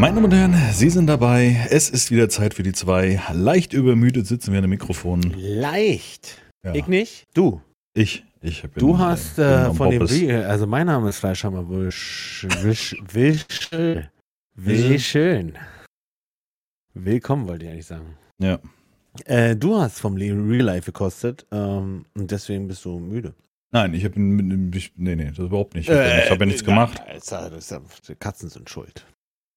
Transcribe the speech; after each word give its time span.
Meine 0.00 0.14
Damen 0.14 0.24
und 0.24 0.34
Herren, 0.34 0.56
Sie 0.72 0.88
sind 0.88 1.08
dabei. 1.08 1.66
Es 1.68 1.90
ist 1.90 2.10
wieder 2.10 2.30
Zeit 2.30 2.54
für 2.54 2.62
die 2.62 2.72
zwei. 2.72 3.20
Leicht 3.34 3.74
übermüdet 3.74 4.26
sitzen 4.26 4.50
wir 4.52 4.56
an 4.56 4.62
dem 4.62 4.70
Mikrofon. 4.70 5.20
Leicht. 5.36 6.40
Ja. 6.64 6.74
Ich 6.74 6.86
nicht? 6.86 7.26
Du. 7.34 7.60
Ich, 7.92 8.24
ich 8.40 8.62
bin 8.62 8.72
Du 8.76 8.96
hast 8.96 9.38
äh, 9.38 9.66
von 9.74 9.90
dem 9.90 9.98
Bobbes. 9.98 10.18
Re 10.22 10.46
also 10.46 10.66
mein 10.66 10.86
Name 10.86 11.10
ist 11.10 11.18
Fleischhammer 11.18 11.68
Wisch, 11.68 12.46
Wisch, 12.62 12.96
Wischel. 13.12 14.10
Wischeln. 14.54 15.58
Willkommen, 16.94 17.46
wollte 17.46 17.66
ich 17.66 17.70
eigentlich 17.70 17.86
sagen. 17.86 18.16
Ja. 18.38 18.58
Äh, 19.26 19.54
du 19.54 19.78
hast 19.78 20.00
vom 20.00 20.16
Real 20.16 20.62
Life 20.62 20.86
gekostet 20.86 21.44
ähm, 21.52 22.06
und 22.16 22.30
deswegen 22.30 22.68
bist 22.68 22.86
du 22.86 22.98
müde. 22.98 23.34
Nein, 23.70 23.92
ich 23.92 24.06
habe 24.06 24.18
nee, 24.18 25.14
nee, 25.14 25.26
das 25.26 25.38
überhaupt 25.40 25.74
nicht. 25.74 25.90
Ich 25.90 25.94
habe 25.94 26.08
ja, 26.08 26.24
ich 26.24 26.30
hab 26.30 26.40
ja 26.40 26.46
nichts 26.46 26.62
äh, 26.62 26.64
gemacht. 26.64 27.02
Das 27.06 27.30
ist 27.52 27.70
ja- 27.70 28.14
Katzen 28.18 28.48
sind 28.48 28.70
schuld. 28.70 29.04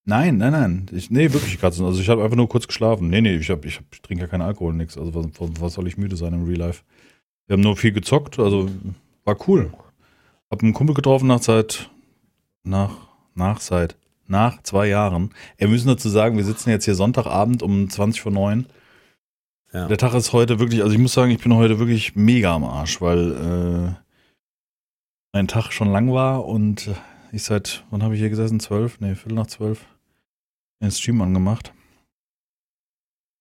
Nein, 0.06 0.38
nein, 0.38 0.52
nein. 0.52 0.86
Ich, 0.92 1.10
nee, 1.12 1.32
wirklich 1.32 1.60
Katzen. 1.60 1.86
Also 1.86 2.02
ich 2.02 2.10
habe 2.10 2.24
einfach 2.24 2.36
nur 2.36 2.50
kurz 2.50 2.68
geschlafen. 2.68 3.10
Nee, 3.10 3.22
nee, 3.22 3.36
ich, 3.36 3.50
hab, 3.50 3.64
ich, 3.66 3.78
hab, 3.78 3.86
ich 3.92 4.02
trinke 4.02 4.24
ja 4.24 4.28
keinen 4.28 4.42
Alkohol, 4.42 4.74
nix. 4.74 4.98
Also 4.98 5.14
was, 5.16 5.28
was- 5.62 5.74
soll 5.74 5.88
ich 5.88 5.98
müde 5.98 6.18
sein 6.18 6.34
im 6.34 6.44
Real 6.44 6.58
Life? 6.60 6.84
Wir 7.48 7.54
haben 7.54 7.62
nur 7.62 7.78
viel 7.78 7.92
gezockt, 7.94 8.38
also 8.40 8.70
war 9.24 9.38
cool. 9.48 9.74
Hab 10.52 10.62
einen 10.62 10.74
Kumpel 10.74 10.94
getroffen 10.96 11.28
nach 11.28 11.40
Zeit, 11.40 11.90
nach, 12.64 12.92
nach 13.36 13.60
seit, 13.60 13.96
nach 14.28 14.62
zwei 14.64 14.88
Jahren. 14.88 15.32
Wir 15.58 15.68
müssen 15.68 15.88
dazu 15.88 16.10
sagen, 16.10 16.38
wir 16.38 16.44
sitzen 16.46 16.70
jetzt 16.70 16.86
hier 16.86 16.96
Sonntagabend 16.96 17.64
um 17.64 17.90
20 17.90 18.22
vor 18.22 18.32
9. 18.32 18.66
Ja. 19.74 19.88
Der 19.88 19.98
Tag 19.98 20.14
ist 20.14 20.32
heute 20.34 20.60
wirklich, 20.60 20.82
also 20.84 20.94
ich 20.94 21.00
muss 21.00 21.14
sagen, 21.14 21.32
ich 21.32 21.42
bin 21.42 21.54
heute 21.54 21.80
wirklich 21.80 22.16
mega 22.16 22.54
am 22.54 22.64
Arsch, 22.64 23.02
weil 23.02 23.32
äh, 23.32 23.94
mein 25.34 25.48
Tag 25.48 25.72
schon 25.72 25.92
lang 25.92 26.12
war 26.14 26.46
und 26.46 26.88
äh, 26.88 26.94
ich 27.32 27.44
seit, 27.44 27.84
wann 27.90 28.04
habe 28.04 28.14
ich 28.14 28.20
hier 28.20 28.30
gesessen? 28.30 28.60
Zwölf? 28.60 29.00
Nee, 29.00 29.16
Viertel 29.16 29.36
nach 29.36 29.48
zwölf. 29.48 29.86
Den 30.84 30.92
Stream 30.92 31.22
angemacht. 31.22 31.74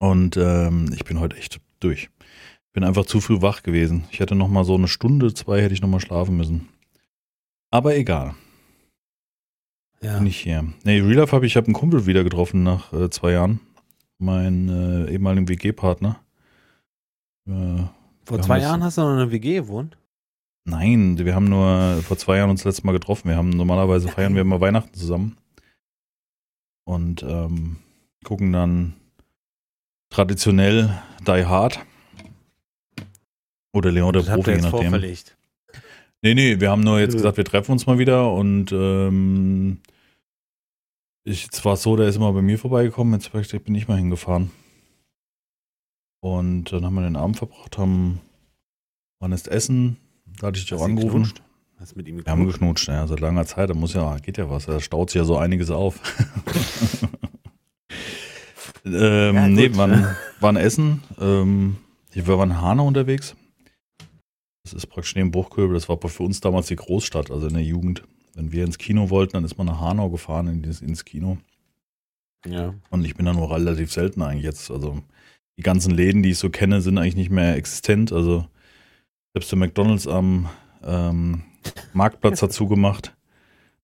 Und 0.00 0.36
ähm, 0.36 0.90
ich 0.94 1.04
bin 1.04 1.18
heute 1.20 1.36
echt 1.36 1.60
durch. 1.80 2.08
Bin 2.72 2.84
einfach 2.84 3.04
zu 3.04 3.20
früh 3.20 3.42
wach 3.42 3.62
gewesen. 3.62 4.04
Ich 4.10 4.20
hätte 4.20 4.34
noch 4.34 4.48
mal 4.48 4.64
so 4.64 4.74
eine 4.76 4.88
Stunde, 4.88 5.34
zwei 5.34 5.60
hätte 5.60 5.74
ich 5.74 5.82
noch 5.82 5.88
mal 5.88 6.00
schlafen 6.00 6.36
müssen. 6.36 6.68
Aber 7.70 7.96
egal, 7.96 8.34
Ja. 10.00 10.18
bin 10.18 10.26
ich 10.26 10.38
hier. 10.40 10.72
Nee, 10.84 11.00
Real 11.00 11.14
Life 11.14 11.32
habe 11.34 11.44
ich, 11.46 11.52
ich 11.52 11.56
habe 11.56 11.66
einen 11.66 11.74
Kumpel 11.74 12.06
wieder 12.06 12.24
getroffen 12.24 12.62
nach 12.62 12.92
äh, 12.92 13.10
zwei 13.10 13.32
Jahren. 13.32 13.60
Mein 14.18 14.68
äh, 14.68 15.10
ehemaligen 15.12 15.48
WG-Partner. 15.48 16.20
Äh, 17.48 17.82
Vor 18.24 18.40
zwei 18.40 18.42
haben 18.42 18.48
das- 18.48 18.62
Jahren 18.62 18.84
hast 18.84 18.98
du 18.98 19.02
noch 19.02 19.08
in 19.08 19.14
einer 19.18 19.32
WG 19.32 19.54
gewohnt? 19.56 19.98
Nein, 20.64 21.18
wir 21.18 21.34
haben 21.34 21.46
nur 21.48 22.00
vor 22.04 22.16
zwei 22.16 22.36
Jahren 22.36 22.50
uns 22.50 22.60
das 22.62 22.74
letzte 22.76 22.86
Mal 22.86 22.92
getroffen. 22.92 23.28
Wir 23.28 23.36
haben 23.36 23.50
normalerweise 23.50 24.06
feiern 24.08 24.34
wir 24.34 24.42
immer 24.42 24.60
Weihnachten 24.60 24.94
zusammen 24.94 25.36
und 26.84 27.22
ähm, 27.22 27.76
gucken 28.24 28.52
dann 28.52 28.94
traditionell 30.10 31.02
Die 31.26 31.44
Hard 31.46 31.80
oder 33.72 33.90
Leon 33.90 34.12
der 34.12 34.22
Das 34.22 34.30
habt 34.30 34.44
Profi, 34.44 34.50
je 34.56 34.62
nachdem. 34.62 34.70
vorverlegt. 34.70 35.36
Nee, 36.22 36.34
nee, 36.34 36.60
wir 36.60 36.70
haben 36.70 36.82
nur 36.82 37.00
jetzt 37.00 37.14
gesagt, 37.14 37.36
wir 37.36 37.44
treffen 37.44 37.72
uns 37.72 37.86
mal 37.86 37.98
wieder 37.98 38.32
und 38.32 38.70
ähm, 38.70 39.80
ich, 41.24 41.44
jetzt 41.44 41.64
war 41.64 41.74
es 41.74 41.82
so, 41.82 41.96
der 41.96 42.08
ist 42.08 42.16
immer 42.16 42.32
bei 42.32 42.42
mir 42.42 42.58
vorbeigekommen, 42.58 43.18
jetzt 43.20 43.32
bin 43.64 43.74
ich 43.74 43.88
mal 43.88 43.98
hingefahren. 43.98 44.50
Und 46.20 46.72
dann 46.72 46.84
haben 46.84 46.94
wir 46.94 47.02
den 47.02 47.16
Abend 47.16 47.36
verbracht, 47.38 47.76
haben 47.78 48.20
wann 49.18 49.32
ist 49.32 49.48
Essen, 49.48 49.96
da 50.38 50.48
hatte 50.48 50.58
ich 50.58 50.66
dich 50.66 50.74
auch 50.74 50.84
angerufen. 50.84 51.22
geknutscht? 51.24 51.42
Hast 51.82 51.96
mit 51.96 52.06
ihm 52.06 52.24
Wir 52.24 52.30
haben 52.30 52.46
geknutscht, 52.46 52.86
ja, 52.86 53.04
seit 53.08 53.18
langer 53.18 53.44
Zeit, 53.44 53.68
da 53.68 53.74
muss 53.74 53.92
ja, 53.92 54.16
geht 54.18 54.38
ja 54.38 54.48
was, 54.48 54.66
da 54.66 54.78
staut 54.78 55.10
sich 55.10 55.18
ja 55.18 55.24
so 55.24 55.36
einiges 55.36 55.68
auf. 55.68 55.98
ähm, 58.84 59.34
Ja, 59.34 59.46
gut. 59.48 59.56
nee, 59.56 59.76
waren, 59.76 60.06
waren 60.40 60.56
Essen, 60.56 61.02
ähm, 61.20 61.78
wir 62.12 62.38
waren 62.38 62.52
in 62.52 62.60
Hanau 62.60 62.86
unterwegs. 62.86 63.34
Das 64.62 64.74
ist 64.74 64.86
praktisch 64.86 65.16
neben 65.16 65.32
Bruchköbel, 65.32 65.74
das 65.74 65.88
war 65.88 65.98
für 65.98 66.22
uns 66.22 66.40
damals 66.40 66.68
die 66.68 66.76
Großstadt, 66.76 67.32
also 67.32 67.48
in 67.48 67.54
der 67.54 67.64
Jugend. 67.64 68.04
Wenn 68.34 68.52
wir 68.52 68.62
ins 68.64 68.78
Kino 68.78 69.10
wollten, 69.10 69.32
dann 69.32 69.44
ist 69.44 69.58
man 69.58 69.66
nach 69.66 69.80
Hanau 69.80 70.08
gefahren, 70.08 70.46
in 70.46 70.62
dieses, 70.62 70.82
ins 70.82 71.04
Kino. 71.04 71.38
Ja. 72.46 72.74
Und 72.90 73.04
ich 73.04 73.16
bin 73.16 73.26
da 73.26 73.32
nur 73.32 73.50
relativ 73.50 73.90
selten 73.90 74.22
eigentlich 74.22 74.44
jetzt. 74.44 74.70
Also 74.70 75.02
die 75.58 75.64
ganzen 75.64 75.90
Läden, 75.90 76.22
die 76.22 76.30
ich 76.30 76.38
so 76.38 76.48
kenne, 76.48 76.80
sind 76.80 76.96
eigentlich 76.96 77.16
nicht 77.16 77.30
mehr 77.32 77.56
existent. 77.56 78.12
Also 78.12 78.46
selbst 79.34 79.50
der 79.50 79.58
McDonalds 79.58 80.06
am 80.06 80.48
ähm, 80.84 81.42
Marktplatz 81.92 82.42
hat 82.42 82.52
zugemacht. 82.52 83.14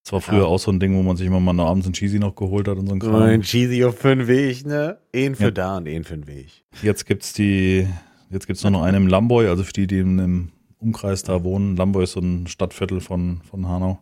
Das 0.04 0.12
war 0.12 0.20
früher 0.20 0.38
Ja. 0.38 0.44
auch 0.44 0.58
so 0.58 0.70
ein 0.70 0.80
Ding, 0.80 0.94
wo 0.96 1.02
man 1.02 1.16
sich 1.16 1.26
immer 1.26 1.40
mal 1.40 1.58
abends 1.60 1.86
einen 1.86 1.92
Cheesy 1.92 2.18
noch 2.18 2.34
geholt 2.34 2.66
hat 2.68 2.78
und 2.78 2.86
so 2.86 2.94
ein 2.94 3.00
So 3.00 3.08
ein 3.14 3.30
Kram. 3.40 3.42
Cheesy 3.42 3.84
auf 3.84 3.98
für 3.98 4.14
den 4.16 4.26
Weg, 4.26 4.64
ne? 4.64 4.98
Einen 5.14 5.34
für 5.34 5.44
Ja. 5.44 5.50
da 5.50 5.76
und 5.76 5.88
einen 5.88 6.04
für 6.04 6.16
den 6.16 6.26
Weg. 6.26 6.64
Jetzt 6.82 7.04
gibt's 7.04 7.32
die, 7.34 7.86
jetzt 8.30 8.46
gibt's 8.46 8.62
nur 8.62 8.70
noch 8.72 8.82
einen 8.82 9.02
im 9.02 9.06
Lamboy, 9.08 9.48
also 9.48 9.64
für 9.64 9.72
die, 9.72 9.86
die 9.86 9.98
im, 9.98 10.50
Umkreis 10.80 11.24
da 11.24 11.42
wohnen. 11.42 11.76
Lamboy 11.76 12.04
ist 12.04 12.12
so 12.12 12.20
ein 12.20 12.46
Stadtviertel 12.46 13.00
von, 13.00 13.40
von 13.50 13.66
Hanau, 13.68 13.98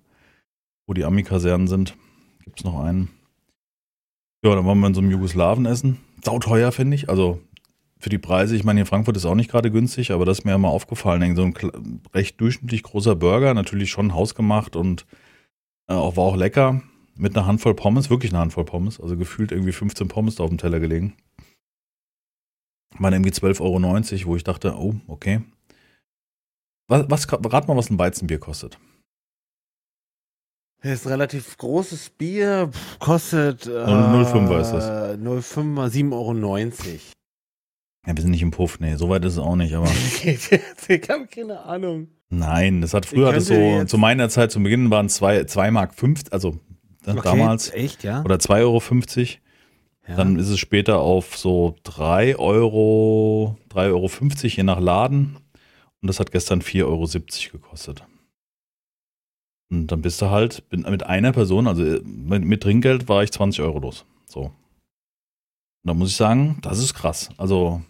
wo 0.87 0.93
die 0.93 1.05
Ami-Kasernen 1.05 1.67
sind. 1.69 1.97
Gibt's 2.45 2.63
noch 2.65 2.79
einen. 2.85 3.09
Ja, 4.45 4.55
dann 4.55 4.67
waren 4.67 4.79
wir 4.79 4.87
in 4.87 4.95
so 4.95 5.01
einem 5.01 5.11
Jugoslawenessen. 5.11 5.97
Sauteuer, 6.23 6.71
finde 6.73 6.95
ich. 6.95 7.09
Also 7.09 7.41
für 7.99 8.11
die 8.11 8.19
Preise, 8.19 8.55
ich 8.57 8.65
meine, 8.65 8.79
hier 8.79 8.83
in 8.83 8.89
Frankfurt 8.89 9.17
ist 9.17 9.25
auch 9.25 9.35
nicht 9.35 9.51
gerade 9.51 9.71
günstig, 9.71 10.11
aber 10.13 10.25
das 10.25 10.39
ist 10.39 10.45
mir 10.45 10.51
ja 10.53 10.59
mal 10.59 10.69
aufgefallen. 10.69 11.35
So 11.35 11.45
ein 11.45 12.01
recht 12.15 12.41
durchschnittlich 12.41 12.83
großer 12.83 13.17
Burger, 13.17 13.55
natürlich 13.55 13.91
schon 13.91 14.15
hausgemacht 14.15 14.77
und 14.77 15.07
äh, 15.89 15.95
auch, 15.95 16.17
war 16.17 16.25
auch 16.25 16.37
lecker. 16.37 16.83
Mit 17.19 17.35
einer 17.35 17.47
Handvoll 17.47 17.75
Pommes, 17.75 18.11
wirklich 18.11 18.33
eine 18.33 18.41
Handvoll 18.41 18.67
Pommes. 18.67 19.01
Also 19.01 19.17
gefühlt 19.17 19.51
irgendwie 19.51 19.73
15 19.73 20.09
Pommes 20.09 20.35
da 20.35 20.45
auf 20.45 20.51
dem 20.51 20.59
Teller 20.59 20.81
gelegen. 20.81 21.15
Waren 22.99 23.15
irgendwie 23.15 23.31
12,90 23.31 23.61
Euro, 23.61 24.27
wo 24.27 24.37
ich 24.37 24.45
dachte, 24.45 24.75
oh, 24.77 24.95
okay. 25.07 25.41
Was, 26.89 27.07
was 27.09 27.27
rat 27.33 27.67
mal, 27.67 27.77
was 27.77 27.91
ein 27.91 27.99
Weizenbier 27.99 28.39
kostet. 28.39 28.79
Das 30.83 30.93
ist 30.93 31.07
ein 31.07 31.13
relativ 31.13 31.57
großes 31.57 32.11
Bier, 32.11 32.71
kostet 33.01 33.67
äh, 33.67 33.71
0,5er 33.71 34.61
ist 34.61 34.71
das. 34.73 34.85
0,5er, 35.19 35.89
7,90 35.89 36.13
Euro. 36.13 37.16
Ja, 38.07 38.17
wir 38.17 38.23
sind 38.23 38.31
nicht 38.31 38.43
im 38.43 38.53
Puff, 38.53 38.79
nee, 38.79 38.95
so 38.95 39.09
weit 39.09 39.25
ist 39.25 39.35
es 39.35 39.39
auch 39.39 39.57
nicht, 39.57 39.75
aber 39.75 39.89
ich 40.23 40.51
habe 41.09 41.27
keine 41.27 41.61
Ahnung. 41.65 42.09
nein, 42.29 42.81
das 42.81 42.95
hat 42.95 43.07
früher, 43.07 43.35
es 43.35 43.47
so, 43.47 43.85
zu 43.85 43.99
meiner 43.99 44.29
Zeit, 44.29 44.53
zu 44.53 44.63
Beginn 44.63 44.91
waren 44.91 45.07
es 45.07 45.17
2 45.17 45.71
Mark 45.73 45.95
5, 45.95 46.25
also 46.31 46.61
ne, 47.05 47.21
damals, 47.23 47.73
Echt, 47.73 48.05
ja? 48.05 48.23
oder 48.23 48.37
2,50 48.37 48.61
Euro. 48.61 48.81
ja. 50.09 50.17
Dann 50.17 50.39
ist 50.39 50.49
es 50.49 50.59
später 50.59 51.01
auf 51.01 51.37
so 51.37 51.75
3 51.83 52.37
Euro, 52.37 53.59
3,50 53.71 53.87
Euro 53.91 54.09
je 54.43 54.63
nach 54.63 54.81
Laden. 54.81 55.39
Und 56.01 56.09
das 56.09 56.21
hat 56.21 56.31
gestern 56.31 56.61
4,70 56.61 56.85
Euro 56.85 57.59
gekostet. 57.59 58.05
Und 59.69 59.89
dann 59.89 60.03
bist 60.03 60.23
du 60.23 60.31
halt 60.31 60.63
mit 60.71 61.03
einer 61.03 61.33
Person, 61.33 61.67
also 61.67 61.85
äh, 61.85 62.01
mit, 62.05 62.45
mit 62.45 62.63
Trinkgeld 62.63 63.09
war 63.09 63.25
ich 63.25 63.33
20 63.33 63.63
Euro 63.65 63.81
los. 63.81 64.05
So. 64.27 64.43
Und 64.43 64.53
da 65.83 65.95
muss 65.95 66.11
ich 66.11 66.17
sagen, 66.17 66.59
das 66.63 66.79
ist 66.79 66.95
krass. 66.95 67.31
Also 67.37 67.83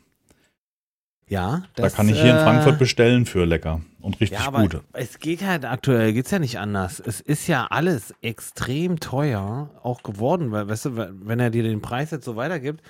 ja, 1.28 1.62
da 1.74 1.82
das, 1.84 1.94
kann 1.94 2.08
ich 2.08 2.20
hier 2.20 2.30
in 2.30 2.36
äh, 2.36 2.42
Frankfurt 2.44 2.78
bestellen 2.78 3.26
für 3.26 3.44
lecker 3.44 3.80
und 4.00 4.20
richtig 4.20 4.38
Ja, 4.38 4.46
aber 4.46 4.62
gut. 4.62 4.82
es 4.92 5.18
geht 5.18 5.42
halt 5.44 5.64
aktuell, 5.64 6.12
geht's 6.12 6.30
ja 6.30 6.38
nicht 6.38 6.58
anders. 6.58 7.00
Es 7.00 7.20
ist 7.20 7.46
ja 7.48 7.66
alles 7.70 8.14
extrem 8.22 9.00
teuer 9.00 9.70
auch 9.82 10.02
geworden, 10.02 10.52
weil, 10.52 10.68
weißt 10.68 10.84
du, 10.86 10.96
wenn 11.26 11.40
er 11.40 11.50
dir 11.50 11.62
den 11.62 11.80
Preis 11.82 12.10
jetzt 12.12 12.24
so 12.24 12.36
weitergibt, 12.36 12.82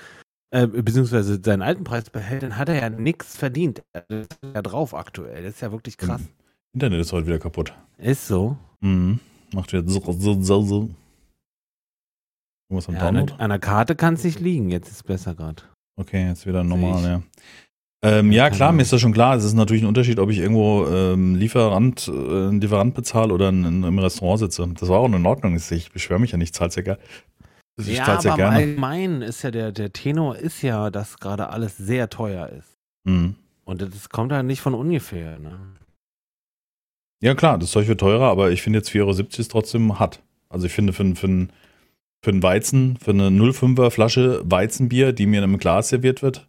äh, 0.50 0.66
beziehungsweise 0.66 1.40
seinen 1.42 1.62
alten 1.62 1.84
Preis 1.84 2.10
behält, 2.10 2.42
dann 2.42 2.56
hat 2.56 2.68
er 2.68 2.80
ja 2.80 2.90
nichts 2.90 3.36
verdient. 3.36 3.82
Das 3.92 4.04
ist 4.08 4.28
ja 4.54 4.62
drauf 4.62 4.94
aktuell. 4.94 5.42
Das 5.42 5.54
ist 5.54 5.60
ja 5.60 5.72
wirklich 5.72 5.96
krass. 5.96 6.20
Internet 6.72 7.00
ist 7.00 7.12
heute 7.12 7.26
wieder 7.26 7.38
kaputt. 7.38 7.72
Ist 7.98 8.26
so. 8.28 8.56
Mhm. 8.80 9.18
Macht 9.54 9.72
wieder 9.72 9.88
so, 9.88 10.00
so, 10.12 10.42
so, 10.42 10.62
so. 10.62 10.90
Irgendwas 12.68 12.88
am 12.88 12.94
Ja, 12.96 13.00
an, 13.08 13.14
Download? 13.14 13.34
an 13.42 13.50
der 13.50 13.58
Karte 13.58 13.96
kann 13.96 14.14
es 14.14 14.24
nicht 14.24 14.40
liegen. 14.40 14.70
Jetzt 14.70 14.88
ist 14.88 14.96
es 14.96 15.02
besser 15.02 15.34
gerade. 15.34 15.62
Okay, 15.98 16.26
jetzt 16.28 16.46
wieder 16.46 16.62
normal, 16.62 17.02
ja. 17.04 17.22
Ähm, 18.06 18.30
ja, 18.30 18.50
klar, 18.50 18.68
mir 18.68 18.74
Ahnung. 18.74 18.80
ist 18.80 18.92
das 18.92 19.00
schon 19.00 19.12
klar. 19.12 19.34
Es 19.36 19.44
ist 19.44 19.54
natürlich 19.54 19.82
ein 19.82 19.88
Unterschied, 19.88 20.20
ob 20.20 20.30
ich 20.30 20.38
irgendwo 20.38 20.86
ähm, 20.86 21.34
Lieferant, 21.34 22.06
äh, 22.06 22.12
einen 22.12 22.60
Lieferant 22.60 22.94
bezahle 22.94 23.34
oder 23.34 23.48
in, 23.48 23.64
in, 23.64 23.82
im 23.82 23.98
Restaurant 23.98 24.38
sitze. 24.38 24.68
Das 24.78 24.88
war 24.88 25.00
auch 25.00 25.06
in 25.06 25.26
Ordnung. 25.26 25.56
Ich 25.56 25.90
beschwere 25.92 26.20
mich 26.20 26.30
ja 26.30 26.38
nicht, 26.38 26.54
zahl's 26.54 26.76
ja, 26.76 26.82
ge 26.82 26.96
ich 27.78 27.88
Ja, 27.88 28.06
aber 28.06 28.22
ja 28.22 28.36
gerne. 28.36 28.56
Allgemeinen 28.56 29.22
ist 29.22 29.42
ja 29.42 29.50
der, 29.50 29.72
der 29.72 29.92
Tenor 29.92 30.36
ist 30.36 30.62
ja, 30.62 30.90
dass 30.90 31.18
gerade 31.18 31.50
alles 31.50 31.76
sehr 31.76 32.08
teuer 32.08 32.48
ist. 32.48 32.78
Mhm. 33.04 33.34
Und 33.64 33.82
das 33.82 34.08
kommt 34.08 34.32
halt 34.32 34.46
nicht 34.46 34.60
von 34.60 34.74
ungefähr. 34.74 35.38
Ne? 35.38 35.58
Ja, 37.20 37.34
klar, 37.34 37.58
das 37.58 37.72
Zeug 37.72 37.88
wird 37.88 38.00
teurer, 38.00 38.30
aber 38.30 38.50
ich 38.50 38.62
finde 38.62 38.78
jetzt 38.78 38.90
4,70 38.90 39.00
Euro 39.00 39.10
ist 39.10 39.50
trotzdem 39.50 39.98
hart. 39.98 40.22
Also 40.48 40.66
ich 40.66 40.72
finde 40.72 40.92
für, 40.92 41.04
für, 41.16 41.48
für 42.22 42.30
einen 42.30 42.42
Weizen, 42.42 42.98
für 42.98 43.10
eine 43.10 43.28
0,5er 43.28 43.90
Flasche 43.90 44.42
Weizenbier, 44.44 45.12
die 45.12 45.26
mir 45.26 45.38
in 45.38 45.44
einem 45.44 45.58
Glas 45.58 45.88
serviert 45.88 46.22
wird, 46.22 46.46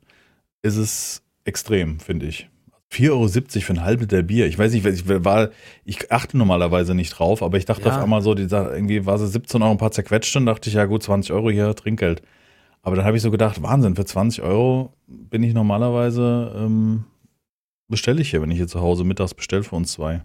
ist 0.62 0.78
es 0.78 1.24
extrem, 1.48 2.00
finde 2.00 2.28
ich. 2.28 2.50
4,70 2.92 3.10
Euro 3.12 3.28
für 3.66 3.74
ein 3.74 3.84
halb 3.84 4.00
Liter 4.00 4.24
Bier. 4.24 4.48
Ich 4.48 4.58
weiß 4.58 4.72
nicht, 4.72 4.86
ich, 4.86 5.08
war, 5.08 5.50
ich 5.84 6.12
achte 6.12 6.38
normalerweise 6.38 6.96
nicht 6.96 7.10
drauf, 7.12 7.44
aber 7.44 7.58
ich 7.58 7.66
dachte 7.66 7.84
Ja. 7.90 7.98
auf 7.98 8.04
einmal 8.04 8.22
so, 8.22 8.34
die, 8.34 8.44
irgendwie 8.44 9.06
war 9.06 9.18
sie 9.18 9.28
17 9.28 9.62
Euro 9.62 9.72
ein 9.72 9.78
paar 9.78 9.92
zerquetscht 9.92 10.36
und 10.38 10.46
dachte 10.46 10.70
ich, 10.70 10.76
ja 10.76 10.86
gut, 10.86 11.04
20 11.04 11.34
Euro 11.34 11.50
hier 11.50 11.76
Trinkgeld. 11.76 12.22
Aber 12.82 12.96
dann 12.96 13.04
habe 13.04 13.18
ich 13.18 13.24
so 13.24 13.32
gedacht, 13.32 13.62
Wahnsinn, 13.62 13.96
für 13.96 14.06
20 14.06 14.42
Euro 14.42 14.94
bin 15.08 15.44
ich 15.44 15.54
normalerweise, 15.54 16.54
ähm, 16.56 17.04
bestelle 17.90 18.22
ich 18.22 18.30
hier, 18.30 18.42
wenn 18.42 18.52
ich 18.52 18.58
hier 18.58 18.68
zu 18.68 18.80
Hause 18.80 19.04
mittags 19.04 19.34
bestelle 19.34 19.64
für 19.64 19.76
uns 19.76 19.92
zwei. 19.92 20.22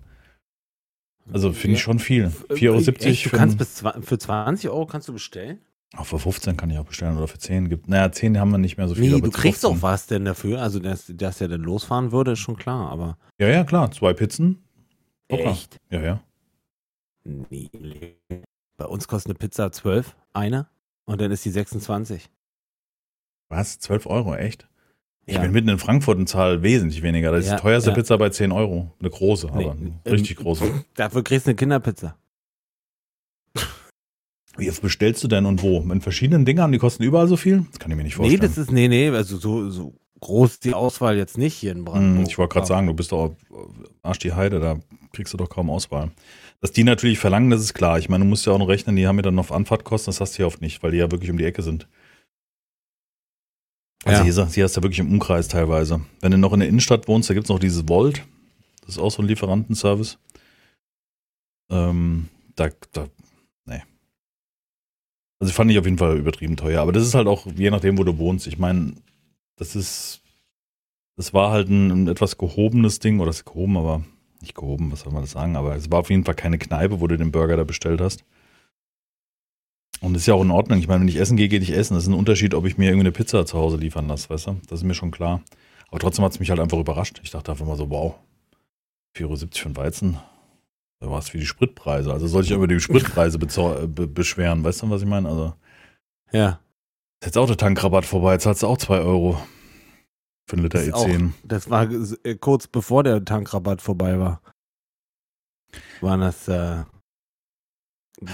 Also 1.33 1.53
finde 1.53 1.77
ich 1.77 1.83
schon 1.83 1.99
viel. 1.99 2.27
4,70 2.51 2.69
Euro 2.69 3.31
du 3.31 3.37
kannst 3.37 3.59
bis 3.59 3.83
für 4.03 4.19
20 4.19 4.71
Euro 4.71 4.87
kannst 4.87 5.09
du 5.09 5.13
bestellen? 5.13 5.59
Auch 5.97 6.07
für 6.07 6.19
15 6.19 6.57
kann 6.57 6.71
ich 6.71 6.79
auch 6.79 6.85
bestellen 6.85 7.17
oder 7.17 7.29
für 7.29 7.39
10 7.39 7.69
gibt. 7.69 7.89
Naja, 7.89 8.11
10 8.11 8.39
haben 8.39 8.51
wir 8.51 8.59
nicht 8.59 8.77
mehr 8.79 8.89
so 8.89 8.95
viel. 8.95 9.13
Nee, 9.15 9.21
du 9.21 9.31
kriegst 9.31 9.61
15. 9.63 9.71
auch 9.71 9.83
was 9.83 10.07
denn 10.07 10.25
dafür. 10.25 10.63
Also, 10.63 10.79
dass, 10.79 11.07
dass 11.15 11.41
er 11.41 11.49
dann 11.49 11.61
losfahren 11.63 12.13
würde, 12.13 12.33
ist 12.33 12.39
schon 12.39 12.57
klar, 12.57 12.91
aber. 12.91 13.19
Ja, 13.39 13.49
ja, 13.49 13.65
klar, 13.65 13.91
zwei 13.91 14.13
Pizzen. 14.15 14.63
Hoppla. 15.31 15.51
Echt? 15.51 15.79
Ja, 15.91 16.01
ja. 16.01 16.21
Nee. 17.25 17.71
Bei 18.77 18.87
uns 18.87 19.07
kostet 19.07 19.31
eine 19.31 19.39
Pizza 19.39 19.71
12, 19.71 20.17
eine, 20.33 20.67
und 21.05 21.21
dann 21.21 21.31
ist 21.31 21.45
die 21.45 21.51
26. 21.51 22.29
Was? 23.49 23.79
12 23.79 24.07
Euro, 24.07 24.35
echt? 24.35 24.69
Ich 25.27 25.35
Ja. 25.37 25.43
bin 25.43 25.53
mitten 25.53 25.69
in 25.69 25.79
Frankfurt 25.79 26.19
und 26.19 26.27
zahle 26.29 26.63
wesentlich 26.63 27.03
weniger. 27.03 27.31
Da 27.31 27.37
ist 27.37 27.47
Ja, 27.47 27.57
die 27.57 27.63
teuerste 27.63 27.91
ja. 27.91 27.95
Pizza 27.97 28.17
bei 28.19 28.31
10 28.31 28.51
Euro. 28.51 28.91
Eine 28.99 29.11
große, 29.11 29.49
aber 29.49 29.59
Nee, 29.59 29.69
eine 29.71 29.81
ähm, 29.81 30.01
richtig 30.07 30.37
große. 30.39 30.65
Dafür 30.95 31.23
kriegst 31.23 31.47
du 31.47 31.51
eine 31.51 31.57
Kinderpizza. 31.57 32.17
Wie 34.57 34.69
oft 34.71 34.83
bestellst 34.83 35.25
du 35.25 35.29
denn 35.29 35.47
und 35.47 35.63
wo? 35.63 35.81
In 35.81 36.01
verschiedenen 36.01 36.45
Dingern? 36.45 36.73
Die 36.73 36.79
kosten 36.79 37.03
überall 37.03 37.27
so 37.29 37.37
viel? 37.37 37.65
Das 37.71 37.79
kann 37.79 37.91
ich 37.91 37.97
mir 37.97 38.03
nicht 38.05 38.19
Nee, 38.19 38.25
vorstellen. 38.37 38.41
das 38.43 38.59
ist, 38.59 38.71
nee, 38.71 38.89
nee, 38.89 39.09
also 39.09 39.39
so, 39.39 39.71
so 39.71 39.95
groß 40.21 40.53
ist 40.53 40.65
die 40.65 40.75
Auswahl 40.75 41.17
jetzt 41.17 41.39
nicht 41.39 41.55
hier 41.55 41.73
in 41.73 41.85
Brandenburg. 41.85 42.25
Hm, 42.27 42.31
ich 42.31 42.39
wollte 42.39 42.53
gerade 42.55 42.67
sagen, 42.67 42.87
du 42.87 42.95
bist 42.95 43.13
doch 43.13 43.35
Arsch 44.03 44.19
die 44.19 44.33
Heide, 44.35 44.61
da 44.61 44.79
kriegst 45.13 45.33
du 45.33 45.37
doch 45.39 45.49
kaum 45.49 45.71
Auswahl. 45.71 46.11
Dass 46.61 46.71
die 46.71 46.85
natürlich 46.85 47.19
verlangen, 47.19 47.51
das 47.51 47.61
ist 47.63 47.75
klar. 47.75 47.99
Ich 47.99 48.09
meine, 48.09 48.25
du 48.25 48.29
musst 48.29 48.47
ja 48.47 48.53
auch 48.53 48.59
noch 48.59 48.69
rechnen, 48.69 48.95
die 48.95 49.07
haben 49.07 49.17
ja 49.17 49.23
dann 49.23 49.35
noch 49.35 49.51
Anfahrtkosten, 49.51 50.11
das 50.13 50.21
hast 50.21 50.35
du 50.35 50.37
hier 50.39 50.47
oft 50.47 50.61
nicht, 50.61 50.83
weil 50.83 50.93
die 50.93 50.99
ja 50.99 51.11
wirklich 51.11 51.31
um 51.31 51.39
die 51.39 51.45
Ecke 51.45 51.63
sind. 51.63 51.89
Also 54.05 54.19
Ja. 54.25 54.25
hier, 54.35 54.47
hier 54.49 54.65
hast 54.65 54.77
du 54.77 54.83
wirklich 54.83 54.99
im 54.99 55.11
Umkreis 55.11 55.49
teilweise. 55.49 56.03
Wenn 56.21 56.33
du 56.33 56.39
noch 56.39 56.53
in 56.53 56.61
der 56.61 56.69
Innenstadt 56.69 57.09
wohnst, 57.09 57.31
da 57.31 57.35
gibt 57.35 57.47
es 57.47 57.51
noch 57.51 57.59
dieses 57.59 57.89
Volt. 57.89 58.23
Das 58.83 58.91
ist 58.97 58.99
auch 58.99 59.11
so 59.11 59.23
ein 59.23 59.29
Lieferantenservice. 59.29 60.19
Ähm, 61.71 62.29
da, 62.57 62.69
da, 62.93 63.05
nee. 63.05 63.09
Also 65.43 65.55
fand 65.55 65.73
ich 65.73 65.79
auf 65.81 65.87
jeden 65.87 65.99
Fall 65.99 66.19
übertrieben 66.19 66.57
teuer. 66.57 66.81
Aber 66.81 66.93
das 66.93 67.03
ist 67.03 67.15
halt 67.15 67.27
auch, 67.27 67.49
je 67.57 67.69
nachdem, 67.71 67.99
wo 67.99 68.05
du 68.05 68.17
wohnst. 68.17 68.47
Ich 68.47 68.61
meine, 68.61 68.93
das 69.57 69.75
ist, 69.75 70.23
das 71.17 71.35
war 71.35 71.51
halt 71.51 71.69
ein, 71.69 71.91
ein 71.91 72.07
etwas 72.07 72.39
gehobenes 72.39 73.01
Ding, 73.01 73.19
oder 73.19 73.27
das 73.27 73.39
ist 73.39 73.47
gehoben, 73.47 73.77
aber 73.77 74.05
nicht 74.41 74.55
gehoben, 74.55 74.93
was 74.93 75.01
soll 75.01 75.13
man 75.13 75.23
das 75.23 75.33
sagen, 75.33 75.57
aber 75.57 75.75
es 75.75 75.91
war 75.91 75.99
auf 75.99 76.11
jeden 76.11 76.25
Fall 76.25 76.37
keine 76.37 76.59
Kneipe, 76.59 77.01
wo 77.01 77.09
du 77.09 77.19
den 77.19 77.33
Burger 77.33 77.57
da 77.57 77.65
bestellt 77.65 78.01
hast. 78.01 78.25
Und 80.01 80.13
das 80.13 80.23
ist 80.23 80.27
ja 80.27 80.35
auch 80.35 80.43
in 80.43 80.53
Ordnung. 80.53 80.79
Ich 80.79 80.87
meine, 80.87 81.01
wenn 81.01 81.09
ich 81.09 81.17
essen 81.17 81.37
gehe, 81.37 81.49
gehe 81.49 81.59
ich 81.59 81.73
essen. 81.73 81.95
Das 81.95 82.05
ist 82.05 82.09
ein 82.09 82.15
Unterschied, 82.15 82.55
ob 82.55 82.65
ich 82.65 82.79
mir 82.79 82.85
irgendwie 82.85 83.01
eine 83.01 83.13
Pizza 83.13 83.45
zu 83.45 83.59
Hause 83.59 83.79
liefern 83.79 84.07
lasse, 84.07 84.31
weißt 84.31 84.47
du? 84.47 84.61
Das 84.69 84.79
ist 84.79 84.85
mir 84.85 84.95
schon 84.95 85.11
klar. 85.11 85.43
Aber 85.89 85.99
trotzdem 85.99 86.25
hat 86.25 86.31
es 86.31 86.39
mich 86.39 86.51
halt 86.51 86.61
einfach 86.61 86.79
überrascht. 86.79 87.21
Ich 87.25 87.33
dachte 87.33 87.51
einfach 87.51 87.67
mal 87.67 87.77
so, 87.77 87.91
wow, 87.91 88.15
4,70 89.17 89.25
Euro 89.25 89.37
für 89.37 89.67
einen 89.67 89.77
Weizen. 89.77 90.19
Da 91.03 91.11
war 91.11 91.19
es 91.19 91.35
wie 91.35 91.39
die 91.39 91.47
Spritpreise. 91.47 92.13
Also 92.13 92.29
soll 92.29 92.45
ich 92.45 92.53
über 92.53 92.69
die 92.69 92.79
Spritpreise 92.79 93.37
bezau- 93.39 93.89
be 93.89 94.07
beschweren, 94.07 94.63
weißt 94.63 94.83
du, 94.83 94.91
was 94.91 95.03
ich 95.03 95.09
meine? 95.09 95.29
Also, 95.29 95.55
Ja, 96.31 96.61
jetzt 97.25 97.37
auch 97.37 97.47
der 97.49 97.57
Tankrabatt 97.57 98.05
vorbei, 98.07 98.35
jetzt 98.35 98.45
zahlst 98.45 98.63
du 98.63 98.69
auch 98.69 98.79
2 98.79 99.01
Euro 99.01 99.43
für 100.49 100.55
einen 100.57 100.63
Liter 100.63 100.79
Das 100.79 100.87
ist 100.87 100.95
auch- 100.95 101.09
E10. 101.09 101.33
das 101.43 101.69
war 101.69 101.89
äh, 101.91 102.37
kurz 102.37 102.69
bevor 102.69 103.03
der 103.03 103.25
Tankrabatt 103.25 103.83
vorbei 103.83 104.17
war. 104.21 104.41
Waren 106.01 106.21
das, 106.21 106.47
äh, 106.47 106.85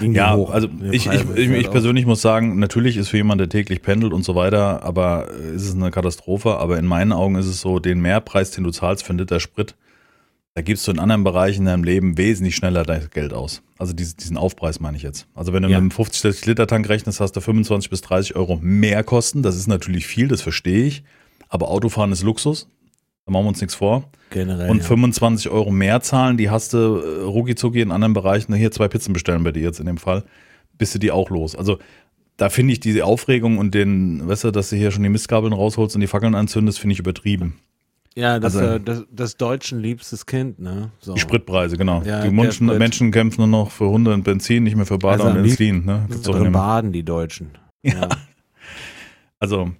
Ja, 0.01 0.35
hoch, 0.35 0.51
also 0.51 0.67
ich, 0.91 1.07
ich, 1.07 1.07
ich, 1.07 1.11
Ist 1.11 1.25
halt 1.25 1.37
ich 1.37 1.71
persönlich 1.71 2.05
muss 2.05 2.21
sagen, 2.21 2.59
natürlich 2.59 2.97
ist 2.97 3.09
für 3.09 3.17
jemanden, 3.17 3.39
der 3.39 3.49
täglich 3.49 3.81
pendelt 3.81 4.13
und 4.13 4.23
so 4.23 4.35
weiter, 4.35 4.83
aber 4.83 5.27
äh, 5.31 5.55
ist 5.55 5.63
es 5.67 5.73
eine 5.73 5.89
Katastrophe. 5.89 6.57
Aber 6.57 6.77
in 6.77 6.85
meinen 6.85 7.13
Augen 7.13 7.33
ist 7.35 7.47
es 7.47 7.61
so, 7.61 7.79
den 7.79 7.99
Mehrpreis, 7.99 8.51
den 8.51 8.63
du 8.63 8.69
zahlst 8.69 9.03
für 9.03 9.09
einen 9.09 9.19
Liter 9.19 9.39
Sprit, 9.39 9.75
da 10.59 10.63
gibst 10.63 10.85
du 10.85 10.91
in 10.91 10.99
anderen 10.99 11.23
Bereichen 11.23 11.61
in 11.61 11.65
deinem 11.67 11.85
Leben 11.85 12.17
wesentlich 12.17 12.53
schneller 12.57 12.83
dein 12.83 13.07
Geld 13.13 13.31
aus. 13.31 13.61
Also 13.77 13.93
diesen, 13.93 14.35
Aufpreis 14.35 14.81
meine 14.81 14.97
ich 14.97 15.03
jetzt. 15.03 15.25
Also 15.33 15.53
wenn 15.53 15.63
du 15.63 15.69
Ja. 15.69 15.79
mit 15.79 15.97
einem 15.97 16.05
50-Liter-Tank 16.05 16.89
rechnest, 16.89 17.21
hast 17.21 17.31
du 17.31 17.39
25 17.39 17.89
bis 17.89 18.01
30 18.01 18.35
Euro 18.35 18.59
mehr 18.61 19.05
Kosten. 19.05 19.41
Das 19.41 19.55
ist 19.55 19.67
natürlich 19.67 20.05
viel, 20.05 20.27
das 20.27 20.41
verstehe 20.41 20.83
ich. 20.85 21.03
Aber 21.47 21.69
Autofahren 21.69 22.11
ist 22.11 22.23
Luxus. 22.23 22.67
Da 23.25 23.31
machen 23.31 23.45
wir 23.45 23.49
uns 23.49 23.61
nichts 23.61 23.75
vor. 23.75 24.09
Generell. 24.31 24.69
Und 24.69 24.79
ja. 24.79 24.83
25 24.83 25.49
Euro 25.49 25.71
mehr 25.71 26.01
zahlen, 26.01 26.35
die 26.35 26.49
hast 26.49 26.73
du 26.73 26.77
äh, 26.77 27.21
rucki 27.23 27.55
zucki 27.55 27.79
in 27.79 27.91
anderen 27.93 28.11
Bereichen. 28.13 28.53
Hier 28.53 28.71
zwei 28.71 28.89
Pizzen 28.89 29.13
bestellen 29.13 29.45
bei 29.45 29.53
dir 29.53 29.63
jetzt 29.63 29.79
in 29.79 29.85
dem 29.85 29.97
Fall. 29.97 30.25
Bist 30.77 30.93
du 30.93 30.99
die 30.99 31.11
auch 31.11 31.29
los. 31.29 31.55
Also 31.55 31.79
da 32.35 32.49
finde 32.49 32.73
ich 32.73 32.81
diese 32.81 33.05
Aufregung 33.05 33.59
und 33.59 33.73
den, 33.73 34.27
weißt 34.27 34.43
du, 34.43 34.51
dass 34.51 34.71
du 34.71 34.75
hier 34.75 34.91
schon 34.91 35.03
die 35.03 35.09
Mistgabeln 35.09 35.53
rausholst 35.53 35.95
und 35.95 36.01
die 36.01 36.07
Fackeln 36.07 36.35
anzündest, 36.35 36.79
finde 36.79 36.91
ich 36.95 36.99
übertrieben. 36.99 37.59
Ja, 38.15 38.39
das, 38.39 38.55
Also- 38.55 38.75
äh, 38.75 38.79
das, 38.79 39.05
das 39.11 39.37
Deutschen 39.37 39.79
liebstes 39.79 40.25
Kind, 40.25 40.59
ne? 40.59 40.91
So. 40.99 41.13
Die 41.13 41.19
Spritpreise, 41.19 41.77
genau. 41.77 42.01
Ja, 42.03 42.21
die 42.21 42.31
Menschen. 42.31 42.65
Menschen 42.65 43.11
kämpfen 43.11 43.41
nur 43.41 43.47
noch 43.47 43.71
für 43.71 43.87
Hunde 43.87 44.13
und 44.13 44.23
Benzin, 44.23 44.63
nicht 44.63 44.75
mehr 44.75 44.85
für 44.85 44.97
Bader 44.97 45.25
Also 45.25 45.39
und 45.39 45.45
Insulin. 45.45 45.85
Ne? 45.85 46.05
Gibt's 46.09 46.27
auch 46.27 46.51
baden, 46.51 46.91
die 46.91 47.03
Deutschen. 47.03 47.51
Ja. 47.83 48.09
also, 49.39 49.71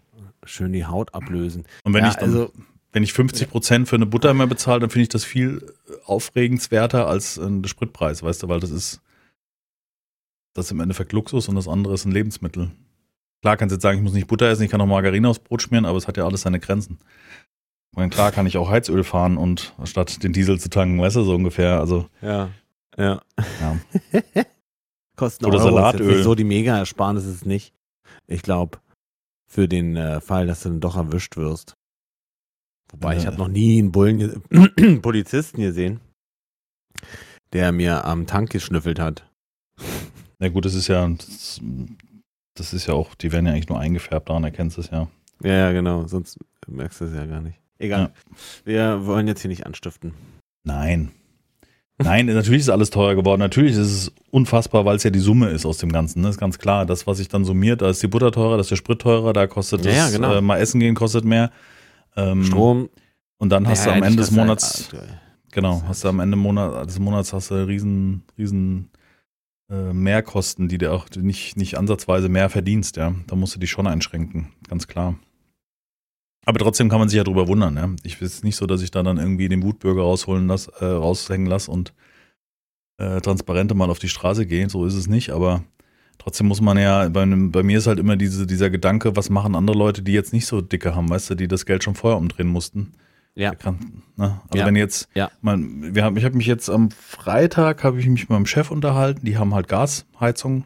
Schön 0.45 0.71
die 0.73 0.85
Haut 0.85 1.13
ablösen. 1.13 1.65
und 1.83 1.93
wenn 1.93 2.03
ja, 2.03 2.09
ich 2.09 2.15
dann, 2.15 2.29
also, 2.29 2.51
wenn 2.91 3.03
ich 3.03 3.13
50 3.13 3.49
Prozent 3.49 3.87
für 3.87 3.97
eine 3.97 4.05
Butter 4.05 4.33
mehr 4.33 4.47
bezahle, 4.47 4.79
dann 4.79 4.89
finde 4.89 5.03
ich 5.03 5.09
das 5.09 5.23
viel 5.23 5.73
aufregenswerter 6.05 7.07
als 7.07 7.37
äh, 7.37 7.47
der 7.49 7.67
Spritpreis, 7.67 8.23
weißt 8.23 8.43
du, 8.43 8.47
weil 8.47 8.59
das 8.59 8.71
ist, 8.71 9.01
das 10.53 10.65
ist 10.65 10.71
im 10.71 10.79
Endeffekt 10.79 11.13
Luxus 11.13 11.49
und 11.49 11.55
das 11.55 11.67
andere 11.67 11.93
ist 11.93 12.05
ein 12.05 12.11
Lebensmittel. 12.11 12.71
Klar 13.41 13.57
kannst 13.57 13.71
du 13.71 13.75
jetzt 13.75 13.83
sagen, 13.83 13.99
ich 13.99 14.03
muss 14.03 14.13
nicht 14.13 14.27
Butter 14.27 14.47
essen, 14.49 14.63
ich 14.63 14.71
kann 14.71 14.81
auch 14.81 14.85
Margarine 14.85 15.29
aufs 15.29 15.39
Brot 15.39 15.61
schmieren, 15.61 15.85
aber 15.85 15.97
es 15.97 16.07
hat 16.07 16.17
ja 16.17 16.25
alles 16.25 16.41
seine 16.41 16.59
Grenzen. 16.59 16.99
Ich 17.99 18.01
meine, 18.01 18.11
klar 18.11 18.31
kann 18.31 18.47
ich 18.47 18.55
auch 18.57 18.69
Heizöl 18.69 19.03
fahren 19.03 19.35
und 19.35 19.73
statt 19.83 20.23
den 20.23 20.31
Diesel 20.31 20.57
zu 20.57 20.69
tanken, 20.69 21.01
weißt 21.01 21.17
du, 21.17 21.23
so 21.23 21.35
ungefähr. 21.35 21.81
Also, 21.81 22.07
ja. 22.21 22.49
Ja. 22.97 23.21
Ja. 23.59 23.77
Kosten 25.17 25.43
Oder 25.43 25.57
Euro, 25.57 25.67
ist 25.67 25.73
Salatöl. 25.73 26.07
Jetzt 26.07 26.15
nicht 26.15 26.23
so 26.23 26.33
die 26.33 26.45
Mega-Ersparnis 26.45 27.25
ist 27.25 27.35
es 27.35 27.45
nicht. 27.45 27.73
Ich 28.25 28.41
glaube, 28.41 28.77
für 29.51 29.67
den 29.67 29.97
äh, 29.97 30.21
Fall, 30.21 30.47
dass 30.47 30.63
du 30.63 30.69
dann 30.69 30.79
doch 30.79 30.95
erwischt 30.95 31.35
wirst. 31.35 31.73
Wobei, 32.93 33.17
ich 33.17 33.23
Äh. 33.23 33.27
habe 33.27 33.37
noch 33.37 33.49
nie 33.49 33.79
einen 33.79 33.91
Bullen, 33.91 34.43
Polizisten 35.01 35.59
gesehen, 35.59 35.99
der 37.51 37.73
mir 37.73 38.06
am 38.06 38.27
Tank 38.27 38.49
geschnüffelt 38.49 38.97
hat. 38.97 39.29
na 40.39 40.47
gut, 40.47 40.63
das 40.63 40.73
ist 40.73 40.87
ja, 40.87 41.06
das, 41.06 41.59
das 42.56 42.71
ist 42.71 42.87
ja 42.87 42.94
auch, 42.94 43.13
die 43.15 43.33
werden 43.33 43.45
ja 43.47 43.51
eigentlich 43.51 43.68
nur 43.68 43.79
eingefärbt, 43.81 44.29
daran 44.29 44.45
erkennst 44.45 44.77
du 44.77 44.81
es 44.83 44.89
ja. 44.89 45.09
Ja, 45.44 45.51
ja, 45.53 45.71
genau. 45.73 46.07
Sonst 46.07 46.37
merkst 46.65 47.01
du 47.01 47.06
es 47.06 47.13
ja 47.13 47.25
gar 47.25 47.41
nicht. 47.41 47.59
Egal. 47.80 48.12
Wir 48.66 49.06
wollen 49.06 49.28
jetzt 49.28 49.42
hier 49.42 49.50
nicht 49.50 49.66
anstiften. 49.66 50.14
Nein. 50.64 51.12
Nein, 52.02 52.28
natürlich 52.28 52.62
ist 52.62 52.69
alles 52.69 52.92
teurer 52.92 53.16
geworden. 53.16 53.40
Natürlich 53.40 53.74
ist 53.74 53.80
es 53.80 54.12
unfassbar, 54.31 54.86
weil 54.86 54.95
es 54.95 55.04
ja 55.04 55.09
die 55.09 55.19
Summe 55.19 55.50
ist 55.50 55.66
aus 55.66 55.80
dem 55.80 55.92
Ganzen. 55.92 56.21
Ne? 56.21 56.30
Ist 56.30 56.38
ganz 56.38 56.57
klar. 56.57 56.86
Das, 56.86 57.07
was 57.07 57.18
sich 57.18 57.28
dann 57.28 57.44
summiert, 57.44 57.81
da 57.81 57.90
ist 57.90 58.02
die 58.02 58.07
Butter 58.07 58.31
teurer, 58.31 58.56
da 58.56 58.62
ist 58.62 58.71
der 58.71 58.78
Sprit 58.78 59.02
teurer, 59.02 59.33
da 59.33 59.48
kostet 59.48 59.83
Ja, 59.83 59.92
das 59.92 60.12
ja, 60.12 60.18
genau. 60.18 60.36
äh, 60.36 60.42
mal 60.42 60.57
essen 60.59 60.80
gehen 60.80 60.95
kostet 60.95 61.26
mehr. 61.26 61.52
Ähm, 62.16 62.45
Strom. 62.45 62.90
Und 63.38 63.50
dann 63.50 63.68
hast 63.68 63.86
ja, 63.86 63.92
du 63.92 63.98
am 63.98 64.04
Ende 64.04 64.18
des 64.18 64.28
dass 64.30 64.38
halt- 64.38 64.48
Monats, 64.48 64.90
genau, 65.52 65.83
hast 65.88 66.04
du 66.04 66.09
am 66.09 66.19
Ende 66.21 66.38
Monat, 66.38 66.88
des 66.88 67.00
Monats 67.00 67.31
hast 67.33 67.52
du 67.52 67.68
riesen, 67.68 68.24
riesen 68.38 68.90
äh, 69.69 69.94
Mehrkosten, 69.94 70.68
die 70.68 70.78
dir 70.78 70.94
auch 70.94 71.06
nicht, 71.18 71.56
nicht 71.57 71.78
ansatzweise 71.78 72.28
mehr 72.30 72.50
verdienst, 72.50 72.98
ja. 72.98 73.14
Da 73.28 73.36
musst 73.36 73.56
du 73.56 73.59
dich 73.59 73.71
schon 73.71 73.88
einschränken, 73.88 74.50
ganz 74.68 74.88
klar. 74.88 75.16
Aber 76.45 76.59
trotzdem 76.59 76.89
kann 76.89 76.99
man 76.99 77.09
sich 77.09 77.17
ja 77.17 77.23
drüber 77.23 77.47
wundern, 77.47 77.75
ja. 77.75 77.89
Ich 78.03 78.21
ist 78.21 78.43
nicht 78.43 78.55
so, 78.55 78.65
dass 78.65 78.81
ich 78.81 78.91
da 78.91 79.03
dann 79.03 79.17
irgendwie 79.17 79.49
den 79.49 79.61
Wutbürger 79.63 80.01
rausholen 80.01 80.47
lass, 80.47 80.67
äh, 80.67 80.85
raushängen 80.85 81.47
lasse 81.47 81.69
und 81.69 81.93
äh, 82.97 83.21
Transparente 83.21 83.75
mal 83.75 83.89
auf 83.89 83.99
die 83.99 84.09
Straße 84.09 84.45
gehen. 84.45 84.69
So 84.69 84.85
ist 84.85 84.95
es 84.95 85.07
nicht, 85.07 85.29
aber 85.31 85.63
trotzdem 86.17 86.47
muss 86.47 86.61
man 86.61 86.77
ja, 86.77 87.07
bei, 87.09 87.25
bei 87.25 87.63
mir 87.63 87.77
ist 87.77 87.87
halt 87.87 87.99
immer 87.99 88.15
diese, 88.15 88.47
dieser 88.47 88.69
Gedanke, 88.69 89.15
was 89.15 89.29
machen 89.29 89.55
andere 89.55 89.77
Leute, 89.77 90.01
die 90.01 90.13
jetzt 90.13 90.33
nicht 90.33 90.45
so 90.47 90.61
dicke 90.61 90.95
haben, 90.95 91.09
weißt 91.09 91.29
du, 91.31 91.35
die 91.35 91.47
das 91.47 91.65
Geld 91.65 91.83
schon 91.83 91.95
vorher 91.95 92.17
umdrehen 92.17 92.47
mussten. 92.47 92.93
Ja. 93.35 93.53
Kann, 93.55 94.01
ne? 94.17 94.41
Also 94.49 94.57
Ja. 94.59 94.65
wenn 94.65 94.75
jetzt, 94.75 95.07
Ja. 95.13 95.29
man, 95.41 95.93
wir 95.95 96.03
haben, 96.03 96.17
ich 96.17 96.25
habe 96.25 96.35
mich 96.35 96.47
jetzt 96.47 96.69
am 96.69 96.89
Freitag, 96.91 97.83
habe 97.83 97.99
ich 97.99 98.07
mich 98.07 98.21
mit 98.21 98.29
meinem 98.31 98.45
Chef 98.47 98.71
unterhalten, 98.71 99.25
die 99.25 99.37
haben 99.37 99.53
halt 99.53 99.67
Gasheizung 99.67 100.63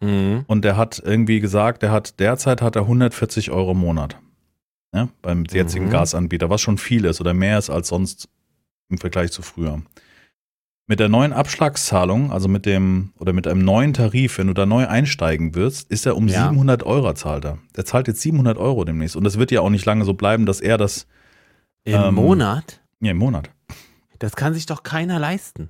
Mhm. 0.00 0.44
und 0.46 0.64
der 0.64 0.76
hat 0.76 1.02
irgendwie 1.04 1.40
gesagt, 1.40 1.82
der 1.82 1.90
hat 1.92 2.20
derzeit 2.20 2.62
hat 2.62 2.76
er 2.76 2.82
140 2.82 3.50
Euro 3.50 3.72
im 3.72 3.78
Monat. 3.78 4.18
Ja, 4.94 5.08
beim 5.22 5.44
jetzigen 5.44 5.86
Mhm. 5.86 5.90
Gasanbieter, 5.90 6.48
was 6.50 6.60
schon 6.60 6.78
viel 6.78 7.04
ist 7.04 7.20
oder 7.20 7.34
mehr 7.34 7.58
ist 7.58 7.68
als 7.68 7.88
sonst 7.88 8.28
im 8.88 8.98
Vergleich 8.98 9.32
zu 9.32 9.42
früher. 9.42 9.82
Mit 10.86 11.00
der 11.00 11.08
neuen 11.08 11.32
Abschlagszahlung, 11.32 12.30
also 12.30 12.46
mit 12.46 12.64
dem 12.66 13.12
oder 13.18 13.32
mit 13.32 13.46
einem 13.48 13.64
neuen 13.64 13.92
Tarif, 13.94 14.38
wenn 14.38 14.46
du 14.48 14.52
da 14.54 14.66
neu 14.66 14.86
einsteigen 14.86 15.54
wirst, 15.54 15.90
ist 15.90 16.06
er 16.06 16.16
um 16.16 16.28
Ja. 16.28 16.48
700 16.50 16.82
Euro 16.84 17.12
zahlt 17.14 17.44
er. 17.44 17.58
Der 17.74 17.84
zahlt 17.86 18.06
jetzt 18.06 18.20
700 18.20 18.56
Euro 18.58 18.84
demnächst 18.84 19.16
und 19.16 19.24
das 19.24 19.38
wird 19.38 19.50
ja 19.50 19.62
auch 19.62 19.70
nicht 19.70 19.84
lange 19.86 20.04
so 20.04 20.14
bleiben, 20.14 20.46
dass 20.46 20.60
er 20.60 20.78
das 20.78 21.06
Im 21.84 21.94
Ähm, 22.00 22.14
Monat? 22.14 22.80
Ja, 23.00 23.10
im 23.10 23.18
Monat. 23.18 23.50
Das 24.20 24.36
kann 24.36 24.54
sich 24.54 24.64
doch 24.66 24.82
keiner 24.84 25.18
leisten. 25.18 25.68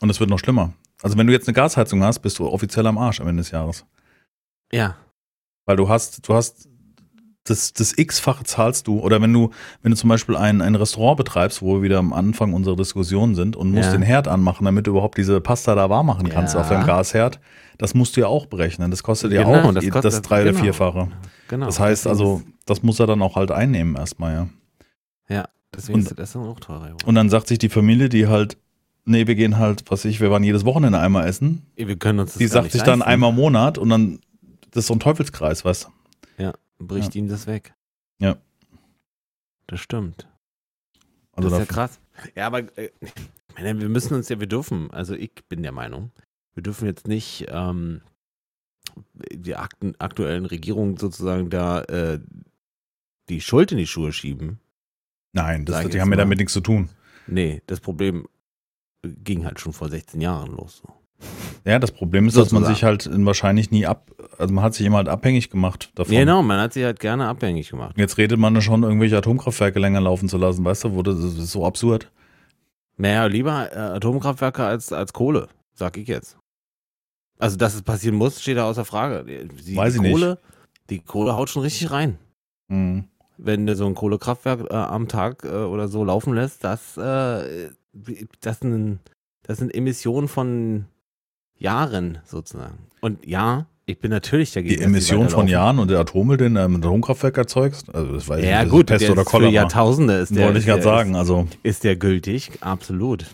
Und 0.00 0.08
es 0.08 0.18
wird 0.20 0.30
noch 0.30 0.38
schlimmer. 0.38 0.72
Also 1.02 1.18
wenn 1.18 1.26
du 1.26 1.32
jetzt 1.32 1.46
eine 1.48 1.54
Gasheizung 1.54 2.02
hast, 2.02 2.20
bist 2.20 2.38
du 2.38 2.46
offiziell 2.48 2.86
am 2.86 2.96
Arsch 2.96 3.20
am 3.20 3.26
Ende 3.28 3.42
des 3.42 3.50
Jahres. 3.50 3.84
Ja. 4.72 4.96
Weil 5.66 5.76
du 5.76 5.88
hast, 5.90 6.26
du 6.26 6.34
hast 6.34 6.69
das, 7.44 7.72
das 7.72 7.96
X-fache 7.96 8.44
zahlst 8.44 8.86
du. 8.86 9.00
Oder 9.00 9.20
wenn 9.22 9.32
du, 9.32 9.50
wenn 9.82 9.90
du 9.92 9.96
zum 9.96 10.08
Beispiel 10.08 10.36
ein, 10.36 10.60
ein 10.60 10.74
Restaurant 10.74 11.16
betreibst, 11.16 11.62
wo 11.62 11.76
wir 11.76 11.82
wieder 11.82 11.98
am 11.98 12.12
Anfang 12.12 12.52
unserer 12.52 12.76
Diskussion 12.76 13.34
sind 13.34 13.56
und 13.56 13.70
musst 13.70 13.86
Ja. 13.86 13.92
den 13.92 14.02
Herd 14.02 14.28
anmachen, 14.28 14.64
damit 14.66 14.86
du 14.86 14.90
überhaupt 14.92 15.16
diese 15.18 15.40
Pasta 15.40 15.74
da 15.74 15.88
warm 15.88 16.06
machen 16.06 16.28
kannst 16.28 16.54
Ja. 16.54 16.60
auf 16.60 16.68
deinem 16.68 16.86
Gasherd, 16.86 17.40
das 17.78 17.94
musst 17.94 18.16
du 18.16 18.20
ja 18.20 18.26
auch 18.26 18.46
berechnen. 18.46 18.90
Das 18.90 19.02
kostet 19.02 19.32
ja 19.32 19.42
Genau, 19.42 19.68
auch 19.70 19.72
das 19.74 19.84
das, 19.86 19.92
kostet- 20.02 20.28
drei- 20.30 20.42
oder 20.42 20.50
genau. 20.52 20.62
vierfache. 20.64 21.08
Genau. 21.48 21.66
Das 21.66 21.80
heißt 21.80 22.06
also, 22.06 22.42
das 22.66 22.82
muss 22.82 23.00
er 23.00 23.06
dann 23.06 23.22
auch 23.22 23.36
halt 23.36 23.50
einnehmen 23.50 23.96
erstmal, 23.96 24.34
ja. 24.34 24.48
Ja, 25.34 25.48
deswegen 25.74 26.00
und- 26.00 26.06
ist 26.10 26.18
das 26.18 26.32
dann 26.34 26.42
auch 26.46 26.60
teurer. 26.60 26.84
geworden. 26.88 27.04
Und 27.06 27.14
dann 27.14 27.30
sagt 27.30 27.48
sich 27.48 27.58
die 27.58 27.70
Familie, 27.70 28.08
die 28.10 28.26
halt, 28.28 28.58
nee, 29.06 29.26
wir 29.26 29.34
gehen 29.34 29.56
halt, 29.58 29.84
was 29.88 30.04
ich, 30.04 30.20
wir 30.20 30.30
waren 30.30 30.44
jedes 30.44 30.66
Wochenende 30.66 30.98
einmal 30.98 31.26
essen. 31.26 31.62
Wir 31.74 31.96
können 31.96 32.18
uns 32.20 32.32
das 32.32 32.38
Die 32.38 32.46
sagt 32.48 32.70
sich 32.72 32.82
dann 32.82 33.00
einmal 33.00 33.30
im 33.30 33.36
Monat 33.36 33.78
und 33.78 33.88
dann, 33.88 34.20
das 34.72 34.84
ist 34.84 34.86
so 34.88 34.94
ein 34.94 35.00
Teufelskreis, 35.00 35.64
weißt 35.64 35.84
du. 36.38 36.52
Bricht 36.80 37.14
ihm 37.14 37.28
das 37.28 37.46
weg. 37.46 37.74
Ja. 38.18 38.36
Das 39.66 39.80
stimmt. 39.80 40.28
Also 41.32 41.48
das 41.48 41.60
ist 41.60 41.68
ja 41.68 41.74
krass. 41.74 42.00
Ja, 42.34 42.46
aber 42.46 42.76
äh, 42.76 42.90
wir 43.56 43.88
müssen 43.88 44.14
uns 44.14 44.28
ja, 44.28 44.40
wir 44.40 44.46
dürfen, 44.46 44.90
also 44.90 45.14
ich 45.14 45.32
bin 45.48 45.62
der 45.62 45.72
Meinung, 45.72 46.10
wir 46.54 46.62
dürfen 46.62 46.86
jetzt 46.86 47.06
nicht 47.06 47.46
ähm, 47.48 48.02
die 49.14 49.54
akten, 49.54 49.94
aktuellen 49.98 50.46
Regierungen 50.46 50.96
sozusagen 50.96 51.50
da 51.50 51.82
äh, 51.82 52.20
die 53.28 53.40
Schuld 53.40 53.72
in 53.72 53.78
die 53.78 53.86
Schuhe 53.86 54.12
schieben. 54.12 54.58
Nein, 55.32 55.64
das, 55.64 55.88
die 55.88 56.00
haben 56.00 56.10
ja 56.10 56.16
damit 56.16 56.38
nichts 56.38 56.52
zu 56.52 56.60
tun. 56.60 56.88
Nee, 57.26 57.62
das 57.66 57.80
Problem 57.80 58.26
ging 59.02 59.44
halt 59.44 59.60
schon 59.60 59.72
vor 59.72 59.88
16 59.88 60.20
Jahren 60.20 60.50
los. 60.50 60.78
So. 60.78 60.99
Ja, 61.64 61.78
das 61.78 61.92
Problem 61.92 62.26
ist, 62.26 62.36
dass 62.36 62.52
man 62.52 62.64
Sozusagen. 62.64 63.00
sich 63.00 63.08
halt 63.08 63.26
wahrscheinlich 63.26 63.70
nie 63.70 63.86
ab, 63.86 64.10
also 64.38 64.52
man 64.54 64.64
hat 64.64 64.74
sich 64.74 64.86
immer 64.86 64.98
halt 64.98 65.08
abhängig 65.08 65.50
gemacht 65.50 65.90
davon. 65.94 66.14
Genau, 66.14 66.42
man 66.42 66.58
hat 66.58 66.72
sie 66.72 66.84
halt 66.84 67.00
gerne 67.00 67.26
abhängig 67.26 67.70
gemacht. 67.70 67.96
Jetzt 67.98 68.16
redet 68.18 68.38
man 68.38 68.60
schon, 68.62 68.82
irgendwelche 68.82 69.18
Atomkraftwerke 69.18 69.78
länger 69.78 70.00
laufen 70.00 70.28
zu 70.28 70.38
lassen, 70.38 70.64
weißt 70.64 70.84
du, 70.84 70.94
wo 70.94 71.02
das, 71.02 71.18
ist 71.18 71.52
so 71.52 71.66
absurd. 71.66 72.10
Naja, 72.96 73.26
lieber 73.26 73.72
äh, 73.72 73.78
Atomkraftwerke 73.78 74.64
als, 74.64 74.92
als 74.92 75.12
Kohle, 75.12 75.48
sag 75.74 75.96
ich 75.96 76.08
jetzt. 76.08 76.36
Also, 77.38 77.56
dass 77.56 77.74
es 77.74 77.82
passieren 77.82 78.16
muss, 78.16 78.40
steht 78.40 78.58
da 78.58 78.64
außer 78.64 78.84
Frage. 78.84 79.24
Die, 79.24 79.76
Weiß 79.76 79.94
ich 79.94 80.00
nicht. 80.02 80.12
Kohle, 80.12 80.38
Die 80.90 81.00
Kohle 81.00 81.34
haut 81.36 81.48
schon 81.48 81.62
richtig 81.62 81.90
rein. 81.90 82.18
Mhm. 82.68 83.04
Wenn 83.38 83.66
du 83.66 83.74
so 83.74 83.86
ein 83.86 83.94
Kohlekraftwerk 83.94 84.70
äh, 84.70 84.74
am 84.74 85.08
Tag 85.08 85.44
äh, 85.44 85.48
oder 85.48 85.88
so 85.88 86.04
laufen 86.04 86.34
lässt, 86.34 86.62
das, 86.64 86.98
äh, 86.98 87.70
das, 88.42 88.60
sind, 88.60 89.00
das 89.42 89.58
sind 89.58 89.74
Emissionen 89.74 90.28
von 90.28 90.84
Jahren 91.60 92.18
sozusagen. 92.26 92.78
Und 93.00 93.24
ja, 93.26 93.66
ich 93.86 93.98
bin 94.00 94.10
natürlich 94.10 94.52
dagegen. 94.52 94.76
Die 94.76 94.82
Emission 94.82 95.20
von 95.20 95.26
weiterlaufen. 95.26 95.48
Jahren 95.48 95.78
und 95.78 95.90
der 95.90 96.00
Atommüll, 96.00 96.36
den 96.36 96.54
du 96.54 96.68
mit 96.68 96.84
Atomkraftwerk 96.84 97.36
erzeugst, 97.38 97.94
also 97.94 98.14
das 98.14 98.28
weiß 98.28 98.40
ich 98.40 98.44
Ja, 98.46 98.62
nicht, 98.62 98.66
das 98.66 98.70
gut, 98.70 98.80
ist 98.82 98.86
Pest 98.86 99.02
der 99.02 99.12
oder 99.12 99.20
ist 99.22 99.28
für 99.28 99.36
Cholera. 99.36 99.52
Jahrtausende 99.52 100.14
ist 100.14 100.34
der, 100.34 100.46
Wollte 100.46 100.58
ich 100.58 100.66
gerade 100.66 100.82
sagen, 100.82 101.14
also 101.16 101.46
Ist, 101.62 101.76
ist 101.76 101.84
der 101.84 101.96
gültig? 101.96 102.50
Absolut. 102.60 103.26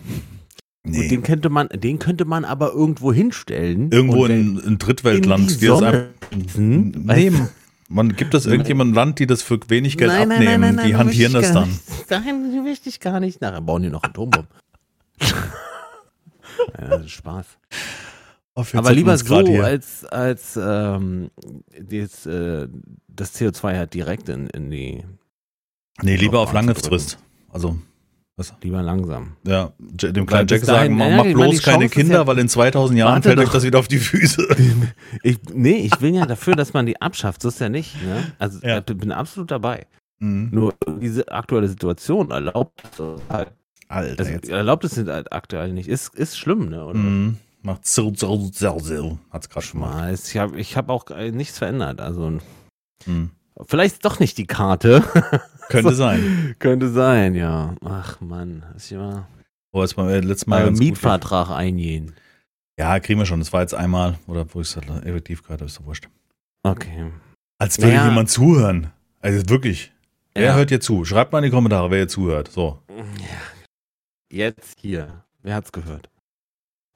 Und 0.85 0.91
nee. 0.91 1.07
den 1.07 1.23
könnte 1.23 1.49
man, 1.49 1.67
den 1.69 1.99
könnte 1.99 2.25
man 2.25 2.45
aber 2.45 2.71
irgendwo 2.71 3.11
hinstellen. 3.11 3.91
Irgendwo 3.91 4.25
und 4.25 4.31
in, 4.31 4.59
in 4.59 4.77
Drittweltland, 4.77 5.43
in 5.43 5.47
die 5.47 5.57
die 5.57 5.65
Sonne 5.65 6.09
weißt 6.31 7.51
man 7.89 8.15
gibt 8.15 8.33
das 8.33 8.45
irgendjemandem 8.45 8.95
Land, 8.95 9.19
die 9.19 9.27
das 9.27 9.41
für 9.41 9.59
wenig 9.69 9.97
Geld 9.97 10.11
Nein, 10.11 10.27
nein, 10.27 10.37
abnehmen, 10.39 10.61
nein, 10.61 10.75
nein, 10.75 10.87
die 10.87 10.95
hantieren 10.95 11.33
das 11.33 11.47
ich 11.47 11.53
dann. 11.53 11.69
Nicht. 11.69 12.09
Nein, 12.09 12.63
möchte 12.63 12.89
ich 12.89 12.99
gar 12.99 13.19
nicht. 13.21 13.39
Nachher 13.39 13.61
bauen 13.61 13.83
die 13.83 13.89
noch 13.89 14.03
Atombomben. 14.03 14.49
ja, 15.21 15.37
das 16.89 17.05
ist 17.05 17.11
Spaß. 17.11 17.45
Oh, 18.59 18.65
Aber 18.73 18.91
lieber 18.91 19.15
so, 19.15 19.35
als, 19.61 20.03
als 20.05 20.59
ähm, 20.59 21.29
das, 21.79 22.25
äh, 22.25 22.67
das 23.07 23.35
CO2 23.39 23.77
halt 23.77 23.93
direkt 23.93 24.29
in, 24.29 24.47
in 24.47 24.71
die, 24.71 25.03
Nee, 26.01 26.15
lieber 26.15 26.39
auf 26.39 26.53
lange. 26.53 26.73
Frist. 26.73 27.19
Also, 27.51 27.77
lieber 28.63 28.81
langsam. 28.81 29.35
ja, 29.45 29.73
dem 29.79 30.25
kleinen 30.25 30.47
Jack 30.47 30.63
sagen, 30.63 30.97
dahin- 30.97 31.15
mach, 31.15 31.23
meine, 31.23 31.33
bloß 31.35 31.55
die 31.57 31.61
keine 31.61 31.87
Kinder, 31.89 32.15
ja- 32.15 32.27
weil 32.27 32.39
in 32.39 32.49
2000 32.49 32.97
Jahren 32.99 33.21
fällt 33.21 33.37
euch 33.37 33.45
doch. 33.45 33.53
das 33.53 33.63
wieder 33.63 33.77
auf 33.79 33.87
die 33.87 33.99
Füße. 33.99 34.47
Ich, 35.23 35.37
nee, 35.53 35.77
ich 35.77 35.95
bin 35.99 36.15
ja 36.15 36.25
dafür, 36.25 36.55
dass 36.55 36.73
man 36.73 36.85
die 36.87 36.99
abschafft. 36.99 37.41
So 37.43 37.49
ist 37.49 37.59
ja 37.59 37.69
nicht. 37.69 37.95
Ne? 38.03 38.31
Also 38.39 38.59
Ja. 38.63 38.79
ich 38.79 38.85
bin 38.85 39.11
absolut 39.11 39.51
dabei. 39.51 39.85
Mhm. 40.19 40.49
Nur 40.51 40.73
diese 40.99 41.31
aktuelle 41.31 41.67
Situation 41.67 42.31
erlaubt 42.31 42.81
es 42.91 42.99
halt, 43.29 43.51
Alter, 43.87 44.19
also 44.19 44.31
jetzt. 44.31 44.49
erlaubt 44.49 44.83
es 44.83 44.97
halt 44.97 45.31
aktuell 45.31 45.73
nicht. 45.73 45.87
Ist, 45.87 46.15
ist 46.15 46.37
schlimm, 46.39 46.69
ne? 46.69 46.83
Oder? 46.85 46.97
Mhm. 46.97 47.37
Macht 47.67 47.85
zirr, 47.85 48.13
zirr, 48.13 48.49
zirr, 48.53 48.77
zirr. 48.77 49.17
Hat's 49.29 49.49
gerade 49.49 49.65
schon 49.65 49.81
mal. 49.81 50.09
Es- 50.13 50.29
Ich 50.29 50.37
habe 50.37 50.57
ich 50.59 50.77
hab 50.77 50.87
auch 50.89 51.09
äh, 51.11 51.31
nichts 51.31 51.57
verändert. 51.57 51.99
Also 51.99 52.39
Mhm. 53.05 53.31
vielleicht 53.65 54.05
doch 54.05 54.19
nicht 54.19 54.37
die 54.37 54.47
Karte. 54.47 55.03
Könnte 55.69 55.93
sein. 55.93 56.55
Könnte 56.59 56.89
sein, 56.89 57.35
ja. 57.35 57.75
Ach 57.83 58.21
Mann, 58.21 58.63
ist 58.77 58.89
ja 58.89 59.27
Oh, 59.73 59.81
jetzt 59.81 59.97
mal, 59.97 60.09
äh, 60.09 60.21
letztes 60.21 60.47
Mal 60.47 60.69
gut. 60.69 60.79
Mietvertrag 60.79 61.49
eingehen. 61.49 62.15
Ja, 62.79 62.99
kriegen 63.01 63.19
wir 63.19 63.25
schon. 63.25 63.39
Das 63.39 63.51
war 63.51 63.61
jetzt 63.61 63.73
einmal, 63.73 64.17
oder 64.27 64.45
wo 64.53 64.61
ich 64.61 64.69
es 64.69 64.77
halt 64.77 64.87
effektiv 65.05 65.43
gehört 65.43 65.59
habe, 65.59 65.67
ist 65.69 65.77
doch 65.77 65.85
wurscht. 65.85 66.07
Okay. 66.63 67.11
Als 67.59 67.77
würde 67.79 67.89
Naja. 67.95 68.07
jemand 68.07 68.29
zuhören. 68.29 68.91
Also 69.19 69.49
wirklich. 69.49 69.91
Wer 70.33 70.43
Ja. 70.45 70.55
hört 70.55 70.69
dir 70.69 70.79
zu? 70.79 71.03
Schreibt 71.03 71.31
mal 71.33 71.39
in 71.39 71.45
die 71.45 71.49
Kommentare, 71.49 71.91
wer 71.91 71.99
ihr 71.99 72.07
zuhört. 72.07 72.49
So. 72.49 72.81
Jetzt 74.31 74.79
hier. 74.79 75.23
Wer 75.41 75.55
hat's 75.55 75.71
gehört? 75.71 76.09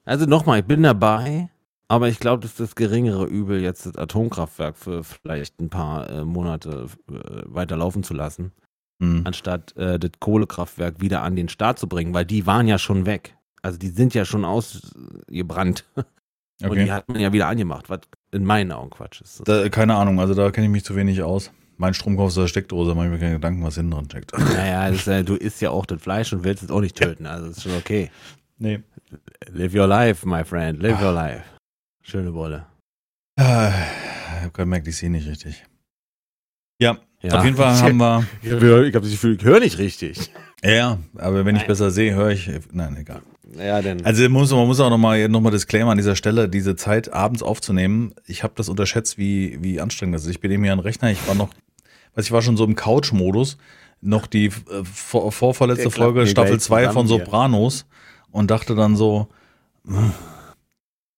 Also 0.04 0.26
nochmal, 0.26 0.60
ich 0.60 0.64
bin 0.66 0.82
dabei, 0.82 1.48
aber 1.88 2.08
ich 2.08 2.18
glaube, 2.18 2.42
das 2.42 2.52
ist 2.52 2.60
das 2.60 2.74
geringere 2.74 3.24
Übel, 3.26 3.60
jetzt 3.62 3.86
das 3.86 3.96
Atomkraftwerk 3.96 4.76
für 4.76 5.04
vielleicht 5.04 5.60
ein 5.60 5.70
paar 5.70 6.08
äh, 6.10 6.24
Monate 6.24 6.88
äh, 7.08 7.12
weiterlaufen 7.46 8.02
zu 8.02 8.14
lassen, 8.14 8.52
Mhm. 8.98 9.22
anstatt 9.24 9.76
äh, 9.76 9.98
das 9.98 10.12
Kohlekraftwerk 10.20 11.00
wieder 11.00 11.22
an 11.22 11.34
den 11.34 11.48
Start 11.48 11.78
zu 11.78 11.88
bringen, 11.88 12.14
weil 12.14 12.24
die 12.24 12.46
waren 12.46 12.68
ja 12.68 12.78
schon 12.78 13.04
weg. 13.04 13.36
Also 13.60 13.76
die 13.78 13.88
sind 13.88 14.14
ja 14.14 14.24
schon 14.24 14.44
ausgebrannt. 14.44 15.84
Und 16.62 16.70
Okay. 16.70 16.84
die 16.84 16.92
hat 16.92 17.08
man 17.08 17.18
ja 17.18 17.32
wieder 17.32 17.48
angemacht, 17.48 17.90
was 17.90 18.00
in 18.30 18.44
meinen 18.44 18.70
Augen 18.70 18.90
Quatsch 18.90 19.20
ist. 19.20 19.42
Da, 19.48 19.68
keine 19.70 19.96
Ahnung, 19.96 20.20
also 20.20 20.34
da 20.34 20.52
kenne 20.52 20.66
ich 20.68 20.72
mich 20.72 20.84
zu 20.84 20.94
wenig 20.94 21.20
aus. 21.22 21.50
Mein 21.78 21.94
Strom 21.94 22.14
kommt 22.16 22.26
aus 22.28 22.34
der 22.36 22.46
Steckdose, 22.46 22.90
da 22.90 22.94
mache 22.94 23.06
ich 23.06 23.12
mir 23.12 23.18
keine 23.18 23.34
Gedanken, 23.34 23.64
was 23.64 23.74
hinten 23.74 23.90
dran 23.90 24.04
steckt. 24.04 24.38
Naja, 24.38 24.86
ist, 24.86 25.06
ja- 25.08 25.24
du 25.24 25.34
isst 25.34 25.60
ja 25.60 25.70
auch 25.70 25.86
das 25.86 26.00
Fleisch 26.00 26.32
und 26.32 26.44
willst 26.44 26.62
es 26.62 26.70
auch 26.70 26.80
nicht 26.80 26.96
töten. 26.96 27.26
Also 27.26 27.48
ist 27.48 27.62
schon 27.64 27.74
okay. 27.76 28.12
Nee. 28.62 28.78
Live 29.50 29.74
your 29.74 29.88
life, 29.88 30.24
my 30.26 30.44
friend. 30.44 30.80
Live 30.80 31.02
your 31.02 31.12
life. 31.12 31.42
Schöne 32.02 32.30
Bolle. 32.30 32.64
Ah, 33.36 33.72
Ich 34.36 34.42
habe 34.42 34.52
gemerkt, 34.52 34.86
ich 34.86 34.96
sehe 34.96 35.10
nicht 35.10 35.26
richtig. 35.26 35.64
Ja, 36.80 36.96
Ja. 37.22 37.38
auf 37.38 37.44
jeden 37.44 37.56
Fall 37.56 37.76
haben 37.76 37.96
wir. 37.98 38.24
Ich 38.42 38.52
habe 38.52 38.90
hab 38.94 39.02
das 39.02 39.10
Gefühl, 39.10 39.36
ich 39.36 39.44
höre 39.44 39.58
nicht 39.58 39.78
richtig. 39.78 40.30
Ja, 40.64 40.98
aber 41.16 41.44
wenn 41.44 41.56
ich 41.56 41.62
Nein. 41.62 41.68
besser 41.68 41.90
sehe, 41.90 42.14
höre 42.14 42.30
ich. 42.30 42.48
Nein, 42.72 42.96
egal. 42.96 43.22
Ja, 43.58 43.82
denn. 43.82 44.04
Also 44.06 44.28
muss, 44.28 44.52
man 44.52 44.66
muss 44.68 44.78
auch 44.78 44.90
nochmal 44.90 45.28
noch 45.28 45.40
mal 45.40 45.50
Disclaimer 45.50 45.90
an 45.90 45.98
dieser 45.98 46.14
Stelle, 46.14 46.48
diese 46.48 46.76
Zeit 46.76 47.12
abends 47.12 47.42
aufzunehmen. 47.42 48.14
Ich 48.26 48.44
habe 48.44 48.52
das 48.56 48.68
unterschätzt, 48.68 49.18
wie, 49.18 49.58
wie 49.60 49.80
anstrengend 49.80 50.14
das 50.14 50.22
ist. 50.22 50.30
Ich 50.30 50.40
bin 50.40 50.52
eben 50.52 50.62
hier 50.62 50.72
den 50.74 50.78
Rechner, 50.78 51.10
ich 51.10 51.26
war 51.26 51.34
noch, 51.34 51.50
weiß 52.14 52.26
ich 52.26 52.32
war 52.32 52.42
schon 52.42 52.56
so 52.56 52.64
im 52.64 52.76
Couch-Modus. 52.76 53.58
Noch 54.00 54.26
die 54.28 54.46
äh, 54.46 54.50
vor, 54.84 55.30
klappt 55.94 56.12
Folge, 56.14 56.26
Staffel 56.28 56.50
gleich 56.52 56.60
2 56.60 56.90
von 56.90 57.06
zusammen 57.06 57.24
hier. 57.24 57.30
Und 58.32 58.50
dachte 58.50 58.74
dann 58.74 58.96
so, 58.96 59.28
hm, 59.86 60.12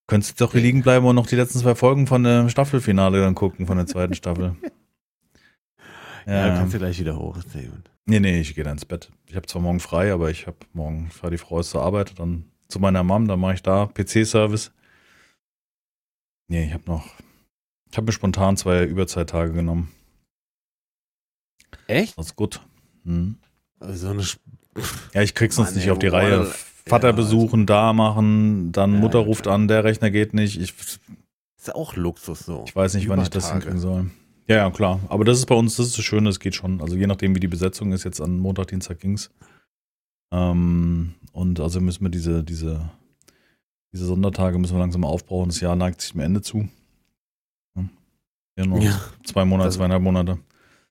könntest 0.06 0.38
du 0.38 0.44
doch 0.44 0.52
hier 0.52 0.60
liegen 0.60 0.82
bleiben 0.82 1.06
und 1.06 1.14
noch 1.14 1.26
die 1.26 1.36
letzten 1.36 1.60
zwei 1.60 1.74
Folgen 1.74 2.06
von 2.06 2.22
dem 2.24 2.50
Staffelfinale 2.50 3.20
dann 3.20 3.34
gucken, 3.34 3.66
von 3.66 3.76
der 3.76 3.86
zweiten 3.86 4.14
Staffel. 4.14 4.56
ja, 6.26 6.48
Ja, 6.48 6.56
kannst 6.56 6.74
du 6.74 6.78
gleich 6.78 6.98
wieder 6.98 7.16
hoch. 7.16 7.38
Nee, 8.06 8.20
nee, 8.20 8.40
ich 8.40 8.54
gehe 8.54 8.64
dann 8.64 8.74
ins 8.74 8.84
Bett. 8.84 9.10
Ich 9.26 9.36
habe 9.36 9.46
zwar 9.46 9.62
morgen 9.62 9.80
frei, 9.80 10.12
aber 10.12 10.30
ich 10.30 10.46
habe 10.46 10.58
morgen 10.74 11.10
fahre 11.10 11.30
die 11.30 11.38
Frau 11.38 11.60
ist 11.60 11.70
zur 11.70 11.82
Arbeit, 11.82 12.18
dann 12.18 12.44
zu 12.68 12.80
meiner 12.80 13.02
Mom, 13.02 13.28
dann 13.28 13.40
mache 13.40 13.54
ich 13.54 13.62
da 13.62 13.86
PC-Service. 13.86 14.72
Nee, 16.48 16.66
ich 16.66 16.74
habe 16.74 16.84
noch, 16.86 17.06
ich 17.90 17.96
habe 17.96 18.06
mir 18.06 18.12
spontan 18.12 18.56
zwei 18.56 18.84
Überzeittage 18.84 19.52
genommen. 19.52 19.90
Echt? 21.86 22.18
Das 22.18 22.26
ist 22.26 22.36
gut. 22.36 22.60
Hm. 23.04 23.36
So 23.80 24.08
eine. 24.08 24.22
Sp 24.26 24.40
Ja, 25.12 25.22
ich 25.22 25.34
krieg's 25.34 25.56
sonst 25.56 25.70
Mann, 25.70 25.76
nicht 25.76 25.86
ey, 25.86 25.92
auf 25.92 25.98
die 25.98 26.08
Reihe. 26.08 26.52
Vater 26.86 27.08
ja, 27.08 27.12
besuchen, 27.12 27.66
da 27.66 27.92
machen, 27.92 28.70
dann 28.72 28.94
Ja, 28.94 29.00
Mutter 29.00 29.18
ruft 29.20 29.46
an, 29.48 29.68
der 29.68 29.84
Rechner 29.84 30.10
geht 30.10 30.34
nicht. 30.34 30.60
Ich, 30.60 30.74
ist 31.58 31.74
auch 31.74 31.96
Luxus 31.96 32.40
so. 32.40 32.64
ich 32.66 32.76
weiß 32.76 32.94
nicht, 32.94 33.08
wann 33.08 33.22
ich 33.22 33.30
das 33.30 33.50
hinkriegen 33.50 33.78
soll. 33.78 34.10
Ja, 34.46 34.56
ja, 34.56 34.70
klar. 34.70 35.00
Aber 35.08 35.24
das 35.24 35.38
ist 35.38 35.46
bei 35.46 35.54
uns, 35.54 35.76
das 35.76 35.86
ist 35.86 35.96
das 35.98 36.04
Schöne, 36.04 36.28
es 36.28 36.38
geht 36.40 36.54
schon. 36.54 36.82
Also 36.82 36.96
je 36.96 37.06
nachdem, 37.06 37.34
wie 37.34 37.40
die 37.40 37.48
Besetzung 37.48 37.92
ist, 37.92 38.04
jetzt 38.04 38.20
an 38.20 38.38
Montag, 38.38 38.66
Dienstag 38.66 39.00
ging's. 39.00 39.30
Ähm, 40.32 41.14
und 41.32 41.60
also 41.60 41.80
müssen 41.80 42.02
wir 42.04 42.10
diese, 42.10 42.44
diese, 42.44 42.90
diese 43.94 44.04
Sondertage 44.04 44.58
müssen 44.58 44.74
wir 44.74 44.80
langsam 44.80 45.04
aufbrauchen. 45.04 45.48
Das 45.48 45.60
Jahr 45.60 45.76
neigt 45.76 46.02
sich 46.02 46.12
dem 46.12 46.20
Ende 46.20 46.42
zu. 46.42 46.68
Ja, 48.56 48.66
noch 48.66 48.80
Ja. 48.82 49.00
zwei 49.24 49.44
Monate, 49.46 49.68
Das- 49.68 49.76
zweieinhalb 49.76 50.02
Monate. 50.02 50.38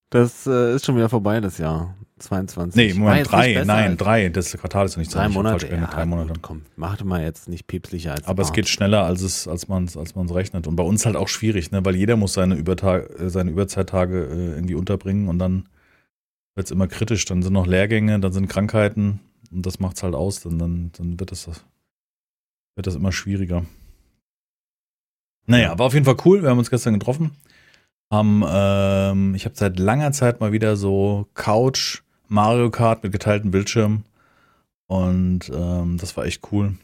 Das 0.09 0.45
äh, 0.47 0.75
ist 0.75 0.85
schon 0.85 0.95
wieder 0.95 1.09
vorbei, 1.09 1.39
das 1.39 1.57
Jahr. 1.59 1.95
22. 2.24 2.75
Nee, 2.75 2.94
Moment, 2.94 3.32
drei, 3.32 3.53
besser 3.53 3.65
nein, 3.65 3.98
drei. 3.98 4.30
Das 4.30 4.51
Quartal 4.53 4.86
ist 4.86 4.94
noch 4.94 5.00
nicht 5.00 5.13
Drei 5.13 5.30
Monate. 5.30 5.65
gerechnet, 5.65 5.89
Ja, 5.89 5.96
drei 5.96 6.06
Monate. 6.06 6.34
Gut, 6.34 6.42
komm, 6.42 6.62
macht 6.75 7.03
mal 7.03 7.22
jetzt 7.22 7.48
nicht 7.48 7.68
päpstlicher 7.68 8.13
als 8.13 8.27
Aber 8.27 8.42
es 8.42 8.53
geht 8.53 8.68
schneller, 8.68 9.03
als 9.03 9.22
es, 9.22 9.48
als 9.48 9.68
man 9.68 9.86
es, 9.86 9.96
als 9.96 10.15
man 10.15 10.25
es 10.25 10.34
rechnet. 10.34 10.68
Und 10.68 10.75
bei 10.75 10.84
uns 10.84 11.06
halt 11.06 11.15
auch 11.15 11.27
schwierig, 11.27 11.72
ne? 11.72 11.84
weil 11.86 11.96
jeder 11.96 12.15
muss 12.15 12.34
seine, 12.34 12.56
Übertag, 12.56 13.10
äh, 13.20 13.30
seine 13.30 13.51
Überzeittage 13.51 14.25
äh, 14.25 14.56
irgendwie 14.56 14.75
unterbringen 14.75 15.27
und 15.27 15.39
dann 15.39 15.70
wird 16.56 16.65
es 16.65 16.72
immer 16.72 16.88
kritisch. 16.88 17.25
Dann 17.25 17.44
sind 17.44 17.53
noch 17.53 17.68
Lehrgänge, 17.68 18.20
dann 18.20 18.34
sind 18.34 18.48
Krankheiten 18.48 19.20
und 19.51 19.65
das 19.65 19.80
macht 19.80 19.98
es 19.98 20.03
halt 20.03 20.15
aus. 20.15 20.42
Dann, 20.42 20.58
dann, 20.60 20.92
dann 20.98 21.20
wird, 21.20 21.32
das, 21.32 21.48
wird 22.75 22.88
das 22.88 22.96
immer 22.96 23.12
schwieriger. 23.12 23.65
Naja, 25.46 25.77
war 25.77 25.88
auf 25.88 25.94
jeden 25.94 26.06
Fall 26.06 26.18
cool. 26.25 26.42
Wir 26.42 26.50
haben 26.50 26.60
uns 26.60 26.70
gestern 26.70 26.94
getroffen. 26.94 27.32
Haben, 28.12 28.44
ähm, 28.48 29.36
ich 29.36 29.46
habe 29.46 29.56
seit 29.56 29.80
langer 29.80 30.12
Zeit 30.12 30.39
mal 30.39 30.51
wieder 30.51 30.75
so 30.75 31.27
Couch, 31.34 32.03
Mario 32.27 32.70
Kart 32.70 33.03
mit 33.03 33.12
geteiltem 33.12 33.51
Bildschirm. 33.51 34.03
Und 34.88 35.50
ähm, 35.53 35.98
das 35.98 36.15
war 36.18 36.25
echt 36.25 36.42
cool. 36.51 36.75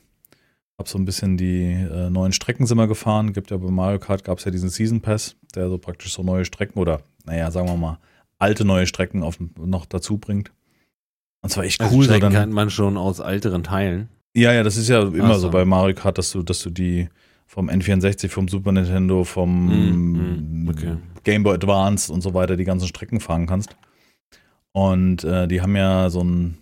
Hab 0.77 0.87
so 0.87 0.97
ein 0.97 1.05
bisschen 1.05 1.35
die 1.37 1.71
äh, 1.73 2.09
neuen 2.09 2.31
Strecken 2.31 2.65
sind 2.65 2.77
wir 2.77 2.87
gefahren. 2.87 3.33
Gibt 3.33 3.51
ja 3.51 3.57
bei 3.57 3.69
Mario 3.69 3.99
Kart 3.99 4.23
gab 4.23 4.37
es 4.37 4.45
ja 4.45 4.51
diesen 4.51 4.69
Season 4.69 5.01
Pass, 5.01 5.35
der 5.53 5.69
so 5.69 5.77
praktisch 5.77 6.13
so 6.13 6.23
neue 6.23 6.45
Strecken 6.45 6.79
oder, 6.79 7.01
naja, 7.25 7.51
sagen 7.51 7.67
wir 7.67 7.75
mal, 7.75 7.99
alte 8.37 8.63
neue 8.63 8.87
Strecken 8.87 9.21
auf, 9.21 9.37
noch 9.57 9.85
dazu 9.85 10.17
bringt. 10.17 10.51
Und 11.41 11.49
zwar 11.49 11.65
echt 11.65 11.81
Also 11.81 11.95
cool. 11.95 12.03
So 12.05 12.11
Strecken 12.11 12.33
dann, 12.33 12.41
kennt 12.41 12.53
man 12.53 12.69
schon 12.69 12.97
aus 12.97 13.19
älteren 13.19 13.63
Teilen. 13.63 14.09
ja, 14.35 14.53
ja, 14.53 14.63
das 14.63 14.77
ist 14.77 14.87
ja 14.87 15.01
immer 15.01 15.35
so. 15.35 15.41
so. 15.41 15.49
bei 15.51 15.65
Mario 15.65 15.95
Kart, 15.95 16.17
dass 16.17 16.31
du, 16.31 16.43
dass 16.43 16.61
du 16.61 16.69
die 16.69 17.09
vom 17.45 17.69
N64, 17.69 18.29
vom 18.29 18.47
Super 18.47 18.71
Nintendo, 18.71 19.23
vom 19.23 19.65
Mm, 19.65 20.63
mm, 20.65 20.69
okay. 20.69 20.97
Game 21.23 21.43
Boy 21.43 21.55
Advance 21.55 22.13
und 22.13 22.21
so 22.21 22.33
weiter 22.33 22.55
die 22.55 22.63
ganzen 22.63 22.87
Strecken 22.87 23.19
fahren 23.19 23.47
kannst. 23.47 23.75
Und 24.71 25.23
äh, 25.23 25.47
die 25.47 25.61
haben 25.61 25.75
ja 25.75 26.09
so 26.09 26.23
ein, 26.23 26.57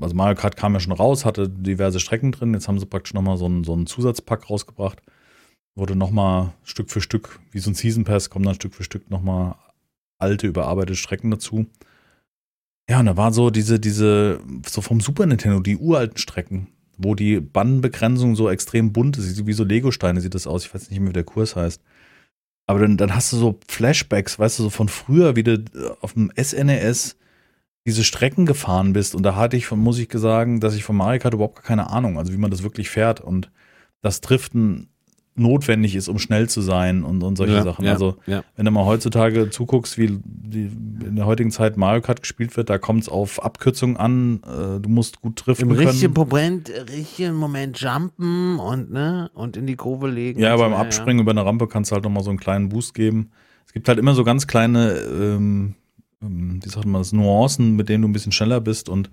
also 0.00 0.14
Mario 0.14 0.34
Kart 0.34 0.56
kam 0.56 0.74
ja 0.74 0.80
schon 0.80 0.92
raus, 0.92 1.24
hatte 1.24 1.48
diverse 1.48 2.00
Strecken 2.00 2.32
drin. 2.32 2.54
Jetzt 2.54 2.68
haben 2.68 2.78
sie 2.78 2.86
praktisch 2.86 3.14
nochmal 3.14 3.36
so 3.36 3.46
einen, 3.46 3.64
so 3.64 3.76
Zusatzpack 3.84 4.50
rausgebracht. 4.50 5.00
Wurde 5.76 5.94
nochmal 5.94 6.52
Stück 6.64 6.90
für 6.90 7.00
Stück, 7.00 7.38
wie 7.52 7.60
so 7.60 7.70
ein 7.70 7.74
Season 7.74 8.04
Pass, 8.04 8.30
kommen 8.30 8.44
dann 8.44 8.56
Stück 8.56 8.74
für 8.74 8.82
Stück 8.82 9.10
nochmal 9.10 9.54
alte, 10.18 10.46
überarbeitete 10.46 10.96
Strecken 10.96 11.30
dazu. 11.30 11.66
Ja, 12.88 12.98
und 12.98 13.06
da 13.06 13.16
war 13.16 13.32
so 13.32 13.50
diese, 13.50 13.78
diese, 13.78 14.40
so 14.68 14.80
vom 14.80 15.00
Super 15.00 15.24
Nintendo, 15.26 15.60
die 15.60 15.76
uralten 15.76 16.18
Strecken, 16.18 16.66
wo 16.98 17.14
die 17.14 17.38
Bannenbegrenzung 17.40 18.34
so 18.34 18.50
extrem 18.50 18.92
bunt 18.92 19.16
ist, 19.16 19.46
wie 19.46 19.52
so 19.52 19.62
Lego-Steine 19.62 20.20
sieht 20.20 20.34
das 20.34 20.48
aus. 20.48 20.64
Ich 20.64 20.74
weiß 20.74 20.90
nicht 20.90 20.98
mehr, 20.98 21.10
wie 21.10 21.14
der 21.14 21.24
Kurs 21.24 21.54
heißt. 21.54 21.80
Aber 22.66 22.80
dann, 22.80 22.96
dann 22.96 23.14
hast 23.14 23.32
du 23.32 23.36
so 23.36 23.60
Flashbacks, 23.68 24.38
weißt 24.38 24.58
du, 24.58 24.64
so 24.64 24.70
von 24.70 24.88
früher, 24.88 25.36
wie 25.36 25.44
du 25.44 25.64
auf 26.00 26.14
dem 26.14 26.32
SNES 26.36 27.16
diese 27.90 28.04
Strecken 28.04 28.46
gefahren 28.46 28.92
bist. 28.92 29.14
Und 29.14 29.24
da 29.24 29.34
hatte 29.34 29.56
ich 29.56 29.66
von, 29.66 29.78
muss 29.78 29.98
ich 29.98 30.08
sagen, 30.12 30.60
dass 30.60 30.74
ich 30.74 30.84
von 30.84 30.96
Mario 30.96 31.20
Kart 31.20 31.34
überhaupt 31.34 31.56
gar 31.56 31.64
keine 31.64 31.90
Ahnung, 31.90 32.18
also 32.18 32.32
wie 32.32 32.38
man 32.38 32.50
das 32.50 32.62
wirklich 32.62 32.88
fährt 32.88 33.20
und 33.20 33.50
das 34.00 34.20
Driften 34.20 34.88
notwendig 35.34 35.94
ist, 35.94 36.08
um 36.08 36.18
schnell 36.18 36.48
zu 36.48 36.60
sein 36.60 37.02
und, 37.02 37.22
und 37.22 37.36
solche 37.36 37.54
ja, 37.54 37.62
Sachen. 37.62 37.84
Ja, 37.84 37.92
Also 37.92 38.16
ja. 38.26 38.42
wenn 38.56 38.64
du 38.64 38.70
mal 38.70 38.84
heutzutage 38.84 39.50
zuguckst, 39.50 39.96
wie 39.96 40.20
die, 40.24 40.70
in 41.04 41.16
der 41.16 41.26
heutigen 41.26 41.50
Zeit 41.50 41.76
Mario 41.76 42.02
Kart 42.02 42.20
gespielt 42.20 42.56
wird, 42.56 42.68
da 42.68 42.78
kommt 42.78 43.02
es 43.02 43.08
auf 43.08 43.42
Abkürzungen 43.42 43.96
an. 43.96 44.42
Äh, 44.44 44.80
du 44.80 44.88
musst 44.88 45.20
gut 45.20 45.46
driften 45.46 45.70
Im 45.70 45.76
richtigen 45.76 46.14
können. 46.14 46.28
Moment, 46.28 46.72
richtigen 46.90 47.34
Moment 47.34 47.80
jumpen 47.80 48.58
und 48.58 48.92
ne 48.92 49.30
und 49.34 49.56
in 49.56 49.66
die 49.66 49.76
Kurve 49.76 50.08
legen. 50.08 50.40
Ja, 50.40 50.56
beim 50.56 50.72
so, 50.72 50.76
Abspringen 50.78 51.22
über 51.22 51.30
eine 51.30 51.44
Rampe 51.44 51.68
kannst 51.68 51.90
du 51.90 51.94
halt 51.94 52.04
nochmal 52.04 52.22
so 52.22 52.30
einen 52.30 52.40
kleinen 52.40 52.68
Boost 52.68 52.94
geben. 52.94 53.30
Es 53.66 53.72
gibt 53.72 53.88
halt 53.88 53.98
immer 53.98 54.14
so 54.14 54.24
ganz 54.24 54.46
kleine, 54.46 54.94
ähm, 54.94 55.74
wie 56.20 56.68
sagt 56.68 56.86
man 56.86 57.00
das, 57.00 57.12
Nuancen, 57.12 57.76
mit 57.76 57.88
denen 57.88 58.02
du 58.02 58.08
ein 58.08 58.12
bisschen 58.12 58.32
schneller 58.32 58.60
bist 58.60 58.88
und 58.88 59.10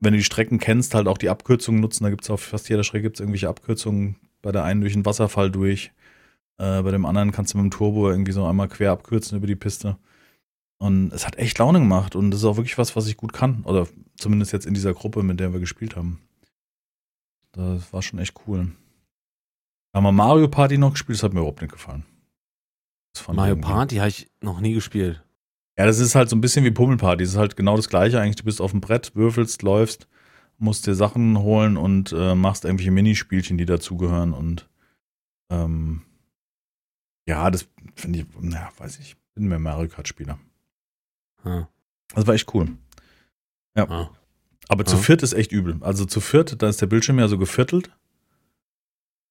wenn 0.00 0.12
du 0.12 0.18
die 0.18 0.24
Strecken 0.24 0.58
kennst, 0.58 0.94
halt 0.94 1.08
auch 1.08 1.18
die 1.18 1.30
Abkürzungen 1.30 1.80
nutzen. 1.80 2.04
Da 2.04 2.10
gibt 2.10 2.24
es 2.24 2.30
auf 2.30 2.42
fast 2.42 2.68
jeder 2.68 2.84
Strecke 2.84 3.04
gibt's 3.04 3.20
irgendwelche 3.20 3.48
Abkürzungen. 3.48 4.16
Bei 4.42 4.52
der 4.52 4.64
einen 4.64 4.80
durch 4.82 4.92
den 4.92 5.06
Wasserfall 5.06 5.50
durch. 5.50 5.92
Äh, 6.58 6.82
bei 6.82 6.90
dem 6.90 7.06
anderen 7.06 7.32
kannst 7.32 7.54
du 7.54 7.58
mit 7.58 7.64
dem 7.64 7.70
Turbo 7.70 8.10
irgendwie 8.10 8.32
so 8.32 8.44
einmal 8.44 8.68
quer 8.68 8.92
abkürzen 8.92 9.38
über 9.38 9.46
die 9.46 9.56
Piste. 9.56 9.96
Und 10.78 11.12
es 11.12 11.26
hat 11.26 11.36
echt 11.36 11.58
Laune 11.58 11.78
gemacht 11.78 12.14
und 12.14 12.30
das 12.30 12.40
ist 12.40 12.44
auch 12.44 12.56
wirklich 12.56 12.76
was, 12.76 12.94
was 12.94 13.06
ich 13.06 13.16
gut 13.16 13.32
kann. 13.32 13.62
Oder 13.64 13.88
zumindest 14.16 14.52
jetzt 14.52 14.66
in 14.66 14.74
dieser 14.74 14.92
Gruppe, 14.92 15.22
mit 15.22 15.40
der 15.40 15.52
wir 15.52 15.60
gespielt 15.60 15.96
haben. 15.96 16.20
Das 17.52 17.92
war 17.92 18.02
schon 18.02 18.18
echt 18.18 18.34
cool. 18.46 18.72
Da 19.92 19.98
haben 19.98 20.04
wir 20.04 20.12
Mario 20.12 20.48
Party 20.48 20.76
noch 20.76 20.92
gespielt, 20.92 21.18
das 21.18 21.22
hat 21.22 21.32
mir 21.32 21.40
überhaupt 21.40 21.62
nicht 21.62 21.72
gefallen. 21.72 22.04
Mario 23.32 23.56
Party 23.56 23.96
habe 23.96 24.08
ich 24.08 24.28
noch 24.40 24.60
nie 24.60 24.74
gespielt. 24.74 25.23
Ja, 25.76 25.86
das 25.86 25.98
ist 25.98 26.14
halt 26.14 26.28
so 26.30 26.36
ein 26.36 26.40
bisschen 26.40 26.64
wie 26.64 26.70
Pummelparty. 26.70 27.24
Das 27.24 27.32
ist 27.32 27.38
halt 27.38 27.56
genau 27.56 27.76
das 27.76 27.88
Gleiche 27.88 28.20
eigentlich. 28.20 28.36
Du 28.36 28.44
bist 28.44 28.60
auf 28.60 28.70
dem 28.70 28.80
Brett, 28.80 29.14
würfelst, 29.16 29.62
läufst, 29.62 30.06
musst 30.58 30.86
dir 30.86 30.94
Sachen 30.94 31.38
holen 31.38 31.76
und 31.76 32.12
äh, 32.12 32.34
machst 32.34 32.64
irgendwelche 32.64 32.92
Minispielchen, 32.92 33.58
die 33.58 33.66
dazugehören. 33.66 34.32
Und 34.32 34.68
ähm, 35.50 36.02
ja, 37.26 37.50
das 37.50 37.66
finde 37.96 38.20
ich, 38.20 38.26
naja, 38.40 38.70
weiß 38.78 38.98
ich, 39.00 39.16
bin 39.34 39.48
mehr 39.48 39.58
Mario 39.58 39.88
Kart-Spieler. 39.88 40.38
Ja. 41.44 41.68
Das 42.14 42.26
war 42.26 42.34
echt 42.34 42.52
cool. 42.54 42.68
Ah. 43.76 44.08
Aber 44.68 44.84
zu 44.84 44.94
Ja. 44.96 45.02
viert 45.02 45.22
ist 45.24 45.32
echt 45.32 45.50
übel. 45.50 45.76
Also 45.80 46.04
zu 46.04 46.20
viert, 46.20 46.62
da 46.62 46.68
ist 46.68 46.80
der 46.80 46.86
Bildschirm 46.86 47.18
ja 47.18 47.26
so 47.26 47.36
geviertelt. 47.36 47.90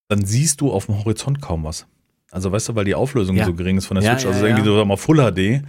Dann 0.10 0.26
siehst 0.26 0.60
du 0.62 0.72
auf 0.72 0.88
dem 0.88 0.98
Horizont 1.00 1.42
kaum 1.42 1.64
was. 1.64 1.88
Also 2.32 2.52
weißt 2.52 2.70
du, 2.70 2.76
weil 2.76 2.86
die 2.86 2.96
Auflösung 2.96 3.38
Ja. 3.38 3.46
so 3.46 3.54
gering 3.54 3.78
ist 3.78 3.86
von 3.86 3.96
der 3.96 4.04
Ja, 4.04 4.12
Switch, 4.14 4.26
ja, 4.26 4.32
also 4.32 4.46
irgendwie 4.46 4.62
ja. 4.68 4.74
so 4.74 4.78
sag 4.78 4.88
mal 4.88 4.98
Full 4.98 5.18
HD. 5.18 5.64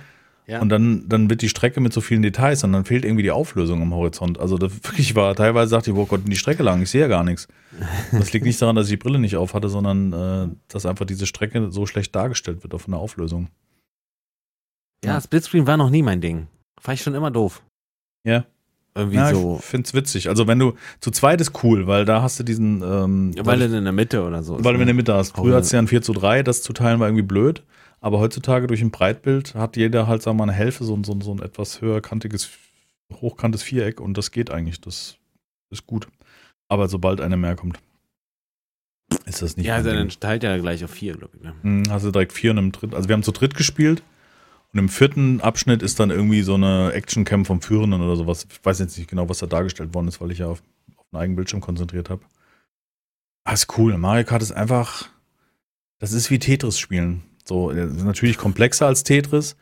Ja. 0.47 0.61
Und 0.61 0.69
dann, 0.69 1.09
dann 1.09 1.31
wird 1.31 1.41
die 1.41 1.49
Strecke 1.49 1.81
mit 1.81 1.95
so 1.95 2.03
vielen 2.03 2.21
Details 2.21 2.63
und 2.65 2.73
dann 2.73 2.85
fehlt 2.85 3.05
irgendwie 3.07 3.23
die 3.23 3.31
Auflösung 3.31 3.81
am 3.81 3.95
Horizont. 3.95 4.39
Also 4.39 4.59
das 4.59 4.73
wirklich 4.85 5.15
war, 5.15 5.35
teilweise 5.35 5.75
dachte 5.75 5.91
ich, 5.91 5.97
wo 5.97 6.05
Gott, 6.05 6.21
die 6.27 6.37
Strecke 6.37 6.63
lang, 6.63 6.83
ich 6.83 6.91
sehe 6.91 7.01
ja 7.01 7.09
gar 7.09 7.25
nichts. 7.25 7.49
Das 8.13 8.33
liegt 8.33 8.45
nicht 8.45 8.61
daran, 8.61 8.77
dass 8.77 8.87
ich 8.87 8.93
die 8.93 8.97
Brille 8.99 9.19
nicht 9.19 9.37
auf 9.37 9.55
hatte, 9.55 9.69
sondern 9.71 10.13
äh, 10.13 10.55
dass 10.69 10.85
einfach 10.85 11.07
diese 11.07 11.27
Strecke 11.27 11.71
so 11.71 11.87
schlecht 11.87 12.15
dargestellt 12.15 12.63
wird 12.63 12.75
auf 12.75 12.87
einer 12.87 12.99
Auflösung. 12.99 13.49
ja, 15.05 15.21
Splitscreen 15.21 15.67
war 15.67 15.77
noch 15.77 15.91
nie 15.91 16.03
mein 16.03 16.21
Ding. 16.21 16.47
Fand 16.81 16.99
ich 16.99 17.03
schon 17.03 17.15
immer 17.15 17.31
doof. 17.31 17.63
Ja. 18.27 18.45
Irgendwie 18.97 19.17
Ja, 19.17 19.35
so. 19.35 19.57
ich 19.59 19.65
find's 19.65 19.93
witzig. 19.95 20.29
Also 20.29 20.47
wenn 20.47 20.59
du 20.59 20.75
zu 21.01 21.11
zweit 21.11 21.41
ist 21.41 21.65
cool, 21.65 21.87
weil 21.87 22.05
da 22.05 22.23
hast 22.23 22.39
du 22.39 22.45
diesen, 22.45 22.83
ähm, 22.83 23.33
Ja, 23.35 23.45
weil 23.45 23.61
er 23.61 23.73
in 23.73 23.85
der 23.85 23.93
Mitte 23.93 24.23
oder 24.23 24.43
so 24.43 24.55
weil 24.63 24.63
du 24.63 24.71
in 24.75 24.79
ne? 24.81 24.87
der 24.87 24.95
Mitte 24.95 25.15
hast. 25.15 25.35
Früher 25.35 25.57
hattest 25.57 25.73
du 25.73 25.77
ja 25.77 25.83
ein 25.83 25.89
4 25.89 26.03
zu 26.03 26.13
3, 26.13 26.43
das 26.43 26.63
zu 26.63 26.73
teilen 26.73 27.01
war 27.01 27.09
irgendwie 27.09 27.23
blöd. 27.25 27.65
Aber 28.05 28.19
heutzutage 28.19 28.67
durch 28.67 28.83
ein 28.83 28.91
Breitbild 28.91 29.55
hat 29.55 29.79
jeder 29.79 30.07
halt, 30.07 30.21
sagen 30.23 30.37
wir 30.37 30.45
mal, 30.45 30.53
eine 30.53 30.59
Hälfte, 30.59 30.85
so, 30.85 30.95
ein- 30.95 31.05
so, 31.05 31.19
so 31.23 31.33
ein 31.33 31.41
etwas 31.41 31.81
höherkantiges, 31.81 32.51
hochkantes 33.15 33.63
Viereck 33.63 33.99
und 33.99 34.19
das 34.19 34.31
geht 34.31 34.51
eigentlich. 34.51 34.79
Das 34.83 35.17
ist 35.71 35.87
gut. 35.87 36.07
Aber 36.69 36.89
sobald 36.89 37.23
einer 37.23 37.39
mehr 37.39 37.57
kommt, 37.57 37.79
ist 39.25 39.41
das 39.41 39.57
nicht 39.57 39.65
Ja, 39.67 39.77
also 39.77 39.91
dann 39.91 40.11
teilt 40.11 40.45
er 40.45 40.59
gleich 40.59 40.85
auf 40.85 40.91
vier, 40.91 41.15
glaube 41.17 41.35
ich. 41.39 41.43
Ne? 41.43 41.55
Hm, 41.63 41.85
Hast 41.89 42.05
du 42.05 42.11
direkt 42.11 42.35
vier 42.35 42.51
und 42.51 42.59
im 42.59 42.73
dritten, 42.73 42.95
also 42.95 43.09
wir 43.09 43.15
haben 43.15 43.23
zu 43.23 43.33
dritt 43.33 43.55
gespielt 43.55 44.03
und 44.75 44.79
im 44.79 44.91
vierten 44.91 45.41
Abschnitt 45.41 45.83
ist 45.83 45.99
dann 45.99 46.11
irgendwie 46.11 46.43
so 46.43 46.55
eine 46.57 46.93
Actioncam 46.93 47.47
vom 47.47 47.63
Führenden 47.63 48.03
oder 48.03 48.17
sowas. 48.17 48.47
Ich 48.51 48.63
weiß 48.63 48.81
jetzt 48.81 48.99
nicht 48.99 49.09
genau, 49.09 49.31
was 49.31 49.39
da 49.39 49.47
dargestellt 49.47 49.95
worden 49.95 50.09
ist, 50.09 50.21
weil 50.21 50.31
ich 50.31 50.39
ja 50.41 50.49
auf, 50.49 50.63
auf 50.97 51.07
einen 51.13 51.23
eigenen 51.23 51.37
Bildschirm 51.37 51.63
konzentriert 51.63 52.11
habe. 52.11 52.23
Ah, 53.45 53.53
ist 53.55 53.79
cool. 53.79 53.97
Mario 53.97 54.25
Kart 54.27 54.43
ist 54.43 54.53
einfach, 54.53 55.09
das 56.01 56.13
ist 56.13 56.31
wie 56.31 56.39
Tetris 56.39 56.79
spielen. 56.79 57.23
So, 57.45 57.71
das 57.73 57.93
ist 57.93 58.05
natürlich 58.05 58.39
komplexer 58.39 58.87
als 58.87 59.05
Tetris, 59.05 59.57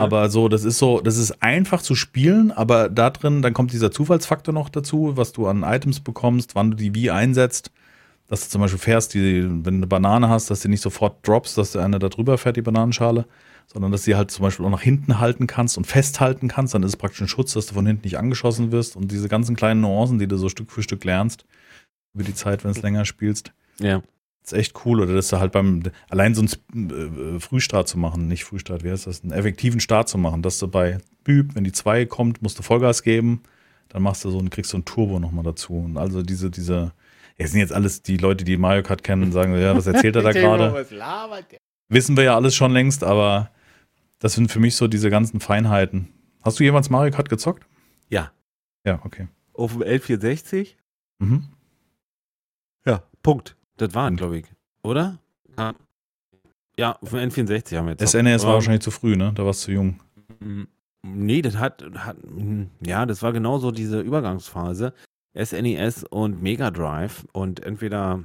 aber 0.00 0.28
so, 0.28 0.48
das 0.48 0.64
ist 0.64 0.78
so, 0.78 1.00
das 1.00 1.16
ist 1.16 1.42
einfach 1.42 1.80
zu 1.80 1.94
spielen, 1.94 2.50
aber 2.52 2.88
da 2.90 3.08
drin, 3.10 3.40
dann 3.42 3.54
kommt 3.54 3.72
dieser 3.72 3.90
Zufallsfaktor 3.90 4.52
noch 4.52 4.68
dazu, 4.68 5.12
was 5.16 5.32
du 5.32 5.46
an 5.46 5.62
Items 5.62 6.00
bekommst, 6.00 6.54
wann 6.54 6.72
du 6.72 6.76
die 6.76 6.94
wie 6.94 7.10
einsetzt. 7.10 7.70
Dass 8.26 8.44
du 8.44 8.50
zum 8.50 8.60
Beispiel 8.60 8.78
fährst, 8.78 9.14
die, 9.14 9.44
wenn 9.44 9.62
du 9.62 9.70
eine 9.70 9.86
Banane 9.86 10.28
hast, 10.28 10.50
dass 10.50 10.60
du 10.60 10.68
nicht 10.68 10.82
sofort 10.82 11.26
droppst, 11.26 11.56
dass 11.56 11.72
der 11.72 11.82
eine 11.84 11.98
da 11.98 12.10
drüber 12.10 12.36
fährt, 12.36 12.58
die 12.58 12.62
Bananenschale, 12.62 13.24
sondern 13.66 13.90
dass 13.90 14.02
du 14.02 14.10
sie 14.10 14.16
halt 14.16 14.30
zum 14.30 14.42
Beispiel 14.42 14.66
auch 14.66 14.70
nach 14.70 14.82
hinten 14.82 15.18
halten 15.18 15.46
kannst 15.46 15.78
und 15.78 15.86
festhalten 15.86 16.48
kannst. 16.48 16.74
Dann 16.74 16.82
ist 16.82 16.90
es 16.90 16.96
praktisch 16.96 17.22
ein 17.22 17.28
Schutz, 17.28 17.54
dass 17.54 17.64
du 17.66 17.74
von 17.74 17.86
hinten 17.86 18.02
nicht 18.04 18.18
angeschossen 18.18 18.70
wirst. 18.70 18.96
Und 18.96 19.10
diese 19.10 19.30
ganzen 19.30 19.56
kleinen 19.56 19.80
Nuancen, 19.80 20.18
die 20.18 20.26
du 20.26 20.36
so 20.36 20.50
Stück 20.50 20.70
für 20.70 20.82
Stück 20.82 21.04
lernst, 21.04 21.46
über 22.12 22.24
die 22.24 22.34
Zeit, 22.34 22.64
wenn 22.64 22.72
du 22.72 22.76
es 22.76 22.82
länger 22.82 23.06
spielst, 23.06 23.52
Ja. 23.80 24.02
Ist 24.44 24.52
echt 24.52 24.84
cool. 24.84 25.00
Oder 25.00 25.14
dass 25.14 25.28
du 25.28 25.38
halt 25.38 25.52
beim, 25.52 25.82
allein 26.08 26.34
so 26.34 26.44
einen 26.72 27.36
äh, 27.36 27.40
Frühstart 27.40 27.88
zu 27.88 27.98
machen, 27.98 28.28
nicht 28.28 28.44
Frühstart, 28.44 28.84
wie 28.84 28.90
heißt 28.90 29.06
das, 29.06 29.22
einen 29.22 29.32
effektiven 29.32 29.80
Start 29.80 30.08
zu 30.08 30.18
machen, 30.18 30.42
dass 30.42 30.58
du 30.58 30.68
bei 30.68 30.98
Büb, 31.24 31.54
wenn 31.54 31.64
die 31.64 31.72
2 31.72 32.06
kommt, 32.06 32.42
musst 32.42 32.58
du 32.58 32.62
Vollgas 32.62 33.02
geben, 33.02 33.42
dann 33.88 34.02
machst 34.02 34.24
du 34.24 34.30
so 34.30 34.38
und 34.38 34.50
kriegst 34.50 34.70
so 34.70 34.78
ein 34.78 34.84
Turbo 34.84 35.18
nochmal 35.18 35.44
dazu. 35.44 35.74
Und 35.74 35.98
also 35.98 36.22
diese, 36.22 36.50
diese, 36.50 36.92
ja, 37.36 37.46
sind 37.46 37.60
jetzt 37.60 37.72
alles 37.72 38.02
die 38.02 38.16
Leute, 38.16 38.44
die 38.44 38.56
Mario 38.56 38.82
Kart 38.82 39.02
kennen, 39.02 39.32
sagen, 39.32 39.54
ja, 39.58 39.76
was 39.76 39.86
erzählt 39.86 40.16
er 40.16 40.22
da 40.22 40.32
gerade? 40.32 40.86
Wissen 41.88 42.16
wir 42.16 42.24
ja 42.24 42.36
alles 42.36 42.54
schon 42.54 42.72
längst, 42.72 43.04
aber 43.04 43.50
das 44.18 44.34
sind 44.34 44.50
für 44.50 44.60
mich 44.60 44.76
so 44.76 44.88
diese 44.88 45.10
ganzen 45.10 45.40
Feinheiten. 45.40 46.08
Hast 46.42 46.58
du 46.58 46.64
jemals 46.64 46.90
Mario 46.90 47.14
Kart 47.14 47.28
gezockt? 47.28 47.66
Ja. 48.08 48.32
Ja, 48.84 49.00
okay. 49.04 49.28
Auf 49.54 49.72
dem 49.72 49.82
L460? 49.82 50.74
Mhm. 51.18 51.48
Ja. 52.86 53.02
Punkt. 53.22 53.56
Das 53.78 53.94
war 53.94 54.10
glaube 54.12 54.38
ich. 54.38 54.46
Oder? 54.82 55.18
Ja. 55.56 55.74
Ja, 56.78 56.96
dem 57.02 57.30
N64 57.30 57.76
haben 57.76 57.86
wir 57.86 57.96
jetzt. 57.98 58.06
SNES 58.08 58.42
war 58.42 58.50
Aber- 58.50 58.54
wahrscheinlich 58.56 58.82
zu 58.82 58.90
früh, 58.92 59.16
ne? 59.16 59.32
Da 59.34 59.44
warst 59.44 59.62
du 59.62 59.66
zu 59.66 59.72
jung. 59.72 60.00
Mhm. 60.38 60.68
Nee, 61.02 61.42
das 61.42 61.56
hat, 61.56 61.82
hat, 61.94 62.16
hm, 62.22 62.70
ja, 62.84 63.06
das 63.06 63.22
war 63.22 63.32
genauso 63.32 63.70
diese 63.70 64.00
Übergangsphase. 64.00 64.92
SNES 65.34 66.04
und 66.04 66.42
Mega 66.42 66.70
Drive 66.70 67.24
und 67.32 67.60
entweder, 67.60 68.24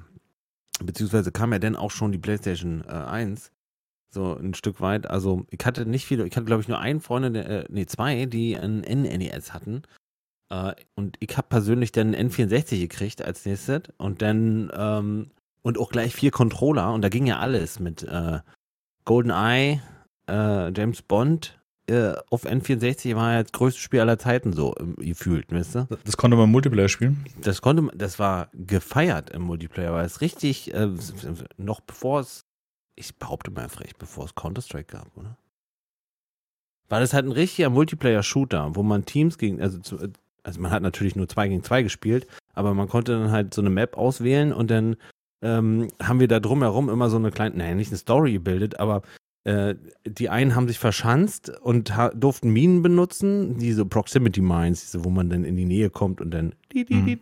beziehungsweise 0.84 1.32
kam 1.32 1.52
ja 1.54 1.60
dann 1.60 1.76
auch 1.76 1.92
schon 1.92 2.12
die 2.12 2.18
PlayStation 2.18 2.84
äh, 2.88 2.92
1 2.92 3.52
so 4.12 4.36
ein 4.36 4.54
Stück 4.54 4.80
weit. 4.82 5.08
Also 5.10 5.46
ich 5.50 5.66
hatte 5.66 5.86
nicht 5.88 6.06
viele, 6.06 6.26
ich 6.28 6.36
hatte 6.36 6.46
glaube 6.46 6.62
ich 6.62 6.68
nur 6.68 6.80
einen 6.80 7.02
Freund, 7.02 7.36
äh, 7.36 7.66
nee, 7.70 7.86
zwei, 7.88 8.26
die 8.28 8.56
ein 8.58 8.82
NNES 8.82 9.54
hatten. 9.54 9.82
Äh, 10.50 10.74
und 10.96 11.18
ich 11.20 11.36
habe 11.38 11.48
persönlich 11.50 11.92
dann 11.92 12.14
ein 12.14 12.30
N64 12.30 12.80
gekriegt 12.80 13.24
als 13.24 13.46
nächstes 13.46 13.84
und 13.98 14.22
dann 14.22 14.72
ähm, 14.76 15.32
und 15.64 15.80
auch 15.80 15.90
gleich 15.90 16.14
vier 16.14 16.32
Controller 16.32 16.94
und 16.94 17.02
da 17.02 17.10
ging 17.10 17.26
ja 17.26 17.40
alles 17.40 17.80
mit 17.80 18.04
äh, 18.04 18.40
GoldenEye, 19.06 19.82
äh, 20.30 20.72
James 20.72 21.02
Bond, 21.02 21.60
äh, 21.88 22.14
auf 22.30 22.46
N64 22.46 23.16
war 23.16 23.34
ja 23.34 23.44
das 23.44 23.52
größte 23.52 23.82
Spiel 23.82 24.00
aller 24.00 24.18
Zeiten 24.18 24.54
so 24.54 24.74
ähm, 24.80 24.96
gefühlt, 24.96 25.52
weißt 25.52 25.76
du? 25.76 25.88
Das 26.06 26.16
konnte 26.16 26.38
man 26.38 26.50
Multiplayer 26.50 26.88
spielen? 26.88 27.26
Das 27.42 27.62
konnte 27.62 27.82
man, 27.82 27.98
das 27.98 28.20
war 28.20 28.50
gefeiert 28.54 29.32
im 29.32 29.42
Multiplayer, 29.42 29.94
weil 29.94 30.06
es 30.06 30.22
richtig, 30.22 30.74
äh, 30.74 30.90
noch 31.58 31.82
bevor 31.82 32.22
es, 32.22 32.46
ich 32.96 33.16
behaupte 33.18 33.52
mal 33.52 33.68
frech, 33.68 33.96
bevor 33.98 34.26
es 34.26 34.36
Counter-Strike 34.36 34.96
gab, 34.96 35.18
oder? 35.18 35.38
War 36.88 37.02
das 37.02 37.14
halt 37.14 37.26
ein 37.26 37.32
richtiger 37.32 37.70
Multiplayer-Shooter, 37.70 38.76
wo 38.76 38.84
man 38.84 39.04
Teams 39.04 39.38
gegen, 39.38 39.62
also, 39.62 39.80
zu, 39.80 39.98
also 40.44 40.62
man 40.62 40.72
hat 40.72 40.84
natürlich 40.84 41.18
nur 41.18 41.28
zwei 41.28 41.50
gegen 41.50 41.64
zwei 41.64 41.84
gespielt, 41.84 42.28
aber 42.54 42.74
man 42.74 42.88
konnte 42.88 43.12
dann 43.12 43.32
halt 43.32 43.54
so 43.54 43.62
eine 43.62 43.70
Map 43.70 43.98
auswählen 43.98 44.54
und 44.54 44.72
dann 44.72 44.96
ähm, 45.44 45.90
haben 46.02 46.20
wir 46.20 46.28
da 46.28 46.40
drumherum 46.40 46.90
immer 46.90 47.10
so 47.10 47.18
eine 47.18 47.32
kleine, 47.32 47.58
naja, 47.58 47.76
nicht 47.76 47.92
eine 47.92 47.98
Story 47.98 48.34
gebildet, 48.34 48.80
aber 48.80 49.04
äh, 49.44 49.76
die 50.06 50.30
einen 50.30 50.56
haben 50.56 50.68
sich 50.68 50.80
verschanzt 50.80 51.50
und 51.50 51.94
durften 52.16 52.50
Minen 52.50 52.82
benutzen, 52.82 53.58
diese 53.58 53.86
Proximity 53.86 54.42
Mines, 54.42 54.82
diese, 54.82 55.04
wo 55.04 55.10
man 55.10 55.30
dann 55.30 55.44
in 55.44 55.58
die 55.58 55.66
Nähe 55.66 55.90
kommt 55.90 56.22
und 56.22 56.32
dann 56.32 56.56
mhm. 56.74 57.20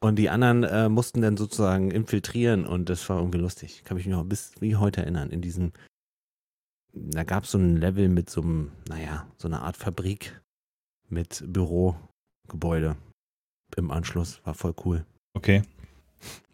und 0.00 0.18
die 0.18 0.30
anderen 0.30 0.64
äh, 0.64 0.88
mussten 0.88 1.22
dann 1.22 1.36
sozusagen 1.36 1.92
infiltrieren 1.92 2.66
und 2.66 2.90
das 2.90 3.08
war 3.08 3.18
irgendwie 3.18 3.38
lustig. 3.38 3.84
Kann 3.84 3.96
mich 3.96 4.06
noch 4.06 4.24
bis 4.24 4.52
wie 4.60 4.74
heute 4.74 5.02
erinnern. 5.02 5.30
In 5.30 5.42
diesem, 5.42 5.72
da 6.92 7.22
gab 7.22 7.44
es 7.44 7.52
so 7.52 7.58
ein 7.58 7.76
Level 7.76 8.08
mit 8.08 8.28
so 8.28 8.42
einem, 8.42 8.72
naja, 8.88 9.28
so 9.36 9.46
einer 9.46 9.62
Art 9.62 9.76
Fabrik 9.76 10.40
mit 11.08 11.44
Bürogebäude 11.46 12.96
im 13.76 13.92
Anschluss. 13.92 14.40
War 14.44 14.54
voll 14.54 14.74
cool. 14.84 15.06
Okay. 15.34 15.62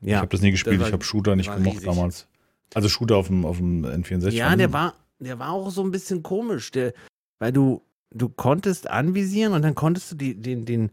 Ja, 0.01 0.17
ich 0.17 0.21
habe 0.21 0.29
das 0.29 0.41
nie 0.41 0.51
gespielt, 0.51 0.77
das 0.77 0.81
war, 0.83 0.89
ich 0.89 0.93
habe 0.93 1.05
Shooter 1.05 1.37
nicht 1.37 1.53
gemocht 1.53 1.77
riesig. 1.77 1.89
damals. 1.89 2.27
Also 2.75 2.89
Shooter 2.89 3.17
auf 3.17 3.29
dem, 3.29 3.45
auf 3.45 3.59
dem 3.59 3.85
N64. 3.85 4.31
Ja, 4.31 4.57
der 4.57 4.73
war, 4.73 4.95
der 5.19 5.39
war 5.39 5.51
auch 5.51 5.71
so 5.71 5.83
ein 5.83 5.91
bisschen 5.91 6.23
komisch, 6.23 6.71
der, 6.71 6.93
weil 7.39 7.53
du, 7.53 7.83
du 8.11 8.29
konntest 8.29 8.89
anvisieren 8.89 9.53
und 9.53 9.63
dann 9.63 9.75
konntest 9.75 10.13
du 10.13 10.17
die, 10.17 10.35
den, 10.35 10.65
den, 10.65 10.91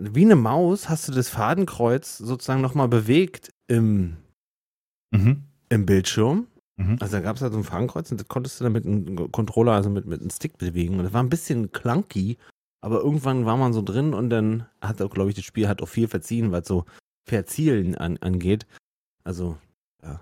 wie 0.00 0.24
eine 0.24 0.36
Maus 0.36 0.88
hast 0.88 1.08
du 1.08 1.12
das 1.12 1.28
Fadenkreuz 1.28 2.18
sozusagen 2.18 2.60
nochmal 2.60 2.88
bewegt 2.88 3.50
im, 3.68 4.16
mhm. 5.10 5.44
im 5.68 5.86
Bildschirm. 5.86 6.46
Mhm. 6.76 6.96
Also 7.00 7.16
da 7.16 7.20
gab 7.20 7.36
es 7.36 7.42
halt 7.42 7.52
so 7.52 7.58
ein 7.58 7.64
Fadenkreuz 7.64 8.10
und 8.10 8.20
das 8.20 8.28
konntest 8.28 8.60
du 8.60 8.64
dann 8.64 8.72
mit 8.72 8.86
einem 8.86 9.30
Controller, 9.30 9.72
also 9.72 9.90
mit, 9.90 10.06
mit 10.06 10.20
einem 10.20 10.30
Stick 10.30 10.58
bewegen. 10.58 10.98
Und 10.98 11.04
das 11.04 11.12
war 11.12 11.22
ein 11.22 11.30
bisschen 11.30 11.72
clunky, 11.72 12.38
aber 12.82 13.00
irgendwann 13.00 13.46
war 13.46 13.56
man 13.56 13.72
so 13.72 13.82
drin 13.82 14.14
und 14.14 14.30
dann 14.30 14.66
hat 14.80 15.00
auch, 15.02 15.10
glaube 15.10 15.30
ich, 15.30 15.36
das 15.36 15.44
Spiel 15.44 15.68
hat 15.68 15.82
auch 15.82 15.88
viel 15.88 16.08
verziehen, 16.08 16.52
was 16.52 16.66
so 16.66 16.84
Verzielen 17.26 17.94
an, 17.94 18.16
angeht. 18.18 18.66
Also, 19.24 19.58
ja, 20.02 20.20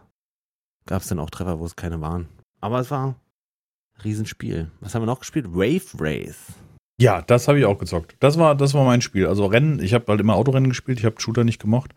gab 0.87 1.03
es 1.03 1.09
dann 1.09 1.19
auch 1.19 1.31
Treffer, 1.31 1.59
wo 1.59 1.67
es 1.67 1.77
keine 1.77 2.01
waren. 2.01 2.29
Aber 2.61 2.81
es 2.81 2.91
war 2.91 3.09
ein 3.09 3.17
Riesenspiel. 4.05 4.71
Was 4.81 4.95
haben 4.95 5.03
wir 5.03 5.07
noch 5.07 5.21
gespielt? 5.21 5.47
Wave 5.53 5.87
Race. 5.99 6.55
Ja, 7.01 7.23
das 7.23 7.47
habe 7.47 7.61
ich 7.61 7.65
auch 7.65 7.79
gezockt. 7.79 8.17
Das 8.19 8.39
war, 8.39 8.57
das 8.57 8.75
war 8.75 8.85
mein 8.85 9.03
Spiel. 9.03 9.27
Also 9.27 9.47
Rennen, 9.47 9.81
ich 9.81 9.95
habe 9.95 10.07
halt 10.09 10.21
immer 10.21 10.35
Autorennen 10.35 10.69
gespielt, 10.69 10.99
ich 10.99 11.05
habe 11.05 11.21
Shooter 11.21 11.45
nicht 11.45 11.61
gemocht. 11.61 11.95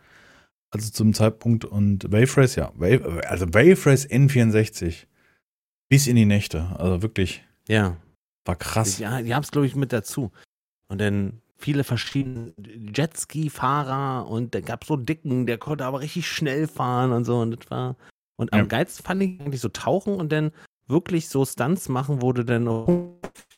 Also 0.70 0.90
zum 0.92 1.14
Zeitpunkt 1.14 1.66
und 1.66 2.12
Wave 2.12 2.38
Race, 2.38 2.56
ja. 2.56 2.72
Wave, 2.76 3.28
also 3.28 3.48
Wave 3.54 3.86
Race 3.86 4.08
N64. 4.08 5.08
Bis 5.90 6.08
in 6.08 6.16
die 6.16 6.26
Nächte. 6.26 6.74
Also 6.78 7.02
wirklich. 7.02 7.44
Ja. 7.68 7.98
War 8.46 8.56
krass. 8.56 9.00
Ja, 9.00 9.22
die 9.22 9.36
haben 9.36 9.44
es, 9.44 9.52
glaube 9.52 9.68
ich, 9.68 9.76
mit 9.76 9.92
dazu. 9.92 10.32
Und 10.88 11.02
dann 11.02 11.42
viele 11.62 11.84
verschiedene 11.84 12.54
Jetski-Fahrer 12.94 14.28
und 14.28 14.56
da 14.56 14.62
gab 14.62 14.84
es 14.84 14.88
so 14.88 14.98
dicken, 14.98 15.46
der 15.46 15.58
konnte 15.58 15.86
aber 15.86 16.02
richtig 16.02 16.28
schnell 16.28 16.68
fahren 16.68 17.12
und 17.12 17.26
so. 17.26 17.40
Und 17.40 17.52
das 17.52 17.72
war, 17.72 17.96
und 18.38 18.54
am 18.54 18.60
ja. 18.60 18.66
geilsten 18.66 19.06
fand 19.06 19.24
ich 19.24 19.40
eigentlich 19.40 19.62
so 19.62 19.70
tauchen 19.70 20.16
und 20.16 20.32
dann 20.32 20.52
wirklich 20.88 21.30
so 21.30 21.46
Stunts 21.46 21.90
machen, 21.90 22.22
wurde 22.22 22.46
dann 22.46 22.66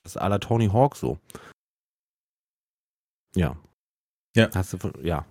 das 0.03 0.17
à 0.17 0.29
la 0.29 0.37
Tony 0.37 0.67
Hawk 0.67 0.95
so. 0.95 1.17
Ja. 3.35 3.55
Ja. 4.35 4.49
Hast 4.53 4.73
du, 4.73 4.77
ja. 5.01 5.25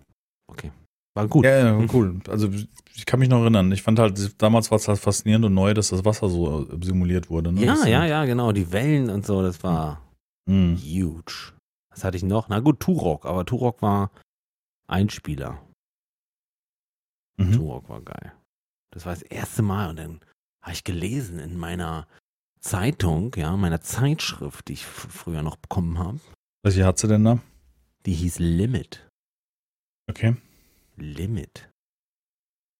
Okay. 0.49 0.73
War 1.15 1.29
gut. 1.29 1.45
Ja, 1.45 1.79
ja, 1.79 1.87
cool. 1.93 2.21
Also 2.29 2.49
ich 2.95 3.05
kann 3.05 3.21
mich 3.21 3.29
noch 3.29 3.43
erinnern. 3.43 3.71
Ich 3.73 3.83
fand 3.83 3.99
halt, 3.99 4.41
damals 4.41 4.71
war 4.71 4.77
es 4.77 4.89
halt 4.89 4.99
faszinierend 4.99 5.45
und 5.45 5.55
neu, 5.55 5.75
dass 5.75 5.89
das 5.89 6.05
Wasser 6.05 6.29
so 6.29 6.67
äh, 6.67 6.85
simuliert 6.85 7.29
wurde. 7.29 7.53
Ne? 7.53 7.65
Ja, 7.65 7.75
das 7.75 7.87
ja, 7.87 8.07
ja, 8.07 8.25
genau. 8.25 8.53
Die 8.53 8.73
Wellen 8.73 9.11
und 9.11 9.27
so, 9.27 9.43
das 9.43 9.63
war 9.63 10.01
mhm. 10.47 10.77
huge. 10.77 11.53
Was 11.93 12.05
hatte 12.05 12.17
ich 12.17 12.23
noch? 12.23 12.49
Na 12.49 12.61
gut, 12.61 12.81
Turok, 12.81 13.27
aber 13.27 13.45
Turok 13.45 13.83
war 13.83 14.11
ein 14.87 15.11
Spieler. 15.11 15.63
Mhm. 17.37 17.53
Turok 17.53 17.89
war 17.89 18.01
geil. 18.01 18.33
Das 18.91 19.07
war 19.07 19.13
das 19.15 19.23
erste 19.23 19.63
Mal 19.63 19.91
und 19.91 19.97
dann 19.97 20.21
habe 20.63 20.73
ich 20.73 20.85
gelesen 20.85 21.39
in 21.39 21.57
meiner 21.57 22.07
Zeitung, 22.61 23.35
ja, 23.37 23.57
meiner 23.57 23.81
Zeitschrift, 23.81 24.69
die 24.69 24.75
ich 24.75 24.87
früher 24.87 25.43
noch 25.43 25.57
bekommen 25.57 25.99
habe. 25.99 26.21
Welche 26.63 26.85
hat 26.87 26.99
sie 26.99 27.09
denn 27.09 27.25
da? 27.25 27.39
Die 28.07 28.15
hieß 28.15 28.39
Limit. 28.39 29.07
Okay. 30.09 30.37
Limit. 30.97 31.69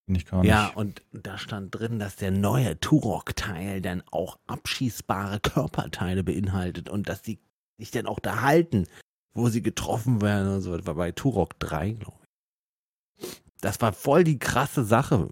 Bin 0.07 0.17
ich 0.17 0.27
gar 0.27 0.41
nicht. 0.41 0.51
Ja, 0.51 0.69
und 0.69 1.03
da 1.13 1.39
stand 1.39 1.75
drin, 1.75 1.99
dass 1.99 2.17
der 2.17 2.31
neue 2.31 2.79
Turok-Teil 2.79 3.81
dann 3.81 4.03
auch 4.11 4.39
abschießbare 4.47 5.41
Körperteile 5.41 6.25
beinhaltet 6.25 6.89
und 6.89 7.09
dass 7.09 7.23
die 7.23 7.41
sich 7.83 7.91
dann 7.91 8.07
auch 8.07 8.21
da 8.21 8.43
halten, 8.43 8.87
wo 9.35 9.49
sie 9.49 9.63
getroffen 9.63 10.23
werden 10.23 10.55
und 10.55 10.61
so. 10.63 10.77
Das 10.77 10.87
war 10.87 10.95
bei 10.95 11.13
Turok 11.13 11.59
3, 11.59 11.91
glaube 11.91 12.19
ich. 13.19 13.43
Das 13.61 13.81
war 13.81 13.93
voll 13.93 14.25
die 14.25 14.39
krasse 14.39 14.85
Sache. 14.85 15.29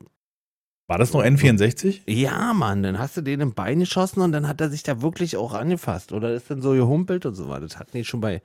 War 0.87 0.99
das 0.99 1.13
noch 1.13 1.23
N64? 1.23 2.01
Ja, 2.11 2.53
Mann, 2.53 2.83
dann 2.83 2.99
hast 2.99 3.17
du 3.17 3.21
den 3.21 3.41
im 3.41 3.55
Bein 3.55 3.79
geschossen 3.79 4.23
und 4.23 4.33
dann 4.33 4.49
hat 4.49 4.61
er 4.61 4.71
sich 4.71 4.83
da 4.83 5.03
wirklich 5.03 5.37
auch 5.37 5.55
angefasst. 5.55 6.13
Oder 6.13 6.35
ist 6.35 6.51
dann 6.51 6.63
so 6.63 6.73
gehumpelt 6.73 7.27
und 7.27 7.35
so 7.35 7.49
weiter. 7.49 7.61
Das 7.61 7.79
hatten 7.79 7.97
die 7.97 8.05
schon 8.05 8.21
bei 8.21 8.43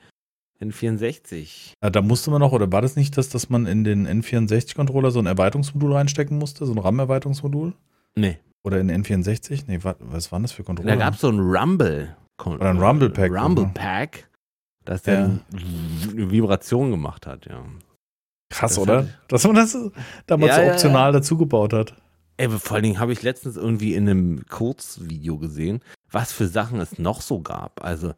N64. 0.61 1.73
Ja, 1.81 1.89
da 1.89 2.01
musste 2.01 2.29
man 2.29 2.41
noch, 2.41 2.51
oder 2.51 2.71
war 2.71 2.83
das 2.83 2.95
nicht 2.95 3.17
das, 3.17 3.29
dass 3.29 3.49
man 3.49 3.65
in 3.65 3.83
den 3.83 4.07
N64-Controller 4.07 5.11
so 5.11 5.19
ein 5.19 5.25
Erweiterungsmodul 5.25 5.93
reinstecken 5.93 6.37
musste? 6.37 6.65
So 6.65 6.73
ein 6.73 6.77
RAM-Erweiterungsmodul? 6.77 7.73
Nee. 8.15 8.37
Oder 8.63 8.79
in 8.79 8.91
N64? 8.91 9.63
Nee, 9.67 9.79
was, 9.81 9.95
was 9.99 10.31
waren 10.31 10.43
das 10.43 10.51
für 10.51 10.63
Controller? 10.63 10.89
Da 10.89 10.95
gab 10.97 11.15
es 11.15 11.21
so 11.21 11.29
ein 11.29 11.39
Rumble. 11.39 12.15
Oder 12.43 12.69
ein 12.69 12.81
Rumble-Pack. 12.81 13.31
Rumble-Pack, 13.31 14.29
das 14.83 15.03
dann 15.03 15.41
ja. 15.51 16.29
Vibration 16.31 16.91
gemacht 16.91 17.25
hat, 17.25 17.45
ja. 17.45 17.63
Krass, 18.49 18.75
das 18.75 18.79
oder? 18.79 18.97
Hat, 18.99 19.07
Dass 19.27 19.43
man 19.43 19.55
das 19.55 19.77
damals 20.27 20.55
ja, 20.55 20.65
so 20.65 20.71
optional 20.71 21.09
ja, 21.09 21.19
dazugebaut 21.19 21.73
hat. 21.73 21.95
Ey, 22.37 22.49
vor 22.49 22.75
allen 22.75 22.83
Dingen 22.83 22.99
habe 22.99 23.13
ich 23.13 23.23
letztens 23.23 23.55
irgendwie 23.55 23.95
in 23.95 24.09
einem 24.09 24.45
Kurzvideo 24.47 25.37
gesehen, 25.37 25.81
was 26.11 26.33
für 26.33 26.47
Sachen 26.47 26.79
es 26.81 26.99
noch 26.99 27.21
so 27.21 27.39
gab. 27.39 27.83
Also 27.83 28.13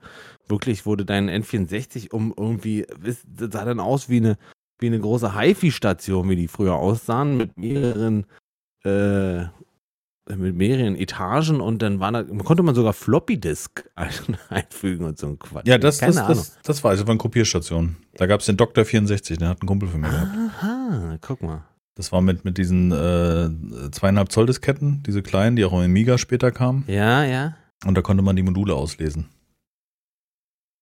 wirklich 0.47 0.85
wurde 0.85 1.05
dein 1.05 1.29
N64 1.29 2.11
um 2.11 2.33
irgendwie, 2.35 2.85
das 3.03 3.25
sah 3.37 3.63
dann 3.63 3.79
aus 3.79 4.09
wie 4.09 4.17
eine, 4.17 4.37
wie 4.79 4.87
eine 4.87 4.99
große 4.99 5.39
HiFi-Station, 5.39 6.29
wie 6.29 6.35
die 6.35 6.47
früher 6.47 6.75
aussahen, 6.75 7.37
mit 7.37 7.57
mehreren, 7.57 8.25
äh, 8.83 9.45
mit 10.35 10.55
mehreren 10.55 10.95
Etagen 10.95 11.61
und 11.61 11.81
dann 11.81 11.99
war 11.99 12.11
da, 12.11 12.23
konnte 12.23 12.63
man 12.63 12.75
sogar 12.75 12.93
Floppy-Disk 12.93 13.89
einfügen 14.49 15.05
und 15.05 15.17
so 15.17 15.27
ein 15.27 15.39
Quatsch. 15.39 15.67
Ja, 15.67 15.77
das, 15.77 15.99
das, 15.99 16.15
das, 16.15 16.57
das, 16.63 16.83
war, 16.83 16.91
also 16.91 17.05
war 17.05 17.11
eine 17.11 17.17
Kopierstation. 17.17 17.95
Da 18.15 18.25
gab 18.25 18.41
es 18.41 18.45
den 18.47 18.57
Dr. 18.57 18.83
64, 18.83 19.37
den 19.37 19.47
hat 19.47 19.61
ein 19.61 19.67
Kumpel 19.67 19.87
von 19.87 20.01
mir 20.01 20.09
gehabt. 20.09 20.31
Aha, 20.35 21.17
guck 21.21 21.41
mal. 21.41 21.63
Das 21.95 22.11
war 22.11 22.21
mit, 22.21 22.45
mit 22.45 22.57
diesen 22.57 22.91
äh, 22.91 23.89
zweieinhalb 23.91 24.31
Zoll 24.31 24.45
Disketten, 24.45 25.01
diese 25.03 25.23
kleinen, 25.23 25.55
die 25.55 25.65
auch 25.65 25.73
im 25.73 25.79
Amiga 25.79 26.17
später 26.17 26.51
kamen. 26.51 26.83
Ja, 26.87 27.23
ja. 27.23 27.55
Und 27.85 27.95
da 27.95 28.01
konnte 28.01 28.23
man 28.23 28.35
die 28.35 28.43
Module 28.43 28.75
auslesen. 28.75 29.25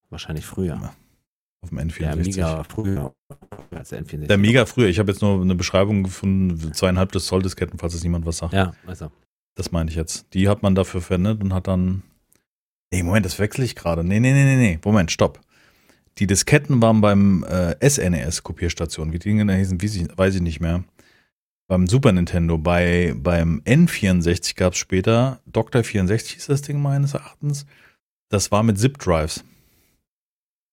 Wahrscheinlich 0.09 0.45
früher. 0.45 0.75
Ja. 0.75 0.93
Auf 1.61 1.69
dem 1.69 1.79
N64. 1.79 1.99
Der 1.99 2.11
Amiga 2.11 2.63
früher 2.63 3.13
als 3.71 3.89
der 3.89 4.03
N64. 4.03 4.27
Der 4.27 4.35
Amiga 4.35 4.65
früher. 4.65 4.87
Ich 4.87 4.99
habe 4.99 5.11
jetzt 5.11 5.21
nur 5.21 5.41
eine 5.41 5.55
Beschreibung 5.55 6.03
gefunden, 6.03 6.73
zweieinhalb 6.73 7.11
Zoll 7.13 7.41
Disketten, 7.41 7.79
falls 7.79 7.93
es 7.93 8.03
niemand 8.03 8.25
was 8.25 8.37
sagt. 8.37 8.53
Ja, 8.53 8.73
also. 8.85 9.09
Das 9.55 9.71
meine 9.71 9.89
ich 9.89 9.95
jetzt. 9.95 10.33
Die 10.33 10.47
hat 10.47 10.63
man 10.63 10.75
dafür 10.75 11.01
verwendet 11.01 11.41
und 11.41 11.53
hat 11.53 11.67
dann. 11.67 12.03
Nee, 12.91 13.03
Moment, 13.03 13.25
das 13.25 13.39
wechsle 13.39 13.65
ich 13.65 13.75
gerade. 13.75 14.03
Nee, 14.03 14.19
nee, 14.19 14.33
nee, 14.33 14.43
nee, 14.43 14.57
nee. 14.57 14.79
Moment, 14.83 15.11
stopp. 15.11 15.41
Die 16.17 16.27
Disketten 16.27 16.81
waren 16.81 17.01
beim 17.01 17.43
äh, 17.43 17.75
SNES-Kopierstation. 17.81 19.11
Wie 19.11 19.19
die 19.19 19.29
Dinge 19.29 19.53
hießen, 19.53 19.79
weiß 20.15 20.35
ich 20.35 20.41
nicht 20.41 20.61
mehr 20.61 20.83
beim 21.67 21.87
Super 21.87 22.11
Nintendo. 22.11 22.57
Bei, 22.57 23.13
beim 23.17 23.61
N64 23.65 24.55
gab 24.55 24.73
es 24.73 24.79
später, 24.79 25.39
Dr. 25.45 25.83
64 25.83 26.33
hieß 26.33 26.47
das 26.47 26.61
Ding 26.61 26.81
meines 26.81 27.13
Erachtens. 27.13 27.65
Das 28.29 28.51
war 28.51 28.63
mit 28.63 28.77
Zip-Drives. 28.77 29.43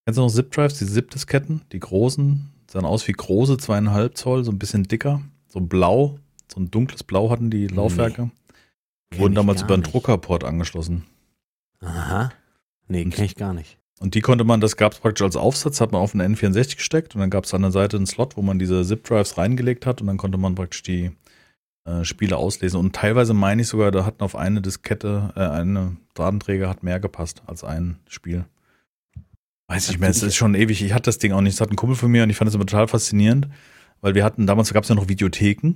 Kennst 0.05 0.19
du 0.19 0.23
noch 0.23 0.33
Zip-Drives, 0.33 0.79
die 0.79 0.87
Zip-Disketten? 0.87 1.63
Die 1.73 1.81
großen, 1.81 2.51
sahen 2.71 2.85
aus 2.85 3.07
wie 3.09 3.13
große, 3.13 3.57
zweieinhalb 3.57 4.17
Zoll, 4.17 4.45
so 4.45 4.51
ein 4.51 4.59
bisschen 4.59 4.85
dicker, 4.85 5.23
so 5.49 5.61
blau, 5.61 6.19
so 6.53 6.61
ein 6.61 6.71
dunkles 6.71 7.03
Blau 7.03 7.31
hatten 7.31 7.51
die 7.51 7.67
Laufwerke. 7.67 8.15
Kenn 8.17 8.31
Wurden 9.19 9.35
damals 9.35 9.63
über 9.63 9.75
einen 9.75 9.83
nicht. 9.83 9.93
Druckerport 9.93 10.45
angeschlossen. 10.45 11.05
Aha. 11.81 12.31
Nee, 12.89 13.05
Und- 13.05 13.15
kenn 13.15 13.25
ich 13.25 13.37
gar 13.37 13.55
nicht. 13.55 13.79
Und 14.01 14.17
die 14.17 14.21
konnte 14.21 14.43
man, 14.43 14.61
das 14.61 14.77
gab 14.77 14.93
es 14.95 14.99
praktisch 14.99 15.23
als 15.23 15.37
Aufsatz, 15.37 15.81
hat 15.81 15.93
man 15.93 16.01
auf 16.01 16.13
einen 16.13 16.35
N64 16.35 16.75
gesteckt 16.77 17.15
und 17.15 17.21
dann 17.21 17.31
gab 17.31 17.45
es 17.45 17.55
an 17.55 17.63
der 17.63 17.71
Seite 17.71 17.97
einen 17.97 18.07
Slot, 18.07 18.37
wo 18.37 18.43
man 18.43 18.59
diese 18.59 18.85
Zip-Drives 18.85 19.39
reingelegt 19.39 19.87
hat 19.87 20.01
und 20.01 20.09
dann 20.09 20.17
konnte 20.17 20.39
man 20.39 20.57
praktisch 20.57 20.83
die 20.83 21.13
äh, 21.85 22.03
Spiele 22.05 22.37
auslesen. 22.37 22.81
Und 22.81 22.97
teilweise 22.97 23.33
meine 23.33 23.63
ich 23.63 23.69
sogar, 23.69 23.93
da 23.93 24.05
hatten 24.05 24.25
auf 24.25 24.35
eine 24.35 24.61
Diskette, 24.61 25.33
äh, 25.37 25.41
eine 25.41 25.97
Datenträger 26.15 26.69
hat 26.69 26.83
mehr 26.83 26.99
gepasst 26.99 27.43
als 27.47 27.63
ein 27.63 28.01
Spiel. 28.09 28.45
Weiß 29.69 29.89
ich 29.89 30.01
mehr, 30.01 30.11
es 30.11 30.23
ist 30.23 30.35
schon 30.35 30.55
ewig. 30.57 30.83
Ich 30.83 30.93
hatte 30.95 31.05
das 31.05 31.19
Ding 31.19 31.31
auch 31.33 31.41
nicht. 31.41 31.55
Das 31.55 31.61
hat 31.61 31.71
ein 31.71 31.77
Kumpel 31.77 31.97
von 31.97 32.11
mir 32.11 32.25
und 32.25 32.31
ich 32.31 32.37
fand 32.37 32.49
es 32.49 32.55
immer 32.57 32.67
total 32.67 32.89
faszinierend, 32.89 33.49
weil 34.01 34.17
wir 34.17 34.25
hatten, 34.25 34.47
damals 34.49 34.73
gab 34.73 34.83
es 34.83 34.89
ja 34.89 34.97
noch 34.97 35.09
Videotheken 35.09 35.75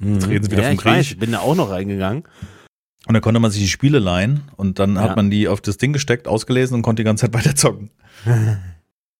Jetzt 0.00 0.26
reden 0.28 0.44
sie 0.44 0.50
wieder 0.50 0.62
ja, 0.62 0.68
vom 0.70 0.78
ich 0.78 0.84
weiß, 0.84 1.06
Krieg. 1.06 1.12
ich 1.12 1.18
bin 1.18 1.30
da 1.30 1.38
auch 1.38 1.54
noch 1.54 1.70
reingegangen. 1.70 2.24
Und 3.06 3.14
da 3.14 3.20
konnte 3.20 3.40
man 3.40 3.50
sich 3.50 3.62
die 3.62 3.68
Spiele 3.68 3.98
leihen 3.98 4.42
und 4.56 4.78
dann 4.78 4.96
Ja. 4.96 5.02
hat 5.02 5.16
man 5.16 5.30
die 5.30 5.48
auf 5.48 5.60
das 5.60 5.76
Ding 5.76 5.92
gesteckt, 5.92 6.28
ausgelesen 6.28 6.74
und 6.76 6.82
konnte 6.82 7.02
die 7.02 7.04
ganze 7.04 7.26
Zeit 7.26 7.34
weiter 7.46 7.54
zocken. 7.56 7.90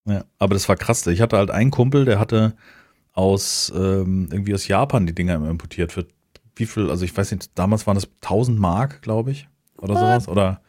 Ja, 0.05 0.25
aber 0.40 0.55
das 0.55 0.68
war 0.68 0.75
krass. 0.75 1.07
Ich 1.07 1.21
hatte 1.21 1.37
halt 1.37 1.53
einen 1.53 1.71
Kumpel, 1.71 2.05
der 2.05 2.18
hatte 2.18 2.55
aus 3.12 3.73
ähm, 3.73 4.29
irgendwie 4.33 4.53
aus 4.53 4.66
Japan 4.66 5.07
die 5.07 5.14
Dinger 5.14 5.35
importiert. 5.49 5.92
Für 5.92 6.07
wie 6.57 6.66
viel, 6.66 6.90
also 6.90 7.05
ich 7.05 7.16
weiß 7.16 7.31
nicht, 7.31 7.51
damals 7.57 7.87
waren 7.87 7.95
das 7.95 8.09
1000 8.23 8.59
Mark, 8.59 9.01
glaube 9.03 9.31
ich, 9.31 9.47
oder 9.79 9.95
sowas. 9.95 10.27
Oder 10.27 10.61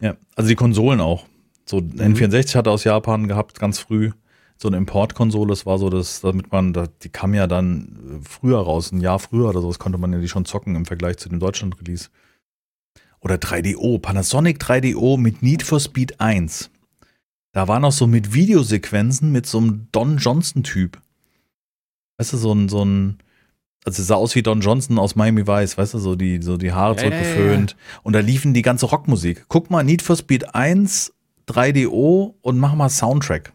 ja, 0.00 0.16
also 0.34 0.48
die 0.48 0.56
Konsolen 0.56 1.00
auch. 1.00 1.24
So 1.66 1.76
N64 1.78 2.56
hatte 2.56 2.72
aus 2.72 2.82
Japan 2.82 3.28
gehabt, 3.28 3.60
ganz 3.60 3.78
früh. 3.78 4.10
So 4.56 4.66
eine 4.66 4.76
Importkonsole, 4.76 5.50
das 5.50 5.64
war 5.64 5.78
so, 5.78 5.88
dass 5.88 6.20
damit 6.22 6.50
man, 6.50 6.74
die 7.04 7.10
kam 7.10 7.34
ja 7.34 7.46
dann 7.46 8.20
äh, 8.22 8.28
früher 8.28 8.58
raus, 8.58 8.90
ein 8.90 9.00
Jahr 9.00 9.20
früher 9.20 9.48
oder 9.50 9.60
so, 9.60 9.68
das 9.68 9.78
konnte 9.78 9.98
man 9.98 10.12
ja 10.12 10.18
die 10.18 10.28
schon 10.28 10.46
zocken 10.46 10.74
im 10.74 10.84
Vergleich 10.84 11.18
zu 11.18 11.28
dem 11.28 11.38
Deutschland-Release. 11.38 12.08
Oder 13.20 13.36
3DO, 13.36 13.98
Panasonic 14.00 14.58
3DO 14.60 15.18
mit 15.18 15.42
Need 15.42 15.62
for 15.62 15.80
Speed 15.80 16.20
1. 16.20 16.70
Da 17.52 17.66
war 17.66 17.80
noch 17.80 17.92
so 17.92 18.06
mit 18.06 18.32
Videosequenzen 18.34 19.32
mit 19.32 19.46
so 19.46 19.58
einem 19.58 19.88
Don 19.92 20.18
Johnson-Typ. 20.18 21.00
Weißt 22.18 22.32
du, 22.32 22.36
so 22.36 22.52
ein, 22.52 22.68
so 22.68 22.84
ein, 22.84 23.18
also 23.84 24.00
es 24.02 24.08
sah 24.08 24.14
aus 24.16 24.34
wie 24.34 24.42
Don 24.42 24.60
Johnson 24.60 24.98
aus 24.98 25.16
Miami 25.16 25.46
Vice, 25.46 25.78
weißt 25.78 25.94
du, 25.94 25.98
so 25.98 26.14
die, 26.14 26.42
so 26.42 26.56
die 26.56 26.72
Haare 26.72 26.96
Ja, 26.96 27.02
ja, 27.04 27.08
zurückgeföhnt. 27.10 27.76
Und 28.02 28.12
da 28.12 28.20
liefen 28.20 28.54
die 28.54 28.62
ganze 28.62 28.86
Rockmusik. 28.86 29.46
Guck 29.48 29.70
mal, 29.70 29.82
Need 29.82 30.02
for 30.02 30.16
Speed 30.16 30.54
1, 30.54 31.12
3DO 31.48 32.34
und 32.40 32.58
mach 32.58 32.74
mal 32.74 32.88
Soundtrack. 32.90 33.52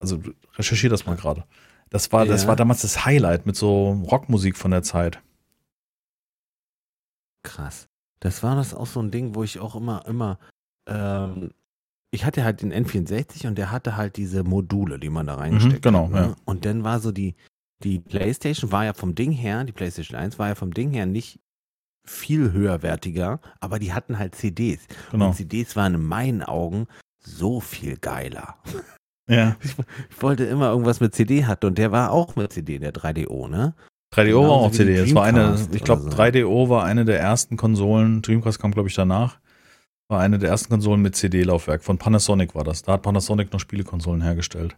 Also 0.00 0.20
recherchier 0.56 0.90
das 0.90 1.06
mal 1.06 1.16
gerade. 1.16 1.44
Das 1.90 2.10
war, 2.12 2.26
das 2.26 2.42
Ja. 2.42 2.48
war 2.48 2.56
damals 2.56 2.82
das 2.82 3.04
Highlight 3.04 3.46
mit 3.46 3.56
so 3.56 3.92
Rockmusik 4.10 4.56
von 4.56 4.70
der 4.70 4.82
Zeit. 4.82 5.20
Krass. 7.42 7.88
Das 8.20 8.42
war 8.42 8.54
das 8.56 8.74
auch 8.74 8.86
so 8.86 9.00
ein 9.00 9.10
Ding, 9.10 9.34
wo 9.34 9.42
ich 9.42 9.58
auch 9.58 9.74
immer, 9.74 10.06
immer, 10.06 10.38
ähm, 10.86 11.50
ich 12.10 12.24
hatte 12.24 12.44
halt 12.44 12.62
den 12.62 12.72
N64 12.72 13.46
und 13.46 13.56
der 13.56 13.70
hatte 13.70 13.96
halt 13.96 14.16
diese 14.16 14.44
Module, 14.44 14.98
die 14.98 15.10
man 15.10 15.26
da 15.26 15.34
reingesteckt 15.34 15.82
genau, 15.82 16.04
hat. 16.04 16.10
Ne? 16.10 16.20
ja. 16.20 16.36
Und 16.44 16.64
dann 16.64 16.84
war 16.84 17.00
so 17.00 17.10
die, 17.10 17.34
die 17.82 17.98
Playstation 17.98 18.70
war 18.70 18.84
ja 18.84 18.92
vom 18.92 19.14
Ding 19.14 19.32
her, 19.32 19.64
die 19.64 19.72
Playstation 19.72 20.18
1 20.18 20.38
war 20.38 20.48
ja 20.48 20.54
vom 20.54 20.72
Ding 20.72 20.90
her 20.90 21.06
nicht 21.06 21.40
viel 22.04 22.52
höherwertiger, 22.52 23.40
aber 23.60 23.78
die 23.78 23.92
hatten 23.92 24.18
halt 24.18 24.34
CDs. 24.34 24.80
Genau. 25.10 25.28
Und 25.28 25.34
CDs 25.34 25.76
waren 25.76 25.94
in 25.94 26.04
meinen 26.04 26.42
Augen 26.42 26.86
so 27.20 27.60
viel 27.60 27.96
geiler. 27.96 28.56
Ja. 29.28 29.56
Ich 30.10 30.22
wollte 30.22 30.44
immer 30.44 30.70
irgendwas 30.70 31.00
mit 31.00 31.14
CD 31.14 31.46
hatten 31.46 31.66
und 31.66 31.78
der 31.78 31.90
war 31.90 32.12
auch 32.12 32.36
mit 32.36 32.52
CD, 32.52 32.78
der 32.78 32.92
3DO, 32.92 33.48
ne? 33.48 33.74
3DO 34.12 34.24
Genauso 34.24 34.48
war 34.48 34.56
auch 34.56 34.70
CD. 34.70 34.96
Das 34.96 35.14
war 35.14 35.24
eine, 35.24 35.58
ich 35.72 35.84
glaube, 35.84 36.02
oder 36.02 36.12
so. 36.12 36.22
3DO 36.22 36.68
war 36.68 36.84
eine 36.84 37.04
der 37.04 37.18
ersten 37.18 37.56
Konsolen. 37.56 38.20
Dreamcast 38.22 38.58
kam, 38.58 38.72
glaube 38.72 38.88
ich, 38.88 38.94
danach. 38.94 39.38
War 40.08 40.20
eine 40.20 40.38
der 40.38 40.50
ersten 40.50 40.68
Konsolen 40.68 41.00
mit 41.00 41.16
CD-Laufwerk. 41.16 41.82
Von 41.82 41.96
Panasonic 41.96 42.54
war 42.54 42.64
das. 42.64 42.82
Da 42.82 42.92
hat 42.92 43.02
Panasonic 43.02 43.52
noch 43.52 43.60
Spielekonsolen 43.60 44.22
hergestellt. 44.22 44.76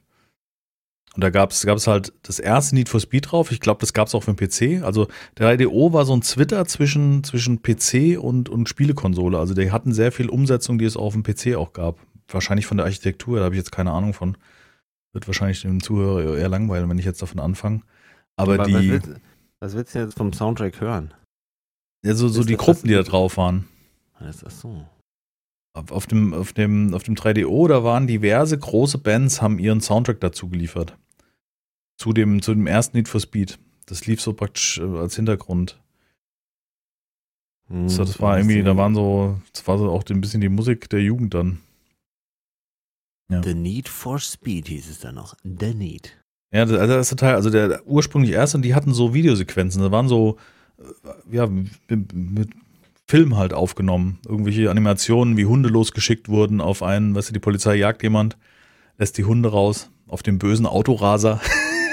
Und 1.14 1.23
da 1.23 1.31
gab 1.31 1.51
es 1.53 1.87
halt 1.87 2.12
das 2.23 2.38
erste 2.40 2.75
Need 2.75 2.88
for 2.88 3.01
Speed 3.01 3.31
drauf. 3.31 3.53
Ich 3.53 3.61
glaube, 3.61 3.81
das 3.81 3.92
gab 3.92 4.09
es 4.09 4.14
auch 4.14 4.23
für 4.23 4.35
den 4.35 4.37
PC. 4.37 4.85
Also 4.85 5.09
der 5.38 5.59
3DO 5.59 5.92
war 5.92 6.05
so 6.05 6.14
ein 6.14 6.23
Twitter 6.23 6.64
zwischen, 6.66 7.23
zwischen 7.23 7.62
PC 7.62 8.18
und, 8.20 8.49
und 8.49 8.68
Spielekonsole. 8.68 9.38
Also 9.38 9.55
die 9.55 9.70
hatten 9.70 9.92
sehr 9.92 10.11
viel 10.12 10.29
Umsetzung, 10.29 10.79
die 10.79 10.85
es 10.85 10.97
auch 10.97 11.07
auf 11.07 11.12
dem 11.12 11.23
PC 11.23 11.57
auch 11.57 11.73
gab. 11.73 11.99
Wahrscheinlich 12.29 12.66
von 12.66 12.79
der 12.79 12.87
Architektur, 12.87 13.38
da 13.38 13.44
habe 13.44 13.55
ich 13.55 13.59
jetzt 13.59 13.73
keine 13.73 13.92
Ahnung 13.92 14.12
von. 14.12 14.37
Wird 15.12 15.29
wahrscheinlich 15.29 15.62
dem 15.62 15.81
Zuhörer 15.81 16.37
eher 16.37 16.49
langweilen, 16.49 16.90
wenn 16.90 16.99
ich 16.99 17.05
jetzt 17.05 17.23
davon 17.23 17.38
anfange. 17.38 17.83
Aber 18.37 18.59
was, 18.59 18.68
die. 18.68 18.90
willst, 18.90 19.11
was 19.61 19.75
willst 19.75 19.94
du 19.94 19.99
jetzt 20.01 20.16
vom 20.16 20.33
Soundtrack 20.33 20.81
hören? 20.81 21.14
Ja, 22.05 22.14
so, 22.14 22.29
so 22.29 22.40
Ist 22.40 22.49
die 22.49 22.57
das- 22.57 22.64
Gruppen, 22.64 22.88
die 22.88 22.94
da 22.94 23.03
drauf 23.03 23.37
waren. 23.37 23.68
Das 24.20 24.42
ist 24.42 24.61
so. 24.61 24.87
Auf, 25.75 26.07
dem, 26.07 26.33
auf, 26.35 26.53
dem, 26.53 26.94
auf 26.94 27.03
dem 27.03 27.14
3DO, 27.16 27.66
da 27.68 27.83
waren 27.83 28.07
diverse 28.07 28.57
große 28.59 28.99
Bands, 28.99 29.42
haben 29.42 29.59
ihren 29.59 29.81
Soundtrack 29.81 30.20
dazu 30.20 30.49
geliefert. 30.49 30.97
Zu 31.97 32.12
dem, 32.12 32.42
zu 32.42 32.55
dem 32.55 32.66
ersten 32.66 32.97
Need 32.97 33.09
for 33.09 33.20
Speed. 33.20 33.59
Das 33.87 34.07
lief 34.07 34.20
so 34.20 34.33
praktisch 34.35 34.79
äh, 34.79 34.83
als 34.99 35.16
Hintergrund. 35.16 35.81
Hm, 37.68 37.88
So, 37.88 38.05
das 38.05 38.20
war 38.20 38.38
irgendwie, 38.38 38.62
da 38.62 38.77
waren 38.77 38.94
so, 38.94 39.40
das 39.53 39.66
war 39.66 39.79
so 39.79 39.90
auch 39.90 40.05
ein 40.11 40.20
bisschen 40.20 40.40
die 40.40 40.49
Musik 40.49 40.88
der 40.90 41.03
Jugend 41.03 41.35
dann. 41.35 41.61
The 43.29 43.55
Need 43.55 43.88
for 43.88 44.18
Speed 44.20 44.68
hieß 44.68 44.88
es 44.90 45.01
dann 45.01 45.16
noch. 45.16 45.35
The 45.42 45.75
Need. 45.75 46.23
Ja, 46.54 46.64
der, 46.66 46.86
der 46.86 46.96
erste 46.98 47.16
Teil, 47.16 47.34
also 47.34 47.50
der 47.50 47.84
ursprünglich 47.84 48.32
erste, 48.32 48.58
und 48.58 48.62
die 48.62 48.76
hatten 48.76 48.94
so 48.94 49.12
Videosequenzen. 49.12 49.82
Da 49.82 49.90
waren 49.90 50.06
so, 50.06 50.36
äh, 50.78 51.34
ja, 51.34 51.48
mit, 51.48 52.50
Film 53.08 53.36
halt 53.36 53.52
aufgenommen. 53.52 54.20
Irgendwelche 54.24 54.70
Animationen, 54.70 55.36
wie 55.36 55.46
Hunde 55.46 55.68
losgeschickt 55.68 56.28
wurden 56.28 56.60
auf 56.60 56.84
einen, 56.84 57.16
weißt 57.16 57.30
du, 57.30 57.32
die 57.32 57.40
Polizei 57.40 57.74
jagt 57.74 58.04
jemand, 58.04 58.38
lässt 58.98 59.18
die 59.18 59.24
Hunde 59.24 59.50
raus 59.50 59.90
auf 60.06 60.22
den 60.22 60.38
bösen 60.38 60.64
Autoraser. 60.64 61.40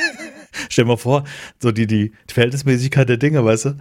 Stell 0.69 0.85
dir 0.85 0.89
mal 0.89 0.97
vor, 0.97 1.23
so 1.59 1.71
die, 1.71 1.87
die 1.87 2.13
Verhältnismäßigkeit 2.27 3.09
der 3.09 3.17
Dinge, 3.17 3.43
weißt 3.43 3.65
du? 3.65 3.77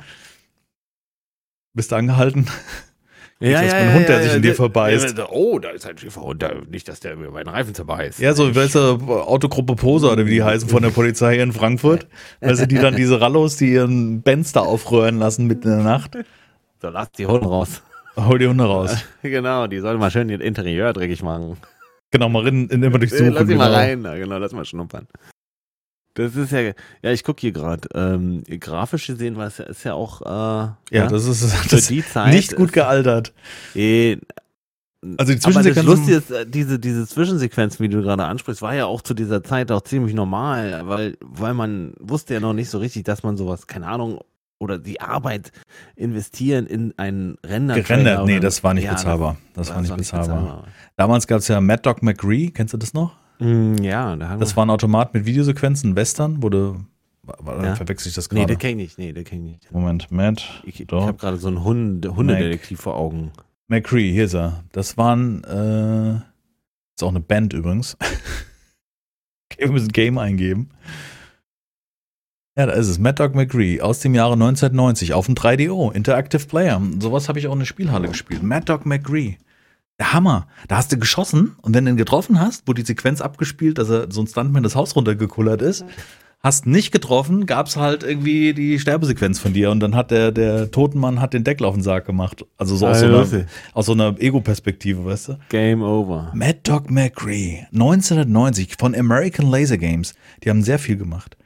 Bist 1.74 1.92
du 1.92 1.96
angehalten? 1.96 2.46
Ja, 3.42 3.62
ist 3.62 3.72
ein 3.72 3.94
Hund, 3.94 4.07
der 4.07 4.22
sich 4.22 4.35
in 4.35 4.42
dir 4.42 4.55
verbeißt. 4.55 5.16
Ja, 5.16 5.29
oh, 5.31 5.59
da 5.59 5.70
ist 5.70 5.87
ein 5.87 5.96
Schäferhund. 5.96 6.44
Nicht, 6.70 6.88
dass 6.88 7.00
der 7.00 7.16
mir 7.16 7.31
meinen 7.31 7.48
Reifen 7.48 7.74
zerbeißt. 7.74 8.18
Ja, 8.18 8.35
so, 8.35 8.55
weißt 8.55 8.74
du, 8.74 8.81
Autogruppe 8.81 9.76
Poser 9.76 10.12
oder 10.12 10.26
wie 10.26 10.33
die 10.33 10.42
heißen 10.42 10.68
von 10.68 10.83
der 10.83 10.90
Polizei 10.90 11.35
hier 11.35 11.42
in 11.44 11.53
Frankfurt. 11.53 12.07
Weißt 12.40 12.61
du, 12.61 12.66
die 12.66 12.76
dann 12.76 12.96
diese 12.96 13.18
Rallos, 13.20 13.57
die 13.57 13.72
ihren 13.72 14.20
Benz 14.20 14.53
da 14.53 14.61
aufrühren 14.61 15.18
lassen 15.18 15.46
mitten 15.46 15.68
in 15.68 15.76
der 15.76 15.85
Nacht. 15.85 16.18
So, 16.83 16.90
lass 16.90 17.12
die 17.12 17.26
Hunde 17.26 17.46
raus. 17.46 17.83
Hol 18.16 18.38
die 18.38 18.46
Hunde 18.46 18.64
raus. 18.64 19.05
genau, 19.22 19.66
die 19.66 19.81
sollen 19.81 19.98
mal 19.98 20.11
schön 20.11 20.29
ihr 20.29 20.40
Interieur 20.40 20.92
dreckig 20.92 21.22
machen. 21.22 21.57
Genau, 22.11 22.29
mal 22.29 22.46
in, 22.46 22.68
in 22.68 22.83
immer 22.83 22.98
durchsuchen. 22.98 23.33
lass 23.33 23.46
sie 23.46 23.55
genau. 23.55 23.64
mal 23.64 23.72
rein. 23.72 24.05
Ja, 24.05 24.16
genau, 24.16 24.37
lass 24.37 24.53
mal 24.53 24.66
schnuppern. 24.66 25.07
Das 26.26 26.37
ist 26.37 26.52
ja, 26.52 26.61
ja, 26.61 27.11
ich 27.12 27.24
gucke 27.24 27.40
hier 27.40 27.52
gerade. 27.52 27.88
Ähm, 27.94 28.42
grafisch 28.61 29.06
gesehen 29.06 29.37
war 29.37 29.46
es 29.46 29.59
ja, 29.59 29.64
ist 29.64 29.85
ja 29.85 29.94
auch, 29.94 30.22
äh, 30.22 30.96
Ja, 30.96 31.06
das 31.09 31.24
ist 31.26 31.52
für 31.52 31.76
das 31.76 31.87
die 31.88 32.04
Zeit. 32.04 32.33
nicht 32.35 32.56
gut 32.56 32.66
ist- 32.66 32.72
gealtert. 32.74 33.33
Eh, 33.74 34.18
Also 35.18 35.33
die 35.35 35.40
Aber 35.44 35.62
das. 35.62 35.83
Lustige 35.85 36.16
ist, 36.18 36.30
äh, 36.30 36.46
diese, 36.46 36.78
diese 36.78 37.06
Zwischensequenzen, 37.06 37.83
wie 37.83 37.88
du 37.88 38.02
gerade 38.02 38.24
ansprichst, 38.24 38.61
war 38.61 38.74
ja 38.74 38.85
auch 38.87 39.00
zu 39.00 39.14
dieser 39.14 39.42
Zeit 39.42 39.72
auch 39.72 39.80
ziemlich 39.83 40.14
normal, 40.14 40.83
weil, 40.85 41.16
weil 41.22 41.54
man 41.54 41.94
wusste 41.98 42.35
ja 42.35 42.40
noch 42.40 42.52
nicht 42.52 42.68
so 42.68 42.78
richtig, 42.78 43.04
dass 43.04 43.22
man 43.22 43.37
sowas, 43.38 43.66
keine 43.66 43.87
Ahnung, 43.87 44.20
oder 44.62 44.76
die 44.76 45.00
Arbeit 45.00 45.52
investieren 45.96 46.66
in 46.66 46.92
einen 46.98 47.38
Render. 47.46 47.76
gerendert. 47.80 48.26
Nee, 48.26 48.40
das 48.40 48.62
war 48.62 48.74
nicht 48.74 48.90
bezahlbar. 48.90 49.38
Das, 49.54 49.70
war 49.70 49.80
nicht 49.80 49.96
bezahlbar. 49.96 50.37
bezahlbar. 50.38 50.64
Damals 50.96 51.26
gab 51.26 51.38
es 51.38 51.48
ja 51.48 51.62
Mad 51.62 51.80
Dog 51.83 52.02
McGree, 52.02 52.50
kennst 52.50 52.74
du 52.74 52.76
das 52.76 52.92
noch? 52.92 53.16
Mm, 53.40 53.76
ja, 53.83 54.16
da 54.16 54.37
Das 54.37 54.57
war 54.57 54.64
ein 54.66 54.70
Automat 54.70 55.14
mit 55.14 55.24
Videosequenzen, 55.26 55.96
Western, 55.96 56.42
wurde. 56.42 56.76
Ja. 57.46 57.76
Verwechsel 57.76 58.09
ich 58.09 58.14
das 58.14 58.31
Nee, 58.31 58.40
gerade? 58.40 58.55
den 58.55 58.59
kenn 58.59 58.79
ich 58.79 58.96
nicht. 58.96 58.98
Nee, 58.98 59.12
den 59.12 59.24
kenn 59.24 59.44
ich 59.46 59.53
nicht. 59.53 59.72
Moment, 59.72 60.11
Mad 60.11 60.42
Ich, 60.64 60.81
ich 60.81 60.90
habe 60.90 61.14
gerade 61.14 61.37
so 61.37 61.48
einen 61.48 61.62
Hunde, 61.64 62.16
Hundedetektiv 62.16 62.81
vor 62.81 62.96
Augen. 62.96 63.31
McCree, 63.68 64.12
hier 64.12 64.24
ist 64.24 64.35
er. 64.35 64.64
Das 64.72 64.96
waren, 64.96 65.44
äh, 65.44 66.16
ist 66.96 67.03
auch 67.03 67.09
eine 67.11 67.20
Band 67.20 67.53
übrigens. 67.53 67.96
okay, 69.53 69.64
wir 69.64 69.70
müssen 69.72 69.88
Game 69.92 70.18
eingeben. 70.18 70.70
Ja, 72.59 72.66
da 72.66 72.72
ist 72.72 72.88
es. 72.88 72.98
Mad 72.98 73.22
Dog 73.22 73.35
McCree 73.37 73.81
aus 73.81 74.00
dem 74.00 74.14
Jahre 74.14 74.33
1990 74.33 75.14
auf 75.14 75.26
dem 75.26 75.37
3DO, 75.37 75.92
Interactive 75.92 76.46
Player. 76.46 76.83
Sowas 76.98 77.29
habe 77.29 77.38
ich 77.38 77.46
auch 77.46 77.53
in 77.53 77.61
der 77.61 77.66
Spielhalle 77.66 78.09
gespielt. 78.09 78.42
Mad 78.42 78.64
Dog 78.66 78.87
McCree. 78.87 79.37
Der 80.00 80.14
Hammer. 80.14 80.48
Da 80.66 80.78
hast 80.78 80.90
du 80.90 80.98
geschossen 80.98 81.56
und 81.60 81.74
wenn 81.74 81.84
du 81.84 81.90
ihn 81.90 81.96
getroffen 81.98 82.40
hast, 82.40 82.66
wurde 82.66 82.82
die 82.82 82.86
Sequenz 82.86 83.20
abgespielt, 83.20 83.76
dass 83.76 83.90
er 83.90 84.10
so 84.10 84.22
ein 84.22 84.26
Stuntman 84.26 84.62
das 84.62 84.74
Haus 84.74 84.96
runtergekullert 84.96 85.60
ist. 85.60 85.84
hast 86.42 86.66
nicht 86.66 86.90
getroffen, 86.90 87.44
gab's 87.44 87.76
halt 87.76 88.02
irgendwie 88.02 88.54
die 88.54 88.78
Sterbesequenz 88.78 89.38
von 89.38 89.52
dir 89.52 89.70
und 89.70 89.80
dann 89.80 89.94
hat 89.94 90.10
der, 90.10 90.32
der 90.32 90.70
Totenmann 90.70 91.20
hat 91.20 91.34
den 91.34 91.44
Deckel 91.44 91.66
auf 91.66 91.74
den 91.74 91.82
Sarg 91.82 92.06
gemacht. 92.06 92.46
Also 92.56 92.76
so 92.76 92.86
aus 92.86 93.00
so 93.00 93.06
einer, 93.06 93.26
aus 93.74 93.86
so 93.86 93.92
einer 93.92 94.18
Ego-Perspektive, 94.18 95.04
weißt 95.04 95.28
du? 95.28 95.38
Game 95.50 95.82
over. 95.82 96.32
Mad 96.34 96.60
Dog 96.62 96.90
McCree, 96.90 97.66
1990 97.74 98.76
von 98.78 98.94
American 98.94 99.50
Laser 99.50 99.76
Games. 99.76 100.14
Die 100.42 100.48
haben 100.48 100.62
sehr 100.62 100.78
viel 100.78 100.96
gemacht. 100.96 101.36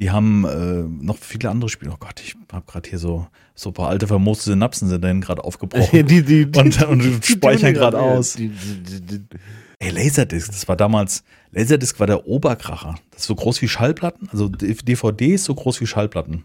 Die 0.00 0.12
haben 0.12 0.44
äh, 0.44 1.04
noch 1.04 1.18
viele 1.18 1.50
andere 1.50 1.68
Spiele. 1.68 1.90
Oh 1.92 1.96
Gott, 1.98 2.20
ich 2.24 2.36
habe 2.52 2.64
gerade 2.64 2.88
hier 2.88 3.00
so 3.00 3.26
so 3.54 3.70
ein 3.70 3.72
paar 3.72 3.88
alte 3.88 4.06
vermooste 4.06 4.50
Synapsen 4.50 4.88
sind 4.88 5.02
dann 5.02 5.20
gerade 5.20 5.44
aufgebrochen 5.44 5.90
die, 6.06 6.22
die, 6.22 6.50
die, 6.50 6.60
und, 6.60 6.82
und 6.82 7.24
speichern 7.24 7.72
gerade 7.74 8.00
aus. 8.00 8.34
Die, 8.34 8.48
die, 8.48 9.00
die, 9.00 9.00
die. 9.20 9.38
Ey, 9.78 9.90
Laserdisc, 9.90 10.48
das 10.48 10.66
war 10.66 10.76
damals, 10.76 11.24
Laserdisc 11.52 12.00
war 12.00 12.06
der 12.06 12.26
Oberkracher. 12.26 12.96
Das 13.10 13.22
ist 13.22 13.26
so 13.26 13.34
groß 13.34 13.62
wie 13.62 13.68
Schallplatten, 13.68 14.28
also 14.30 14.48
DVD 14.48 15.34
ist 15.34 15.44
so 15.44 15.54
groß 15.54 15.80
wie 15.80 15.86
Schallplatten. 15.86 16.44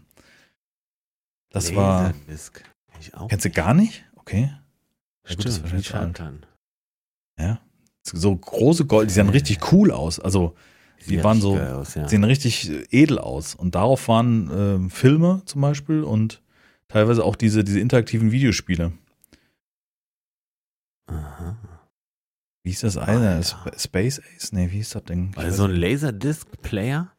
Das 1.50 1.74
war. 1.74 2.02
Laserdisc. 2.02 2.62
Ich 3.00 3.14
auch. 3.14 3.28
Kennst 3.28 3.44
du 3.44 3.50
gar 3.50 3.74
nicht? 3.74 4.04
Okay. 4.16 4.52
Ja, 5.28 5.34
gut, 5.34 5.44
das 5.44 5.52
ist 5.52 5.58
Stimmt, 5.58 5.74
alt. 5.74 5.86
Schallplatten. 5.86 6.46
Ja. 7.38 7.60
So 8.02 8.34
große 8.34 8.86
Gold, 8.86 9.10
die 9.10 9.14
sahen 9.14 9.28
richtig 9.28 9.72
cool 9.72 9.90
aus. 9.90 10.20
Also, 10.20 10.54
die 11.00 11.16
Sieht 11.16 11.24
waren 11.24 11.40
so, 11.40 11.58
Aus, 11.58 11.94
ja. 11.94 12.08
sehen 12.08 12.24
richtig 12.24 12.70
edel 12.90 13.18
aus. 13.18 13.54
Und 13.54 13.74
darauf 13.74 14.08
waren 14.08 14.50
ähm, 14.52 14.90
Filme 14.90 15.42
zum 15.46 15.60
Beispiel 15.62 16.02
und 16.02 16.42
teilweise 16.90 17.24
auch 17.24 17.36
diese, 17.36 17.64
diese 17.64 17.80
interaktiven 17.80 18.32
Videospiele. 18.32 18.92
Aha. 21.08 21.56
Wie 22.62 22.70
hieß 22.70 22.80
das 22.82 22.96
eine? 22.96 23.40
Sp- 23.42 23.72
Space 23.78 24.20
Ace? 24.36 24.52
Nee, 24.52 24.70
wie 24.70 24.76
hieß 24.76 24.90
das 24.90 25.04
Ding? 25.04 25.32
Also 25.36 25.56
so 25.56 25.64
ein. 25.64 25.74
Laserdisc-Player, 25.74 27.10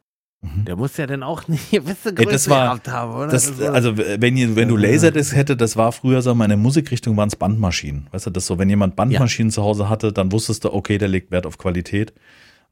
Mhm. 0.44 0.64
der 0.64 0.76
muss 0.76 0.96
ja 0.96 1.06
dann 1.06 1.22
auch 1.22 1.46
nicht 1.48 1.70
gewisse 1.70 2.08
Ey, 2.10 2.14
das 2.16 2.24
Größe 2.26 2.50
war- 2.50 2.64
gehabt 2.66 2.88
haben, 2.88 3.12
oder? 3.14 3.28
Das, 3.28 3.60
also 3.60 3.96
wenn, 3.96 4.36
ihr, 4.36 4.56
wenn 4.56 4.68
du 4.68 4.76
Ja. 4.78 4.90
Laserdisc 4.90 5.34
hätte, 5.34 5.56
das 5.56 5.76
war 5.76 5.92
früher 5.92 6.22
so, 6.22 6.34
meine 6.34 6.56
Musikrichtung 6.56 7.16
waren 7.16 7.28
es 7.28 7.36
Bandmaschinen. 7.36 8.08
Weißt 8.12 8.26
du, 8.26 8.30
das 8.30 8.46
so, 8.46 8.58
wenn 8.58 8.68
jemand 8.68 8.96
Bandmaschinen 8.96 9.50
zu 9.50 9.62
Hause 9.62 9.88
hatte, 9.88 10.12
dann 10.12 10.32
wusstest 10.32 10.64
du, 10.64 10.72
okay, 10.72 10.98
der 10.98 11.08
legt 11.08 11.30
Wert 11.30 11.46
auf 11.46 11.58
Qualität. 11.58 12.12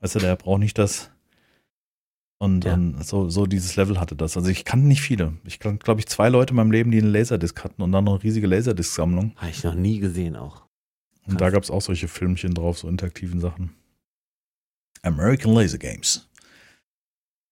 Weißt 0.01 0.15
du, 0.15 0.19
der 0.21 0.35
braucht 0.37 0.61
nicht 0.61 0.79
das. 0.79 1.11
Und, 2.43 2.65
Ja. 2.65 2.73
und 2.75 3.05
so, 3.05 3.29
so 3.29 3.45
dieses 3.47 3.77
Level 3.77 4.01
hatte 4.01 4.17
das. 4.17 4.37
Also 4.37 4.49
ich 4.49 4.65
kannte 4.65 4.87
nicht 4.87 5.03
viele. 5.03 5.37
Ich 5.45 5.59
glaube 5.61 6.01
ich 6.01 6.07
zwei 6.07 6.31
Leute 6.31 6.53
in 6.53 6.57
meinem 6.57 6.71
Leben, 6.73 6.91
die 6.91 6.99
einen 6.99 7.13
Laserdisc 7.13 7.63
hatten 7.63 7.83
und 7.83 7.93
dann 7.93 8.05
noch 8.05 8.15
eine 8.15 8.23
riesige 8.23 8.47
Laserdisc-Sammlung. 8.47 9.35
Habe 9.37 9.51
ich 9.51 9.63
noch 9.63 9.75
nie 9.75 9.99
gesehen 9.99 10.37
auch. 10.37 10.67
Und 11.27 11.39
da 11.41 11.51
gab 11.51 11.63
es 11.63 11.71
auch 11.71 11.83
solche 11.83 12.09
Filmchen 12.09 12.55
drauf, 12.55 12.79
so 12.79 12.89
interaktiven 12.89 13.41
Sachen. 13.41 13.75
American 15.03 15.53
Laser 15.55 15.77
Games. 15.79 16.29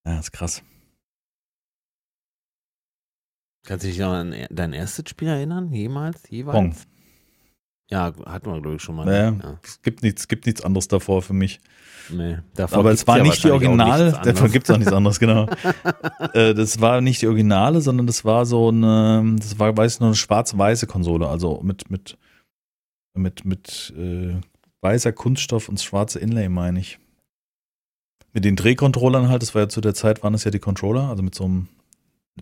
Ja, 0.06 0.18
ist 0.18 0.32
krass. 0.32 0.62
Kannst 3.66 3.84
du 3.84 3.88
dich 3.88 3.98
noch 3.98 4.12
an 4.12 4.34
dein 4.48 4.72
erstes 4.72 5.10
Spiel 5.10 5.28
erinnern? 5.28 5.70
Jemals? 5.72 6.22
Jeweils? 6.30 6.54
Pong. 6.54 6.74
Ja, 7.90 8.12
hatten 8.26 8.52
wir, 8.52 8.60
glaube 8.60 8.76
ich, 8.76 8.82
schon 8.82 8.96
mal. 8.96 9.06
Ja, 9.06 9.30
ne? 9.30 9.58
Es 9.62 9.80
gibt 9.80 10.02
nichts, 10.02 10.28
gibt 10.28 10.46
nichts 10.46 10.62
anderes 10.62 10.88
davor 10.88 11.22
für 11.22 11.32
mich. 11.32 11.60
Nee, 12.10 12.38
davon 12.54 12.78
Aber 12.78 12.90
es 12.90 13.06
war 13.06 13.18
ja 13.18 13.22
nicht 13.22 13.42
die 13.44 13.50
Original, 13.50 14.12
davon 14.24 14.50
gibt 14.50 14.68
es 14.68 14.74
auch 14.74 14.78
nichts 14.78 14.92
anderes, 14.92 15.18
genau. 15.18 15.46
äh, 16.32 16.54
das 16.54 16.80
war 16.80 17.00
nicht 17.00 17.22
die 17.22 17.26
Originale, 17.26 17.80
sondern 17.80 18.06
das 18.06 18.24
war 18.24 18.46
so 18.46 18.68
eine, 18.68 19.36
das 19.38 19.58
war, 19.58 19.76
weiß 19.76 19.94
ich 19.94 20.00
noch, 20.00 20.08
eine 20.08 20.16
schwarz-weiße 20.16 20.86
Konsole, 20.86 21.28
also 21.28 21.60
mit, 21.62 21.90
mit, 21.90 22.16
mit, 23.14 23.44
mit 23.44 23.92
äh, 23.96 24.36
weißer 24.80 25.12
Kunststoff 25.12 25.68
und 25.68 25.80
schwarze 25.80 26.18
Inlay, 26.18 26.48
meine 26.48 26.80
ich. 26.80 26.98
Mit 28.32 28.44
den 28.44 28.56
Drehcontrollern 28.56 29.28
halt, 29.28 29.42
das 29.42 29.54
war 29.54 29.62
ja 29.62 29.68
zu 29.68 29.80
der 29.80 29.94
Zeit, 29.94 30.22
waren 30.22 30.34
es 30.34 30.44
ja 30.44 30.50
die 30.50 30.58
Controller, 30.58 31.08
also 31.08 31.22
mit 31.22 31.34
so 31.34 31.44
einem, 31.44 31.68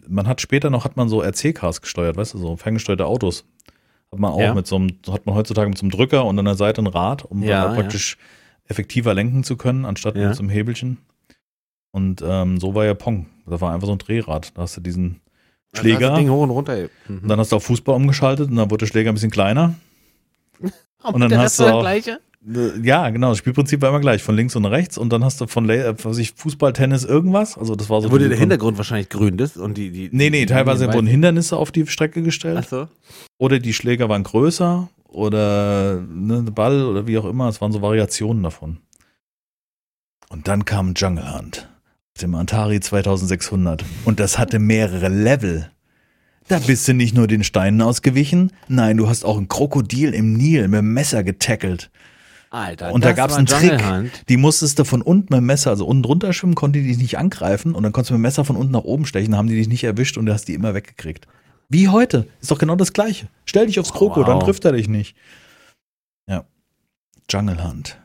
man 0.07 0.29
hat 0.29 0.41
später 0.41 0.71
noch, 0.71 0.85
hat 0.85 0.97
man 0.97 1.09
so 1.09 1.23
RC-Cars 1.23 1.81
gesteuert, 1.81 2.17
weißt 2.17 2.35
du, 2.35 2.39
so 2.39 2.57
ferngesteuerte 2.57 3.07
Autos. 3.07 3.45
Hat 4.17 4.21
man 4.21 4.33
auch 4.33 4.41
Ja. 4.41 4.55
mit 4.55 4.67
so 4.67 4.77
einem, 4.77 4.89
hat 5.11 5.27
man 5.27 5.35
heutzutage 5.35 5.69
mit 5.69 5.77
so 5.77 5.83
einem 5.85 5.91
Drücker 5.91 6.25
und 6.25 6.39
an 6.39 6.47
der 6.47 6.55
Seite 6.55 6.81
ein 6.81 6.87
Rad, 6.87 7.23
um 7.27 7.43
Ja, 7.43 7.65
dann 7.67 7.75
praktisch 7.77 8.17
effektiver 8.67 9.13
lenken 9.13 9.45
zu 9.45 9.57
können, 9.59 9.85
anstatt 9.85 10.15
mit 10.15 10.35
so 10.35 10.41
einem 10.41 10.49
Hebelchen. 10.49 10.97
Und 11.93 12.23
ähm, 12.27 12.59
so 12.59 12.75
war 12.75 12.87
ja 12.87 12.95
Pong. 12.95 13.27
Da 13.47 13.61
war 13.61 13.75
einfach 13.75 13.87
so 13.87 13.93
ein 13.93 13.99
Drehrad. 13.99 14.57
Da 14.57 14.63
hast 14.63 14.77
du 14.79 14.81
diesen 14.81 15.21
Schläger. 15.75 16.09
das 16.11 16.19
Ding 16.19 16.31
hoch 16.31 16.43
und 16.45 16.51
runter. 16.51 16.89
Mhm. 17.09 17.19
Und 17.25 17.29
dann 17.29 17.39
hast 17.39 17.53
du 17.53 17.57
auf 17.57 17.65
Fußball 17.65 17.95
umgeschaltet 17.95 18.49
und 18.51 18.57
dann 18.57 18.71
wurde 18.71 18.85
der 18.85 18.87
Schläger 18.87 19.11
ein 19.11 19.15
bisschen 19.15 19.31
kleiner. 19.31 19.75
und 21.03 21.21
dann 21.21 21.37
hast 21.37 21.61
du 21.61 21.65
auch- 21.67 21.81
gleiche? 21.83 22.21
Äh, 22.47 22.79
Ja, 22.83 23.11
genau. 23.11 23.31
Das 23.31 23.39
Spielprinzip 23.39 23.81
war 23.83 23.91
immer 23.91 24.01
gleich, 24.01 24.23
von 24.23 24.37
links 24.37 24.57
und 24.57 24.65
rechts. 24.65 24.99
Und 24.99 25.13
dann 25.13 25.25
hast 25.25 25.41
du 25.41 25.47
von 25.47 25.69
äh, 25.71 25.95
was 26.03 26.19
ich, 26.19 26.33
Fußball, 26.33 26.73
Tennis, 26.73 27.05
irgendwas. 27.05 27.57
Also 27.59 27.75
das 27.75 27.91
war 27.91 28.01
so. 28.03 28.11
Wurde 28.11 28.25
diese 28.25 28.31
der 28.31 28.39
Hintergrund 28.39 28.77
wahrscheinlich 28.79 29.09
grün 29.09 29.39
ist 29.39 29.57
und 29.57 29.77
die, 29.77 29.91
die 29.91 30.09
Nee, 30.13 30.31
nee, 30.31 30.47
teilweise 30.47 30.93
wurden 30.93 31.07
Hindernisse 31.07 31.57
auf 31.57 31.73
die 31.73 31.87
Strecke 31.87 32.23
gestellt. 32.23 32.59
Ach 32.63 32.69
so. 32.69 32.89
Oder 33.39 33.59
die 33.59 33.73
Schläger 33.75 34.09
waren 34.09 34.23
größer 34.23 34.89
oder 35.09 36.01
ne, 36.09 36.43
Ball 36.43 36.85
oder 36.85 37.07
wie 37.07 37.19
auch 37.19 37.25
immer. 37.25 37.49
Es 37.49 37.61
waren 37.61 37.73
so 37.73 37.83
Variationen 37.83 38.43
davon. 38.43 38.79
Und 40.29 40.49
dann 40.49 40.65
kam 40.65 40.95
Jungle 40.95 41.35
Hunt 41.35 41.69
auf 42.15 42.21
dem 42.21 42.35
Atari 42.35 42.81
2600 42.81 43.85
und 44.05 44.21
das 44.21 44.39
hatte 44.39 44.59
mehrere 44.59 45.09
Level. 45.09 45.71
Da 46.49 46.59
bist 46.61 46.87
du 46.87 46.95
nicht 46.95 47.15
nur 47.15 47.27
den 47.27 47.43
Steinen 47.45 47.83
ausgewichen, 47.83 48.53
nein, 48.69 48.97
du 48.97 49.09
hast 49.09 49.25
auch 49.25 49.37
ein 49.37 49.49
Krokodil 49.49 50.15
im 50.15 50.33
Nil 50.35 50.69
mit 50.69 50.79
dem 50.79 50.95
Messer 50.95 51.25
getackelt. 51.25 51.91
Alter, 52.51 52.93
Und 52.93 53.05
da 53.05 53.13
gab's 53.13 53.33
war 53.33 53.39
einen 53.39 53.47
Trick. 53.47 54.27
Die 54.29 54.37
musstest 54.37 54.79
du 54.79 54.85
von 54.85 55.03
unten 55.03 55.35
mit 55.35 55.41
dem 55.41 55.47
Messer, 55.47 55.71
also 55.71 55.85
unten 55.87 56.03
drunter 56.03 56.33
schwimmen, 56.33 56.55
konnte 56.55 56.81
die 56.81 56.87
dich 56.89 56.99
nicht 56.99 57.19
angreifen 57.19 57.75
und 57.75 57.83
dann 57.83 57.93
konntest 57.93 58.11
du 58.11 58.15
mit 58.15 58.21
dem 58.21 58.23
Messer 58.23 58.45
von 58.45 58.57
unten 58.57 58.73
nach 58.73 58.85
oben 58.85 59.05
stechen, 59.07 59.37
haben 59.37 59.49
die 59.49 59.57
dich 59.57 59.69
nicht 59.69 59.85
erwischt 59.85 60.17
und 60.17 60.27
du 60.27 60.33
hast 60.33 60.47
die 60.47 60.55
immer 60.55 60.75
weggekriegt. 60.75 61.27
Wie 61.69 61.89
heute. 61.89 62.29
Ist 62.41 62.51
doch 62.51 62.59
genau 62.59 62.77
das 62.77 62.93
Gleiche. 62.93 63.29
Stell 63.45 63.67
dich 63.67 63.81
aufs 63.81 63.93
Kroko, 63.93 64.21
Wow. 64.21 64.27
dann 64.27 64.41
trifft 64.41 64.65
er 64.65 64.73
dich 64.73 64.89
nicht. 64.89 65.17
Ja. 66.29 66.45
Jungle 67.29 67.63
Hunt. 67.65 67.99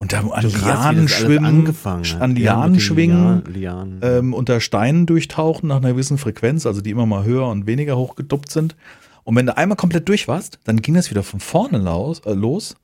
Und 0.00 0.12
da 0.12 0.18
an 0.20 0.44
Lianen 0.50 1.06
schwimmen, 1.06 1.72
an 2.18 2.34
Lianen 2.34 2.80
schwingen, 2.80 3.44
Lianen. 3.44 4.00
ähm, 4.02 4.34
unter 4.34 4.58
Steinen 4.60 5.06
durchtauchen 5.06 5.68
nach 5.68 5.76
einer 5.76 5.92
gewissen 5.92 6.18
Frequenz, 6.18 6.66
also 6.66 6.80
die 6.80 6.90
immer 6.90 7.06
mal 7.06 7.22
höher 7.22 7.46
und 7.46 7.68
weniger 7.68 7.96
hochgeduppt 7.96 8.50
sind. 8.50 8.74
Und 9.22 9.36
wenn 9.36 9.46
du 9.46 9.56
einmal 9.56 9.76
komplett 9.76 10.08
durch 10.08 10.26
warst, 10.26 10.58
dann 10.64 10.82
ging 10.82 10.94
das 10.94 11.10
wieder 11.10 11.22
von 11.22 11.38
vorne 11.38 11.78
los, 11.78 12.18
äh, 12.26 12.32
los 12.32 12.74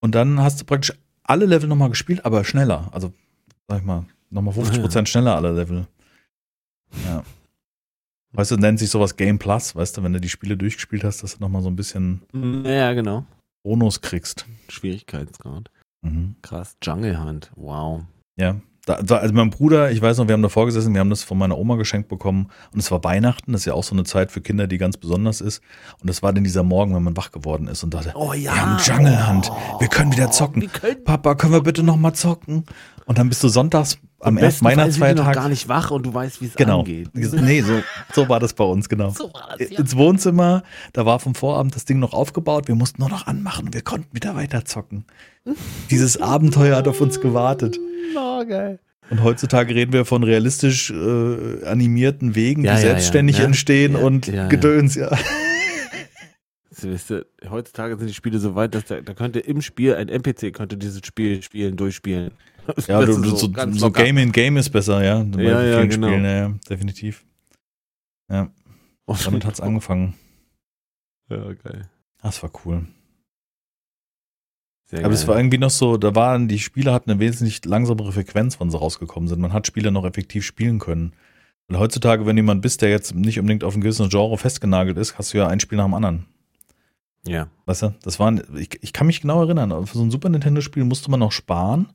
und 0.00 0.14
dann 0.14 0.40
hast 0.40 0.60
du 0.60 0.64
praktisch 0.64 0.92
alle 1.22 1.46
Level 1.46 1.68
nochmal 1.68 1.90
gespielt, 1.90 2.24
aber 2.24 2.44
schneller. 2.44 2.88
Also, 2.92 3.12
sag 3.68 3.80
ich 3.80 3.84
mal, 3.84 4.04
nochmal 4.30 4.54
50% 4.54 5.06
schneller 5.06 5.36
alle 5.36 5.52
Level. 5.52 5.86
Ja. 7.06 7.22
Weißt 8.32 8.52
du, 8.52 8.56
nennt 8.56 8.78
sich 8.78 8.90
sowas 8.90 9.16
Game 9.16 9.38
Plus, 9.38 9.74
weißt 9.74 9.96
du, 9.96 10.02
wenn 10.02 10.12
du 10.12 10.20
die 10.20 10.28
Spiele 10.28 10.56
durchgespielt 10.56 11.04
hast, 11.04 11.22
dass 11.22 11.36
du 11.36 11.42
nochmal 11.42 11.62
so 11.62 11.68
ein 11.68 11.76
bisschen 11.76 12.22
ja, 12.64 12.92
genau. 12.92 13.24
Bonus 13.62 14.00
kriegst. 14.00 14.46
Schwierigkeitsgrad. 14.68 15.70
Mhm. 16.02 16.36
Krass. 16.42 16.76
Jungle 16.82 17.22
Hunt. 17.22 17.50
Wow. 17.56 18.04
Ja. 18.36 18.60
Da, 18.90 19.00
da, 19.02 19.16
also 19.18 19.32
mein 19.32 19.50
Bruder, 19.50 19.92
ich 19.92 20.02
weiß 20.02 20.16
noch, 20.18 20.26
wir 20.26 20.32
haben 20.32 20.42
davor 20.42 20.66
gesessen, 20.66 20.92
wir 20.94 21.00
haben 21.00 21.10
das 21.10 21.22
von 21.22 21.38
meiner 21.38 21.56
Oma 21.56 21.76
geschenkt 21.76 22.08
bekommen 22.08 22.48
und 22.72 22.80
es 22.80 22.90
war 22.90 23.04
Weihnachten, 23.04 23.52
das 23.52 23.60
ist 23.60 23.64
ja 23.66 23.74
auch 23.74 23.84
so 23.84 23.94
eine 23.94 24.02
Zeit 24.02 24.32
für 24.32 24.40
Kinder, 24.40 24.66
die 24.66 24.78
ganz 24.78 24.96
besonders 24.96 25.40
ist. 25.40 25.62
Und 26.00 26.10
das 26.10 26.24
war 26.24 26.32
dann 26.32 26.42
dieser 26.42 26.64
Morgen, 26.64 26.92
wenn 26.96 27.04
man 27.04 27.16
wach 27.16 27.30
geworden 27.30 27.68
ist 27.68 27.84
und 27.84 27.94
dachte, 27.94 28.10
Oh 28.16 28.32
ja. 28.32 28.52
wir 28.52 28.60
haben 28.66 28.82
Jungle 28.82 29.28
Hunt, 29.28 29.52
wir 29.78 29.86
können 29.86 30.10
wieder 30.10 30.32
zocken. 30.32 30.62
Wir 30.62 30.68
können 30.68 31.04
Papa, 31.04 31.36
können 31.36 31.52
wir 31.52 31.62
bitte 31.62 31.84
nochmal 31.84 32.14
zocken? 32.14 32.64
Und 33.06 33.18
dann 33.18 33.28
bist 33.28 33.44
du 33.44 33.48
sonntags 33.48 33.96
am 34.22 34.36
ersten 34.36 34.58
sind 34.66 34.70
die 34.72 34.74
noch 34.76 34.82
Weihnachtsfeiertag. 34.82 35.34
gar 35.34 35.48
nicht 35.48 35.68
wach 35.68 35.90
und 35.92 36.04
du 36.04 36.12
weißt, 36.12 36.42
wie 36.42 36.46
es 36.46 36.54
Genau. 36.54 36.80
angeht. 36.80 37.08
Nee, 37.14 37.62
so, 37.62 37.80
so 38.12 38.28
war 38.28 38.38
das 38.40 38.52
bei 38.52 38.64
uns, 38.64 38.88
genau. 38.88 39.10
So 39.10 39.32
war 39.32 39.56
das, 39.56 39.70
ja. 39.70 39.78
Ins 39.78 39.96
Wohnzimmer, 39.96 40.62
da 40.92 41.06
war 41.06 41.20
vom 41.20 41.34
Vorabend 41.34 41.74
das 41.74 41.84
Ding 41.86 42.00
noch 42.00 42.12
aufgebaut, 42.12 42.68
wir 42.68 42.74
mussten 42.74 43.00
nur 43.00 43.08
noch 43.08 43.26
anmachen 43.26 43.66
und 43.66 43.74
wir 43.74 43.82
konnten 43.82 44.14
wieder 44.14 44.34
weiter 44.34 44.64
zocken. 44.64 45.04
Dieses 45.90 46.20
Abenteuer 46.20 46.76
hat 46.76 46.86
auf 46.88 47.00
uns 47.00 47.20
gewartet. 47.20 47.78
Oh, 48.40 48.46
geil. 48.46 48.78
Und 49.10 49.22
heutzutage 49.22 49.74
reden 49.74 49.92
wir 49.92 50.04
von 50.04 50.22
realistisch 50.22 50.90
äh, 50.90 51.64
animierten 51.64 52.34
Wegen, 52.34 52.64
Ja, 52.64 52.76
die 52.76 52.82
ja, 52.82 52.88
selbstständig 52.88 53.38
ja. 53.38 53.44
entstehen 53.44 53.94
Ja, 53.94 53.98
und 53.98 54.26
ja, 54.28 54.34
ja. 54.34 54.48
Gedöns, 54.48 54.94
ja. 54.94 55.10
Weißt 56.82 57.12
heutzutage 57.50 57.98
sind 57.98 58.06
die 58.06 58.14
Spiele 58.14 58.38
so 58.38 58.54
weit, 58.54 58.74
dass 58.74 58.84
da, 58.84 59.02
da 59.02 59.12
könnte 59.12 59.40
im 59.40 59.60
Spiel 59.60 59.94
ein 59.96 60.08
NPC 60.08 60.54
könnte 60.54 60.78
dieses 60.78 61.04
Spiel 61.04 61.42
spielen, 61.42 61.76
durchspielen. 61.76 62.30
Ja, 62.86 63.04
du, 63.04 63.14
so, 63.14 63.34
so 63.36 63.46
locker. 63.48 64.04
Game 64.04 64.18
in 64.18 64.30
Game 64.30 64.56
ist 64.56 64.70
besser, 64.70 65.02
ja. 65.02 65.24
Bei 65.24 65.42
Ja, 65.42 65.62
ja, 65.62 65.76
vielen 65.78 65.90
genau. 65.90 66.06
Spielen, 66.08 66.24
ja, 66.24 66.54
definitiv. 66.68 67.24
Ja, 68.30 68.48
damit 69.24 69.44
hat's 69.44 69.60
angefangen. 69.60 70.14
Ja, 71.28 71.52
geil. 71.54 71.90
Das 72.22 72.42
war 72.44 72.50
cool. 72.64 72.86
Sehr 74.90 75.04
Aber 75.04 75.14
es 75.14 75.28
war 75.28 75.36
irgendwie 75.36 75.58
noch 75.58 75.70
so, 75.70 75.96
da 75.96 76.14
waren, 76.16 76.48
die 76.48 76.58
Spiele 76.58 76.92
hatten 76.92 77.10
eine 77.10 77.20
wesentlich 77.20 77.64
langsamere 77.64 78.10
Frequenz, 78.12 78.58
wann 78.58 78.70
sie 78.70 78.76
rausgekommen 78.78 79.28
sind. 79.28 79.40
Man 79.40 79.52
hat 79.52 79.66
Spiele 79.68 79.92
noch 79.92 80.04
effektiv 80.04 80.44
spielen 80.44 80.80
können. 80.80 81.12
Und 81.68 81.78
heutzutage, 81.78 82.26
wenn 82.26 82.36
jemand 82.36 82.60
bist, 82.62 82.82
der 82.82 82.90
jetzt 82.90 83.14
nicht 83.14 83.38
unbedingt 83.38 83.62
auf 83.62 83.76
ein 83.76 83.80
gewisses 83.82 84.08
Genre 84.08 84.36
festgenagelt 84.36 84.98
ist, 84.98 85.16
hast 85.16 85.32
du 85.32 85.38
ja 85.38 85.46
ein 85.46 85.60
Spiel 85.60 85.78
nach 85.78 85.84
dem 85.84 85.94
anderen. 85.94 86.26
ja. 87.24 87.46
Weißt 87.66 87.82
du, 87.82 87.94
das 88.02 88.18
waren, 88.18 88.42
ich, 88.56 88.70
ich 88.82 88.92
kann 88.92 89.06
mich 89.06 89.20
genau 89.20 89.42
erinnern, 89.42 89.86
für 89.86 89.96
so 89.96 90.02
ein 90.02 90.10
Super 90.10 90.28
Nintendo-Spiel 90.28 90.82
musste 90.84 91.08
man 91.12 91.20
noch 91.20 91.30
sparen. 91.30 91.86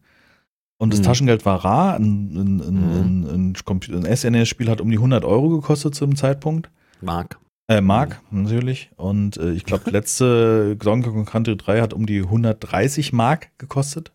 Und 0.77 0.93
das 0.93 0.99
Mhm. 1.01 1.03
Taschengeld 1.03 1.45
war 1.45 1.65
rar. 1.65 1.95
Ein, 1.95 2.31
ein, 2.33 2.61
ein, 2.61 3.53
Mhm. 3.55 4.05
ein 4.05 4.15
SNES-Spiel 4.15 4.69
hat 4.69 4.79
um 4.79 4.89
die 4.89 4.97
100 4.99 5.25
Euro 5.25 5.49
gekostet 5.49 5.95
zu 5.95 6.05
dem 6.05 6.15
Zeitpunkt. 6.15 6.69
Mark. 7.01 7.37
Äh, 7.67 7.81
Mark, 7.81 8.21
natürlich. 8.31 8.91
Und 8.95 9.37
äh, 9.37 9.51
ich 9.51 9.65
glaube, 9.65 9.89
letzte 9.91 10.75
Donkey 10.75 11.09
Kong 11.09 11.25
Country 11.25 11.57
3 11.57 11.81
hat 11.81 11.93
um 11.93 12.05
die 12.05 12.21
130 12.21 13.11
Mark 13.13 13.57
gekostet. 13.57 14.11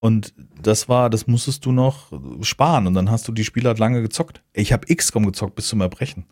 Und 0.00 0.34
das 0.62 0.88
war, 0.88 1.10
das 1.10 1.26
musstest 1.26 1.64
du 1.64 1.72
noch 1.72 2.12
sparen. 2.42 2.86
Und 2.86 2.94
dann 2.94 3.10
hast 3.10 3.26
du 3.26 3.32
die 3.32 3.44
Spiele 3.44 3.68
halt 3.68 3.78
lange 3.78 4.02
gezockt. 4.02 4.42
Ich 4.52 4.72
habe 4.72 4.94
XCOM 4.94 5.26
gezockt 5.26 5.56
bis 5.56 5.68
zum 5.68 5.80
Erbrechen. 5.80 6.26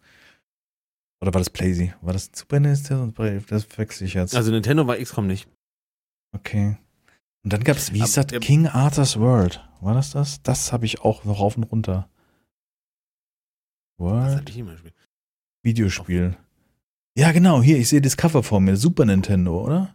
Oder 1.21 1.33
war 1.33 1.41
das 1.41 1.51
Playsy? 1.51 1.93
War 2.03 2.13
das 2.13 2.31
Super 2.33 2.61
Nintendo? 2.61 3.13
Das 3.49 3.67
wechsle 3.79 4.07
ich 4.07 4.15
jetzt. 4.15 4.37
Also 4.37 4.53
Nintendo 4.53 4.87
war 4.87 4.97
XCOM 4.97 5.27
nicht. 5.27 5.49
okay. 6.33 6.77
Und 7.43 7.53
dann 7.53 7.63
gab 7.63 7.77
es, 7.77 7.93
wie 7.93 8.01
hieß 8.01 8.19
Aber 8.19 8.27
das? 8.27 8.41
King 8.41 8.67
Arthur's 8.67 9.21
World. 9.21 9.65
War 9.81 9.95
das 9.95 10.11
das? 10.11 10.43
Das 10.43 10.73
habe 10.73 10.85
ich 10.85 11.03
auch 11.03 11.25
noch 11.25 11.39
rauf 11.39 11.57
und 11.57 11.63
runter. 11.63 12.09
World? 13.99 14.37
hatte 14.37 14.51
ich 14.51 14.59
immer 14.59 14.73
gespielt? 14.73 14.95
Videospiel. 15.67 16.37
Ja, 17.19 17.33
genau, 17.33 17.61
hier, 17.63 17.77
ich 17.79 17.89
sehe 17.89 18.01
das 18.01 18.17
Cover 18.17 18.43
vor 18.43 18.61
mir. 18.61 18.77
Super 18.77 19.05
Nintendo, 19.05 19.61
oder? 19.63 19.95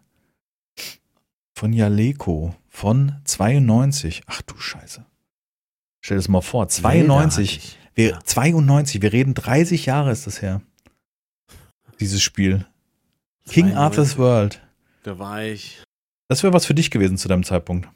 Von 1.55 1.74
Jaleco. 1.74 2.55
Von 2.67 3.15
92. 3.26 4.24
Ach 4.28 4.41
du 4.43 4.57
Scheiße. 4.57 5.05
Stell 6.01 6.17
dir 6.17 6.22
das 6.22 6.28
mal 6.30 6.41
vor. 6.41 6.67
92. 6.67 7.61
Zelda 7.61 7.76
hatte 7.86 7.95
Wir, 7.95 8.09
Ja. 8.11 8.19
92. 8.24 9.01
Wir 9.01 9.13
reden 9.13 9.34
30 9.34 9.86
Jahre 9.86 10.11
ist 10.11 10.28
das 10.28 10.41
her. 10.41 10.61
Dieses 11.99 12.22
Spiel. 12.22 12.65
ich. 13.45 13.51
King 13.53 13.65
92. 13.72 13.78
Arthur's 13.78 14.17
World. 14.17 14.61
Da 15.03 15.17
war 15.19 15.43
ich, 15.43 15.84
Das 16.28 16.43
wäre 16.43 16.53
was 16.53 16.65
für 16.65 16.74
dich 16.76 16.91
gewesen 16.91 17.17
zu 17.17 17.28
deinem 17.28 17.43
Zeitpunkt. 17.43 17.88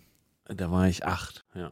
da 0.46 0.72
war 0.72 0.88
ich 0.88 1.06
acht, 1.06 1.46
ja. 1.56 1.72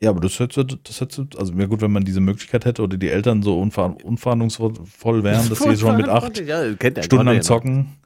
Ja, 0.00 0.10
aber 0.10 0.20
das 0.20 0.38
hätte, 0.38 0.64
das 0.64 1.00
hätte, 1.00 1.26
also 1.36 1.56
wäre 1.56 1.68
gut, 1.68 1.80
wenn 1.80 1.90
man 1.90 2.04
diese 2.04 2.20
Möglichkeit 2.20 2.64
hätte 2.64 2.82
oder 2.82 2.96
die 2.96 3.08
Eltern 3.08 3.42
so 3.42 3.60
unver, 3.60 3.96
unverantwortungsvoll 4.04 5.24
wären, 5.24 5.48
dass 5.48 5.58
sie 5.58 5.76
schon 5.76 5.96
mit 5.96 6.08
acht 6.08 6.38
ja, 6.38 6.72
Stunden 7.02 7.28
am 7.28 7.34
ja 7.34 7.40
Zocken. 7.40 7.96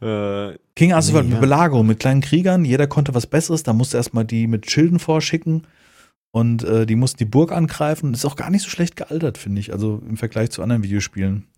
Äh, 0.00 0.58
King 0.76 0.92
Arthur's 0.92 1.12
World 1.12 1.26
Nee, 1.26 1.30
mit 1.30 1.34
ja. 1.34 1.40
Belagerung, 1.40 1.86
mit 1.86 1.98
kleinen 1.98 2.20
Kriegern. 2.20 2.64
Jeder 2.64 2.86
konnte 2.86 3.14
was 3.14 3.26
Besseres. 3.26 3.64
Da 3.64 3.72
musste 3.72 3.96
erstmal 3.96 4.24
die 4.24 4.46
mit 4.46 4.70
Schilden 4.70 4.98
vorschicken. 4.98 5.66
Und 6.32 6.62
äh, 6.62 6.86
die 6.86 6.94
mussten 6.94 7.18
die 7.18 7.24
Burg 7.24 7.50
angreifen. 7.50 8.14
Ist 8.14 8.24
auch 8.24 8.36
gar 8.36 8.50
nicht 8.50 8.62
so 8.62 8.70
schlecht 8.70 8.94
gealtert, 8.96 9.36
finde 9.36 9.60
ich. 9.60 9.72
Also 9.72 10.00
im 10.08 10.16
Vergleich 10.16 10.50
zu 10.50 10.62
anderen 10.62 10.84
Videospielen. 10.84 11.48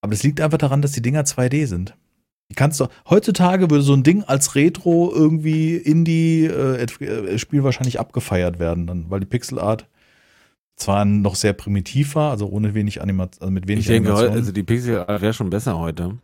Aber 0.00 0.12
das 0.12 0.22
liegt 0.22 0.40
einfach 0.40 0.58
daran, 0.58 0.82
dass 0.82 0.92
die 0.92 1.02
Dinger 1.02 1.22
2D 1.22 1.66
sind. 1.66 1.94
Kannst 2.54 2.78
du, 2.80 2.86
heutzutage 3.10 3.68
würde 3.70 3.82
so 3.82 3.92
ein 3.92 4.04
Ding 4.04 4.22
als 4.22 4.54
Retro 4.54 5.12
irgendwie 5.12 5.76
Indie-Spiel 5.76 7.64
wahrscheinlich 7.64 7.98
abgefeiert 7.98 8.58
werden, 8.58 8.86
dann, 8.86 9.10
weil 9.10 9.20
die 9.20 9.26
Pixelart 9.26 9.88
zwar 10.76 11.04
noch 11.04 11.34
sehr 11.34 11.54
primitiv 11.54 12.14
war, 12.14 12.30
also 12.30 12.46
ohne 12.48 12.74
wenig 12.74 13.00
Animation, 13.02 13.40
also 13.40 13.50
mit 13.50 13.66
wenig 13.66 13.80
ich 13.80 13.86
denke, 13.88 14.10
Animation. 14.10 14.36
also 14.36 14.52
die 14.52 14.62
Pixel 14.62 14.96
wäre 15.08 15.32
schon 15.32 15.50
besser 15.50 15.76
heute 15.78 16.18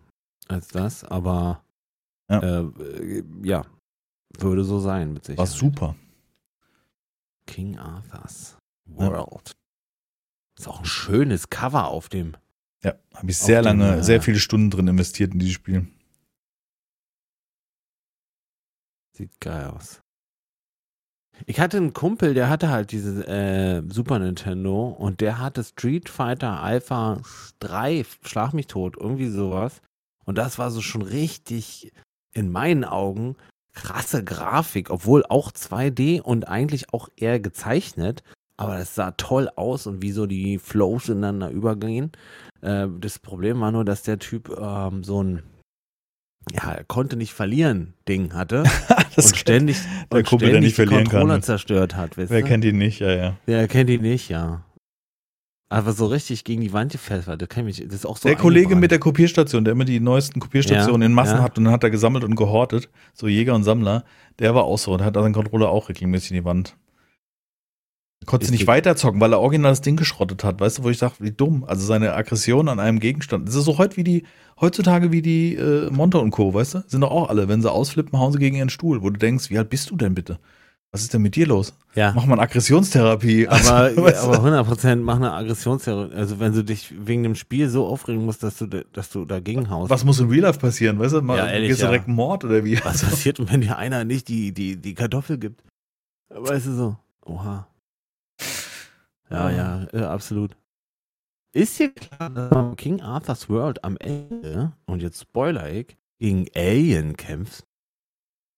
als 0.48 0.68
das, 0.68 1.04
aber 1.04 1.62
Ja. 2.30 2.38
Äh, 2.40 2.60
äh, 2.60 3.24
ja, 3.42 3.64
würde 4.38 4.62
so 4.64 4.78
sein 4.78 5.12
mit 5.14 5.26
war 5.36 5.46
Sicherheit. 5.46 5.48
super. 5.48 5.96
King 7.46 7.78
Arthur's 7.78 8.56
Ja. 8.88 9.10
World. 9.10 9.52
Ist 10.58 10.68
auch 10.68 10.78
ein 10.80 10.84
schönes 10.84 11.50
Cover 11.50 11.88
auf 11.88 12.08
dem. 12.08 12.34
Ja, 12.84 12.94
habe 13.14 13.30
ich 13.30 13.38
sehr 13.38 13.60
Auf 13.60 13.66
den, 13.66 13.78
lange, 13.80 13.96
äh, 13.98 14.02
sehr 14.02 14.20
viele 14.22 14.38
Stunden 14.38 14.70
drin 14.70 14.86
investiert 14.88 15.32
in 15.32 15.40
dieses 15.40 15.54
Spiel. 15.54 15.86
Sieht 19.12 19.40
geil 19.40 19.66
aus. 19.66 20.00
Ich 21.46 21.60
hatte 21.60 21.76
einen 21.76 21.92
Kumpel, 21.92 22.34
der 22.34 22.48
hatte 22.48 22.70
halt 22.70 22.92
diese 22.92 23.26
äh, 23.26 23.82
Super 23.88 24.18
Nintendo 24.18 24.88
und 24.88 25.20
der 25.20 25.38
hatte 25.38 25.64
Street 25.64 26.08
Fighter 26.08 26.60
Alpha 26.60 27.20
3, 27.60 28.04
Schlag 28.22 28.52
mich 28.52 28.66
tot, 28.66 28.96
irgendwie 28.98 29.28
sowas. 29.28 29.80
Und 30.24 30.38
das 30.38 30.58
war 30.58 30.70
so 30.70 30.80
schon 30.80 31.02
richtig, 31.02 31.92
in 32.32 32.50
meinen 32.50 32.84
Augen, 32.84 33.36
krasse 33.74 34.22
Grafik, 34.22 34.90
obwohl 34.90 35.24
auch 35.28 35.50
2D 35.50 36.20
und 36.20 36.48
eigentlich 36.48 36.92
auch 36.92 37.08
eher 37.16 37.40
gezeichnet. 37.40 38.22
Aber 38.56 38.78
es 38.78 38.94
sah 38.94 39.12
toll 39.12 39.48
aus 39.56 39.86
und 39.86 40.02
wie 40.02 40.12
so 40.12 40.26
die 40.26 40.58
Flows 40.58 41.08
ineinander 41.08 41.50
übergehen. 41.50 42.12
Äh, 42.60 42.86
das 43.00 43.18
Problem 43.18 43.60
war 43.60 43.72
nur, 43.72 43.84
dass 43.84 44.02
der 44.02 44.18
Typ 44.18 44.56
ähm, 44.56 45.02
so 45.02 45.22
ein, 45.22 45.42
ja, 46.52 46.72
er 46.72 46.84
konnte 46.84 47.16
nicht 47.16 47.32
verlieren 47.32 47.94
Ding 48.08 48.34
hatte 48.34 48.64
das 49.16 49.26
und 49.26 49.36
ständig, 49.36 49.76
der 50.10 50.18
und 50.18 50.26
Kumpel, 50.26 50.46
der 50.48 50.54
ständig 50.54 50.68
nicht 50.68 50.76
verlieren 50.76 51.04
die 51.04 51.10
kann. 51.10 51.20
Controller 51.20 51.42
zerstört 51.42 51.96
hat, 51.96 52.16
weißt 52.16 52.30
Wer 52.30 52.42
kennt 52.42 52.64
ihn 52.64 52.78
nicht? 52.78 53.00
Ja, 53.00 53.12
ja. 53.12 53.36
Der 53.46 53.68
kennt 53.68 53.90
ihn 53.90 54.02
nicht, 54.02 54.28
ja. 54.28 54.64
Aber 55.68 55.92
so 55.94 56.04
richtig 56.04 56.44
gegen 56.44 56.60
die 56.60 56.74
Wand 56.74 56.92
gefällt 56.92 57.26
war, 57.26 57.38
das 57.38 57.48
kann 57.48 57.66
ich 57.66 57.78
mich, 57.78 57.88
das 57.88 58.00
ist 58.00 58.06
auch 58.06 58.18
so 58.18 58.28
der 58.28 58.36
Kollege 58.36 58.76
mit 58.76 58.90
der 58.90 58.98
Kopierstation, 58.98 59.64
der 59.64 59.72
immer 59.72 59.86
die 59.86 60.00
neuesten 60.00 60.38
Kopierstationen 60.38 61.00
Ja, 61.00 61.06
in 61.06 61.14
Massen 61.14 61.38
ja. 61.38 61.42
hat 61.42 61.56
und 61.56 61.64
dann 61.64 61.72
hat 61.72 61.82
er 61.82 61.88
gesammelt 61.88 62.24
und 62.24 62.36
gehortet, 62.36 62.90
so 63.14 63.26
Jäger 63.26 63.54
und 63.54 63.64
Sammler, 63.64 64.04
der 64.38 64.54
war 64.54 64.64
auch 64.64 64.76
so, 64.76 64.94
der 64.98 65.06
hat 65.06 65.14
seinen 65.14 65.32
Controller 65.32 65.70
auch 65.70 65.88
regelmäßig 65.88 66.32
in 66.32 66.36
die 66.36 66.44
Wand. 66.44 66.76
Konnte 68.26 68.50
nicht 68.50 68.66
weiterzocken, 68.66 69.20
weil 69.20 69.32
er 69.32 69.40
original 69.40 69.72
das 69.72 69.80
Ding 69.80 69.96
geschrottet 69.96 70.44
hat, 70.44 70.60
weißt 70.60 70.78
du, 70.78 70.84
wo 70.84 70.90
ich 70.90 70.98
sage, 70.98 71.14
wie 71.18 71.30
dumm. 71.32 71.64
Also 71.64 71.84
seine 71.86 72.14
Aggression 72.14 72.68
an 72.68 72.78
einem 72.80 73.00
Gegenstand. 73.00 73.48
Das 73.48 73.54
ist 73.54 73.64
so 73.64 73.78
heute 73.78 73.96
wie 73.96 74.04
die, 74.04 74.24
heutzutage 74.60 75.12
wie 75.12 75.22
die 75.22 75.54
äh, 75.56 75.90
Monte 75.90 76.18
und 76.18 76.30
Co., 76.30 76.54
weißt 76.54 76.74
du? 76.74 76.84
Sind 76.86 77.00
doch 77.00 77.10
auch 77.10 77.28
alle, 77.28 77.48
wenn 77.48 77.62
sie 77.62 77.70
ausflippen, 77.70 78.18
hauen 78.18 78.32
sie 78.32 78.38
gegen 78.38 78.56
ihren 78.56 78.70
Stuhl, 78.70 79.02
wo 79.02 79.10
du 79.10 79.18
denkst, 79.18 79.50
wie 79.50 79.58
alt 79.58 79.70
bist 79.70 79.90
du 79.90 79.96
denn 79.96 80.14
bitte? 80.14 80.38
Was 80.94 81.00
ist 81.00 81.14
denn 81.14 81.22
mit 81.22 81.36
dir 81.36 81.46
los? 81.46 81.72
Ja, 81.94 82.12
Mach 82.14 82.26
mal 82.26 82.34
eine 82.34 82.42
Aggressionstherapie. 82.42 83.48
aber, 83.48 83.56
Also, 83.72 84.02
weißt 84.02 84.24
du? 84.26 84.28
aber 84.32 84.44
100% 84.60 84.96
mach 84.96 85.16
eine 85.16 85.32
Aggressionstherapie. 85.32 86.14
Also 86.14 86.38
wenn 86.38 86.52
du 86.52 86.62
dich 86.62 86.92
wegen 87.06 87.22
dem 87.22 87.34
Spiel 87.34 87.70
so 87.70 87.86
aufregen 87.86 88.24
musst, 88.26 88.42
dass 88.42 88.58
du, 88.58 88.66
da- 88.66 88.82
dass 88.92 89.08
du 89.08 89.24
dagegen 89.24 89.70
haust. 89.70 89.88
Was 89.90 90.04
muss 90.04 90.20
in 90.20 90.28
Real 90.28 90.42
Life 90.42 90.58
passieren, 90.58 90.98
weißt 90.98 91.14
du? 91.14 91.22
Mal, 91.22 91.38
Ja, 91.38 91.46
ehrlich, 91.48 91.68
gehst 91.70 91.80
du 91.80 91.84
ja. 91.86 91.90
direkt 91.90 92.08
Mord 92.08 92.44
oder 92.44 92.62
wie? 92.64 92.78
Was 92.84 93.02
passiert, 93.02 93.38
wenn 93.50 93.62
dir 93.62 93.78
einer 93.78 94.04
nicht 94.04 94.28
die, 94.28 94.52
die, 94.52 94.76
die 94.76 94.92
Kartoffel 94.94 95.38
gibt? 95.38 95.62
Weißt 96.28 96.66
du 96.66 96.72
so? 96.74 96.96
Oha. 97.24 97.66
Ja, 99.32 99.50
ja, 99.50 99.86
äh, 99.92 100.02
absolut. 100.04 100.56
Ist 101.54 101.78
dir 101.78 101.90
klar, 101.92 102.30
dass 102.30 102.50
man 102.50 102.76
King 102.76 103.00
Arthur's 103.02 103.48
World 103.48 103.84
am 103.84 103.96
Ende, 103.98 104.72
und 104.86 105.02
jetzt 105.02 105.20
spoiler 105.20 105.70
ich, 105.70 105.96
gegen 106.18 106.46
Alien 106.54 107.16
kämpft? 107.16 107.66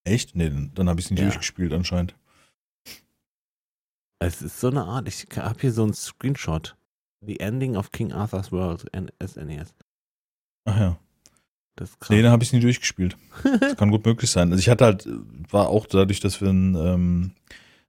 Echt? 0.05 0.37
Nee, 0.37 0.51
dann, 0.75 0.89
habe 0.89 1.01
ich 1.01 1.07
es 1.07 1.11
nicht 1.11 1.21
Ja. 1.21 1.27
durchgespielt 1.27 1.73
anscheinend. 1.73 2.15
Es 4.21 4.43
ist 4.43 4.61
so 4.61 4.69
eine 4.69 4.85
Art, 4.85 5.09
ich 5.09 5.27
habe 5.37 5.61
hier 5.61 5.73
so 5.73 5.83
einen 5.83 5.95
Screenshot. 5.95 6.77
The 7.27 7.41
Ending 7.41 7.77
of 7.77 7.91
King 7.91 8.13
Arthur's 8.13 8.53
World, 8.53 8.85
SNES. 9.23 9.75
Ach 10.67 10.79
ja. 10.79 10.99
Das. 11.77 11.97
Nee, 12.09 12.23
dann 12.23 12.31
habe 12.31 12.43
ich 12.43 12.51
es 12.51 12.53
nie 12.53 12.61
durchgespielt. 12.61 13.17
Das 13.61 13.77
kann 13.77 13.91
gut 13.91 14.05
möglich 14.07 14.31
sein. 14.31 14.51
Also 14.53 14.61
ich 14.61 14.69
hatte 14.69 14.85
halt, 14.85 15.09
war 15.51 15.69
auch 15.69 15.87
dadurch, 15.87 16.21
dass 16.21 16.41
wir 16.41 16.49
ein, 16.49 16.75
ähm, 16.77 17.33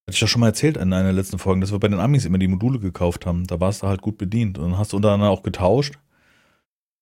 hatte 0.07 0.15
ich 0.15 0.21
ja 0.21 0.27
schon 0.27 0.41
mal 0.41 0.47
erzählt 0.47 0.77
in 0.77 0.93
einer 0.93 1.03
der 1.03 1.13
letzten 1.13 1.39
Folgen, 1.39 1.61
dass 1.61 1.71
wir 1.71 1.79
bei 1.79 1.87
den 1.87 1.99
Amis 1.99 2.25
immer 2.25 2.37
die 2.37 2.47
Module 2.47 2.79
gekauft 2.79 3.25
haben. 3.25 3.47
Da 3.47 3.59
warst 3.59 3.81
du 3.81 3.87
halt 3.87 4.01
gut 4.01 4.17
bedient. 4.19 4.59
Und 4.59 4.71
dann 4.71 4.77
hast 4.77 4.93
du 4.93 4.97
untereinander 4.97 5.31
auch 5.31 5.41
getauscht. 5.41 5.95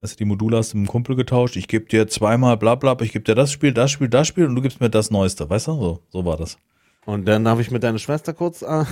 Also 0.02 0.16
die 0.16 0.26
Module 0.26 0.58
hast 0.58 0.74
du 0.74 0.78
mit 0.78 0.88
dem 0.88 0.92
Kumpel 0.92 1.16
getauscht. 1.18 1.58
Ich 1.58 1.68
gebe 1.68 1.86
dir 1.86 2.08
zweimal 2.08 2.56
bla 2.58 2.76
bla, 2.76 2.96
ich 3.02 3.12
gebe 3.12 3.26
dir 3.26 3.36
das 3.36 3.52
Spiel, 3.52 3.74
das 3.74 3.92
Spiel, 3.92 4.08
das 4.08 4.28
Spiel 4.28 4.46
und 4.46 4.56
du 4.56 4.62
gibst 4.62 4.80
mir 4.80 4.90
das 4.90 5.12
Neueste. 5.12 5.50
Weißt 5.50 5.68
du? 5.68 5.74
So, 5.74 6.00
so 6.10 6.26
war 6.26 6.38
das. 6.38 6.58
Und 7.06 7.26
dann 7.28 7.44
darf 7.44 7.60
ich 7.60 7.72
mit 7.72 7.84
deiner 7.84 8.00
Schwester 8.00 8.34
kurz. 8.34 8.62
Äh, 8.62 8.86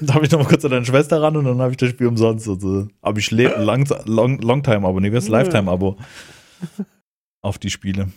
Da 0.00 0.14
habe 0.14 0.24
ich 0.24 0.30
noch 0.30 0.38
mal 0.38 0.48
kurz 0.48 0.64
an 0.64 0.70
deine 0.70 0.86
Schwester 0.86 1.20
ran 1.20 1.36
und 1.36 1.44
dann 1.44 1.60
habe 1.60 1.72
ich 1.72 1.76
das 1.76 1.90
Spiel 1.90 2.06
umsonst. 2.06 2.48
Also, 2.48 2.88
aber 3.02 3.18
ich 3.18 3.30
lebe 3.30 3.62
lang, 3.62 3.86
long, 4.06 4.38
Longtime-Abo, 4.38 5.00
nee, 5.00 5.12
was 5.12 5.28
Ja. 5.28 5.32
Lifetime-Abo 5.38 5.98
auf 7.42 7.58
die 7.58 7.68
Spiele. 7.70 8.08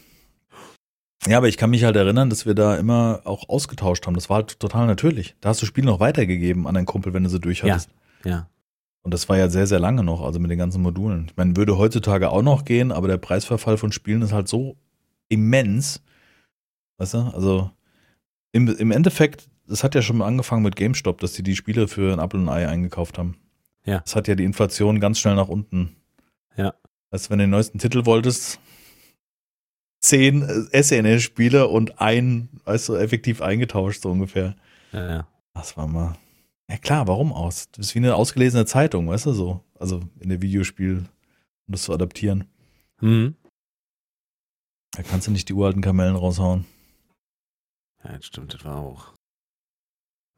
Ja, 1.28 1.38
aber 1.38 1.47
ich 1.47 1.57
kann 1.57 1.69
mich 1.69 1.84
halt 1.84 1.95
erinnern, 1.95 2.30
dass 2.30 2.45
wir 2.45 2.53
da 2.53 2.76
immer 2.76 3.21
auch 3.24 3.47
ausgetauscht 3.49 4.05
haben. 4.05 4.13
Das 4.13 4.30
war 4.30 4.38
halt 4.38 4.59
total 4.59 4.88
natürlich. 4.88 5.36
Da 5.41 5.49
hast 5.49 5.61
du 5.61 5.65
Spiele 5.65 5.88
noch 5.88 5.99
weitergegeben 5.99 6.67
an 6.67 6.76
deinen 6.76 6.86
Kumpel, 6.86 7.13
wenn 7.13 7.24
du 7.24 7.30
sie 7.30 7.39
durch 7.39 7.63
hattest. 7.63 7.89
ja. 8.26 8.47
Und 9.03 9.13
das 9.13 9.28
war 9.28 9.38
ja 9.38 9.49
sehr, 9.49 9.67
sehr 9.67 9.80
lange 9.80 10.01
noch, 10.01 10.21
also 10.21 10.39
mit 10.39 10.49
den 10.49 10.57
ganzen 10.57 10.82
Modulen. 10.82 11.26
Ich 11.30 11.36
meine, 11.36 11.57
würde 11.57 11.78
heutzutage 11.78 12.30
auch 12.30 12.41
noch 12.41 12.63
gehen, 12.63 12.93
aber 12.93 13.09
der 13.09 13.17
Preisverfall 13.17 13.78
von 13.78 13.91
Spielen 13.91 14.21
ist 14.21 14.32
halt 14.32 14.47
so 14.47 14.78
immens. 15.28 16.01
Weißt 16.97 17.15
du? 17.15 17.17
Also 17.34 17.69
im, 18.53 18.69
im 18.69 18.91
Endeffekt, 18.91 19.49
das 19.67 19.84
hat 19.84 19.93
ja 19.93 20.01
schon 20.01 20.17
mal 20.17 20.26
angefangen 20.28 20.63
mit 20.63 20.78
GameStop, 20.78 21.19
dass 21.19 21.34
die 21.34 21.43
die 21.43 21.57
Spiele 21.57 21.89
für 21.89 22.13
ein 22.13 22.19
Apple 22.19 22.39
und 22.39 22.47
ein 22.47 22.55
Ei 22.55 22.67
eingekauft 22.67 23.17
haben. 23.17 23.36
Ja. 23.86 23.99
Das 23.99 24.15
hat 24.15 24.30
ja 24.30 24.36
die 24.36 24.45
Inflation 24.45 25.01
ganz 25.01 25.19
schnell 25.19 25.36
nach 25.36 25.49
unten. 25.49 25.97
Ja. 26.55 26.74
Weißt 27.11 27.26
du, 27.26 27.30
wenn 27.32 27.39
du 27.39 27.43
den 27.43 27.51
neuesten 27.51 27.80
Titel 27.80 28.05
wolltest, 28.05 28.59
zehn 30.03 30.43
SNL-Spiele 30.71 31.67
und 31.67 31.99
ein, 32.01 32.49
weißt 32.65 32.89
du, 32.89 32.95
effektiv 32.95 33.41
eingetauscht, 33.41 34.01
so 34.01 34.11
ungefähr. 34.11 34.55
ja, 34.91 35.09
ja. 35.09 35.27
Das 35.55 35.77
war 35.77 35.87
mal. 35.87 36.17
Ja 36.69 36.77
klar, 36.77 37.07
warum 37.07 37.31
aus? 37.31 37.69
Das 37.71 37.87
ist 37.87 37.95
wie 37.95 37.99
eine 37.99 38.15
ausgelesene 38.15 38.65
Zeitung, 38.65 39.07
weißt 39.07 39.27
du 39.27 39.33
so? 39.33 39.63
Also 39.77 40.01
in 40.19 40.29
der 40.29 40.41
Videospiel, 40.41 41.05
um 41.67 41.71
das 41.71 41.83
zu 41.83 41.93
adaptieren. 41.93 42.45
Hm. 42.99 43.35
Da 44.95 45.03
kannst 45.03 45.27
du 45.27 45.31
nicht 45.31 45.49
die 45.49 45.53
uralten 45.53 45.81
Kamellen 45.81 46.15
raushauen. 46.15 46.65
Ja, 48.03 48.13
das 48.13 48.25
stimmt, 48.25 48.53
das 48.53 48.65
war 48.65 48.77
auch. 48.77 49.13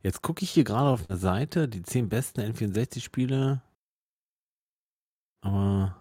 Jetzt 0.04 0.22
gucke 0.22 0.44
ich 0.44 0.52
hier 0.52 0.64
gerade 0.64 0.90
auf 0.90 1.08
der 1.08 1.18
Seite, 1.18 1.68
die 1.68 1.82
10 1.82 2.10
besten 2.10 2.42
N64-Spiele. 2.42 3.62
Aber 5.42 5.96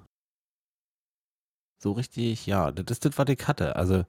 so 1.85 1.93
richtig, 1.93 2.47
ja, 2.47 2.72
das 2.72 2.87
ist 2.97 3.05
das, 3.05 3.18
was 3.18 3.28
ich 3.28 3.47
hatte. 3.47 3.76
Also 3.76 4.05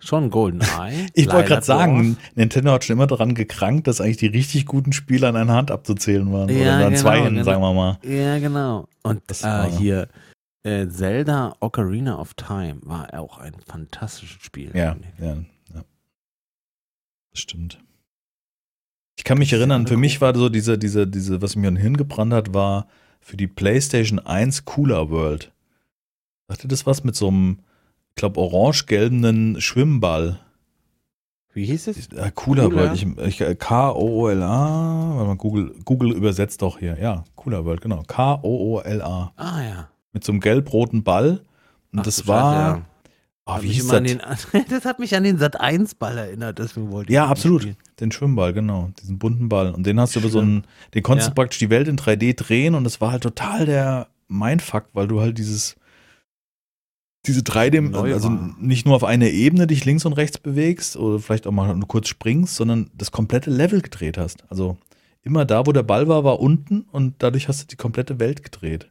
schon 0.00 0.30
GoldenEye. 0.30 1.08
Ich 1.14 1.30
wollte 1.30 1.48
gerade 1.48 1.66
sagen. 1.66 2.16
Nintendo 2.36 2.70
hat 2.72 2.84
schon 2.84 2.94
immer 2.94 3.08
daran 3.08 3.34
gekrankt, 3.34 3.88
dass 3.88 4.00
eigentlich 4.00 4.18
die 4.18 4.28
richtig 4.28 4.64
guten 4.64 4.92
Spiele 4.92 5.28
an 5.28 5.34
einer 5.36 5.54
Hand 5.54 5.72
abzuzählen 5.72 6.32
waren. 6.32 6.48
Ja, 6.48 6.76
Oder 6.76 6.86
an 6.86 6.96
zwei 6.96 7.14
genau, 7.16 7.24
Händen, 7.26 7.34
genau. 7.40 7.44
sagen 7.44 7.62
wir 7.62 7.74
mal. 7.74 7.98
Ja, 8.04 8.38
genau. 8.38 8.88
Und 9.02 9.22
Das 9.26 9.42
äh, 9.42 9.46
war- 9.46 9.70
hier 9.70 10.08
äh, 10.62 10.86
Zelda 10.88 11.56
Ocarina 11.60 12.18
of 12.18 12.34
Time 12.34 12.78
war 12.82 13.12
auch 13.18 13.38
ein 13.38 13.54
fantastisches 13.66 14.40
Spiel. 14.42 14.70
Ja, 14.72 14.96
ja, 15.18 15.36
ja. 15.74 15.84
Das 17.32 17.40
stimmt. 17.40 17.80
Ich 19.18 19.24
kann 19.24 19.38
mich 19.38 19.52
erinnern, 19.52 19.86
für 19.88 19.96
mich 19.96 20.20
war 20.20 20.34
so 20.36 20.48
diese, 20.48 20.78
diese, 20.78 21.06
diese, 21.08 21.42
was 21.42 21.56
mir 21.56 21.70
hingebrannt 21.72 22.32
hat, 22.32 22.54
war 22.54 22.86
für 23.20 23.36
die 23.36 23.46
PlayStation 23.48 24.18
1 24.20 24.64
Cooler 24.64 25.10
World. 25.10 25.53
Sagte 26.54 26.68
das 26.68 26.86
was 26.86 27.02
mit 27.02 27.16
so 27.16 27.26
einem, 27.26 27.58
ich 28.10 28.14
glaube, 28.14 28.38
orange-gelbenen 28.38 29.60
Schwimmball? 29.60 30.38
Wie 31.52 31.64
hieß 31.64 31.88
es? 31.88 32.06
Äh, 32.12 32.30
Cooler? 32.32 32.70
World. 32.72 32.94
Ich, 32.94 33.04
ich, 33.18 33.40
äh, 33.40 33.56
K-O-O-L-A. 33.56 35.14
Warte 35.16 35.26
mal, 35.26 35.36
Google, 35.36 35.74
Google 35.84 36.12
übersetzt 36.12 36.62
doch 36.62 36.78
hier. 36.78 36.96
Ja, 37.00 37.24
Cooler 37.34 37.64
World, 37.64 37.80
genau. 37.80 38.04
K-O-O-L-A. 38.06 39.32
Ah 39.36 39.62
ja. 39.62 39.88
Mit 40.12 40.22
so 40.22 40.30
einem 40.30 40.40
gelb-roten 40.40 41.02
Ball. 41.02 41.40
Und 41.92 41.98
Ach 42.00 42.02
das 42.04 42.28
war. 42.28 42.54
Scheiße, 42.54 42.78
ja. 42.78 42.86
Oh, 43.46 43.62
wie 43.62 43.68
hieß 43.72 43.88
das? 43.88 44.02
den, 44.04 44.22
das 44.70 44.84
hat 44.84 45.00
mich 45.00 45.16
an 45.16 45.24
den 45.24 45.38
Sat 45.38 45.60
1 45.60 45.96
Ball 45.96 46.16
erinnert, 46.16 46.60
deswegen 46.60 46.92
wollte 46.92 47.10
ich 47.10 47.14
Ja, 47.14 47.26
absolut. 47.26 47.62
spielen. 47.62 47.76
Den 47.98 48.12
Schwimmball, 48.12 48.52
genau. 48.52 48.90
Diesen 49.02 49.18
bunten 49.18 49.48
Ball. 49.48 49.72
Und 49.72 49.84
den 49.86 49.98
hast 49.98 50.14
du 50.14 50.20
über 50.20 50.28
so 50.28 50.38
einen, 50.38 50.64
den 50.94 51.02
konntest 51.02 51.26
Ja. 51.26 51.30
du 51.30 51.34
praktisch 51.34 51.58
die 51.58 51.68
Welt 51.70 51.88
in 51.88 51.96
3D 51.98 52.34
drehen 52.36 52.76
und 52.76 52.84
das 52.84 53.00
war 53.00 53.10
halt 53.10 53.24
total 53.24 53.66
der 53.66 54.06
Mindfuck, 54.28 54.84
weil 54.94 55.08
du 55.08 55.20
halt 55.20 55.36
dieses, 55.36 55.76
diese 57.26 57.40
3D, 57.40 57.80
Neu 57.80 58.12
also 58.12 58.28
nicht 58.28 58.86
nur 58.86 58.96
auf 58.96 59.04
einer 59.04 59.30
Ebene 59.30 59.66
dich 59.66 59.84
links 59.84 60.04
und 60.04 60.12
rechts 60.12 60.38
bewegst 60.38 60.96
oder 60.96 61.18
vielleicht 61.18 61.46
auch 61.46 61.52
mal 61.52 61.74
nur 61.74 61.88
kurz 61.88 62.08
springst, 62.08 62.56
sondern 62.56 62.90
das 62.94 63.12
komplette 63.12 63.50
Level 63.50 63.80
gedreht 63.80 64.18
hast. 64.18 64.44
Also 64.50 64.76
immer 65.22 65.44
da, 65.44 65.66
wo 65.66 65.72
der 65.72 65.82
Ball 65.82 66.06
war, 66.06 66.24
war 66.24 66.40
unten 66.40 66.82
und 66.92 67.14
dadurch 67.18 67.48
hast 67.48 67.62
du 67.62 67.66
die 67.66 67.76
komplette 67.76 68.20
Welt 68.20 68.42
gedreht. 68.42 68.90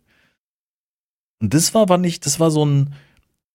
Und 1.39 1.53
das 1.53 1.73
war, 1.73 1.89
war 1.89 1.97
nicht, 1.97 2.25
das 2.25 2.39
war 2.39 2.49
so 2.49 2.65
ein, 2.65 2.93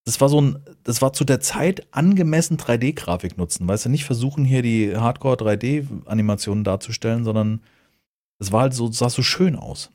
das 0.04 0.20
war 0.20 0.28
so 0.28 0.40
ein, 0.40 0.58
das 0.84 1.02
war 1.02 1.12
zu 1.12 1.24
der 1.24 1.40
Zeit 1.40 1.86
angemessen 1.90 2.56
3D-Grafik 2.56 3.36
nutzen. 3.36 3.66
Weißt 3.66 3.86
du, 3.86 3.88
nicht 3.88 4.04
versuchen 4.04 4.44
hier 4.44 4.62
die 4.62 4.96
Hardcore 4.96 5.36
3D-Animationen 5.36 6.64
darzustellen, 6.64 7.24
sondern 7.24 7.60
es 8.38 8.52
war 8.52 8.62
halt 8.62 8.74
so, 8.74 8.90
sah 8.92 9.10
so 9.10 9.22
schön 9.22 9.56
aus. 9.56 9.90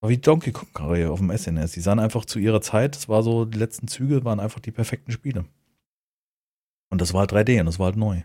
War 0.00 0.10
wie 0.10 0.18
Donkey 0.18 0.52
Kong 0.52 0.68
Karriere 0.74 1.10
auf 1.10 1.20
dem 1.20 1.30
SNS. 1.36 1.72
Die 1.72 1.80
sahen 1.80 1.98
einfach 1.98 2.24
zu 2.24 2.38
ihrer 2.38 2.60
Zeit, 2.60 2.94
das 2.96 3.08
war 3.08 3.22
so, 3.22 3.44
die 3.44 3.58
letzten 3.58 3.88
Züge 3.88 4.24
waren 4.24 4.40
einfach 4.40 4.60
die 4.60 4.70
perfekten 4.72 5.12
Spiele. 5.12 5.44
Und 6.90 7.00
das 7.00 7.12
war 7.12 7.20
halt 7.20 7.32
3D 7.32 7.60
und 7.60 7.66
das 7.66 7.78
war 7.78 7.86
halt 7.86 7.96
neu. 7.96 8.22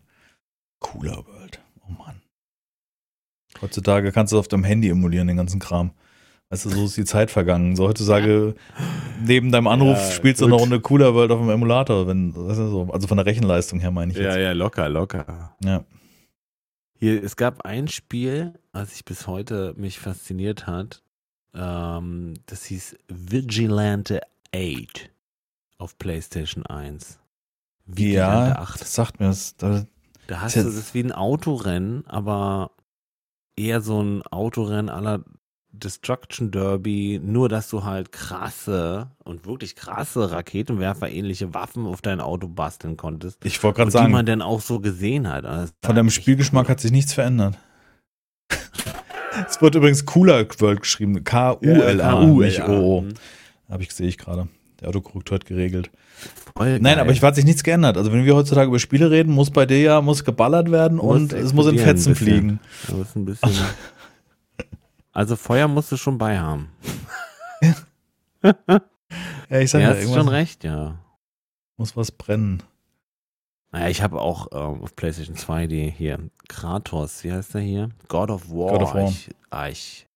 Cooler 0.80 1.26
World. 1.26 1.62
Oh 1.88 1.92
Mann. 1.92 2.22
Heutzutage 3.62 4.12
kannst 4.12 4.34
du 4.34 4.40
auf 4.40 4.48
deinem 4.48 4.64
Handy 4.64 4.90
emulieren, 4.90 5.28
den 5.28 5.38
ganzen 5.38 5.60
Kram. 5.60 5.92
Weißt 6.50 6.66
du, 6.66 6.70
so 6.70 6.86
ist 6.86 6.98
die 6.98 7.06
Zeit 7.06 7.32
vergangen. 7.32 7.76
So 7.78 7.88
heutzutage, 7.88 8.56
neben 9.26 9.52
deinem 9.52 9.68
Anruf 9.68 9.98
Ja, 9.98 10.12
spielst 10.12 10.42
du 10.42 10.46
gut. 10.46 10.54
eine 10.54 10.62
Runde 10.62 10.82
Cooler 10.82 11.14
World 11.14 11.32
auf 11.32 11.40
dem 11.40 11.50
Emulator, 11.50 12.08
wenn, 12.08 12.34
das 12.34 12.58
ist 12.58 12.70
so, 12.70 12.90
also 12.92 13.08
von 13.08 13.18
der 13.18 13.26
Rechenleistung 13.26 13.80
her 13.80 13.92
meine 13.92 14.12
ich 14.12 14.18
Ja, 14.18 14.24
jetzt. 14.26 14.38
ja, 14.38 14.52
locker, 14.52 14.90
locker. 14.90 15.56
Ja. 15.64 15.86
Hier, 17.00 17.24
es 17.24 17.36
gab 17.38 17.66
ein 17.66 17.88
Spiel, 17.88 18.54
was 18.74 18.92
sich 18.92 19.06
bis 19.06 19.28
heute 19.28 19.74
mich 19.78 20.00
fasziniert 20.00 20.68
hat. 20.68 21.02
Ähm, 21.54 22.36
das 22.46 22.66
hieß 22.66 22.98
Vigilante 23.08 24.22
8 24.56 25.10
auf 25.78 25.98
PlayStation 25.98 26.66
1. 26.66 27.20
Vigilante 27.86 28.50
Ja, 28.52 28.60
8. 28.60 28.82
das 28.82 28.94
sagt 28.96 29.20
mir 29.20 29.28
das. 29.28 29.56
Da, 29.58 29.86
Da 30.28 30.42
hast 30.42 30.56
du, 30.56 30.64
das 30.64 30.76
ist 30.76 30.94
wie 30.94 31.04
ein 31.04 31.12
Autorennen, 31.12 32.06
aber 32.08 32.72
eher 33.58 33.82
so 33.82 34.02
ein 34.02 34.22
Autorennen 34.24 34.90
aller 34.90 35.24
Destruction 35.74 36.52
Derby, 36.52 37.20
nur 37.24 37.48
dass 37.48 37.70
du 37.70 37.84
halt 37.86 38.12
krasse 38.12 39.12
und 39.24 39.46
wirklich 39.46 39.76
krasse 39.76 40.30
Raketenwerfer-ähnliche 40.32 41.54
Waffen 41.54 41.86
auf 41.86 42.02
dein 42.02 42.20
Auto 42.20 42.48
basteln 42.50 42.98
konntest. 42.98 43.44
ich 43.46 43.62
wollte 43.64 43.78
gerade 43.78 43.88
Und 43.88 43.94
die 43.94 43.98
sagen, 43.98 44.12
man 44.12 44.26
dann 44.26 44.42
auch 44.42 44.60
so 44.62 44.80
gesehen 44.82 45.30
hat. 45.30 45.46
Also, 45.46 45.72
von 45.84 45.96
deinem 45.96 46.10
Spielgeschmack 46.10 46.68
hat 46.68 46.82
sich 46.82 46.92
nichts 46.92 47.14
verändert. 47.14 47.58
es 49.48 49.62
wird 49.62 49.76
übrigens 49.76 50.06
Cooler 50.06 50.46
World 50.60 50.82
geschrieben. 50.82 51.24
K-U-L-A, 51.24 52.26
nicht. 52.26 52.68
Mhm. 52.68 53.14
Habe 53.70 53.84
ich, 53.84 53.92
sehe 53.94 54.08
ich 54.08 54.18
gerade. 54.18 54.48
Der 54.80 54.90
Autokorrektor 54.90 55.36
hat 55.36 55.46
geregelt. 55.46 55.92
Nein, 56.58 57.00
aber 57.00 57.12
ich 57.12 57.22
hat 57.22 57.36
sich 57.36 57.46
nichts 57.46 57.64
geändert. 57.64 57.98
Also 57.98 58.12
wenn 58.12 58.26
wir 58.26 58.36
heutzutage 58.36 58.68
über 58.68 58.80
Spiele 58.80 59.10
reden, 59.10 59.34
muss 59.34 59.52
bei 59.52 59.66
dir 59.66 59.80
ja 59.80 60.02
muss 60.02 60.24
geballert 60.24 60.72
werden 60.72 61.00
und 61.00 61.34
es 61.34 61.54
muss 61.54 61.68
in 61.68 61.78
Fetzen 61.78 62.16
fliegen. 62.16 62.60
Also 65.14 65.36
Feuer 65.36 65.68
musst 65.68 65.92
du 65.92 65.98
schon 65.98 66.18
bei 66.18 66.40
haben. 66.40 66.70
Ja, 69.52 69.60
ich 69.60 69.70
sag 69.70 69.82
Ja, 69.82 69.90
hast 69.90 70.14
schon 70.14 70.30
recht, 70.30 70.64
ja. 70.64 70.98
muss 71.76 71.98
was 71.98 72.12
brennen. 72.12 72.64
Naja, 73.72 73.90
ich 73.90 74.02
habe 74.02 74.20
auch 74.20 74.48
ähm, 74.52 74.84
auf 74.84 74.96
PlayStation 74.96 75.36
2 75.36 75.68
die 75.68 75.90
hier 75.90 76.20
Kratos, 76.50 77.24
wie 77.24 77.32
heißt 77.32 77.54
der 77.54 77.62
hier? 77.62 77.90
God 78.10 78.30
of 78.30 78.50
War. 78.50 78.72
God 78.74 78.82
of 78.82 78.94
War. 78.94 79.10
Ich, 79.10 79.30
ah, 79.50 79.70
ich, 79.70 80.08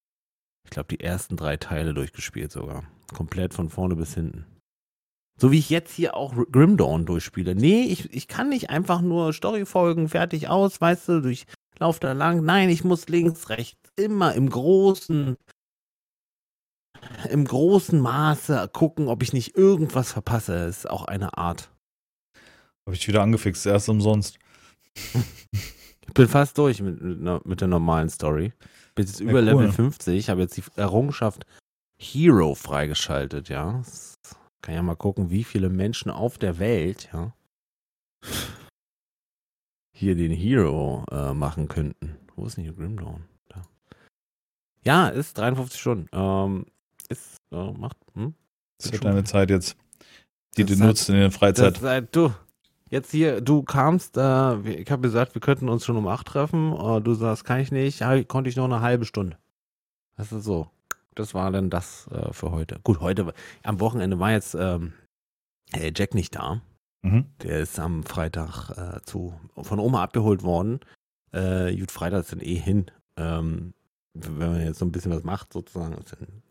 ich 0.66 0.72
glaube, 0.72 0.88
die 0.90 1.00
ersten 1.00 1.38
drei 1.38 1.56
Teile 1.56 1.94
durchgespielt 1.94 2.52
sogar. 2.52 2.84
Komplett 3.14 3.54
von 3.54 3.70
vorne 3.70 3.96
bis 3.96 4.14
hinten. 4.14 4.46
So 5.40 5.52
wie 5.52 5.60
ich 5.60 5.70
jetzt 5.70 5.94
hier 5.94 6.16
auch 6.16 6.34
Grim 6.52 6.78
Dawn 6.78 7.06
durchspiele. 7.06 7.56
Nee, 7.56 7.84
ich, 7.84 8.14
ich 8.14 8.28
kann 8.28 8.50
nicht 8.50 8.70
einfach 8.70 9.02
nur 9.02 9.34
Story 9.34 9.66
folgen, 9.66 10.08
fertig 10.10 10.48
aus, 10.48 10.80
weißt 10.80 11.10
du, 11.10 11.22
durch 11.22 11.46
lauf 11.78 12.00
da 12.00 12.14
lang. 12.14 12.44
Nein, 12.44 12.70
ich 12.70 12.84
muss 12.84 13.08
links, 13.08 13.50
rechts, 13.50 13.92
immer 13.98 14.34
im 14.34 14.50
großen, 14.50 15.36
im 17.30 17.46
großen 17.46 18.00
Maße 18.00 18.70
gucken, 18.72 19.08
ob 19.10 19.24
ich 19.24 19.34
nicht 19.34 19.58
irgendwas 19.58 20.12
verpasse. 20.14 20.66
Das 20.66 20.78
ist 20.78 20.90
auch 20.90 21.06
eine 21.06 21.38
Art. 21.38 21.70
Habe 22.88 22.96
ich 22.96 23.08
wieder 23.08 23.22
angefixt, 23.24 23.66
erst 23.66 23.90
umsonst. 23.90 24.38
Ich 26.08 26.14
bin 26.14 26.28
fast 26.28 26.58
durch 26.58 26.82
mit, 26.82 27.02
mit, 27.02 27.46
mit 27.46 27.62
der 27.62 27.68
normalen 27.68 28.10
Story. 28.10 28.54
Bin 28.94 29.06
jetzt 29.06 29.20
Ja, 29.20 29.26
über 29.26 29.40
cool. 29.40 29.46
Level 29.46 29.72
50, 29.72 30.30
habe 30.30 30.42
jetzt 30.42 30.56
die 30.56 30.64
Errungenschaft 30.76 31.46
Hero 31.98 32.54
freigeschaltet, 32.56 33.50
ja. 33.50 33.74
Das 33.80 34.20
kann 34.62 34.76
ja 34.76 34.84
mal 34.84 34.96
gucken, 34.96 35.30
wie 35.32 35.44
viele 35.44 35.70
Menschen 35.70 36.12
auf 36.12 36.38
der 36.38 36.60
Welt, 36.60 37.10
ja, 37.12 37.34
hier 39.96 40.16
den 40.16 40.32
Hero 40.32 41.06
äh, 41.12 41.34
machen 41.34 41.68
könnten. 41.68 42.18
Wo 42.36 42.46
ist 42.46 42.58
denn 42.58 42.66
hier 42.66 42.74
Grim 42.74 42.98
Dawn? 42.98 43.24
Da. 43.50 43.64
Ja, 44.84 45.08
ist 45.08 45.38
53 45.38 45.80
Stunden. 45.80 46.08
Ähm, 46.12 46.66
ist, 47.10 47.38
äh, 47.52 47.72
macht, 47.72 47.98
hm? 48.14 48.36
Das 48.78 48.90
schon- 48.92 49.00
deine 49.02 49.24
Zeit 49.24 49.50
jetzt, 49.50 49.76
die 50.58 50.64
Das 50.64 50.68
du 50.68 50.74
ist 50.74 50.80
nutzt 50.80 51.10
in 51.10 51.16
der 51.16 51.30
Das, 51.30 51.38
Freizeit. 51.38 51.82
äh, 51.82 52.06
du, 52.12 52.34
jetzt 52.90 53.12
hier, 53.12 53.42
du 53.42 53.64
kamst, 53.64 54.18
äh, 54.18 54.60
ich 54.70 54.92
habe 54.92 55.02
gesagt, 55.02 55.36
wir 55.36 55.42
könnten 55.42 55.70
uns 55.70 55.86
schon 55.86 55.98
um 55.98 56.08
acht 56.08 56.28
treffen. 56.28 56.74
Äh, 56.74 57.02
du 57.02 57.14
sagst, 57.14 57.44
kann 57.44 57.60
ich 57.60 57.72
nicht, 57.72 58.02
konnte 58.28 58.50
ich 58.50 58.56
noch 58.56 58.66
eine 58.66 58.82
halbe 58.82 59.06
Stunde. 59.06 59.38
Das 60.18 60.32
ist 60.32 60.44
so. 60.46 60.70
Das 61.16 61.34
war 61.34 61.52
dann 61.52 61.70
das 61.70 62.08
äh, 62.12 62.34
für 62.34 62.52
heute. 62.52 62.80
Gut, 62.84 63.00
heute, 63.00 63.34
am 63.64 63.80
Wochenende 63.80 64.20
war 64.20 64.32
jetzt 64.32 64.56
ähm, 64.56 64.94
äh, 65.72 65.92
Jack 65.96 66.14
nicht 66.14 66.36
da. 66.36 66.62
Mhm. 67.04 67.26
Der 67.42 67.60
ist 67.62 67.80
am 67.80 68.04
Freitag 68.04 68.70
äh, 68.72 69.02
zu, 69.04 69.34
von 69.62 69.80
Oma 69.80 70.04
abgeholt 70.04 70.44
worden. 70.44 70.80
Äh, 71.32 71.76
gut, 71.78 71.92
Freitag 71.92 72.22
ist 72.22 72.32
dann 72.32 72.42
eh 72.42 72.56
hin. 72.56 72.92
Ähm, 73.18 73.74
wenn 74.14 74.38
man 74.38 74.66
jetzt 74.66 74.80
so 74.80 74.86
ein 74.86 74.92
bisschen 74.92 75.12
was 75.12 75.24
macht, 75.24 75.54
sozusagen. 75.54 75.94
Ist 75.94 76.14
dann, 76.14 76.42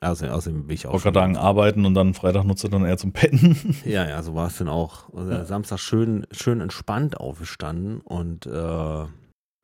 außerdem, 0.00 0.34
außerdem 0.34 0.66
bin 0.66 0.74
ich 0.74 0.86
auch 0.86 0.92
wollte 0.92 1.04
gerade 1.04 1.18
sagen, 1.20 1.36
arbeiten 1.36 1.84
und 1.84 1.94
dann 1.94 2.14
Freitag 2.14 2.44
nutzt 2.44 2.64
du 2.64 2.68
dann 2.68 2.84
eher 2.84 2.96
zum 2.98 3.12
Petten. 3.12 3.56
ja, 3.84 4.08
ja, 4.08 4.22
so 4.22 4.34
war 4.34 4.46
es 4.48 4.58
dann 4.58 4.68
auch. 4.68 5.12
Also 5.14 5.32
Ja. 5.32 5.44
Samstag 5.44 5.78
schön, 5.80 6.26
schön 6.30 6.60
entspannt 6.60 7.18
aufgestanden 7.18 8.00
und 8.00 8.46
äh, 8.46 9.04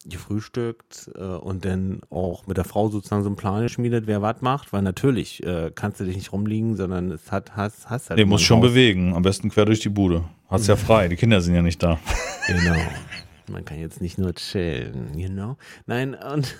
gefrühstückt 0.06 1.10
äh, 1.16 1.20
und 1.22 1.64
dann 1.64 2.00
auch 2.10 2.46
mit 2.46 2.56
der 2.58 2.64
Frau 2.64 2.88
sozusagen 2.90 3.22
so 3.22 3.28
einen 3.28 3.36
Plan 3.36 3.62
geschmiedet, 3.62 4.06
wer 4.06 4.20
was 4.22 4.42
macht, 4.42 4.72
weil 4.72 4.82
natürlich 4.82 5.42
äh, 5.44 5.70
kannst 5.74 6.00
du 6.00 6.04
dich 6.04 6.16
nicht 6.16 6.32
rumliegen, 6.32 6.76
sondern 6.76 7.10
es 7.10 7.32
hat, 7.32 7.56
hast, 7.56 7.88
hast 7.88 8.10
halt 8.10 8.18
Nee, 8.18 8.22
immer 8.22 8.30
muss 8.32 8.42
ein 8.42 8.44
schon 8.44 8.58
Haus. 8.58 8.68
bewegen. 8.70 9.14
Am 9.14 9.22
besten 9.22 9.48
quer 9.50 9.64
durch 9.64 9.80
die 9.80 9.88
Bude. 9.88 10.24
Hast 10.48 10.66
ja 10.66 10.76
frei. 10.76 11.08
Die 11.08 11.16
Kinder 11.16 11.40
sind 11.40 11.54
ja 11.54 11.62
nicht 11.62 11.82
da. 11.82 11.98
Genau. 12.46 12.76
Man 13.50 13.64
kann 13.64 13.78
jetzt 13.78 14.00
nicht 14.00 14.18
nur 14.18 14.34
chillen, 14.34 15.18
you 15.18 15.28
know? 15.28 15.56
Nein, 15.86 16.14
und 16.14 16.54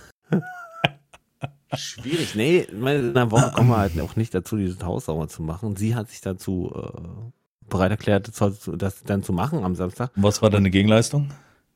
schwierig. 1.75 2.35
Nee, 2.35 2.59
in 2.71 2.87
einer 2.87 3.31
Woche 3.31 3.53
kommen 3.55 3.71
wir 3.71 3.79
halt 3.79 3.99
auch 4.01 4.17
nicht 4.17 4.35
dazu, 4.35 4.57
dieses 4.57 4.83
Haus 4.83 5.07
sauber 5.07 5.29
zu 5.29 5.43
machen. 5.43 5.77
Sie 5.77 5.95
hat 5.95 6.11
sich 6.11 6.21
dazu 6.21 6.73
äh, 6.75 7.69
bereit 7.69 7.91
erklärt, 7.91 8.31
das, 8.39 8.71
das 8.77 9.03
dann 9.05 9.23
zu 9.23 9.33
machen 9.33 9.65
am 9.65 9.75
Samstag. 9.75 10.11
Was 10.17 10.43
war 10.43 10.51
deine 10.51 10.71
Gegenleistung? 10.71 11.31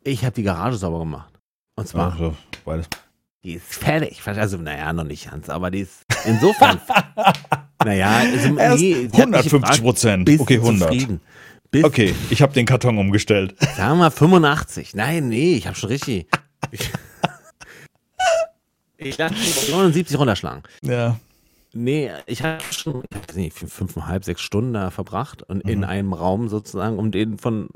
Ich 0.05 0.25
habe 0.25 0.35
die 0.35 0.43
Garage 0.43 0.77
sauber 0.77 1.01
gemacht. 1.01 1.33
Und 1.77 1.89
zwar, 1.89 2.13
Also, 2.13 2.35
beides. 2.65 2.89
die 3.45 3.55
ist 3.55 3.67
fertig. 3.67 4.21
Also, 4.27 4.57
naja, 4.59 4.93
noch 4.93 5.05
nicht 5.05 5.31
ganz, 5.31 5.49
aber 5.49 5.71
die 5.71 5.81
ist 5.81 6.05
insofern. 6.25 6.81
naja, 7.85 8.11
also, 8.19 8.49
nee, 8.51 9.09
sie 9.09 9.23
hat 9.23 9.31
mich 9.31 9.53
150 9.53 9.53
gefragt, 9.53 9.83
Prozent. 9.83 10.31
Okay, 10.39 10.57
du 10.57 10.63
100. 10.63 10.89
zufrieden? 10.93 11.21
Bist, 11.71 11.85
Okay, 11.85 12.15
ich 12.31 12.41
habe 12.41 12.53
den 12.55 12.65
Karton 12.67 12.97
umgestellt. 12.99 13.55
Sagen 13.77 13.93
wir 13.99 14.05
mal 14.05 14.11
85. 14.11 14.95
Nein, 14.95 15.29
nee, 15.29 15.55
ich 15.55 15.67
habe 15.67 15.77
schon 15.77 15.91
richtig. 15.91 16.29
Ich, 18.99 19.09
ich 19.11 19.19
lasse 19.19 19.35
79 19.71 20.19
runterschlagen. 20.19 20.63
Ja. 20.83 21.19
Nee, 21.73 22.11
ich 22.27 22.43
habe 22.43 22.63
schon, 22.73 23.03
ich 23.11 23.29
weiß 23.29 23.37
nicht, 23.37 23.57
fünfeinhalb, 23.57 24.25
sechs 24.25 24.41
Stunden 24.41 24.73
da 24.73 24.91
verbracht 24.91 25.43
und 25.45 25.61
in 25.69 25.79
Mhm. 25.81 25.85
einem 25.85 26.13
Raum 26.13 26.49
sozusagen, 26.49 26.99
um 26.99 27.11
den 27.11 27.39
von 27.39 27.69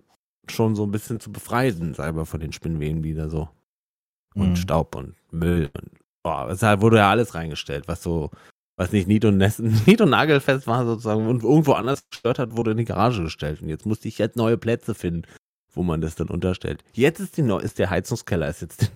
schon 0.51 0.75
so 0.75 0.85
ein 0.85 0.91
bisschen 0.91 1.21
zu 1.21 1.31
befreien, 1.31 1.95
selber 1.95 2.27
von 2.27 2.41
den 2.41 2.53
Spinnweben 2.53 3.05
wieder 3.05 3.29
so. 3.31 3.49
Und 4.35 4.51
Mhm. 4.51 4.57
Staub 4.57 4.97
und 4.97 5.15
Müll 5.31 5.71
und 5.75 5.91
boah, 6.25 6.49
es 6.51 6.63
wurde 6.63 6.97
ja 6.99 7.11
alles 7.11 7.35
reingestellt, 7.35 7.87
was 7.87 8.03
so, 8.03 8.31
was 8.77 8.91
nicht 8.93 9.07
nied- 9.07 9.25
und, 9.27 9.37
Nest- 9.37 9.61
nied 9.87 10.01
und 10.01 10.11
nagelfest 10.11 10.67
war 10.67 10.85
sozusagen 10.87 11.29
und 11.29 11.43
irgendwo 11.45 11.73
anders 11.75 12.03
gestört 12.11 12.39
hat, 12.39 12.57
wurde 12.57 12.73
in 12.73 12.79
die 12.79 12.85
Garage 12.85 13.23
gestellt. 13.23 13.61
Und 13.63 13.69
jetzt 13.69 13.87
musste 13.87 14.09
ich 14.09 14.19
jetzt 14.19 14.37
neue 14.37 14.57
Plätze 14.57 14.95
finden, 14.95 15.23
wo 15.75 15.83
man 15.83 16.01
das 16.01 16.15
dann 16.15 16.29
unterstellt. 16.29 16.83
Jetzt 16.93 17.21
ist 17.21 17.37
die 17.37 17.43
neu, 17.43 17.59
ist 17.59 17.79
der 17.79 17.91
Heizungskeller 17.91 18.49
ist 18.49 18.63
jetzt 18.63 18.91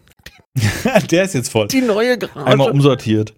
der 1.10 1.24
ist 1.24 1.34
jetzt 1.34 1.50
voll. 1.50 1.68
die 1.68 1.82
neue 1.82 2.16
Garage. 2.18 2.46
Einmal 2.46 2.70
umsortiert. 2.70 3.34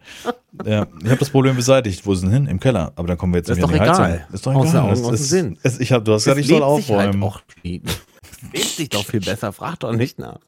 ja, 0.64 0.86
ich 1.03 1.09
habe 1.09 1.16
das 1.18 1.30
Problem 1.30 1.57
beseitigt. 1.57 2.07
Wo 2.07 2.12
ist 2.12 2.22
denn 2.22 2.30
hin? 2.30 2.47
Im 2.47 2.61
Keller. 2.61 2.93
Aber 2.97 3.09
dann 3.09 3.18
kommen 3.18 3.32
wir 3.32 3.39
jetzt 3.39 3.49
Das 3.51 3.59
ist 3.59 3.62
doch 3.64 3.72
egal. 3.72 3.89
Heizung. 3.89 4.34
Ist 4.34 4.47
doch 4.47 4.53
egal. 4.53 4.66
den 4.93 5.05
Augen, 5.05 5.14
ist- 5.14 5.28
Sinn. 5.28 5.59
Es, 5.62 5.80
ich 5.80 5.93
hab, 5.93 6.05
du 6.05 6.12
hast 6.12 6.26
Das 6.26 6.36
gesagt, 6.36 6.41
ich 6.41 6.47
soll 6.49 6.61
halt 6.62 6.64
aufräumen. 7.12 7.22
auch, 7.24 7.41
lebt 7.64 7.91
sich 8.55 8.89
doch 8.89 9.05
viel 9.05 9.20
besser. 9.20 9.53
Frag 9.53 9.80
doch 9.80 9.93
nicht 9.93 10.18
nach. 10.20 10.39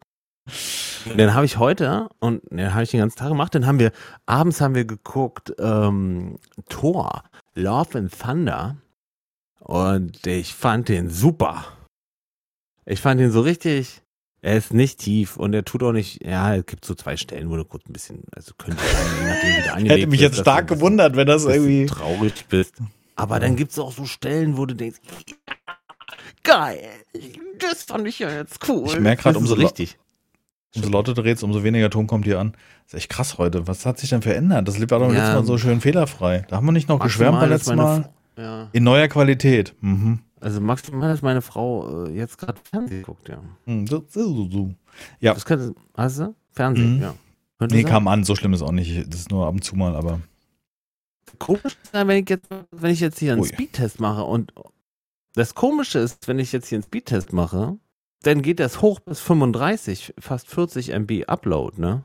Und 1.11 1.19
dann 1.19 1.35
habe 1.35 1.45
ich 1.45 1.59
heute 1.59 2.09
und 2.21 2.43
den 2.51 2.73
habe 2.73 2.85
ich 2.85 2.91
den 2.93 3.01
ganzen 3.01 3.19
Tag 3.19 3.29
gemacht. 3.29 3.55
Dann 3.55 3.67
haben 3.67 3.79
wir 3.79 3.91
abends 4.27 4.61
haben 4.61 4.75
wir 4.75 4.85
geguckt 4.85 5.53
ähm, 5.59 6.37
Thor 6.69 7.25
Love 7.55 7.99
and 7.99 8.17
Thunder 8.19 8.77
und 9.61 10.25
ich 10.27 10.55
fand 10.55 10.89
den 10.89 11.11
super. 11.11 11.65
Ich 12.87 13.01
fand 13.01 13.21
ihn 13.21 13.31
so 13.31 13.41
richtig. 13.41 14.03
Er 14.43 14.57
ist 14.57 14.73
nicht 14.73 14.99
tief 15.01 15.37
und 15.37 15.53
er 15.53 15.65
tut 15.65 15.83
auch 15.83 15.93
nicht. 15.93 16.25
Ja, 16.25 16.55
es 16.55 16.65
gibt 16.65 16.85
so 16.85 16.95
zwei 16.95 17.17
Stellen, 17.19 17.51
wo 17.51 17.57
du 17.57 17.65
kurz 17.65 17.85
ein 17.89 17.93
bisschen, 17.93 18.23
also 18.35 18.53
könnte 18.57 18.79
sein, 18.83 19.07
je 19.21 19.29
nachdem 19.29 19.49
wie 19.59 19.63
der 19.63 19.73
angelegt 19.75 19.99
Hätte 19.99 20.07
mich 20.11 20.21
jetzt 20.21 20.39
du 20.39 20.43
stark 20.43 20.67
gewundert, 20.69 21.15
wenn 21.17 21.27
das 21.27 21.43
du 21.45 21.51
irgendwie. 21.51 21.87
traurig 21.87 22.47
bist. 22.49 22.75
Aber 23.17 23.39
dann 23.39 23.55
gibt 23.57 23.73
es 23.73 23.79
auch 23.79 23.93
so 23.93 24.07
Stellen, 24.07 24.57
wo 24.57 24.65
du 24.65 24.75
denkst, 24.75 24.99
geil, 26.43 26.81
das 27.59 27.83
fand 27.85 28.07
ich 28.09 28.19
ja 28.19 28.31
jetzt 28.31 28.67
cool. 28.69 28.87
Ich 28.89 29.01
merk 29.01 29.21
grad, 29.21 29.35
Das 29.37 29.43
ist 29.43 29.51
umso 29.51 29.61
richtig. 29.63 29.99
Umso 30.75 30.89
lauter 30.89 31.15
du 31.15 31.23
redest, 31.23 31.43
umso 31.43 31.65
weniger 31.65 31.91
Ton 31.91 32.07
kommt 32.07 32.25
hier 32.25 32.39
an. 32.39 32.53
Das 32.85 32.95
ist 32.95 32.99
echt 33.01 33.11
krass 33.11 33.39
heute. 33.39 33.67
Was 33.67 33.85
hat 33.87 33.99
sich 33.99 34.11
denn 34.11 34.23
verändert? 34.23 34.69
Das 34.69 34.77
doch 34.79 34.87
beim 35.09 35.15
Ja. 35.15 35.21
letzten 35.21 35.35
Mal 35.35 35.45
so 35.45 35.59
schön 35.59 35.81
fehlerfrei. 35.81 36.47
Da 36.49 36.57
haben 36.57 36.67
wir 36.67 36.73
nicht 36.73 36.89
noch 36.89 37.01
geschwärmt 37.01 37.41
beim 37.41 37.51
letzten 37.51 37.77
Mal. 37.77 38.09
Ja. 38.37 38.69
In 38.73 38.85
neuer 38.85 39.09
Qualität. 39.09 39.75
Mhm. 39.81 40.21
Also 40.41 40.61
maximal, 40.61 41.11
dass 41.11 41.21
meine 41.23 41.43
Frau 41.43 42.07
äh, 42.07 42.11
jetzt 42.17 42.39
gerade 42.39 42.59
Fernsehen 42.71 43.03
guckt, 43.03 43.29
ja. 43.29 43.43
Hm, 43.67 43.87
so. 43.87 44.05
Ja. 45.21 45.35
Das 45.35 45.45
könnte, 45.45 45.75
hast 45.95 46.19
du? 46.21 46.35
Fernsehen, 46.53 46.97
Mhm. 46.97 47.03
ja. 47.03 47.15
Könnte 47.59 47.75
Nee, 47.75 47.83
sein. 47.83 47.91
kam 47.91 48.09
an, 48.09 48.25
so 48.25 48.35
schlimm 48.35 48.55
ist 48.55 48.63
auch 48.63 48.73
nicht. 48.73 49.07
Das 49.13 49.21
ist 49.21 49.31
nur 49.31 49.47
ab 49.47 49.53
und 49.53 49.63
zu 49.63 49.77
mal, 49.77 49.95
aber. 49.95 50.21
Komisch 51.39 51.77
ist, 51.83 51.95
ja, 51.95 52.07
wenn 52.09 52.23
ich 52.23 52.29
jetzt, 52.31 52.47
wenn 52.71 52.91
ich 52.91 53.01
jetzt 53.01 53.19
hier 53.19 53.33
einen 53.33 53.43
Ui. 53.43 53.49
Speedtest 53.49 54.01
mache 54.01 54.25
und 54.25 54.53
das 55.35 55.55
Komische 55.55 55.99
ist, 55.99 56.27
wenn 56.27 56.39
ich 56.39 56.53
jetzt 56.53 56.69
hier 56.69 56.77
einen 56.77 56.83
Speedtest 56.85 57.33
mache, 57.33 57.79
dann 58.23 58.43
geht 58.43 58.61
das 58.61 58.81
hoch 58.83 58.99
bis 59.01 59.21
35, 59.21 60.15
fast 60.19 60.49
40 60.49 60.91
MB 60.93 61.25
Upload, 61.29 61.81
ne? 61.81 62.03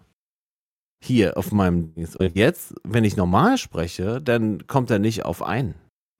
Hier 1.01 1.37
auf 1.37 1.51
meinem 1.51 1.93
Dings. 1.93 2.15
Und 2.15 2.35
jetzt, 2.35 2.73
wenn 2.83 3.03
ich 3.03 3.15
normal 3.17 3.57
spreche, 3.57 4.21
dann 4.21 4.67
kommt 4.67 4.89
er 4.91 4.99
nicht 4.99 5.25
auf 5.25 5.41
ein. 5.41 5.75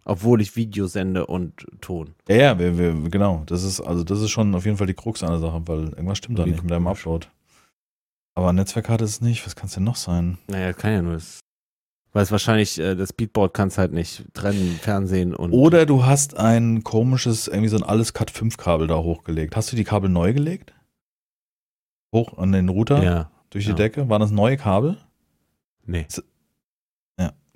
Obwohl 0.08 0.39
ich 0.39 0.56
Video 0.56 0.86
sende 0.86 1.26
und 1.26 1.66
Ton. 1.82 2.14
Ja, 2.30 2.36
ja, 2.36 2.60
wir, 2.60 2.78
wir, 2.78 3.10
genau. 3.10 3.41
Das 3.47 3.64
ist, 3.64 3.82
also 3.82 4.03
das 4.03 4.22
ist 4.22 4.30
schon 4.30 4.53
auf 4.53 4.66
jeden 4.66 4.78
Fall 4.78 4.88
die 4.88 4.93
Krux 4.93 5.24
an 5.24 5.32
der 5.32 5.39
Sache, 5.39 5.64
weil 5.66 5.89
irgendwas 5.89 6.20
stimmt 6.20 6.38
da 6.38 6.45
nicht 6.45 6.62
mit 6.62 6.72
deinem. 6.72 6.88
Upload. 6.88 7.28
Aber 8.36 8.53
Netzwerkkarte 8.53 9.03
ist 9.03 9.12
es 9.12 9.22
nicht. 9.22 9.45
Was 9.45 9.56
kann 9.56 9.66
es 9.66 9.74
denn 9.74 9.84
noch 9.84 9.95
sein? 9.95 10.38
Naja, 10.47 10.74
kann 10.74 10.93
ja 10.93 11.01
nur 11.01 11.14
das. 11.14 11.39
Weil 12.14 12.24
es 12.24 12.32
wahrscheinlich, 12.32 12.78
äh, 12.80 12.95
das 12.95 13.10
Speedboard 13.10 13.53
kann 13.53 13.70
es 13.70 13.78
halt 13.78 13.93
nicht 13.93 14.24
trennen, 14.34 14.78
Fernsehen 14.80 15.34
und. 15.34 15.51
Oder 15.51 15.88
du 15.88 16.06
hast 16.06 16.38
ein 16.38 16.84
komisches, 16.84 17.47
irgendwie 17.47 17.70
so 17.70 17.78
ein 17.78 17.84
alles 17.84 18.14
Cut 18.14 18.30
5 18.30 18.58
Kabel 18.58 18.88
da 18.88 18.97
hochgelegt. 18.97 19.56
Hast 19.56 19.72
du 19.72 19.76
die 19.76 19.84
Kabel 19.84 20.10
neu 20.10 20.34
gelegt? 20.34 20.74
Hoch 22.14 22.38
an 22.38 22.51
den 22.51 22.70
Router? 22.70 23.03
Ja, 23.03 23.32
Durch 23.49 23.66
ja. 23.66 23.74
die 23.74 23.82
Decke? 23.82 24.08
Waren 24.08 24.22
das 24.22 24.32
neue 24.32 24.58
Kabel? 24.58 24.97
nee. 25.86 26.06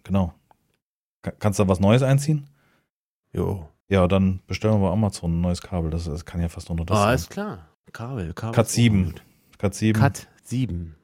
Genau. 0.03 0.33
Ka- 1.21 1.31
Kannst 1.39 1.59
du 1.59 1.63
da 1.63 1.69
was 1.69 1.79
Neues 1.79 2.01
einziehen? 2.03 2.47
Jo. 3.33 3.67
Ja, 3.89 4.07
dann 4.07 4.39
bestellen 4.47 4.75
wir 4.81 4.87
bei 4.87 4.93
Amazon 4.93 5.37
ein 5.37 5.41
neues 5.41 5.61
Kabel. 5.61 5.89
Das, 5.89 6.05
das 6.05 6.25
kann 6.25 6.41
ja 6.41 6.47
fast 6.49 6.69
nur 6.69 6.77
noch 6.77 6.85
das 6.85 6.97
Ah, 6.97 7.03
sein. 7.05 7.15
ist 7.15 7.29
klar. 7.29 7.67
Kabel, 7.91 8.33
Kabel. 8.33 8.61
Ist 8.61 8.71
7. 8.73 9.05
gut. 9.05 9.23
Cat 9.57 9.73
7. 9.73 9.99
Cut 9.99 10.27
7. 10.43 10.95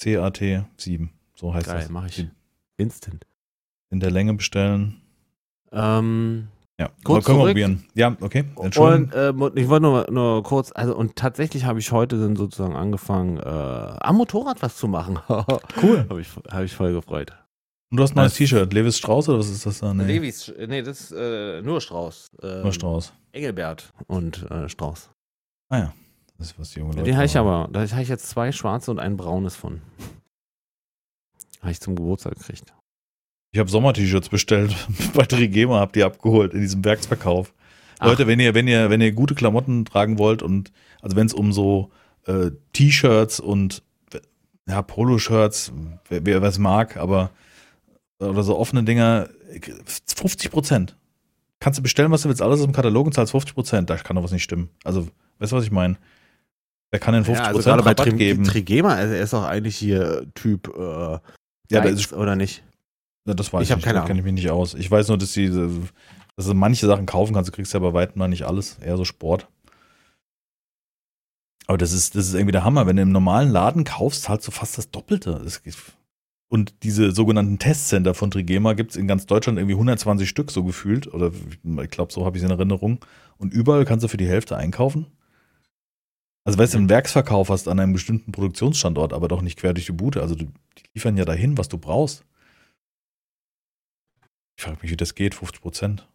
CAT 0.00 0.40
7. 0.76 1.10
So 1.34 1.54
heißt 1.54 1.66
Geil, 1.66 1.80
das. 1.80 1.88
mach 1.90 2.06
ich. 2.06 2.26
Instant. 2.76 3.26
In 3.90 4.00
der 4.00 4.10
Länge 4.10 4.34
bestellen. 4.34 5.00
Ähm, 5.72 6.48
Ja, 6.78 6.90
Kurz 7.04 7.24
können 7.24 7.38
wir 7.38 7.46
probieren. 7.46 7.84
Ja, 7.94 8.16
okay. 8.20 8.44
Entschuldigung. 8.60 9.12
und 9.12 9.42
und 9.42 9.58
ich 9.58 9.68
wollte 9.68 9.82
nur, 9.82 10.10
nur 10.10 10.42
kurz, 10.42 10.72
also 10.74 10.96
und 10.96 11.16
tatsächlich 11.16 11.64
habe 11.64 11.78
ich 11.78 11.92
heute 11.92 12.18
dann 12.20 12.34
sozusagen 12.36 12.74
angefangen, 12.74 13.38
äh, 13.38 13.40
am 13.42 14.16
Motorrad 14.16 14.60
was 14.62 14.76
zu 14.76 14.88
machen. 14.88 15.18
Cool. 15.82 16.06
habe 16.08 16.20
ich, 16.20 16.28
hab 16.50 16.62
ich 16.64 16.74
voll 16.74 16.92
gefreut. 16.92 17.32
Und 17.94 17.98
du 17.98 18.02
hast 18.02 18.10
ein 18.10 18.16
neues 18.16 18.32
das- 18.32 18.38
T-Shirt. 18.38 18.72
Levis 18.72 18.98
Strauß 18.98 19.28
oder 19.28 19.38
was 19.38 19.48
ist 19.48 19.64
das 19.64 19.78
da? 19.78 19.94
Nee, 19.94 20.02
Levis, 20.02 20.52
nee, 20.66 20.82
das 20.82 21.00
ist 21.00 21.12
äh, 21.12 21.62
nur 21.62 21.80
Strauß. 21.80 22.32
Ähm, 22.42 22.62
nur 22.62 22.72
Strauß. 22.72 23.12
Engelbert 23.30 23.92
und 24.08 24.50
äh, 24.50 24.68
Strauß. 24.68 25.10
Ah 25.68 25.78
ja. 25.78 25.94
Das 26.36 26.48
ist 26.48 26.58
was 26.58 26.70
die 26.70 26.80
junge 26.80 26.94
Leute 26.94 27.04
Den 27.04 27.14
habe 27.14 27.26
ich 27.26 27.36
aber, 27.36 27.68
da 27.70 27.88
habe 27.88 28.02
ich 28.02 28.08
jetzt 28.08 28.28
zwei 28.28 28.50
schwarze 28.50 28.90
und 28.90 28.98
ein 28.98 29.16
braunes 29.16 29.54
von. 29.54 29.80
Habe 31.60 31.70
ich 31.70 31.80
zum 31.80 31.94
Geburtstag 31.94 32.34
gekriegt. 32.34 32.74
Ich 33.52 33.60
habe 33.60 33.70
Sommer-T-Shirts 33.70 34.28
bestellt 34.28 34.74
bei 35.14 35.24
Trigema, 35.24 35.78
habt 35.78 35.96
ihr 35.96 36.04
abgeholt 36.04 36.52
in 36.52 36.62
diesem 36.62 36.84
Werksverkauf. 36.84 37.54
Ach. 38.00 38.08
Leute, 38.08 38.26
wenn 38.26 38.40
ihr, 38.40 38.54
wenn 38.54 38.66
ihr, 38.66 38.90
wenn 38.90 39.00
ihr 39.00 39.12
gute 39.12 39.36
Klamotten 39.36 39.84
tragen 39.84 40.18
wollt 40.18 40.42
und 40.42 40.72
also 41.00 41.14
wenn 41.14 41.26
es 41.26 41.32
um 41.32 41.52
so 41.52 41.92
äh, 42.26 42.50
T-Shirts 42.72 43.38
und 43.38 43.84
ja, 44.66 44.82
Poloshirts, 44.82 45.72
wer, 46.08 46.26
wer 46.26 46.42
was 46.42 46.58
mag, 46.58 46.96
aber 46.96 47.30
oder 48.20 48.42
so 48.42 48.56
offene 48.58 48.84
Dinger, 48.84 49.28
50 50.16 50.50
Prozent. 50.50 50.96
Kannst 51.60 51.78
du 51.78 51.82
bestellen, 51.82 52.10
was 52.10 52.22
du 52.22 52.28
willst, 52.28 52.42
alles 52.42 52.60
im 52.60 52.72
Katalog 52.72 53.06
und 53.06 53.12
zahlst 53.12 53.30
50 53.32 53.54
Prozent. 53.54 53.90
Da 53.90 53.96
kann 53.96 54.16
doch 54.16 54.22
was 54.22 54.32
nicht 54.32 54.42
stimmen. 54.42 54.68
Also, 54.84 55.08
weißt 55.38 55.52
du, 55.52 55.56
was 55.56 55.64
ich 55.64 55.70
meine? 55.70 55.96
Wer 56.90 57.00
kann 57.00 57.14
denn 57.14 57.24
50 57.24 57.40
Ja, 57.42 57.46
also 57.48 57.58
Prozent 57.58 57.82
gerade 57.82 57.94
bei 57.96 58.02
Tri 58.10 58.16
geben? 58.16 58.44
Trigema, 58.44 58.94
also 58.94 59.14
er 59.14 59.22
ist 59.22 59.34
auch 59.34 59.44
eigentlich 59.44 59.76
hier 59.76 60.26
Typ 60.34 60.68
äh, 60.76 61.18
Ja, 61.70 61.80
Geiz, 61.80 62.00
ist, 62.00 62.12
oder 62.12 62.36
nicht? 62.36 62.62
Ja, 63.26 63.34
das 63.34 63.52
weiß 63.52 63.62
Ich 63.62 63.70
ich, 63.70 63.76
nicht, 63.76 63.84
keine 63.84 64.00
da 64.00 64.04
kenne 64.06 64.20
ich 64.20 64.24
mich 64.24 64.34
nicht 64.34 64.50
aus. 64.50 64.74
Ich 64.74 64.90
weiß 64.90 65.08
nur, 65.08 65.18
dass, 65.18 65.32
die, 65.32 65.48
dass 65.48 66.46
du 66.46 66.54
manche 66.54 66.86
Sachen 66.86 67.06
kaufen 67.06 67.34
kannst. 67.34 67.48
Du 67.48 67.54
kriegst 67.54 67.72
ja 67.72 67.80
bei 67.80 67.94
weitem 67.94 68.18
noch 68.18 68.28
nicht 68.28 68.44
alles. 68.44 68.78
Eher 68.78 68.96
so 68.96 69.04
Sport. 69.04 69.48
Aber 71.66 71.78
das 71.78 71.92
ist, 71.92 72.14
das 72.14 72.26
ist 72.28 72.34
irgendwie 72.34 72.52
der 72.52 72.64
Hammer. 72.64 72.86
Wenn 72.86 72.96
du 72.96 73.02
im 73.02 73.12
normalen 73.12 73.50
Laden 73.50 73.84
kaufst, 73.84 74.22
zahlst 74.24 74.46
du 74.46 74.50
fast 74.50 74.76
das 74.76 74.90
Doppelte. 74.90 75.40
Das 75.42 75.62
geht- 75.62 75.76
und 76.54 76.84
diese 76.84 77.10
sogenannten 77.10 77.58
Testcenter 77.58 78.14
von 78.14 78.30
Trigema 78.30 78.74
gibt 78.74 78.92
es 78.92 78.96
in 78.96 79.08
ganz 79.08 79.26
Deutschland 79.26 79.58
irgendwie 79.58 79.74
120 79.74 80.28
Stück 80.28 80.52
so 80.52 80.62
gefühlt. 80.62 81.12
Oder 81.12 81.32
ich 81.82 81.90
glaube, 81.90 82.12
so 82.12 82.24
habe 82.24 82.36
ich 82.36 82.44
es 82.44 82.48
in 82.48 82.56
Erinnerung. 82.56 83.04
Und 83.38 83.52
überall 83.52 83.84
kannst 83.84 84.04
du 84.04 84.08
für 84.08 84.18
die 84.18 84.28
Hälfte 84.28 84.56
einkaufen. 84.56 85.06
Also 86.44 86.56
weißt 86.56 86.74
du, 86.74 86.78
einen 86.78 86.88
Werksverkauf 86.88 87.48
hast 87.48 87.66
an 87.66 87.80
einem 87.80 87.92
bestimmten 87.92 88.30
Produktionsstandort, 88.30 89.12
aber 89.12 89.26
doch 89.26 89.42
nicht 89.42 89.58
quer 89.58 89.74
durch 89.74 89.86
die 89.86 89.92
Bude. 89.92 90.22
Also 90.22 90.36
die 90.36 90.46
liefern 90.94 91.16
ja 91.16 91.24
dahin, 91.24 91.58
was 91.58 91.68
du 91.68 91.76
brauchst. 91.76 92.24
Ich 94.56 94.62
frage 94.62 94.78
mich, 94.80 94.92
wie 94.92 94.96
das 94.96 95.16
geht, 95.16 95.34
50 95.34 95.60
Prozent. 95.60 96.08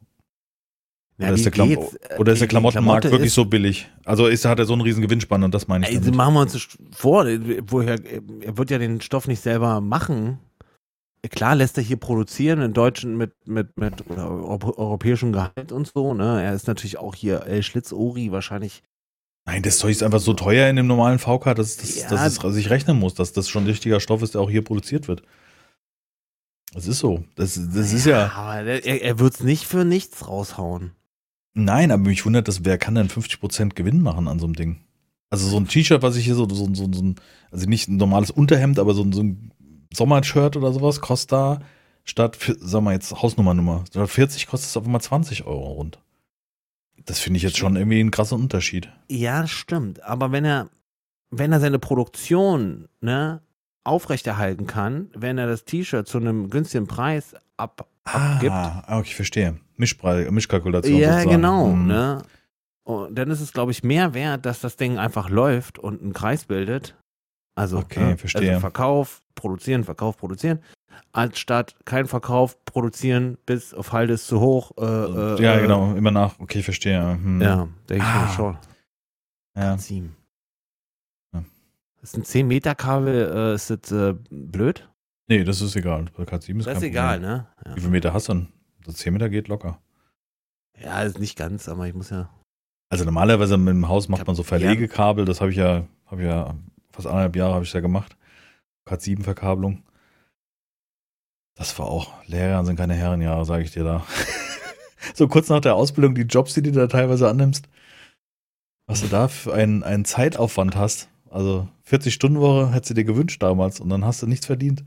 Oder, 1.20 1.34
ist 1.34 1.44
der 1.46 1.52
Klam 1.52 1.78
oder 2.18 2.32
ist 2.34 2.40
der 2.40 2.48
Klamottenmarkt 2.48 3.12
wirklich 3.12 3.34
so 3.34 3.46
billig? 3.46 3.90
Also 4.06 4.28
ist, 4.28 4.46
hat 4.46 4.60
er 4.60 4.66
so 4.66 4.74
einen 4.74 4.82
riesen 4.84 5.02
Gewinnspann 5.02 5.44
und 5.44 5.54
das 5.54 5.68
meine 5.68 5.86
ich 5.86 5.90
Also 5.96 6.06
damit. 6.06 6.16
machen 6.18 6.34
wir 6.34 6.42
uns 6.42 6.68
vor, 6.92 7.26
woher, 7.68 7.98
er 8.42 8.58
wird 8.58 8.72
ja 8.72 8.78
den 8.78 9.02
Stoff 9.02 9.28
nicht 9.28 9.42
selber 9.42 9.82
machen. 9.82 10.40
Klar 11.30 11.56
lässt 11.56 11.78
er 11.78 11.84
hier 11.84 11.98
produzieren 11.98 12.62
in 12.62 12.72
Deutschen 12.72 13.18
mit, 13.18 13.34
mit, 13.46 13.78
mit 13.78 14.08
europäischem 14.10 15.34
Gehalt 15.34 15.74
und 15.74 15.88
so, 15.94 16.14
ne? 16.14 16.42
Er 16.42 16.54
ist 16.54 16.68
natürlich 16.68 16.98
auch 16.98 17.14
hier 17.14 17.46
El 17.46 17.62
Schlitz-Ori 17.64 18.32
wahrscheinlich. 18.32 18.82
Nein, 19.46 19.62
das 19.64 19.80
Zeug 19.80 19.92
ist 19.92 20.04
einfach 20.04 20.20
so 20.22 20.34
teuer 20.34 20.70
in 20.70 20.78
dem 20.78 20.88
normalen 20.88 21.20
VK, 21.20 21.56
dass, 21.56 21.76
dass, 21.76 21.96
Ja. 22.04 22.10
dass 22.10 22.38
es 22.42 22.54
sich 22.54 22.70
rechnen 22.70 22.98
muss, 22.98 23.16
dass 23.16 23.34
das 23.34 23.50
schon 23.50 23.66
richtiger 23.66 24.00
Stoff 24.00 24.22
ist, 24.22 24.36
der 24.36 24.42
auch 24.42 24.50
hier 24.50 24.64
produziert 24.64 25.10
wird. 25.10 25.24
Das 26.74 26.88
ist 26.88 27.00
so. 27.00 27.24
Das, 27.36 27.56
das 27.56 27.92
ist 27.92 28.06
ja. 28.06 28.32
Aber 28.32 28.62
er, 28.64 29.02
er 29.02 29.20
wird 29.20 29.34
es 29.34 29.40
nicht 29.44 29.66
für 29.66 29.84
nichts 29.84 30.28
raushauen. 30.28 30.92
Nein, 31.64 31.92
aber 31.92 32.04
mich 32.04 32.26
wundert, 32.26 32.48
dass 32.48 32.66
wer 32.66 32.78
kann 32.78 32.96
denn 32.96 33.10
50% 33.10 33.76
Gewinn 33.76 34.02
machen 34.02 34.28
an 34.28 34.40
so 34.40 34.46
einem 34.46 34.56
Ding? 34.56 34.82
Also 35.30 35.48
so 35.48 35.58
ein 35.58 35.68
T-Shirt, 35.68 36.02
was 36.02 36.16
ich 36.16 36.26
hier 36.26 36.36
so, 36.36 36.48
so, 36.50 36.74
so, 36.74 36.92
so 36.92 37.02
ein, 37.04 37.16
also 37.52 37.68
nicht 37.68 37.88
ein 37.88 37.98
normales 37.98 38.32
Unterhemd, 38.32 38.80
aber 38.80 38.94
so, 38.94 39.04
ein- 39.04 39.14
so 39.14 39.22
ein 39.24 39.52
Sommershirt 39.94 40.58
oder 40.58 40.72
sowas, 40.74 41.02
kostet 41.02 41.32
da 41.34 41.60
statt, 42.04 42.38
sag 42.60 42.82
mal 42.82 42.94
jetzt 42.94 43.22
Hausnummernummer, 43.22 43.84
statt 43.90 44.10
40 44.10 44.48
kostet 44.48 44.70
es 44.70 44.78
auf 44.78 44.86
einmal 44.86 45.02
20 45.02 45.46
Euro 45.46 45.74
rund. 45.74 46.00
Das 47.06 47.20
finde 47.20 47.38
ich 47.38 47.44
jetzt 47.44 47.58
schon 47.58 47.76
irgendwie 47.76 48.00
einen 48.00 48.12
krassen 48.12 48.40
Unterschied. 48.40 48.90
Ja, 49.10 49.48
stimmt. 49.48 50.02
Aber 50.04 50.32
wenn 50.32 50.46
er, 50.46 50.70
wenn 51.32 51.52
er 51.52 51.60
seine 51.60 51.80
Produktion 51.80 52.88
ne, 53.02 53.42
aufrechterhalten 53.84 54.68
kann, 54.68 55.10
wenn 55.16 55.38
er 55.38 55.48
das 55.48 55.66
T-Shirt 55.66 56.08
zu 56.08 56.18
einem 56.18 56.50
günstigen 56.50 56.88
Preis 56.88 57.36
ab, 57.58 57.88
abgibt, 58.04 58.52
Ah, 58.52 58.98
okay, 59.00 59.08
ich 59.10 59.16
verstehe. 59.16 59.58
Mischpreis, 59.80 60.30
Mischkalkulation. 60.30 60.98
ja, 60.98 61.14
sozusagen. 61.14 61.30
genau. 61.32 61.66
Hm. 61.72 61.88
Ne? 61.88 62.22
Und 62.84 63.16
dann 63.16 63.30
ist 63.32 63.42
es, 63.42 63.54
glaube 63.54 63.72
ich, 63.72 63.84
mehr 63.84 64.14
wert, 64.14 64.46
dass 64.46 64.62
das 64.62 64.76
Ding 64.76 64.98
einfach 64.98 65.30
läuft 65.30 65.80
und 65.80 66.02
einen 66.02 66.14
Kreis 66.14 66.46
bildet. 66.46 66.96
Also, 67.56 67.78
Okay, 67.80 68.00
ne, 68.12 68.18
verstehe. 68.18 68.50
also 68.50 68.60
Verkauf, 68.62 69.22
produzieren, 69.36 69.84
Verkauf, 69.84 70.18
produzieren, 70.18 70.60
anstatt 71.12 71.76
kein 71.86 72.08
Verkauf, 72.08 72.64
produzieren, 72.66 73.38
bis 73.46 73.74
auf 73.74 73.92
Halde 73.92 74.14
ist 74.14 74.28
zu 74.28 74.40
hoch. 74.40 74.72
Äh, 74.78 74.84
äh, 74.86 75.42
ja, 75.44 75.56
äh, 75.58 75.62
genau, 75.62 75.94
immer 75.96 76.12
nach. 76.12 76.40
Okay, 76.40 76.62
verstehe. 76.64 77.00
Hm. 77.14 77.42
Ja, 77.42 77.68
denke 77.90 78.04
ich 78.04 78.10
Ah. 78.10 78.26
mir 78.26 78.32
schon. 78.34 78.58
ja. 79.58 79.78
Sieben. 79.78 80.16
Ja. 81.34 81.44
Ist 82.02 82.18
ein 82.18 82.24
10 82.24 82.48
Meter 82.48 82.76
Kabel, 82.76 83.32
äh, 83.34 83.56
ist 83.56 83.70
das 83.70 83.92
äh, 83.92 84.16
blöd? 84.30 84.88
Nee, 85.28 85.44
das 85.44 85.62
ist 85.62 85.76
egal. 85.76 86.06
Bei 86.18 86.24
K7 86.24 86.60
ist 86.60 86.66
Das 86.68 86.78
ist 86.78 86.84
egal, 86.84 87.20
ne? 87.20 87.46
Ja. 87.66 87.76
Wie 87.76 87.82
viel 87.82 87.90
Meter 87.90 88.14
hast 88.14 88.30
du 88.30 88.34
denn? 88.34 88.48
Das 88.86 88.96
10 88.96 89.14
Meter 89.14 89.30
geht 89.30 89.48
locker. 89.48 89.80
ja, 90.82 91.02
ist 91.04 91.20
nicht 91.20 91.38
ganz, 91.38 91.68
aber 91.70 91.88
ich 91.88 91.94
muss 91.94 92.10
ja. 92.10 92.30
Also 92.90 93.06
normalerweise 93.06 93.58
mit 93.58 93.74
dem 93.74 93.88
Haus 93.88 94.10
macht 94.10 94.26
man 94.26 94.36
so 94.36 94.44
Verlegekabel, 94.44 95.26
das 95.26 95.42
habe 95.42 95.52
ich 95.52 95.58
ja, 95.58 95.86
habe 96.08 96.22
ich 96.22 96.28
ja 96.28 96.56
fast 96.92 97.08
anderthalb 97.08 97.36
Jahre 97.36 97.54
habe 97.54 97.64
ich 97.64 97.74
ja 97.74 97.82
gemacht. 97.82 98.18
Cat7-Verkabelung. 98.88 99.84
Das 101.56 101.78
war 101.78 101.88
auch, 101.88 102.14
Lehrjahre 102.26 102.66
sind 102.66 102.78
keine 102.78 102.96
Herrenjahre, 102.96 103.46
sage 103.46 103.64
ich 103.64 103.72
dir 103.72 103.84
da. 103.84 104.06
so 105.14 105.28
kurz 105.28 105.50
nach 105.50 105.62
der 105.62 105.76
Ausbildung, 105.76 106.16
die 106.16 106.22
Jobs, 106.22 106.54
die 106.54 106.62
du 106.62 106.72
da 106.72 106.88
teilweise 106.88 107.30
annimmst, 107.30 107.68
was 108.88 109.02
du 109.02 109.08
da 109.08 109.28
für 109.28 109.54
einen, 109.54 109.84
einen 109.84 110.06
Zeitaufwand 110.06 110.76
hast. 110.76 111.10
Also 111.30 111.68
40-Stunden-Woche 111.88 112.72
hättest 112.72 112.92
du 112.92 112.94
dir 112.96 113.04
gewünscht 113.04 113.44
damals 113.44 113.80
und 113.80 113.90
dann 113.90 114.06
hast 114.06 114.22
du 114.22 114.28
nichts 114.28 114.48
verdient. 114.48 114.84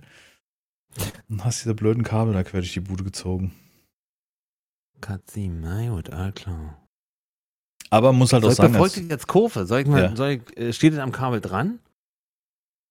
Und 1.28 1.44
hast 1.44 1.62
diese 1.62 1.74
blöden 1.74 2.02
Kabel 2.02 2.34
da 2.34 2.42
quer 2.42 2.60
durch 2.60 2.72
die 2.72 2.80
Bude 2.80 3.04
gezogen. 3.04 3.52
Kat 5.02 5.30
7, 5.30 5.60
na 5.60 5.88
gut, 5.90 6.08
all 6.10 6.32
klar. 6.32 6.78
Aber 7.90 8.14
muss 8.14 8.32
halt 8.32 8.42
Soll 8.42 8.48
auch 8.48 8.52
ich 8.52 8.56
sagen, 8.56 8.72
dass, 8.72 8.96
ihr 8.96 9.02
jetzt 9.08 9.26
Kurve? 9.28 9.66
Soll 9.66 9.80
ich 9.80 9.86
mal, 9.86 10.02
Ja. 10.02 10.16
soll 10.16 10.30
ich, 10.30 10.56
äh, 10.56 10.72
steht 10.72 10.94
das 10.94 11.00
am 11.00 11.12
Kabel 11.12 11.42
dran? 11.42 11.78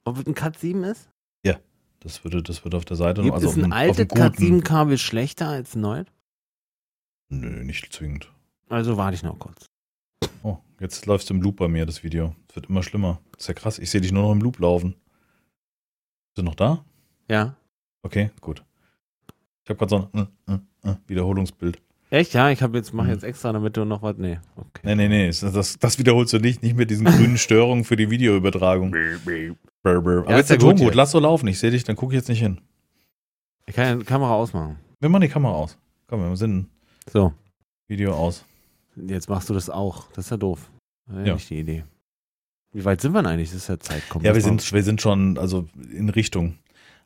Ob 0.05 0.19
es 0.19 0.27
ein 0.27 0.35
Cat 0.35 0.59
7 0.59 0.83
ist? 0.83 1.07
das 2.03 2.23
würde, 2.23 2.41
das 2.41 2.63
würde 2.65 2.77
auf 2.77 2.85
der 2.85 2.97
Seite 2.97 3.21
Gibt 3.21 3.35
also 3.35 3.47
es 3.51 3.55
auf 3.55 3.63
ein 3.63 3.71
altes 3.73 4.07
Cat 4.07 4.31
guten- 4.33 4.37
7 4.43 4.63
Kabel 4.63 4.97
schlechter 4.97 5.49
als 5.49 5.75
ein 5.75 5.81
neues? 5.81 6.07
Nö, 7.29 7.63
nicht 7.63 7.93
zwingend. 7.93 8.31
Also 8.69 8.97
warte 8.97 9.13
ich 9.13 9.21
noch 9.21 9.37
kurz. 9.37 9.67
Oh, 10.41 10.57
jetzt 10.79 11.05
läufst 11.05 11.29
du 11.29 11.35
im 11.35 11.43
Loop 11.43 11.57
bei 11.57 11.67
mir, 11.67 11.85
das 11.85 12.03
Video. 12.03 12.35
Es 12.49 12.55
wird 12.55 12.69
immer 12.69 12.81
schlimmer. 12.81 13.21
Das 13.33 13.41
ist 13.41 13.47
ja 13.49 13.53
krass. 13.53 13.77
Ich 13.77 13.91
sehe 13.91 14.01
dich 14.01 14.11
nur 14.11 14.23
noch 14.23 14.31
im 14.31 14.41
Loop 14.41 14.57
laufen. 14.57 14.93
Bist 14.93 16.37
du 16.37 16.41
noch 16.41 16.55
da? 16.55 16.83
Ja. 17.29 17.55
Okay, 18.01 18.31
gut. 18.41 18.63
Ich 19.63 19.69
habe 19.69 19.77
gerade 19.77 19.89
so 19.91 20.09
ein 20.11 20.27
äh, 20.47 20.53
äh, 20.87 20.91
äh, 20.91 20.95
Wiederholungsbild. 21.05 21.79
Echt? 22.11 22.33
Ja, 22.33 22.49
ich 22.51 22.61
habe 22.61 22.77
jetzt, 22.77 22.93
mach 22.93 23.05
Hm. 23.05 23.11
jetzt 23.11 23.23
extra, 23.23 23.51
damit 23.53 23.75
du 23.77 23.85
noch 23.85 24.01
was. 24.01 24.17
Nee, 24.17 24.37
okay. 24.57 24.81
Nee, 24.83 24.95
nee, 24.95 25.07
nee. 25.07 25.27
Das, 25.27 25.79
das, 25.79 25.97
wiederholst 25.97 26.33
du 26.33 26.39
nicht. 26.39 26.61
Nicht 26.61 26.75
mit 26.75 26.89
diesen 26.91 27.05
grünen 27.05 27.37
Störungen 27.39 27.85
für 27.85 27.95
die 27.95 28.09
Videoübertragung. 28.09 28.91
Brr, 28.91 29.17
brr. 29.83 30.19
Aber 30.19 30.29
Ja, 30.29 30.37
jetzt 30.37 30.45
ist 30.45 30.49
ja 30.51 30.57
der 30.57 30.59
Ton 30.59 30.75
gut. 30.75 30.93
Lass 30.93 31.11
so 31.11 31.19
laufen. 31.19 31.47
Ich 31.47 31.57
sehe 31.59 31.71
dich, 31.71 31.85
dann 31.85 31.95
gucke 31.95 32.13
ich 32.13 32.17
jetzt 32.19 32.27
nicht 32.27 32.39
hin. 32.41 32.59
Ich 33.65 33.73
kann 33.75 33.85
ja 33.87 33.95
die 33.95 34.03
Kamera 34.05 34.33
ausmachen. 34.35 34.75
Wir 34.99 35.07
machen 35.09 35.21
die 35.21 35.29
Kamera 35.29 35.53
aus. 35.53 35.77
Komm, 36.07 36.21
wir 36.27 36.35
sind 36.35 36.67
So, 37.09 37.33
Video 37.87 38.13
aus. 38.13 38.43
jetzt 38.97 39.29
machst 39.29 39.49
du 39.49 39.53
das 39.53 39.69
auch. 39.69 40.07
Das 40.13 40.25
ist 40.25 40.31
ja 40.31 40.37
doof. 40.37 40.69
Das 41.07 41.17
ist 41.21 41.27
Ja. 41.27 41.33
nicht 41.35 41.49
die 41.49 41.59
Idee. 41.59 41.83
Wie 42.73 42.83
weit 42.85 42.99
sind 43.01 43.13
wir 43.13 43.21
denn 43.21 43.31
eigentlich? 43.31 43.49
Das 43.51 43.57
ist 43.57 43.67
ja 43.69 43.79
Zeit. 43.79 44.03
Komm, 44.09 44.21
Ja, 44.23 44.33
wir 44.35 44.41
sind, 44.41 44.71
wir 44.73 44.83
sind 44.83 45.01
schon 45.01 45.37
also 45.37 45.67
in 45.93 46.09
Richtung. 46.09 46.55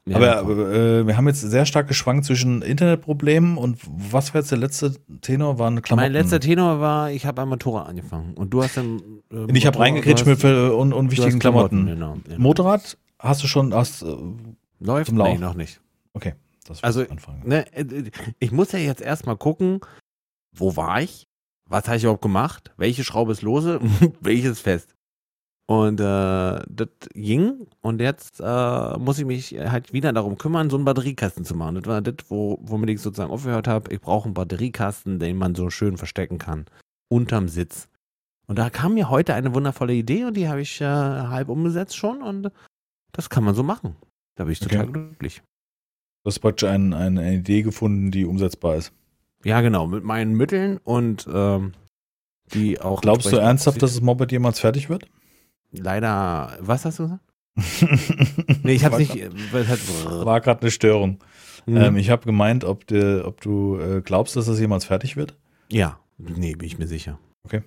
Ja, 0.07 0.39
Aber 0.39 0.71
äh, 0.71 1.07
wir 1.07 1.17
haben 1.17 1.27
jetzt 1.27 1.41
sehr 1.41 1.65
stark 1.65 1.87
geschwankt 1.87 2.25
zwischen 2.25 2.61
Internetproblemen 2.61 3.57
und 3.57 3.79
was 3.87 4.33
war 4.33 4.41
jetzt 4.41 4.51
der 4.51 4.59
letzte 4.59 4.93
Tenor? 5.21 5.57
Waren 5.57 5.81
Klamotten. 5.81 6.05
Mein 6.05 6.11
letzter 6.11 6.39
Tenor 6.39 6.79
war, 6.79 7.09
ich 7.09 7.25
habe 7.25 7.41
ein 7.41 7.47
Motorrad 7.49 7.87
angefangen. 7.87 8.35
Und 8.35 8.53
du 8.53 8.61
hast 8.61 8.77
dann. 8.77 9.01
Äh, 9.31 9.35
Und 9.37 9.55
ich 9.55 9.65
habe 9.65 9.79
reingekritscht 9.79 10.27
mit 10.27 10.43
äh, 10.43 10.47
un 10.47 10.93
unwichtigen 10.93 11.33
hast 11.33 11.39
Klamotten. 11.39 11.87
Genau. 11.87 12.17
genau. 12.23 12.39
Motorrad 12.39 12.97
hast 13.17 13.41
du 13.41 13.47
schon, 13.47 13.73
hast, 13.73 14.03
äh, 14.03 14.15
Läuft? 14.79 15.07
zum 15.07 15.17
Lauf. 15.17 15.29
Nee, 15.29 15.39
noch 15.39 15.55
nicht. 15.55 15.81
das 16.67 16.83
Also. 16.83 17.03
Ne, 17.43 17.65
äh, 17.73 18.03
ich 18.37 18.51
muss 18.51 18.71
ja 18.73 18.79
jetzt 18.79 19.01
erstmal 19.01 19.37
gucken, 19.37 19.79
wo 20.55 20.75
war 20.75 21.01
ich? 21.01 21.27
Was 21.67 21.87
habe 21.87 21.97
ich 21.97 22.03
überhaupt 22.03 22.21
gemacht? 22.21 22.71
Welche 22.77 23.03
Schraube 23.03 23.31
ist 23.31 23.41
lose? 23.41 23.79
Welches 24.19 24.59
fest? 24.59 24.94
Und 25.67 25.99
äh, 25.99 26.03
das 26.69 26.89
ging 27.13 27.65
und 27.81 27.99
jetzt 27.99 28.39
äh, 28.39 28.97
muss 28.99 29.17
ich 29.17 29.25
mich 29.25 29.53
halt 29.57 29.93
wieder 29.93 30.13
darum 30.13 30.37
kümmern, 30.37 30.69
so 30.69 30.75
einen 30.75 30.85
Batteriekasten 30.85 31.43
zu 31.43 31.55
machen. 31.55 31.75
Das 31.75 31.85
war 31.87 32.01
das, 32.01 32.15
wo, 32.29 32.59
womit 32.61 32.91
ich 32.91 33.01
sozusagen 33.01 33.31
aufgehört 33.31 33.67
habe. 33.67 33.91
Ich 33.91 33.99
brauche 33.99 34.25
einen 34.25 34.35
Batteriekasten, 34.35 35.17
den 35.17 35.37
man 35.37 35.55
so 35.55 35.71
schön 35.71 35.97
verstecken 35.97 36.37
kann. 36.37 36.65
Unterm 37.09 37.47
Sitz. 37.47 37.87
Und 38.47 38.59
da 38.59 38.69
kam 38.69 38.93
mir 38.93 39.09
heute 39.09 39.33
eine 39.33 39.55
wundervolle 39.55 39.93
Idee 39.93 40.25
und 40.25 40.37
die 40.37 40.47
habe 40.47 40.61
ich 40.61 40.81
äh, 40.81 40.85
halb 40.85 41.49
umgesetzt 41.49 41.97
schon 41.97 42.21
und 42.21 42.51
das 43.11 43.31
kann 43.31 43.43
man 43.43 43.55
so 43.55 43.63
machen. 43.63 43.95
Da 44.35 44.43
bin 44.43 44.53
ich 44.53 44.61
Okay. 44.61 44.77
total 44.77 44.91
glücklich. 44.91 45.41
Du 46.23 46.29
hast 46.29 46.39
praktisch 46.39 46.69
ein, 46.69 46.93
eine 46.93 47.33
Idee 47.33 47.63
gefunden, 47.63 48.11
die 48.11 48.25
umsetzbar 48.25 48.75
ist. 48.75 48.91
Ja, 49.43 49.61
genau, 49.61 49.87
mit 49.87 50.03
meinen 50.03 50.35
Mitteln 50.35 50.77
und 50.83 51.27
ähm, 51.31 51.73
die 52.53 52.79
auch. 52.81 53.01
Glaubst 53.01 53.31
du 53.31 53.37
ernsthaft, 53.37 53.81
dass 53.81 53.93
das 53.93 54.01
Moped 54.01 54.31
jemals 54.31 54.59
fertig 54.59 54.89
wird? 54.89 55.07
Leider, 55.77 56.57
was 56.59 56.85
hast 56.85 56.99
du 56.99 57.03
gesagt? 57.03 57.21
Nee, 58.63 58.73
ich 58.73 58.83
hab's 58.83 58.93
War 58.93 58.99
nicht. 58.99 59.13
grad- 59.15 59.63
äh, 59.63 60.25
War 60.25 60.41
gerade 60.41 60.61
eine 60.61 60.71
Störung. 60.71 61.19
Hm. 61.65 61.77
Ähm, 61.77 61.97
ich 61.97 62.09
habe 62.09 62.25
gemeint, 62.25 62.63
ob, 62.63 62.85
de, 62.87 63.21
ob 63.21 63.41
du 63.41 63.77
äh, 63.79 64.01
glaubst, 64.01 64.35
dass 64.35 64.45
das 64.47 64.59
jemals 64.59 64.85
fertig 64.85 65.15
wird. 65.15 65.35
ja, 65.69 65.99
nee, 66.17 66.55
bin 66.55 66.67
ich 66.67 66.77
mir 66.77 66.87
sicher. 66.87 67.19
Okay. 67.43 67.63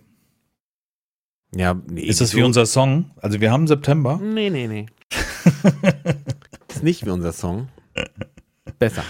Ja, 1.54 1.74
nee. 1.88 2.02
Ist 2.02 2.20
das 2.20 2.30
so- 2.30 2.36
wie 2.38 2.42
unser 2.42 2.66
Song? 2.66 3.11
Also 3.16 3.40
wir 3.40 3.50
haben 3.50 3.66
September. 3.66 4.18
Nee, 4.22 4.50
nee, 4.50 4.66
nee. 4.66 4.86
Ist 6.68 6.82
nicht 6.82 7.06
wie 7.06 7.11
unser 7.11 7.32
Song. 7.32 7.68
Besser, 8.78 9.02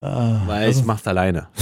Ah, 0.00 0.42
weil 0.46 0.70
ich 0.70 0.84
mach's 0.84 1.06
alleine. 1.06 1.48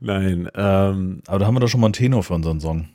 Nein, 0.00 0.48
ähm, 0.54 1.22
aber 1.26 1.38
da 1.38 1.46
haben 1.46 1.54
wir 1.54 1.60
doch 1.60 1.68
schon 1.68 1.80
mal 1.80 1.88
einen 1.88 1.92
Tenor 1.92 2.22
für 2.22 2.34
unseren 2.34 2.60
Song. 2.60 2.88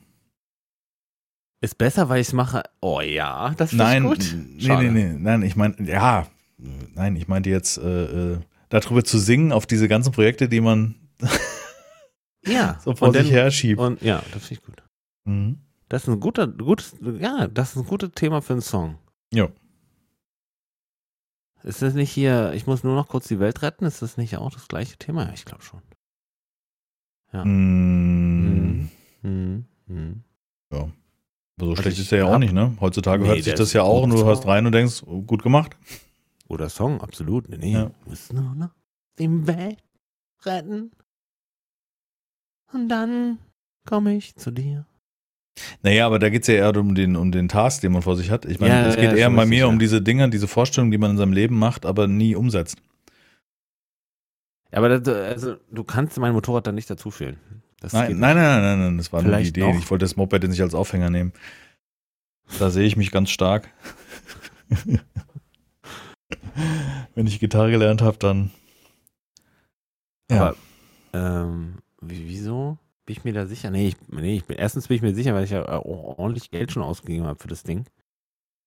Ist 1.61 1.77
besser, 1.77 2.09
weil 2.09 2.21
ich's 2.21 2.33
mache. 2.33 2.63
Oh 2.81 3.01
ja, 3.01 3.53
das 3.57 3.71
finde 3.71 3.83
ich 3.83 3.89
Nein, 3.89 4.03
gut. 4.03 4.93
nee, 4.93 5.13
nein, 5.17 5.41
ich 5.43 5.55
meine, 5.55 5.75
ja, 5.83 6.27
nein, 6.57 7.15
ich 7.15 7.27
meinte 7.27 7.49
jetzt, 7.49 7.77
äh, 7.77 8.33
äh, 8.33 8.39
darüber 8.69 9.03
zu 9.03 9.17
singen, 9.17 9.51
auf 9.51 9.65
diese 9.65 9.87
ganzen 9.87 10.11
Projekte, 10.11 10.47
die 10.49 10.61
man 10.61 10.95
Ja, 12.45 12.79
so 12.83 12.95
vor 12.95 13.09
und 13.09 13.13
sich 13.15 13.23
dann- 13.23 13.31
her 13.31 13.51
schiebt. 13.51 13.79
Und 13.81 14.01
ja, 14.01 14.23
das 14.33 14.45
finde 14.47 14.61
ich 14.61 14.65
gut. 14.65 14.83
Mhm. 15.25 15.59
Das 15.89 16.03
ist 16.03 16.07
ein 16.09 16.19
guter, 16.19 16.47
gutes, 16.47 16.95
ja, 17.19 17.47
das 17.47 17.71
ist 17.71 17.77
ein 17.77 17.85
gutes 17.85 18.11
Thema 18.15 18.41
für 18.41 18.53
einen 18.53 18.61
Song. 18.61 18.97
Ja. 19.33 19.49
Ist 21.63 21.81
das 21.81 21.93
nicht 21.93 22.11
hier, 22.11 22.53
ich 22.53 22.67
muss 22.67 22.83
nur 22.83 22.95
noch 22.95 23.09
kurz 23.09 23.27
die 23.27 23.39
Welt 23.39 23.61
retten? 23.63 23.83
Ist 23.85 24.01
das 24.01 24.15
nicht 24.15 24.37
auch 24.37 24.51
das 24.51 24.67
gleiche 24.69 24.97
Thema? 24.97 25.25
Ja, 25.25 25.33
ich 25.33 25.43
glaube 25.45 25.63
schon. 25.63 25.81
Ja. 27.33 27.43
Mhm. 27.43 28.89
Hm, 29.21 29.65
hm. 29.87 30.23
Aber 30.71 30.91
so 31.65 31.71
Also 31.71 31.81
schlecht 31.81 31.97
ich 31.97 32.03
ist 32.03 32.11
der 32.11 32.19
ja 32.19 32.25
auch 32.25 32.37
nicht, 32.37 32.53
ne? 32.53 32.75
Heutzutage 32.79 33.23
Nee, 33.23 33.29
hört 33.29 33.43
sich 33.43 33.53
das 33.53 33.73
ja 33.73 33.83
auch 33.83 34.03
und 34.03 34.11
du 34.11 34.23
hörst 34.23 34.45
rein 34.45 34.65
und 34.65 34.71
denkst, 34.71 35.03
oh, 35.05 35.21
gut 35.21 35.43
gemacht. 35.43 35.75
Oder 36.47 36.69
Song, 36.69 37.01
absolut. 37.01 37.49
Nee, 37.49 37.57
nee. 37.57 37.73
Ja. 37.73 37.91
Muss 38.05 38.31
nur 38.33 38.55
noch 38.55 38.69
die 39.19 39.47
Welt 39.47 39.83
retten. 40.45 40.91
Und 42.73 42.89
dann 42.89 43.39
komme 43.85 44.15
ich 44.15 44.35
zu 44.35 44.51
dir. 44.51 44.85
Naja, 45.83 46.05
aber 46.05 46.19
da 46.19 46.29
geht's 46.29 46.47
ja 46.47 46.55
eher 46.55 46.75
um 46.77 46.95
den, 46.95 47.15
um 47.15 47.31
den 47.31 47.49
Task, 47.49 47.81
den 47.81 47.91
man 47.91 48.01
vor 48.01 48.15
sich 48.15 48.31
hat. 48.31 48.45
Ich 48.45 48.59
meine, 48.59 48.73
Ja, 48.73 48.87
es 48.87 48.95
ja, 48.95 49.01
geht 49.01 49.11
ist 49.13 49.19
eher 49.19 49.29
bei 49.29 49.45
mir 49.45 49.67
um 49.67 49.75
ja. 49.75 49.79
diese 49.79 50.01
Dinge, 50.01 50.29
diese 50.29 50.47
Vorstellungen, 50.47 50.91
die 50.91 50.97
man 50.97 51.11
in 51.11 51.17
seinem 51.17 51.33
Leben 51.33 51.57
macht, 51.57 51.85
aber 51.85 52.07
nie 52.07 52.35
umsetzt. 52.35 52.77
Ja, 54.71 54.77
aber 54.77 54.99
das, 54.99 55.15
also, 55.15 55.55
du 55.71 55.83
kannst 55.83 56.17
mein 56.17 56.33
Motorrad 56.33 56.67
dann 56.67 56.75
nicht 56.75 56.89
dazu 56.89 57.11
fehlen. 57.11 57.37
Das 57.81 57.93
Nein, 57.93 58.19
nein, 58.19 58.35
nein, 58.35 58.61
nein, 58.61 58.79
nein, 58.79 58.97
das 58.97 59.13
war 59.13 59.21
nur 59.21 59.31
die 59.31 59.35
Vielleicht 59.35 59.57
Idee. 59.57 59.71
noch. 59.71 59.79
Ich 59.79 59.89
wollte 59.89 60.03
das 60.03 60.15
Moped 60.15 60.43
nicht 60.43 60.61
als 60.61 60.75
Aufhänger 60.75 61.09
nehmen. 61.09 61.33
Da 62.57 62.69
sehe 62.69 62.85
ich 62.85 62.97
mich 62.97 63.11
ganz 63.11 63.29
stark. 63.29 63.69
Wenn 67.15 67.27
ich 67.27 67.39
Gitarre 67.39 67.71
gelernt 67.71 68.01
habe, 68.01 68.17
dann. 68.17 68.51
Ja. 70.29 70.49
Aber, 70.49 70.55
ähm, 71.13 71.77
wie, 72.01 72.27
wieso? 72.27 72.77
bin 73.09 73.17
ich 73.17 73.23
mir 73.23 73.33
da 73.33 73.47
sicher? 73.47 73.71
Nee, 73.71 73.87
ich, 73.87 73.95
nee, 74.09 74.35
ich 74.35 74.45
bin, 74.45 74.57
erstens 74.57 74.87
bin 74.87 74.97
ich 74.97 75.01
mir 75.01 75.15
sicher, 75.15 75.33
weil 75.33 75.43
ich 75.43 75.49
ja 75.49 75.63
äh, 75.63 75.81
ordentlich 75.83 76.51
Geld 76.51 76.71
schon 76.71 76.83
ausgegeben 76.83 77.25
habe 77.25 77.39
für 77.39 77.47
das 77.47 77.63
Ding. 77.63 77.85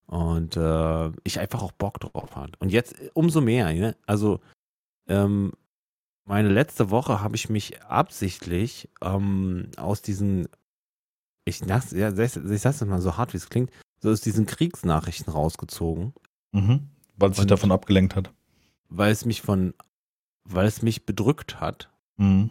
Und 0.07 0.57
äh, 0.57 1.11
ich 1.23 1.39
einfach 1.39 1.63
auch 1.63 1.71
Bock 1.71 2.01
drauf 2.01 2.35
hatte. 2.35 2.55
Und 2.59 2.73
jetzt 2.73 2.97
umso 3.15 3.41
mehr, 3.41 3.73
ne? 3.73 3.95
Also, 4.05 4.41
ähm, 5.07 5.53
meine 6.25 6.49
letzte 6.49 6.91
Woche 6.91 7.21
habe 7.21 7.37
ich 7.37 7.49
mich 7.49 7.83
absichtlich 7.83 8.89
ähm, 9.03 9.69
aus 9.77 10.03
diesen, 10.03 10.49
ich, 11.45 11.61
ja, 11.61 11.79
ich, 11.79 12.37
ich 12.37 12.61
sag's 12.61 12.85
mal 12.85 13.01
so 13.01 13.17
hart, 13.17 13.33
wie 13.33 13.39
es 13.39 13.49
klingt, 13.49 13.71
so 13.99 14.11
aus 14.11 14.21
diesen 14.21 14.47
Kriegsnachrichten 14.47 15.33
rausgezogen. 15.33 16.13
Mhm. 16.53 16.89
Weil 17.17 17.31
es 17.31 17.37
sich 17.37 17.47
davon 17.47 17.73
abgelenkt 17.73 18.17
hat. 18.17 18.33
Weil 18.89 19.13
es 19.13 19.25
mich 19.25 19.43
von, 19.43 19.75
weil 20.45 20.67
es 20.67 20.83
mich 20.83 21.07
bedrückt 21.07 21.61
hat 21.61 21.89
Mhm. 22.19 22.51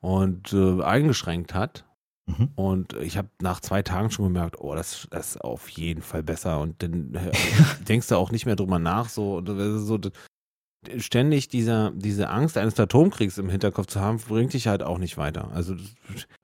und 0.00 0.52
äh, 0.52 0.82
eingeschränkt 0.82 1.54
hat. 1.54 1.86
Mhm. 2.26 2.50
Und 2.54 2.92
ich 2.94 3.16
habe 3.16 3.28
nach 3.40 3.60
zwei 3.60 3.82
Tagen 3.82 4.10
schon 4.10 4.26
gemerkt, 4.26 4.60
oh, 4.60 4.74
das, 4.74 5.08
das 5.10 5.30
ist 5.30 5.40
auf 5.40 5.68
jeden 5.70 6.02
Fall 6.02 6.22
besser. 6.22 6.60
Und 6.60 6.82
dann 6.82 7.14
äh, 7.14 7.32
denkst 7.88 8.08
du 8.08 8.16
auch 8.16 8.30
nicht 8.30 8.46
mehr 8.46 8.56
drüber 8.56 8.78
nach, 8.78 9.08
so, 9.08 9.36
und 9.38 9.46
so 9.48 9.98
ständig 10.98 11.48
dieser, 11.48 11.90
diese 11.94 12.30
Angst 12.30 12.56
eines 12.56 12.78
Atomkriegs 12.80 13.36
im 13.38 13.50
Hinterkopf 13.50 13.86
zu 13.86 14.00
haben, 14.00 14.18
bringt 14.18 14.52
dich 14.54 14.66
halt 14.66 14.82
auch 14.82 14.98
nicht 14.98 15.18
weiter. 15.18 15.50
Also 15.54 15.74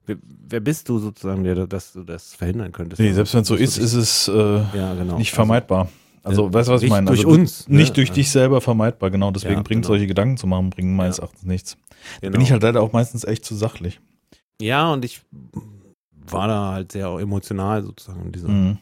wer, 0.05 0.17
wer 0.47 0.59
bist 0.59 0.89
du 0.89 0.99
sozusagen, 0.99 1.43
der, 1.43 1.65
dass 1.67 1.93
du 1.93 2.03
das 2.03 2.33
verhindern 2.35 2.71
könntest? 2.71 2.99
Nee, 3.01 3.13
selbst 3.13 3.33
wenn 3.33 3.41
es 3.41 3.47
so 3.47 3.55
ist, 3.55 3.77
ist 3.77 3.93
es 3.93 4.27
äh, 4.27 4.33
ja, 4.77 4.93
genau. 4.93 5.17
nicht 5.17 5.31
vermeidbar. 5.31 5.89
Also, 6.23 6.53
weißt 6.53 6.67
du, 6.67 6.73
was 6.73 6.83
ich 6.83 6.89
meine? 6.89 7.07
durch 7.07 7.19
also, 7.25 7.29
uns, 7.29 7.67
ne? 7.69 7.77
Nicht 7.77 7.95
durch 7.95 8.11
dich 8.11 8.29
selber 8.29 8.59
vermeidbar, 8.59 9.09
genau. 9.11 9.31
Deswegen 9.31 9.55
Ja, 9.55 9.61
bringt 9.61 9.83
genau. 9.83 9.87
solche 9.93 10.07
Gedanken 10.07 10.35
zu 10.35 10.45
machen, 10.45 10.69
bringen 10.71 10.95
meines 10.95 11.17
Ja. 11.17 11.23
Erachtens 11.23 11.43
nichts. 11.43 11.77
genau. 12.19 12.33
Bin 12.33 12.41
ich 12.41 12.51
halt 12.51 12.63
leider 12.63 12.81
auch 12.81 12.91
meistens 12.91 13.23
echt 13.23 13.45
zu 13.45 13.55
sachlich. 13.55 14.01
Ja, 14.61 14.91
und 14.91 15.05
ich 15.05 15.21
war 16.29 16.47
da 16.49 16.71
halt 16.73 16.91
sehr 16.91 17.07
emotional 17.19 17.81
sozusagen. 17.83 18.25
in 18.25 18.31
Dieser, 18.33 18.49
Mhm. 18.49 18.77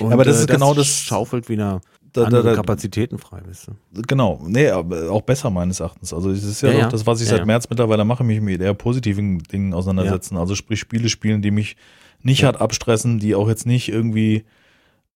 und, 0.00 0.12
aber 0.12 0.24
das 0.24 0.40
ist 0.40 0.48
genau 0.48 0.74
das- 0.74 0.88
schaufelt 0.88 1.48
wieder 1.48 1.80
Da, 2.16 2.22
da, 2.22 2.26
andere 2.26 2.42
da, 2.50 2.54
Kapazitäten 2.54 3.18
frei, 3.18 3.42
weißt 3.46 3.68
du. 3.68 4.02
genau, 4.02 4.40
nee, 4.46 4.70
auch 4.70 5.22
besser 5.22 5.50
meines 5.50 5.80
Erachtens. 5.80 6.12
Also 6.12 6.30
es 6.30 6.44
ist 6.44 6.62
ja, 6.62 6.68
Ja, 6.68 6.74
doch 6.74 6.80
ja. 6.82 6.88
das, 6.88 7.06
was 7.06 7.20
ich 7.20 7.28
Ja, 7.28 7.36
seit. 7.36 7.46
März 7.46 7.68
mittlerweile 7.68 8.04
mache, 8.04 8.24
mich 8.24 8.40
mit 8.40 8.60
eher 8.60 8.74
positiven 8.74 9.38
Dingen 9.40 9.74
auseinandersetzen. 9.74 10.36
Also 10.36 10.54
sprich 10.54 10.80
Spiele 10.80 11.08
spielen, 11.08 11.42
die 11.42 11.50
mich 11.50 11.76
nicht 12.22 12.44
hart 12.44 12.60
abstressen, 12.60 13.18
die 13.18 13.34
auch 13.34 13.48
jetzt 13.48 13.66
nicht 13.66 13.88
irgendwie 13.88 14.44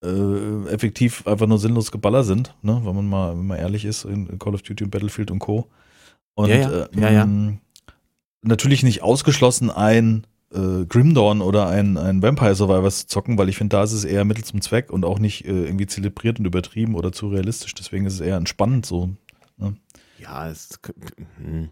äh, 0.03 0.69
effektiv 0.69 1.27
einfach 1.27 1.47
nur 1.47 1.59
sinnlos 1.59 1.91
Geballer 1.91 2.25
sind, 2.25 2.55
ne? 2.63 2.81
wenn 2.85 2.95
man 2.95 3.09
mal, 3.09 3.37
wenn 3.39 3.47
man 3.47 3.59
ehrlich 3.59 3.85
ist, 3.85 4.05
in 4.05 4.39
Call 4.39 4.55
of 4.55 4.63
Duty 4.63 4.85
und 4.85 4.91
Battlefield 4.91 5.31
und 5.31 5.39
Co. 5.41 5.67
Und 6.35 6.49
Ja, 6.49 6.57
ja. 6.57 7.23
Äh, 7.23 7.27
mh, 7.27 7.59
natürlich 8.43 8.83
nicht 8.83 9.03
ausgeschlossen, 9.03 9.71
ein 9.71 10.27
äh, 10.53 10.85
Grim 10.87 11.15
Dawn 11.15 11.43
oder 11.43 11.69
ein, 11.69 11.97
ein 11.97 12.23
Vampire 12.23 12.55
Survivors 12.55 13.01
zu 13.01 13.07
zocken, 13.07 13.39
weil 13.39 13.49
ich 13.49 13.57
finde, 13.57 13.77
da 13.77 13.83
ist 13.83 13.93
es 13.93 14.05
eher 14.05 14.25
Mittel 14.25 14.45
zum 14.45 14.61
Zweck 14.61 14.91
und 14.91 15.05
auch 15.05 15.19
nicht 15.19 15.45
äh, 15.47 15.65
irgendwie 15.65 15.87
zelebriert 15.87 16.39
und 16.39 16.45
übertrieben 16.47 16.95
oder 16.95 17.13
zu 17.13 17.29
realistisch. 17.29 17.75
Deswegen 17.75 18.07
ist 18.07 18.15
es 18.15 18.21
eher 18.21 18.37
entspannend 18.37 18.87
so. 18.87 19.11
Ja, 20.19 20.49
es, 20.49 20.79
hm. 21.43 21.71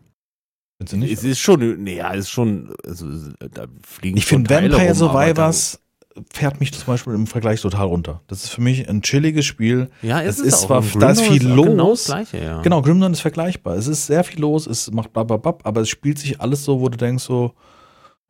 Nicht? 0.93 1.13
es 1.13 1.25
ist 1.25 1.41
schon, 1.41 1.83
nee, 1.83 1.97
ja, 1.97 2.13
es 2.15 2.21
ist 2.21 2.31
schon, 2.31 2.73
also, 2.87 3.07
da 3.53 3.67
fliegen 3.85 4.17
Ich 4.17 4.27
finde 4.27 4.49
Vampire 4.49 4.87
rum, 4.87 4.95
Survivors 4.95 5.81
fährt 6.33 6.61
mich 6.61 6.73
zum 6.73 6.87
Beispiel 6.87 7.15
im 7.15 7.27
Vergleich 7.27 7.61
total 7.61 7.87
runter. 7.87 8.23
Das 8.29 8.45
ist 8.45 8.51
für 8.51 8.61
mich 8.61 8.89
ein 8.89 9.03
chilliges 9.03 9.45
Spiel. 9.45 9.91
Ja, 10.03 10.21
es 10.23 10.39
es 10.39 10.47
ist 10.47 10.55
auch. 10.55 10.83
zwar- 10.83 11.01
da 11.01 11.11
ist 11.11 11.21
viel 11.21 11.41
Genau 11.41 11.65
los. 11.65 12.05
das 12.05 12.15
Gleiche, 12.15 12.45
ja. 12.45 12.63
Genau, 12.63 12.83
Grim 12.83 13.01
Dawn 13.01 13.13
ist 13.13 13.21
vergleichbar. 13.21 13.77
Es 13.77 13.87
ist 13.87 14.07
sehr 14.07 14.25
viel 14.25 14.41
los, 14.41 14.67
es 14.67 14.91
macht 14.91 15.13
bababab, 15.13 15.67
aber 15.67 15.81
es 15.83 15.89
spielt 15.89 16.19
sich 16.19 16.41
alles 16.41 16.65
so, 16.65 16.81
wo 16.81 16.89
du 16.89 16.97
denkst 16.97 17.25
so, 17.25 17.55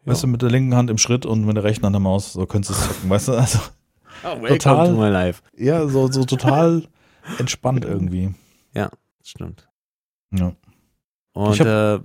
Ja. 0.08 0.12
weißt 0.14 0.22
du, 0.24 0.26
mit 0.26 0.42
der 0.42 0.50
linken 0.50 0.74
Hand 0.74 0.90
im 0.90 0.98
Schritt 0.98 1.24
und 1.26 1.44
mit 1.44 1.56
der 1.56 1.64
rechten 1.64 1.84
Hand 1.84 1.94
der 1.94 2.00
Maus, 2.00 2.32
so 2.32 2.44
könntest 2.46 2.70
du 2.78 2.82
es 2.82 2.88
zocken, 2.88 3.10
weißt 3.10 3.28
du? 3.28 3.32
Also, 3.32 3.58
Oh, 4.24 4.44
total- 4.48 4.88
to 4.88 5.00
my 5.00 5.08
life. 5.08 5.42
ja, 5.56 5.86
so, 5.86 6.10
so 6.10 6.24
total 6.24 6.82
entspannt 7.38 7.84
irgendwie. 7.84 8.34
Stimmt. 9.22 9.68
Ja, 10.32 10.52
Und, 11.34 11.52
Ich 11.54 11.60
äh, 11.60 11.94
ja, 11.94 12.00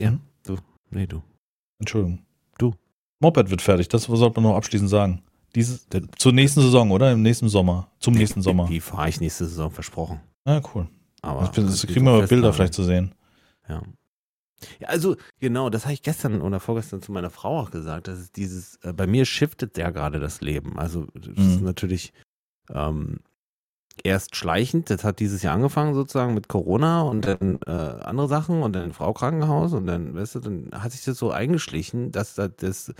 Hm? 0.00 0.20
du, 0.44 0.56
nee, 0.90 1.06
du. 1.06 1.22
Entschuldigung. 1.78 2.18
Du. 2.58 2.74
Moped 3.20 3.48
wird 3.50 3.62
fertig, 3.62 3.88
das 3.88 4.04
sollte 4.04 4.40
man 4.40 4.50
noch 4.50 4.56
abschließend 4.56 4.90
sagen. 4.90 5.22
Dieses, 5.54 5.86
zur 6.16 6.32
nächsten 6.32 6.60
Saison, 6.62 6.90
oder? 6.90 7.12
Im 7.12 7.22
nächsten 7.22 7.48
Sommer. 7.48 7.88
Zum 8.00 8.14
nächsten 8.14 8.42
Sommer. 8.42 8.66
Die 8.66 8.80
fahre 8.80 9.08
ich 9.08 9.20
nächste 9.20 9.44
Saison 9.46 9.70
versprochen. 9.70 10.20
Ja, 10.46 10.60
cool. 10.74 10.88
Aber 11.20 11.46
Das, 11.54 11.86
kriegen 11.86 12.04
wir 12.06 12.12
mal 12.18 12.26
Bilder 12.26 12.52
vielleicht 12.52 12.74
zu 12.74 12.82
sehen. 12.82 13.14
Ja. 13.68 13.82
Ja, 14.80 14.88
also 14.88 15.16
genau, 15.40 15.70
das 15.70 15.84
habe 15.84 15.94
ich 15.94 16.02
gestern 16.02 16.40
oder 16.42 16.60
vorgestern 16.60 17.02
zu 17.02 17.12
meiner 17.12 17.30
Frau 17.30 17.60
auch 17.60 17.70
gesagt. 17.70 18.08
Das 18.08 18.18
ist 18.18 18.36
dieses, 18.36 18.76
äh, 18.82 18.92
bei 18.92 19.06
mir 19.06 19.24
shiftet 19.24 19.76
ja 19.78 19.90
gerade 19.90 20.20
das 20.20 20.40
Leben. 20.40 20.78
Also 20.78 21.06
das 21.14 21.26
ist 21.36 21.60
Mhm. 21.60 21.64
natürlich 21.64 22.12
ähm, 22.70 23.20
erst 24.04 24.36
schleichend. 24.36 24.88
Das 24.90 25.04
hat 25.04 25.20
dieses 25.20 25.42
Jahr 25.42 25.54
angefangen 25.54 25.94
sozusagen 25.94 26.34
mit 26.34 26.48
Corona 26.48 27.02
und 27.02 27.26
dann 27.26 27.58
äh, 27.66 27.70
andere 27.70 28.28
Sachen 28.28 28.62
und 28.62 28.72
dann 28.74 28.92
Frau 28.92 29.12
Krankenhaus 29.12 29.72
und 29.74 29.86
dann, 29.86 30.14
weißt 30.14 30.36
du, 30.36 30.40
dann 30.40 30.70
hat 30.72 30.92
sich 30.92 31.04
das 31.04 31.18
so 31.18 31.30
eingeschlichen, 31.30 32.10
dass 32.12 32.34
da 32.34 32.48
das, 32.48 32.92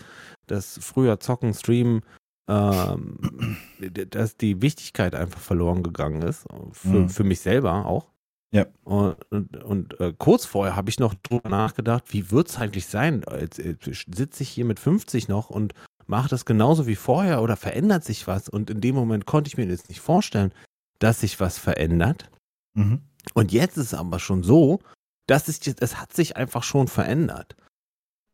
das 0.47 0.79
früher 0.83 1.19
Zocken, 1.21 1.55
Streamen, 1.55 2.03
ähm, 2.49 3.57
dass 4.11 4.37
die 4.37 4.61
Wichtigkeit 4.63 5.15
einfach 5.15 5.41
verloren 5.41 5.83
gegangen 5.83 6.23
ist. 6.23 6.47
Für, 6.73 6.89
Mhm. 6.89 7.09
für 7.09 7.25
mich 7.25 7.41
selber 7.41 7.87
auch. 7.87 8.12
Ja. 8.53 8.67
Und, 8.85 9.17
und, 9.31 9.57
und 9.57 10.01
äh, 10.01 10.13
kurz 10.17 10.45
vorher 10.45 10.77
habe 10.77 10.91
ich 10.91 10.99
noch 10.99 11.15
drüber 11.15 11.49
nachgedacht, 11.49 12.05
wie 12.13 12.31
wird 12.31 12.49
es 12.49 12.59
eigentlich 12.59 12.87
sein? 12.87 13.25
Jetzt, 13.41 13.59
jetzt 13.59 14.15
sitze 14.15 14.43
ich 14.43 14.51
hier 14.51 14.67
mit 14.67 14.79
50 14.79 15.29
noch 15.29 15.49
und 15.49 15.73
mache 16.07 16.29
das 16.29 16.45
genauso 16.45 16.87
wie 16.87 16.97
vorher 16.97 17.43
oder 17.43 17.57
verändert 17.57 18.05
sich 18.05 18.27
was? 18.27 18.49
Und 18.49 18.69
in 18.69 18.81
dem 18.83 18.95
Moment 18.95 19.25
konnte 19.25 19.49
ich 19.49 19.57
mir 19.57 19.67
jetzt 19.67 19.89
nicht 19.89 20.01
vorstellen, 20.01 20.53
dass 20.99 21.21
sich 21.21 21.41
was 21.41 21.59
verändert. 21.59 22.31
Mhm. 22.75 23.01
Und 23.35 23.53
jetzt 23.53 23.79
ist 23.79 23.87
es 23.87 23.95
aber 23.95 24.19
schon 24.19 24.43
so, 24.43 24.81
dass 25.27 25.49
es, 25.49 25.61
es 25.67 26.01
hat 26.01 26.13
sich 26.13 26.37
einfach 26.37 26.63
schon 26.63 26.89
verändert. 26.89 27.57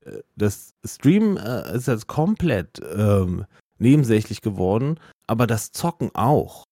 Äh, 0.04 0.22
Das 0.34 0.74
Stream 0.84 1.36
äh, 1.36 1.76
ist 1.76 1.86
jetzt 1.86 2.08
komplett 2.08 2.80
ähm, 2.94 3.44
nebensächlich 3.78 4.40
geworden, 4.40 4.98
aber 5.28 5.46
das 5.46 5.70
Zocken 5.70 6.10
auch. 6.14 6.64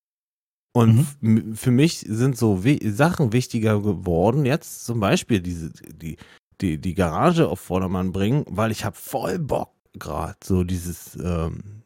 Und 0.76 1.06
Mhm. 1.22 1.54
für 1.54 1.70
mich 1.70 2.00
sind 2.00 2.36
so 2.36 2.62
Sachen 2.84 3.32
wichtiger 3.32 3.80
geworden, 3.80 4.44
jetzt 4.44 4.84
zum 4.84 5.00
Beispiel 5.00 5.40
diese, 5.40 5.70
die, 5.70 6.18
die, 6.60 6.76
die 6.78 6.94
Garage 6.94 7.48
auf 7.48 7.60
Vordermann 7.60 8.12
bringen, 8.12 8.44
weil 8.46 8.70
ich 8.70 8.84
habe 8.84 8.94
voll 8.94 9.38
Bock 9.38 9.70
gerade 9.94 10.36
so 10.44 10.64
dieses 10.64 11.16
ähm, 11.16 11.82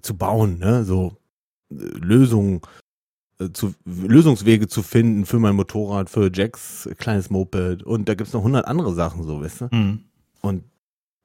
zu 0.00 0.16
bauen, 0.16 0.58
ne? 0.58 0.82
so 0.84 1.18
äh, 1.70 1.74
Lösungen 1.74 2.62
äh, 3.38 3.50
zu, 3.52 3.74
Lösungswege 3.84 4.66
zu 4.66 4.82
finden 4.82 5.26
für 5.26 5.38
mein 5.38 5.54
Motorrad, 5.54 6.08
für 6.08 6.30
Jacks 6.32 6.88
kleines 6.96 7.28
Moped 7.28 7.82
und 7.82 8.08
da 8.08 8.14
gibt 8.14 8.28
es 8.28 8.32
noch 8.32 8.42
hundert 8.42 8.64
andere 8.66 8.94
Sachen 8.94 9.24
so, 9.24 9.42
weißt 9.42 9.60
du? 9.60 9.68
Mhm. 9.72 10.04
Und 10.40 10.64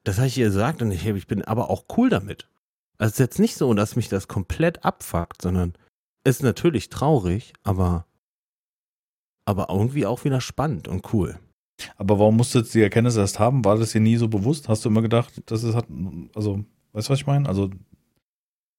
das 0.04 0.18
habe 0.18 0.26
ich 0.26 0.36
ihr 0.36 0.44
gesagt 0.44 0.82
und 0.82 0.90
ich, 0.90 1.06
ich 1.06 1.26
bin 1.26 1.42
aber 1.42 1.70
auch 1.70 1.86
cool 1.96 2.10
damit. 2.10 2.50
Also 2.98 3.08
es 3.08 3.14
ist 3.14 3.18
jetzt 3.18 3.38
nicht 3.38 3.56
so, 3.56 3.72
dass 3.72 3.96
mich 3.96 4.10
das 4.10 4.28
komplett 4.28 4.84
abfuckt, 4.84 5.40
sondern 5.40 5.72
ist 6.24 6.42
natürlich 6.42 6.88
traurig, 6.88 7.52
aber, 7.62 8.06
aber 9.44 9.68
irgendwie 9.70 10.06
auch 10.06 10.24
wieder 10.24 10.40
spannend 10.40 10.88
und 10.88 11.12
cool. 11.12 11.38
Aber 11.96 12.18
warum 12.18 12.36
musst 12.36 12.54
du 12.54 12.60
jetzt 12.60 12.74
die 12.74 12.82
Erkenntnis 12.82 13.16
erst 13.16 13.38
haben? 13.40 13.64
War 13.64 13.76
das 13.76 13.90
dir 13.92 14.00
nie 14.00 14.16
so 14.16 14.28
bewusst? 14.28 14.68
Hast 14.68 14.84
du 14.84 14.88
immer 14.88 15.02
gedacht, 15.02 15.42
dass 15.46 15.62
es 15.64 15.74
hat, 15.74 15.86
also, 16.34 16.64
weißt 16.92 17.08
du, 17.08 17.12
was 17.12 17.18
ich 17.20 17.26
meine? 17.26 17.48
Also, 17.48 17.70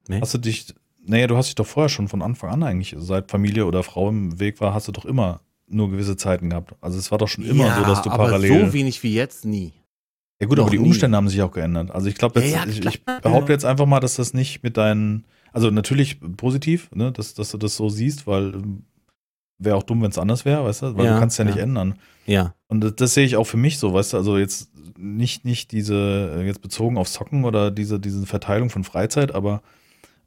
Nee. 0.08 0.20
hast 0.22 0.34
du 0.34 0.38
dich, 0.38 0.74
naja, 1.06 1.28
du 1.28 1.38
hast 1.38 1.48
dich 1.48 1.56
doch 1.56 1.66
vorher 1.68 1.89
schon 1.89 2.08
von 2.10 2.22
Anfang 2.22 2.50
an 2.50 2.64
eigentlich, 2.64 2.94
seit 2.98 3.32
Familie 3.32 3.66
oder 3.66 3.84
Frau 3.84 4.10
im 4.10 4.38
Weg 4.39 4.60
war, 4.62 4.74
hast 4.74 4.88
du 4.88 4.91
doch 4.91 5.06
immer 5.06 5.39
nur 5.68 5.89
gewisse 5.89 6.18
Zeiten 6.18 6.50
gehabt. 6.50 6.76
Also, 6.82 6.98
es 7.00 7.10
war 7.12 7.18
doch 7.18 7.28
schon 7.30 7.46
immer 7.46 7.66
ja, 7.68 7.78
so, 7.80 7.84
dass 7.86 8.02
du 8.02 8.10
aber 8.10 8.26
parallel. 8.26 8.66
so 8.68 8.74
wenig 8.74 9.02
wie 9.04 9.14
jetzt 9.14 9.46
nie. 9.46 9.74
ja, 10.41 10.48
gut, 10.48 10.58
noch 10.58 10.66
aber 10.66 10.72
die 10.72 10.80
nie. 10.80 10.86
Umstände 10.88 11.16
haben 11.18 11.30
sich 11.30 11.41
auch 11.41 11.52
geändert. 11.52 11.91
Also, 11.91 12.08
ich 12.08 12.16
glaube, 12.16 12.39
Ja, 12.41 12.46
jetzt, 12.66 12.84
ja, 12.84 12.89
ich, 12.89 12.96
ich 12.96 13.04
behaupte 13.06 13.52
jetzt 13.54 13.66
einfach 13.66 13.86
mal, 13.86 14.00
dass 14.02 14.16
das 14.16 14.34
nicht 14.34 14.62
mit 14.64 14.76
deinen, 14.78 15.24
also 15.54 15.70
natürlich 15.72 16.20
positiv, 16.38 16.89
ne, 16.93 17.12
dass, 17.12 17.34
dass 17.34 17.51
du 17.51 17.58
das 17.58 17.76
so 17.76 17.89
siehst, 17.89 18.28
weil 18.28 18.54
wäre 19.60 19.76
auch 19.78 19.84
dumm, 19.84 20.01
wenn 20.01 20.10
es 20.10 20.18
anders 20.18 20.43
wäre, 20.45 20.66
weißt 20.66 20.82
du, 20.82 20.97
weil 20.97 21.06
Ja, 21.06 21.14
du 21.14 21.20
kannst 21.20 21.39
ja 21.39 21.45
nicht 21.45 21.58
ja. 21.58 21.64
ändern. 21.64 21.95
Ja, 22.26 22.54
Und 22.68 22.82
das, 22.82 22.95
das 22.95 23.14
sehe 23.14 23.26
ich 23.26 23.38
auch 23.38 23.45
für 23.45 23.58
mich 23.58 23.78
so, 23.78 23.93
weißt 23.93 24.14
du, 24.14 24.18
also 24.18 24.38
jetzt 24.38 24.72
nicht, 24.97 25.45
nicht 25.45 25.72
diese, 25.72 26.36
äh, 26.38 26.45
jetzt 26.45 26.62
bezogen 26.62 26.97
auf 26.97 27.08
Socken 27.08 27.45
oder 27.45 27.72
diese, 27.72 27.99
diese 27.99 28.26
Verteilung 28.26 28.70
von 28.70 28.84
Freizeit, 28.84 29.34
aber 29.34 29.62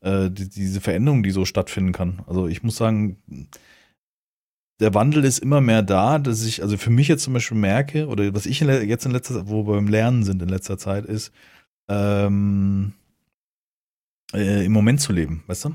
äh, 0.01 0.31
die, 0.31 0.49
diese 0.49 0.81
Veränderung, 0.81 1.23
die 1.23 1.31
so 1.31 1.45
stattfinden 1.45 1.93
kann. 1.93 2.23
Also 2.27 2.47
ich 2.47 2.63
muss 2.63 2.77
sagen, 2.77 3.19
der 4.81 4.95
Wandel 4.95 5.25
ist 5.25 5.39
immer 5.39 5.61
mehr 5.61 5.83
da, 5.83 6.19
dass 6.19 6.45
ich, 6.45 6.63
also 6.63 6.77
für 6.77 6.91
mich 6.91 7.09
jetzt 7.09 7.25
zum 7.25 7.33
Beispiel 7.33 7.57
merke, 7.57 8.07
oder 8.09 8.33
was 8.35 8.47
ich 8.47 8.61
in 8.61 8.69
jetzt 8.89 9.07
in 9.07 9.13
letzter 9.13 9.35
Zeit, 9.35 9.49
wo 9.49 9.67
wir 9.67 9.75
beim 9.75 9.89
Lernen 9.89 10.23
sind 10.23 10.43
in 10.43 10.49
letzter 10.49 10.79
Zeit, 10.79 11.07
ist, 11.07 11.33
ähm, 11.89 12.93
äh, 14.37 14.65
im 14.65 14.73
Moment 14.73 15.01
zu 15.01 15.13
leben, 15.13 15.43
weißt 15.47 15.65
du? 15.67 15.75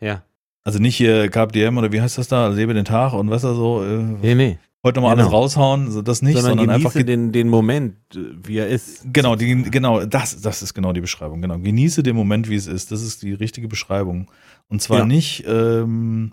ja. 0.00 0.22
Also 0.64 0.80
nicht 0.80 0.96
hier 0.96 1.28
KPDM 1.28 1.78
oder 1.78 1.92
wie 1.92 2.00
heißt 2.00 2.18
das 2.18 2.26
da, 2.26 2.48
lebe 2.48 2.74
den 2.74 2.84
Tag 2.84 3.12
und 3.12 3.30
weißt 3.30 3.44
du 3.44 3.54
so, 3.54 3.84
äh, 3.84 4.02
Nee, 4.20 4.34
nee. 4.34 4.58
heute 4.82 4.96
nochmal 4.98 5.14
Genau. 5.14 5.28
alles 5.28 5.32
raushauen, 5.32 5.92
so 5.92 6.02
das 6.02 6.22
nicht, 6.22 6.34
sondern, 6.34 6.58
sondern, 6.58 6.66
genieße 6.66 6.86
einfach 6.88 6.92
ge- 6.94 7.04
den, 7.04 7.30
den 7.30 7.48
Moment, 7.48 7.94
äh, 8.16 8.18
wie 8.42 8.56
er 8.56 8.66
ist. 8.66 9.04
genau, 9.12 9.36
die, 9.36 9.62
genau, 9.70 10.04
das, 10.04 10.40
das 10.40 10.62
ist 10.64 10.74
genau 10.74 10.92
die 10.92 11.00
Beschreibung. 11.00 11.40
Genau, 11.40 11.56
genieße 11.60 12.02
den 12.02 12.16
Moment, 12.16 12.50
wie 12.50 12.56
es 12.56 12.66
ist. 12.66 12.90
Das 12.90 13.02
ist 13.02 13.22
die 13.22 13.32
richtige 13.32 13.68
Beschreibung. 13.68 14.28
Und 14.66 14.82
zwar 14.82 14.98
Ja. 14.98 15.06
nicht 15.06 15.44
ähm, 15.46 16.32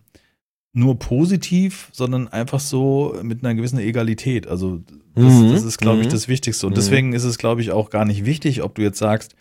nur 0.73 0.97
positiv, 0.97 1.89
sondern 1.91 2.27
einfach 2.27 2.59
so 2.59 3.15
mit 3.21 3.43
einer 3.43 3.53
gewissen 3.53 3.77
Egalität. 3.77 4.47
Also 4.47 4.79
das, 5.13 5.31
Mhm. 5.31 5.51
das 5.51 5.63
ist, 5.63 5.77
glaube 5.77 5.99
ich, 6.01 6.07
Mhm. 6.07 6.11
das 6.11 6.27
Wichtigste. 6.27 6.65
Und 6.65 6.73
Mhm. 6.73 6.77
deswegen 6.77 7.13
ist 7.13 7.23
es, 7.23 7.37
glaube 7.37 7.61
ich, 7.61 7.69
auch 7.69 7.91
gar 7.91 8.05
nicht 8.05 8.25
wichtig, 8.25 8.63
ob 8.63 8.73
du 8.73 8.81
jetzt 8.81 8.97
sagst, 8.97 9.35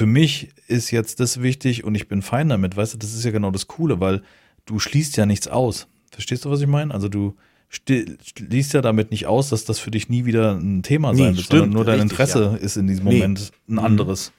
für 0.00 0.06
mich 0.06 0.48
ist 0.66 0.90
jetzt 0.92 1.20
das 1.20 1.42
wichtig 1.42 1.84
und 1.84 1.94
ich 1.94 2.08
bin 2.08 2.22
fein 2.22 2.48
damit. 2.48 2.74
Weißt 2.74 2.94
du, 2.94 2.96
das 2.96 3.12
ist 3.12 3.22
ja 3.22 3.32
genau 3.32 3.50
das 3.50 3.66
Coole, 3.66 4.00
weil 4.00 4.22
du 4.64 4.78
schließt 4.78 5.14
ja 5.18 5.26
nichts 5.26 5.46
aus. 5.46 5.88
Verstehst 6.10 6.46
du, 6.46 6.50
was 6.50 6.62
ich 6.62 6.66
meine? 6.66 6.94
Also 6.94 7.10
du 7.10 7.36
schließt 7.68 8.72
ja 8.72 8.80
damit 8.80 9.10
nicht 9.10 9.26
aus, 9.26 9.50
dass 9.50 9.66
das 9.66 9.78
für 9.78 9.90
dich 9.90 10.08
nie 10.08 10.24
wieder 10.24 10.54
ein 10.54 10.82
Thema 10.82 11.12
Nee, 11.12 11.18
sein 11.18 11.36
wird, 11.36 11.46
sondern 11.48 11.64
stimmt, 11.64 11.74
nur 11.74 11.84
dein 11.84 12.00
richtig, 12.00 12.12
Interesse 12.12 12.42
ja. 12.44 12.54
ist 12.56 12.76
in 12.78 12.86
diesem 12.86 13.04
Nee. 13.04 13.18
Moment 13.18 13.52
ein 13.68 13.72
Mhm. 13.74 13.78
anderes. 13.80 14.32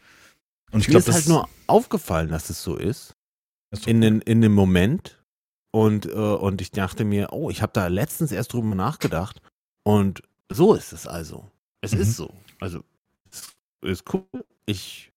Und 0.71 0.79
ich 0.79 0.87
glaube, 0.87 1.01
ist 1.01 1.09
das 1.09 1.15
halt 1.17 1.27
nur 1.27 1.47
aufgefallen, 1.67 2.29
dass 2.29 2.49
es 2.49 2.63
so 2.63 2.75
ist. 2.75 3.13
ist 3.69 3.85
in, 3.87 4.01
den, 4.01 4.19
in 4.21 4.41
dem 4.41 4.55
Moment. 4.55 5.23
Und, 5.69 6.07
äh, 6.07 6.09
und 6.09 6.59
ich 6.61 6.71
dachte 6.71 7.05
mir, 7.05 7.27
oh, 7.33 7.51
ich 7.51 7.61
habe 7.61 7.71
da 7.71 7.85
letztens 7.85 8.31
erst 8.31 8.53
drüber 8.53 8.73
nachgedacht. 8.73 9.43
Und 9.83 10.23
so 10.49 10.73
ist 10.73 10.91
es 10.91 11.05
also. 11.05 11.51
Es 11.81 11.93
Mhm. 11.93 12.01
ist 12.01 12.15
so. 12.17 12.33
Also, 12.59 12.83
es 13.29 13.53
ist 13.83 14.03
cool. 14.11 14.25
Ich 14.65 15.10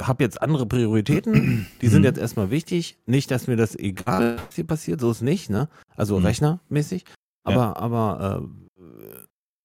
habe 0.00 0.22
jetzt 0.24 0.40
andere 0.42 0.66
Prioritäten. 0.66 1.66
Die 1.80 1.88
sind 1.88 2.00
Mhm. 2.00 2.06
jetzt 2.06 2.18
erstmal 2.18 2.50
wichtig. 2.50 2.98
Nicht, 3.06 3.30
dass 3.30 3.46
mir 3.46 3.56
das 3.56 3.76
egal 3.76 4.36
ist, 4.36 4.46
was 4.48 4.54
hier 4.54 4.66
passiert. 4.66 5.00
So 5.00 5.10
ist 5.10 5.22
nicht, 5.22 5.50
ne? 5.50 5.68
Also 5.96 6.18
Mhm. 6.18 6.26
rechnermäßig. 6.26 7.04
Aber, 7.44 7.76
aber 7.76 8.42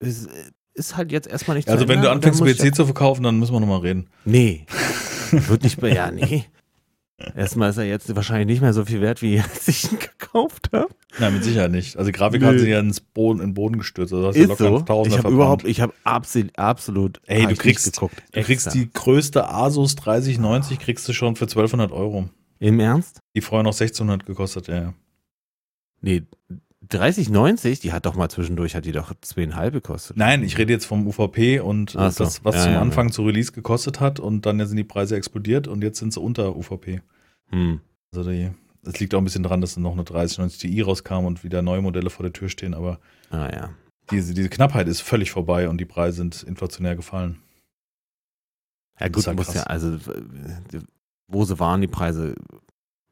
äh, 0.02 0.06
es 0.06 0.28
ist 0.74 0.98
halt 0.98 1.12
jetzt 1.12 1.28
erstmal 1.28 1.58
nicht 1.58 1.70
Also 1.70 1.88
wenn 1.88 2.02
du 2.02 2.10
anfängst, 2.12 2.42
PC 2.44 2.74
zu 2.76 2.86
verkaufen, 2.86 3.24
dann 3.24 3.40
müssen 3.40 3.54
wir 3.54 3.60
nochmal 3.60 3.80
reden. 3.82 4.08
Nee. 4.26 4.66
Wird 5.32 5.64
nicht 5.64 5.82
mehr, 5.82 5.94
ja, 5.94 6.12
nee. 6.12 6.46
Erstmal 7.36 7.72
ist 7.72 7.78
er 7.78 7.86
jetzt 7.86 8.16
wahrscheinlich 8.16 8.46
nicht 8.48 8.62
mehr 8.62 8.74
so 8.74 8.86
viel 8.86 9.02
wert, 9.02 9.24
wie 9.24 9.40
als 9.54 9.68
ich 9.68 9.92
ihn 9.92 9.98
gekauft 9.98 10.70
habe. 10.72 10.88
Nein, 11.20 11.34
mit 11.34 11.44
Sicherheit 11.44 11.72
nicht. 11.72 11.98
Also 11.98 12.12
die 12.12 12.18
Grafikkarte 12.18 12.56
Nö. 12.56 12.60
sind 12.60 12.70
ja 12.70 12.80
ins 12.80 13.00
Boden, 13.00 13.40
in 13.40 13.50
den 13.50 13.54
Boden 13.56 13.80
gestürzt. 13.80 14.14
Also 14.14 14.28
hast 14.28 14.36
ja 14.36 14.44
Ist 14.44 14.50
locker 14.50 14.86
so. 14.88 15.06
Ich 15.06 15.18
habe 15.18 15.30
überhaupt, 15.30 15.66
ich 15.66 15.82
habe 15.82 15.94
absolut, 16.04 16.58
absolut. 16.60 17.22
Ey, 17.26 17.48
du 17.48 17.56
kriegst, 17.56 17.92
geguckt. 17.92 18.22
du 18.32 18.44
kriegst 18.44 18.74
die 18.74 18.92
größte 18.92 19.50
Asus 19.50 19.96
3090 19.96 20.78
kriegst 20.80 21.08
du 21.08 21.14
schon 21.14 21.36
für 21.36 21.46
1200 21.46 21.92
Euro. 21.92 22.30
Im 22.60 22.80
Ernst? 22.80 23.20
Die 23.36 23.42
vorher 23.42 23.64
noch 23.64 23.74
1600 23.74 24.26
gekostet, 24.26 24.68
ja. 24.68 24.76
ja. 24.76 24.94
Nee, 26.02 26.24
3090, 26.90 27.80
die 27.80 27.92
hat 27.92 28.06
doch 28.06 28.16
mal 28.16 28.30
zwischendurch, 28.30 28.76
hat 28.76 28.86
die 28.86 28.92
doch 28.92 29.14
zweieinhalb 29.22 29.74
gekostet. 29.74 30.18
Nein, 30.18 30.44
ich 30.44 30.58
rede 30.58 30.74
jetzt 30.74 30.86
vom 30.86 31.06
UVP 31.08 31.60
und 31.60 31.96
äh, 31.96 32.12
so. 32.12 32.24
das, 32.24 32.44
was 32.44 32.56
Ja, 32.56 32.64
zum 32.64 32.74
ja, 32.74 32.82
Anfang 32.82 33.12
zu 33.12 33.26
Release 33.26 33.52
gekostet 33.52 34.00
hat 34.00 34.20
und 34.20 34.46
dann 34.46 34.66
sind 34.66 34.78
die 34.78 34.84
Preise 34.84 35.16
explodiert 35.16 35.68
und 35.68 35.84
jetzt 35.84 36.00
sind 36.00 36.14
sie 36.14 36.20
unter 36.20 36.56
UVP. 36.56 37.02
Hm. 37.50 37.82
Also 38.16 38.30
die, 38.30 38.52
das 38.84 39.00
liegt 39.00 39.14
auch 39.14 39.20
ein 39.20 39.24
bisschen 39.24 39.44
dran, 39.44 39.62
dass 39.62 39.74
dann 39.74 39.84
noch 39.84 39.94
eine 39.94 40.04
3090 40.04 40.60
Ti 40.60 40.82
rauskam 40.82 41.26
und 41.26 41.44
wieder 41.44 41.62
neue 41.62 41.82
Modelle 41.82 42.10
vor 42.10 42.24
der 42.24 42.34
Tür 42.34 42.50
stehen, 42.50 42.74
aber 42.74 43.00
Ah 43.30 43.50
ja. 43.52 43.70
diese, 44.12 44.34
diese 44.34 44.50
Knappheit 44.50 44.88
ist 44.88 45.02
völlig 45.02 45.32
vorbei 45.32 45.70
und 45.70 45.80
die 45.80 45.86
Preise 45.86 46.18
sind 46.18 46.44
inflationär 46.44 46.96
gefallen. 46.96 47.42
Ja 49.00 49.10
gut, 49.10 49.26
ja 49.26 49.34
muss 49.34 49.54
ja, 49.54 49.64
also 49.64 49.98
wo 51.28 51.44
sie 51.44 51.60
waren, 51.60 51.82
die 51.82 51.88
Preise, 51.88 52.36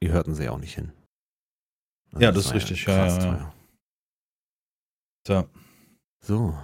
die 0.01 0.11
hörten 0.11 0.33
sie 0.33 0.45
ja 0.45 0.51
auch 0.51 0.57
nicht 0.59 0.75
hin. 0.75 0.91
Also 2.11 2.23
Ja, 2.23 2.31
das 2.31 2.45
ist 2.45 2.53
richtig, 2.53 2.85
ja, 2.85 3.07
ja, 3.07 3.25
ja. 3.25 3.53
Tja, 5.25 5.45
So. 6.21 6.55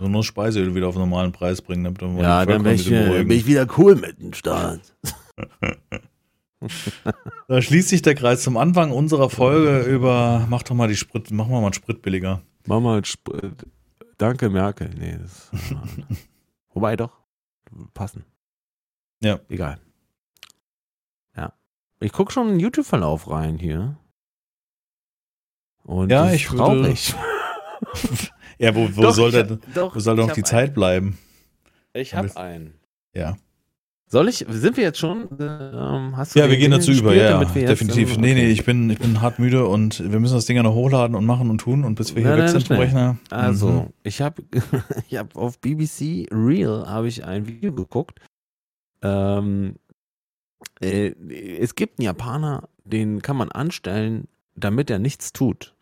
so 0.00 0.08
nur 0.08 0.24
Speiseöl 0.24 0.74
wieder 0.74 0.88
auf 0.88 0.96
einen 0.96 1.08
normalen 1.08 1.30
Preis 1.32 1.62
bringen, 1.62 1.84
damit 1.84 2.00
wir 2.00 2.08
Ja, 2.22 2.44
dann 2.44 2.62
bin 2.64 2.74
ich, 2.74 2.88
bin 2.88 3.30
ich 3.30 3.46
wieder 3.46 3.66
cool 3.78 3.94
mit 3.94 4.18
dem 4.20 4.32
Staat. 4.32 4.80
Da 7.48 7.60
schließt 7.62 7.90
sich 7.90 8.00
der 8.02 8.14
Kreis 8.14 8.42
zum 8.42 8.56
Anfang 8.56 8.90
unserer 8.90 9.28
Folge 9.30 9.82
über, 9.82 10.46
mach 10.48 10.62
doch 10.62 10.74
mal 10.74 10.88
die 10.88 10.96
Sprit, 10.96 11.30
mach 11.30 11.46
mal 11.46 11.60
mal 11.60 11.66
einen 11.66 11.74
Sprit 11.74 12.00
billiger. 12.02 12.42
Mach 12.66 12.80
mal 12.80 12.98
Sp 13.04 13.28
äh, 13.36 13.50
Danke, 14.18 14.48
Merkel. 14.48 14.88
Nee, 14.98 15.18
das. 15.20 15.50
Wobei 16.72 16.96
doch. 16.96 17.12
Passen. 17.92 18.24
Ja. 19.22 19.38
Egal. 19.50 19.78
Ja. 21.36 21.52
Ich 22.00 22.12
gucke 22.12 22.32
schon 22.32 22.48
einen 22.48 22.60
YouTube-Verlauf 22.60 23.28
rein 23.30 23.58
hier. 23.58 23.98
Und 25.84 26.10
Ja, 26.10 26.32
ich 26.32 26.50
würde- 26.50 26.64
traurig. 26.64 27.14
Ja, 28.58 28.74
wo, 28.74 28.88
wo 28.96 29.02
Doch, 29.02 29.14
soll 29.14 29.28
ich 29.34 29.34
denn, 29.46 29.60
doch, 29.74 29.94
wo 29.94 29.98
soll 30.00 30.16
noch 30.16 30.32
die 30.32 30.40
hab 30.40 30.46
Zeit 30.48 30.72
bleiben? 30.74 31.18
Einen. 31.92 32.02
Ich 32.02 32.14
habe 32.14 32.34
einen. 32.36 32.74
Ja. 33.14 33.36
Soll 34.08 34.28
ich, 34.28 34.46
sind 34.48 34.76
wir 34.76 34.84
jetzt 34.84 34.98
schon? 34.98 35.28
Ähm, 35.40 36.16
hast 36.16 36.34
du 36.34 36.38
Ja, 36.38 36.48
wir 36.48 36.56
gehen 36.56 36.70
dazu 36.70 36.92
über, 36.92 37.12
ja, 37.14 37.42
definitiv. 37.44 38.14
ähm, 38.14 38.20
Nee, 38.20 38.34
nee, 38.34 38.46
ich 38.50 38.64
bin, 38.64 38.88
ich 38.88 38.98
bin 38.98 39.20
hart 39.20 39.38
müde 39.38 39.66
und 39.66 40.10
wir 40.10 40.20
müssen 40.20 40.34
das 40.34 40.46
Ding 40.46 40.56
ja 40.56 40.62
noch 40.62 40.74
hochladen 40.74 41.14
und 41.16 41.26
machen 41.26 41.50
und 41.50 41.58
tun 41.58 41.84
und 41.84 41.96
bis 41.96 42.14
wir 42.14 42.22
hier 42.22 42.30
Nein, 42.30 42.42
weg 42.44 42.48
sind 42.50 42.66
vom. 42.68 42.76
Rechner. 42.78 43.18
Also, 43.30 43.68
Mhm. 43.68 43.92
ich 44.04 44.22
habe 44.22 44.42
ich 45.08 45.18
hab 45.18 45.36
auf 45.36 45.58
BBC 45.60 46.28
Real 46.30 46.88
habe 46.88 47.08
ich 47.08 47.24
ein 47.24 47.46
Video 47.46 47.72
geguckt. 47.74 48.20
Ähm, 49.02 49.74
äh, 50.80 51.12
es 51.58 51.74
gibt 51.74 51.98
einen 51.98 52.06
Japaner, 52.06 52.68
den 52.84 53.20
kann 53.20 53.36
man 53.36 53.50
anstellen, 53.52 54.28
damit 54.54 54.88
er 54.88 54.98
nichts 54.98 55.32
tut. 55.34 55.74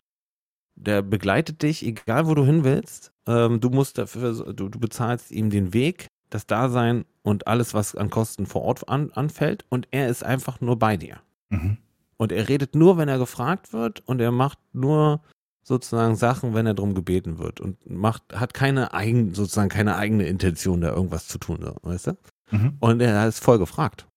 Der 0.75 1.01
begleitet 1.01 1.61
dich, 1.61 1.85
egal 1.85 2.27
wo 2.27 2.35
du 2.35 2.45
hin 2.45 2.63
willst. 2.63 3.11
Ähm, 3.27 3.59
du 3.59 3.69
musst 3.69 3.97
dafür, 3.97 4.33
du, 4.53 4.69
du 4.69 4.79
bezahlst 4.79 5.31
ihm 5.31 5.49
den 5.49 5.73
Weg, 5.73 6.07
das 6.29 6.47
Dasein 6.47 7.05
und 7.23 7.47
alles, 7.47 7.73
was 7.73 7.95
an 7.95 8.09
Kosten 8.09 8.45
vor 8.45 8.63
Ort 8.63 8.87
an, 8.89 9.11
anfällt. 9.11 9.65
Und 9.69 9.87
er 9.91 10.09
ist 10.09 10.23
einfach 10.23 10.61
nur 10.61 10.77
bei 10.77 10.97
dir. 10.97 11.21
Mhm. 11.49 11.77
Und 12.17 12.31
er 12.31 12.47
redet 12.47 12.75
nur, 12.75 12.97
wenn 12.97 13.09
er 13.09 13.17
gefragt 13.17 13.73
wird 13.73 14.01
und 14.05 14.21
er 14.21 14.31
macht 14.31 14.59
nur 14.73 15.21
sozusagen 15.63 16.15
Sachen, 16.15 16.53
wenn 16.53 16.67
er 16.67 16.75
darum 16.75 16.93
gebeten 16.93 17.39
wird 17.39 17.59
und 17.59 17.89
macht, 17.89 18.23
hat 18.33 18.53
keine 18.53 18.93
eigen, 18.93 19.33
sozusagen 19.33 19.69
keine 19.69 19.95
eigene 19.95 20.27
Intention, 20.27 20.81
da 20.81 20.89
irgendwas 20.93 21.27
zu 21.27 21.39
tun, 21.39 21.59
weißt 21.81 22.07
du? 22.07 22.17
Mhm. 22.51 22.77
Und 22.79 23.01
er 23.01 23.27
ist 23.27 23.43
voll 23.43 23.57
gefragt. 23.57 24.07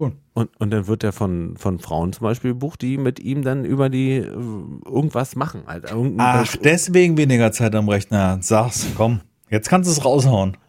Cool. 0.00 0.12
Und, 0.32 0.48
und 0.58 0.70
dann 0.70 0.86
wird 0.86 1.04
er 1.04 1.12
von, 1.12 1.56
von 1.58 1.78
Frauen 1.78 2.14
zum 2.14 2.24
Beispiel 2.24 2.52
gebucht, 2.52 2.80
die 2.80 2.96
mit 2.96 3.20
ihm 3.20 3.42
dann 3.42 3.66
über 3.66 3.90
die 3.90 4.12
äh, 4.16 4.22
irgendwas 4.24 5.36
machen. 5.36 5.62
Halt, 5.66 5.90
irgendein- 5.90 6.44
Ach, 6.46 6.56
deswegen 6.56 7.18
weniger 7.18 7.52
Zeit 7.52 7.74
am 7.74 7.86
Rechner. 7.88 8.38
Sag's, 8.40 8.86
komm. 8.96 9.20
Jetzt 9.50 9.68
kannst 9.68 9.88
du 9.88 9.92
es 9.92 10.02
raushauen. 10.04 10.56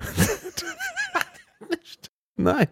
Nein. 2.35 2.67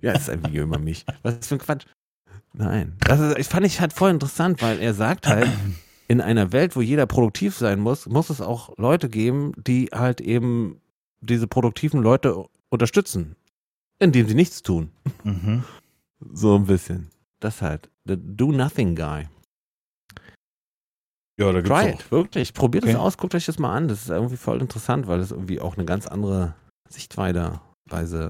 Ja, 0.00 0.12
ist 0.12 0.30
ein 0.30 0.42
Video 0.44 0.62
über 0.64 0.78
mich. 0.78 1.04
Was 1.22 1.34
ist 1.34 1.46
für 1.48 1.56
ein 1.56 1.60
Quatsch? 1.60 1.84
Nein. 2.54 2.96
Das 3.00 3.20
ist, 3.20 3.38
ich 3.38 3.46
fand 3.46 3.66
ich 3.66 3.80
halt 3.80 3.92
voll 3.92 4.10
interessant, 4.10 4.62
weil 4.62 4.80
er 4.80 4.94
sagt 4.94 5.26
halt, 5.26 5.48
in 6.08 6.20
einer 6.20 6.52
Welt, 6.52 6.74
wo 6.74 6.80
jeder 6.80 7.06
produktiv 7.06 7.56
sein 7.56 7.80
muss, 7.80 8.06
muss 8.06 8.30
es 8.30 8.40
auch 8.40 8.76
Leute 8.78 9.08
geben, 9.08 9.52
die 9.66 9.90
halt 9.92 10.20
eben 10.20 10.80
diese 11.20 11.46
produktiven 11.46 12.02
Leute 12.02 12.44
unterstützen, 12.70 13.36
indem 13.98 14.26
sie 14.26 14.34
nichts 14.34 14.62
tun. 14.62 14.90
Mhm. 15.22 15.64
So 16.32 16.56
ein 16.56 16.66
bisschen. 16.66 17.10
Das 17.40 17.62
halt. 17.62 17.90
The 18.06 18.16
Do-Nothing 18.18 18.94
Guy. 18.96 19.28
Ja, 21.38 21.52
da 21.52 21.60
gibt's 21.62 21.68
Try 21.70 21.90
it, 21.90 22.10
wirklich. 22.10 22.52
Probiert 22.54 22.84
es 22.84 22.90
Okay. 22.90 22.98
aus, 22.98 23.16
guckt 23.16 23.34
euch 23.34 23.46
das 23.46 23.58
mal 23.58 23.74
an. 23.74 23.88
Das 23.88 24.02
ist 24.02 24.10
irgendwie 24.10 24.36
voll 24.36 24.60
interessant, 24.60 25.06
weil 25.06 25.20
es 25.20 25.30
irgendwie 25.30 25.60
auch 25.60 25.76
eine 25.76 25.86
ganz 25.86 26.06
andere 26.06 26.54
Sichtweise 26.88 27.60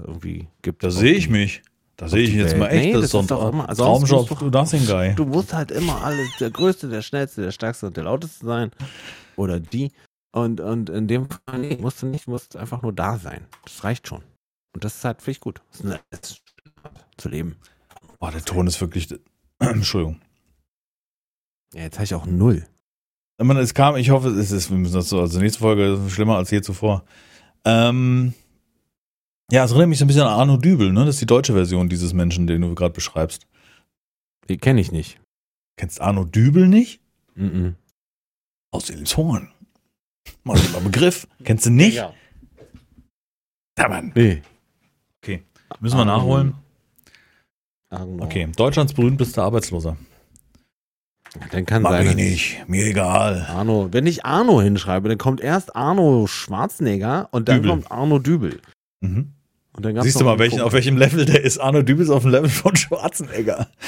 irgendwie 0.07 0.49
gibt. 0.63 0.85
Da 0.85 0.91
sehe 0.91 1.15
ich 1.15 1.25
die- 1.25 1.31
mich. 1.31 1.63
Da 1.97 2.09
sehe 2.09 2.23
ich 2.23 2.33
jetzt 2.33 2.53
Welt. 2.53 2.61
mal 2.61 2.67
echt, 2.69 2.85
Nee, 2.87 2.93
das 2.95 3.05
ist 3.05 3.11
so 3.11 3.19
ein 3.19 3.27
sonst 3.29 3.77
Traumjob, 3.77 4.31
musst 4.31 4.41
du 4.41 4.49
Nothing 4.51 4.87
Guy. 4.87 5.15
Du 5.17 5.27
musst 5.27 5.53
halt 5.53 5.71
immer 5.71 6.03
alles 6.03 6.31
der 6.39 6.51
Größte, 6.51 6.89
der 6.89 7.03
Schnellste, 7.03 7.43
der 7.43 7.51
Stärkste 7.51 7.89
und 7.89 7.97
der 7.97 8.05
Lauteste 8.05 8.47
sein. 8.47 8.71
Oder 9.37 9.61
die. 9.61 9.93
Und, 10.33 10.61
und 10.61 10.89
in 10.89 11.09
dem 11.09 11.29
Fall, 11.29 11.59
nee, 11.59 11.77
musst 11.79 12.01
du 12.01 12.07
nicht, 12.07 12.27
musst 12.27 12.57
einfach 12.57 12.81
nur 12.81 12.95
da 12.95 13.19
sein. 13.19 13.45
Das 13.65 13.85
reicht 13.85 14.07
schon. 14.09 14.23
Und 14.75 14.85
das 14.85 14.97
ist 14.97 15.05
halt, 15.05 15.27
ich 15.29 15.41
gut. 15.41 15.61
Das 15.73 15.81
ist 15.81 16.01
ist 16.11 16.43
zu 17.19 17.29
leben. 17.29 17.57
Boah, 18.21 18.31
der 18.31 18.45
Ton 18.45 18.67
ist 18.67 18.81
wirklich. 18.81 19.09
Entschuldigung. 19.59 20.21
Ja, 21.75 21.83
jetzt 21.83 21.97
habe 21.97 22.05
ich 22.05 22.15
auch 22.15 22.27
null. 22.27 22.67
Ich 23.39 23.47
meine, 23.47 23.61
Es 23.61 23.75
kam, 23.75 23.97
ich 23.97 24.11
hoffe, 24.11 24.29
es 24.29 24.51
ist, 24.51 24.71
wir 24.71 24.77
müssen 24.77 24.95
das 24.95 25.09
so, 25.09 25.21
also 25.21 25.41
nächste 25.41 25.61
Folge 25.61 25.95
ist 25.95 26.13
schlimmer 26.13 26.37
als 26.37 26.51
je 26.51 26.61
zuvor. 26.61 27.05
Ähm, 27.65 28.35
ja, 29.51 29.65
es 29.65 29.71
erinnert 29.71 29.89
mich 29.89 29.99
so 29.99 30.05
ein 30.05 30.09
bisschen 30.09 30.23
an 30.23 30.29
Arno 30.29 30.57
Dübel, 30.59 30.93
ne? 30.93 31.07
Das 31.07 31.17
ist 31.17 31.23
die 31.23 31.27
deutsche 31.27 31.55
Version 31.55 31.89
dieses 31.89 32.13
Menschen, 32.13 32.47
den 32.47 32.61
du 32.61 32.75
gerade 32.75 32.93
beschreibst. 32.93 33.47
Die 34.49 34.59
kenne 34.59 34.81
ich 34.81 34.93
nicht. 34.93 35.19
Kennst 35.77 36.01
Arno 36.01 36.25
Dübel 36.25 36.69
nicht? 36.69 37.01
Mhm. 37.35 37.77
Aus 38.71 38.91
Elmshorn. 38.91 39.51
Mal 40.45 40.59
ein 40.59 40.85
Begriff. 40.85 41.27
Kennst 41.45 41.67
du 41.67 41.71
nicht? 41.71 41.95
Ja. 41.95 42.13
Ja, 43.79 43.89
Mann. 43.89 44.13
Nee. 44.15 44.43
Müssen 45.81 45.97
wir 45.97 46.05
nachholen. 46.05 46.55
Okay, 47.91 48.49
Deutschlands 48.57 48.93
berühmtester 48.95 49.43
Arbeitsloser. 49.43 49.97
Dann 51.53 51.67
kann 51.67 51.83
Mach 51.83 51.91
sein. 51.91 52.07
ich 52.09 52.15
nicht, 52.15 52.69
mir 52.69 52.87
egal. 52.87 53.47
Arno, 53.49 53.89
wenn 53.93 54.07
ich 54.07 54.25
Arno 54.25 54.61
hinschreibe, 54.61 55.09
dann 55.09 55.19
kommt 55.19 55.41
erst 55.41 55.77
Arno 55.77 56.27
Schwarzenegger 56.27 57.29
und 57.31 57.49
dann 57.49 57.57
Dübel. 57.57 57.71
kommt 57.71 57.91
Arno 57.91 58.19
Dübel. 58.19 58.61
Mhm. 59.01 59.33
Und 59.73 59.85
dann 59.85 59.95
gab's 59.95 60.07
Siehst 60.07 60.21
du 60.21 60.25
mal, 60.25 60.39
welchen, 60.39 60.61
auf 60.61 60.73
welchem 60.73 60.97
Level 60.97 61.25
der 61.25 61.43
ist. 61.43 61.59
Arno 61.59 61.83
Dübel 61.83 62.05
ist 62.05 62.11
auf 62.11 62.23
dem 62.23 62.33
Level 62.33 62.51
von 62.51 62.75
Schwarzenegger. 62.75 63.69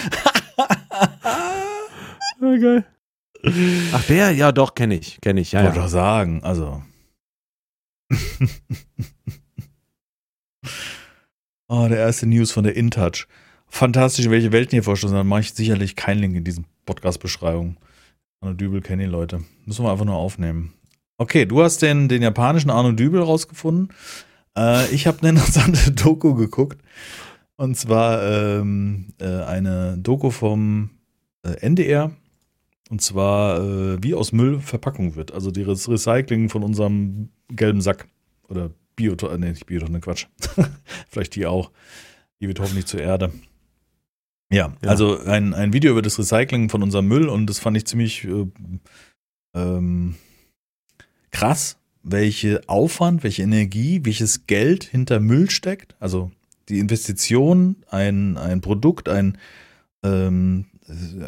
Geil. 2.40 2.84
Ach, 3.92 4.04
der? 4.04 4.30
Ja, 4.32 4.52
doch, 4.52 4.74
kenne 4.74 4.96
ich. 4.96 5.20
Kenne 5.20 5.40
ich, 5.40 5.52
ja. 5.52 5.62
Wollte 5.62 5.76
ja. 5.76 5.82
doch 5.82 5.90
sagen, 5.90 6.42
also. 6.44 6.82
oh, 11.68 11.86
der 11.88 11.98
erste 11.98 12.26
News 12.26 12.52
von 12.52 12.64
der 12.64 12.76
InTouch. 12.76 13.26
Fantastisch, 13.74 14.28
welche 14.28 14.52
Welten 14.52 14.72
hier 14.72 14.82
vorstellen. 14.82 15.14
Dann 15.14 15.26
mache 15.26 15.40
ich 15.40 15.54
sicherlich 15.54 15.96
keinen 15.96 16.20
Link 16.20 16.36
in 16.36 16.44
diesen 16.44 16.66
Podcast-Beschreibung. 16.84 17.78
Arno 18.42 18.54
Dübel 18.54 18.82
kennen 18.82 19.00
die 19.00 19.06
Leute. 19.06 19.42
Müssen 19.64 19.82
wir 19.82 19.90
einfach 19.90 20.04
nur 20.04 20.14
aufnehmen. 20.14 20.74
Okay, 21.16 21.46
du 21.46 21.62
hast 21.62 21.80
den, 21.80 22.06
den 22.06 22.20
japanischen 22.20 22.68
Arno 22.68 22.92
Dübel 22.92 23.22
rausgefunden. 23.22 23.88
Äh, 24.56 24.94
ich 24.94 25.06
habe 25.06 25.20
eine 25.20 25.30
interessante 25.38 25.90
Doku 25.90 26.34
geguckt. 26.34 26.82
Und 27.56 27.74
zwar 27.78 28.22
ähm, 28.22 29.14
äh, 29.18 29.42
eine 29.42 29.96
Doku 29.96 30.30
vom 30.30 30.90
äh, 31.42 31.54
NDR. 31.66 32.12
Und 32.90 33.00
zwar, 33.00 33.58
äh, 33.58 34.02
wie 34.02 34.14
aus 34.14 34.32
Müll 34.32 34.60
Verpackung 34.60 35.16
wird. 35.16 35.32
Also 35.32 35.50
das 35.50 35.88
Recycling 35.88 36.50
von 36.50 36.62
unserem 36.62 37.30
gelben 37.48 37.80
Sack. 37.80 38.06
Oder 38.48 38.70
Biotonne, 38.96 39.38
nee, 39.38 39.50
nicht 39.50 39.64
Biotonne, 39.64 40.00
Quatsch. 40.00 40.26
Vielleicht 41.08 41.34
die 41.36 41.46
auch. 41.46 41.70
Die 42.42 42.48
wird 42.48 42.60
hoffentlich 42.60 42.84
zur 42.84 43.00
Erde. 43.00 43.32
Ja, 44.52 44.72
Ja. 44.82 44.90
also 44.90 45.18
ein, 45.20 45.54
ein 45.54 45.72
Video 45.72 45.92
über 45.92 46.02
das 46.02 46.18
Recycling 46.18 46.68
von 46.68 46.82
unserem 46.82 47.08
Müll 47.08 47.28
und 47.28 47.46
das 47.46 47.58
fand 47.58 47.76
ich 47.76 47.86
ziemlich 47.86 48.24
äh, 48.24 48.46
ähm, 49.54 50.14
krass, 51.30 51.78
welche 52.02 52.60
Aufwand, 52.68 53.22
welche 53.24 53.42
Energie, 53.42 54.00
welches 54.04 54.46
Geld 54.46 54.84
hinter 54.84 55.20
Müll 55.20 55.50
steckt. 55.50 55.96
Also 56.00 56.30
die 56.68 56.78
Investition, 56.78 57.76
ein, 57.90 58.36
ein 58.36 58.60
Produkt, 58.60 59.08
ein, 59.08 59.38
ähm, 60.04 60.66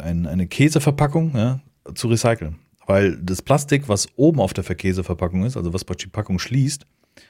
ein, 0.01 0.27
eine 0.27 0.47
Käseverpackung 0.47 1.35
ja, 1.35 1.59
zu 1.95 2.07
recyceln. 2.07 2.55
Weil 2.87 3.17
das 3.17 3.41
Plastik, 3.41 3.89
was 3.89 4.07
oben 4.15 4.39
auf 4.39 4.53
der 4.53 4.63
Käseverpackung 4.63 5.43
ist, 5.43 5.57
also 5.57 5.73
was 5.73 5.83
praktisch 5.83 6.05
die 6.05 6.11
Packung 6.11 6.37
schließt, 6.37 6.85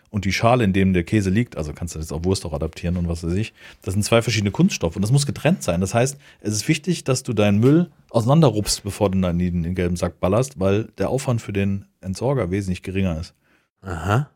und 0.09 0.25
die 0.25 0.33
Schale, 0.33 0.63
in 0.63 0.73
dem 0.73 0.93
der 0.93 1.03
Käse 1.03 1.29
liegt, 1.29 1.57
also 1.57 1.73
kannst 1.73 1.95
du 1.95 1.99
das 1.99 2.11
auf 2.11 2.23
Wurst 2.23 2.45
auch 2.45 2.53
adaptieren 2.53 2.97
und 2.97 3.07
was 3.07 3.23
weiß 3.23 3.33
ich, 3.33 3.53
das 3.81 3.93
sind 3.93 4.03
zwei 4.03 4.21
verschiedene 4.21 4.51
Kunststoffe 4.51 4.95
und 4.95 5.01
das 5.01 5.11
muss 5.11 5.25
getrennt 5.25 5.63
sein. 5.63 5.81
Das 5.81 5.93
heißt, 5.93 6.17
es 6.41 6.53
ist 6.53 6.67
wichtig, 6.67 7.03
dass 7.03 7.23
du 7.23 7.33
deinen 7.33 7.59
Müll 7.59 7.89
auseinanderrupst, 8.09 8.83
bevor 8.83 9.11
du 9.11 9.17
ihn 9.17 9.39
in 9.39 9.63
den 9.63 9.75
gelben 9.75 9.97
Sack 9.97 10.19
ballerst, 10.19 10.59
weil 10.59 10.85
der 10.97 11.09
Aufwand 11.09 11.41
für 11.41 11.53
den 11.53 11.85
Entsorger 12.01 12.51
wesentlich 12.51 12.81
geringer 12.81 13.19
ist. 13.19 13.33
Aha. 13.81 14.29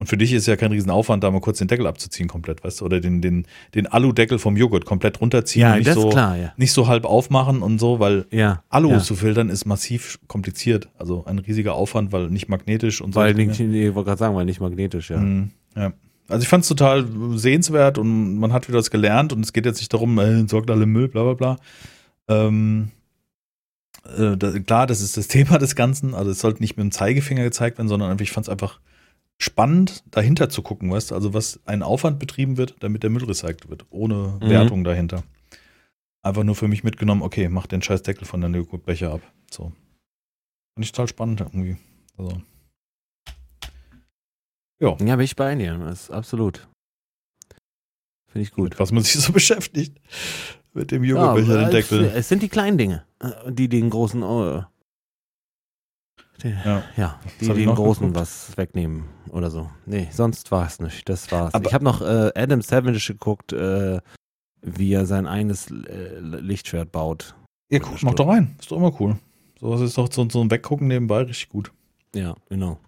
Und 0.00 0.06
für 0.06 0.16
dich 0.16 0.32
ist 0.32 0.46
ja 0.46 0.54
kein 0.54 0.70
Riesenaufwand, 0.70 1.24
da 1.24 1.30
mal 1.32 1.40
kurz 1.40 1.58
den 1.58 1.66
Deckel 1.66 1.86
abzuziehen 1.88 2.28
komplett, 2.28 2.62
weißt 2.62 2.80
du, 2.80 2.84
oder 2.84 3.00
den, 3.00 3.20
den, 3.20 3.46
den 3.74 3.88
Aludeckel 3.88 4.38
vom 4.38 4.56
Joghurt 4.56 4.84
komplett 4.84 5.20
runterziehen 5.20 5.62
Ja, 5.62 5.72
und 5.72 5.78
nicht 5.78 5.88
das 5.88 5.96
so, 5.96 6.08
ist 6.08 6.12
klar, 6.14 6.36
ja. 6.36 6.52
nicht 6.56 6.70
so 6.70 6.86
halb 6.86 7.04
aufmachen 7.04 7.62
und 7.62 7.80
so, 7.80 7.98
weil 7.98 8.26
Ja. 8.30 8.62
Alu 8.68 8.90
ja. 8.90 8.98
zu 9.00 9.16
filtern 9.16 9.48
ist 9.48 9.66
massiv 9.66 10.20
kompliziert. 10.28 10.88
Also 10.98 11.24
ein 11.24 11.40
riesiger 11.40 11.74
Aufwand, 11.74 12.12
weil 12.12 12.30
nicht 12.30 12.48
magnetisch 12.48 13.00
und 13.00 13.12
so. 13.12 13.18
Weil 13.18 13.34
nicht, 13.34 13.58
ich 13.58 13.94
wollte 13.94 14.06
gerade 14.06 14.18
sagen, 14.18 14.36
weil 14.36 14.44
nicht 14.44 14.60
magnetisch, 14.60 15.10
ja. 15.10 15.18
Mhm, 15.18 15.50
ja. 15.74 15.92
Also 16.28 16.42
ich 16.42 16.48
fand 16.48 16.62
es 16.62 16.68
total 16.68 17.04
sehenswert 17.34 17.98
und 17.98 18.38
man 18.38 18.52
hat 18.52 18.68
wieder 18.68 18.78
was 18.78 18.90
gelernt 18.90 19.32
und 19.32 19.44
es 19.44 19.52
geht 19.52 19.66
jetzt 19.66 19.78
nicht 19.78 19.92
darum, 19.92 20.16
äh, 20.18 20.38
entsorgt 20.38 20.70
alle 20.70 20.86
Müll, 20.86 21.08
bla 21.08 21.24
bla 21.24 21.32
bla. 21.32 21.56
Ähm, 22.28 22.90
äh, 24.16 24.36
da, 24.36 24.58
klar, 24.60 24.86
das 24.86 25.00
ist 25.00 25.16
das 25.16 25.26
Thema 25.28 25.58
des 25.58 25.74
Ganzen. 25.74 26.14
Also 26.14 26.30
es 26.30 26.38
sollte 26.38 26.60
nicht 26.60 26.76
mit 26.76 26.84
dem 26.84 26.92
Zeigefinger 26.92 27.42
gezeigt 27.42 27.78
werden, 27.78 27.88
sondern 27.88 28.10
einfach, 28.10 28.22
ich 28.22 28.30
fand 28.30 28.46
es 28.46 28.48
einfach 28.48 28.78
spannend, 29.40 30.02
dahinter 30.10 30.48
zu 30.50 30.62
gucken, 30.62 30.90
weißt 30.90 31.12
also 31.12 31.32
was 31.34 31.60
ein 31.64 31.82
Aufwand 31.82 32.18
betrieben 32.18 32.56
wird, 32.56 32.76
damit 32.80 33.02
der 33.02 33.10
Müll 33.10 33.24
recycelt 33.24 33.68
wird, 33.70 33.86
ohne 33.90 34.38
Mhm. 34.42 34.48
Wertung 34.50 34.84
dahinter. 34.84 35.22
Einfach 36.22 36.42
nur 36.44 36.56
für 36.56 36.66
mich 36.68 36.82
mitgenommen, 36.84 37.22
okay, 37.22 37.48
mach 37.48 37.66
den 37.66 37.80
scheiß 37.80 38.02
Deckel 38.02 38.26
von 38.26 38.40
deinem 38.40 38.56
Joghurtbecher 38.56 39.12
ab. 39.12 39.20
So. 39.50 39.64
Fand 40.74 40.84
ich 40.84 40.92
total 40.92 41.08
spannend 41.08 41.40
irgendwie. 41.40 41.76
Also. 42.16 42.42
Ja. 44.80 44.96
Ja, 45.00 45.16
bin 45.16 45.24
ich 45.24 45.36
bei 45.36 45.54
dir. 45.54 45.76
Das 45.78 46.02
ist 46.02 46.10
absolut. 46.10 46.68
Finde 48.30 48.42
ich 48.42 48.52
gut. 48.52 48.70
Mit 48.70 48.78
was 48.80 48.92
man 48.92 49.02
sich 49.02 49.14
so 49.22 49.32
beschäftigt. 49.32 49.98
Mit 50.74 50.90
dem 50.90 51.02
Ja, 51.04 51.10
Joghurtbecher, 51.14 51.56
den 51.58 51.64
es, 51.66 51.70
Deckel. 51.70 52.04
es 52.14 52.28
sind 52.28 52.42
die 52.42 52.48
kleinen 52.48 52.78
Dinge, 52.78 53.04
äh, 53.20 53.50
die 53.52 53.68
den 53.68 53.88
großen, 53.90 54.22
die, 56.42 56.48
Ja. 56.64 56.82
ja, 56.96 57.20
die 57.40 57.46
ich 57.46 57.52
den 57.54 57.74
großen 57.74 58.08
geguckt? 58.08 58.20
was 58.20 58.56
wegnehmen 58.56 59.04
oder 59.30 59.50
so. 59.50 59.70
Nee, 59.86 60.08
sonst 60.12 60.50
war 60.50 60.66
es 60.66 60.78
nicht. 60.80 61.08
Das 61.08 61.30
war's. 61.32 61.54
Aber- 61.54 61.66
ich 61.66 61.74
habe 61.74 61.84
noch 61.84 62.00
äh, 62.00 62.32
Adam 62.34 62.62
Savage 62.62 63.12
geguckt, 63.12 63.52
äh, 63.52 64.00
wie 64.62 64.92
er 64.92 65.06
sein 65.06 65.26
eigenes 65.26 65.70
äh, 65.70 66.18
Lichtschwert 66.20 66.90
baut. 66.92 67.34
Ja, 67.70 67.80
cool. 67.82 67.98
Mach 68.02 68.14
doch 68.14 68.28
rein. 68.28 68.56
Ist 68.58 68.70
doch 68.70 68.76
immer 68.78 68.92
cool. 69.00 69.16
Sowas 69.60 69.80
ist 69.80 69.98
doch 69.98 70.10
so, 70.12 70.28
so 70.30 70.40
ein 70.40 70.50
Weggucken 70.50 70.88
nebenbei 70.88 71.22
richtig 71.22 71.48
gut. 71.48 71.72
Ja, 72.14 72.34
genau. 72.48 72.78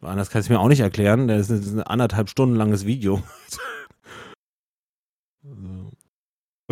Anders 0.00 0.30
kann 0.30 0.40
ich 0.40 0.46
es 0.46 0.50
mir 0.50 0.58
auch 0.60 0.68
nicht 0.68 0.80
erklären. 0.80 1.28
Das 1.28 1.48
ist 1.50 1.72
ein 1.72 1.82
anderthalb 1.82 2.28
Stunden 2.28 2.54
langes 2.56 2.86
Video. 2.86 3.22
Also, 5.44 5.90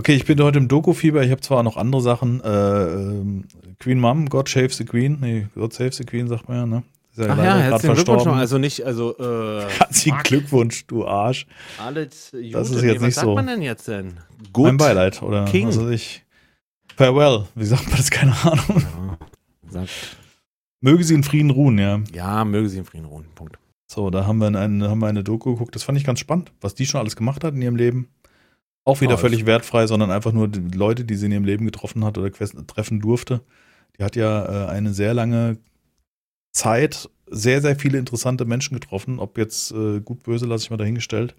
Okay, 0.00 0.14
ich 0.14 0.24
bin 0.24 0.42
heute 0.42 0.56
im 0.56 0.66
Doku-Fieber. 0.66 1.22
Ich 1.24 1.30
habe 1.30 1.42
zwar 1.42 1.62
noch 1.62 1.76
andere 1.76 2.00
Sachen. 2.00 2.42
Äh, 2.42 2.48
ähm, 2.48 3.44
Queen 3.80 4.00
Mom, 4.00 4.30
God 4.30 4.48
Save 4.48 4.70
the 4.70 4.86
Queen. 4.86 5.18
Nee, 5.20 5.48
God 5.54 5.74
Save 5.74 5.92
the 5.92 6.04
Queen, 6.04 6.26
sagt 6.26 6.48
man 6.48 6.56
ja, 6.56 6.64
ne? 6.64 6.82
Ist 7.14 7.20
Ach 7.20 7.36
leider 7.36 7.44
ja, 7.44 7.58
herzlichen 7.58 7.96
Glückwunsch. 7.96 8.26
Also 8.26 8.56
nicht, 8.56 8.82
also 8.86 9.14
äh, 9.18 9.66
Herzlichen. 9.78 10.16
Glückwunsch, 10.22 10.86
du 10.86 11.06
Arsch. 11.06 11.46
Alles 11.76 12.30
Gute. 12.30 12.48
Das 12.50 12.70
ist 12.70 12.80
Nee, 12.80 12.88
jetzt 12.88 12.96
was 12.96 13.02
nicht 13.02 13.14
sagt 13.14 13.26
so. 13.26 13.34
man 13.34 13.46
denn 13.46 13.60
jetzt 13.60 13.88
denn? 13.88 14.14
Mein 14.56 14.78
Beileid, 14.78 15.20
oder 15.20 15.44
King. 15.44 15.68
was 15.68 15.78
weiß 15.78 15.90
ich. 15.90 16.24
Farewell, 16.96 17.44
wie 17.54 17.66
sagt 17.66 17.86
man 17.88 17.98
das? 17.98 18.10
Keine 18.10 18.32
Ahnung. 18.42 18.82
Ja, 18.82 19.18
sagt, 19.68 20.16
Möge 20.80 21.04
sie 21.04 21.12
in 21.12 21.24
Frieden 21.24 21.50
ruhen, 21.50 21.76
ja. 21.76 22.00
ja, 22.14 22.46
möge 22.46 22.70
sie 22.70 22.78
in 22.78 22.86
Frieden 22.86 23.04
ruhen. 23.04 23.26
Punkt. 23.34 23.58
So, 23.86 24.08
da 24.08 24.24
haben 24.24 24.38
wir, 24.38 24.46
eine, 24.46 24.88
haben 24.88 25.00
wir 25.00 25.08
eine 25.08 25.22
Doku 25.24 25.52
geguckt. 25.52 25.74
Das 25.74 25.82
fand 25.82 25.98
ich 25.98 26.04
ganz 26.04 26.20
spannend, 26.20 26.52
was 26.62 26.74
die 26.74 26.86
schon 26.86 27.00
alles 27.00 27.16
gemacht 27.16 27.44
hat 27.44 27.52
in 27.54 27.60
ihrem 27.60 27.76
Leben. 27.76 28.08
Auch 28.84 29.00
wieder 29.00 29.12
Ja, 29.12 29.16
völlig 29.18 29.46
wertfrei, 29.46 29.86
sondern 29.86 30.10
einfach 30.10 30.32
nur 30.32 30.48
die 30.48 30.76
Leute, 30.76 31.04
die 31.04 31.14
sie 31.14 31.26
in 31.26 31.32
ihrem 31.32 31.44
Leben 31.44 31.64
getroffen 31.66 32.04
hat 32.04 32.18
oder 32.18 32.32
treffen 32.32 33.00
durfte. 33.00 33.42
Die 33.98 34.04
hat 34.04 34.16
ja 34.16 34.66
äh, 34.66 34.68
eine 34.70 34.94
sehr 34.94 35.14
lange 35.14 35.58
Zeit 36.52 37.08
sehr, 37.26 37.60
sehr 37.60 37.76
viele 37.76 37.98
interessante 37.98 38.44
Menschen 38.44 38.74
getroffen. 38.74 39.18
Ob 39.20 39.38
jetzt 39.38 39.70
äh, 39.72 40.00
gut, 40.00 40.24
böse, 40.24 40.46
lasse 40.46 40.64
ich 40.64 40.70
mal 40.70 40.76
dahingestellt. 40.76 41.36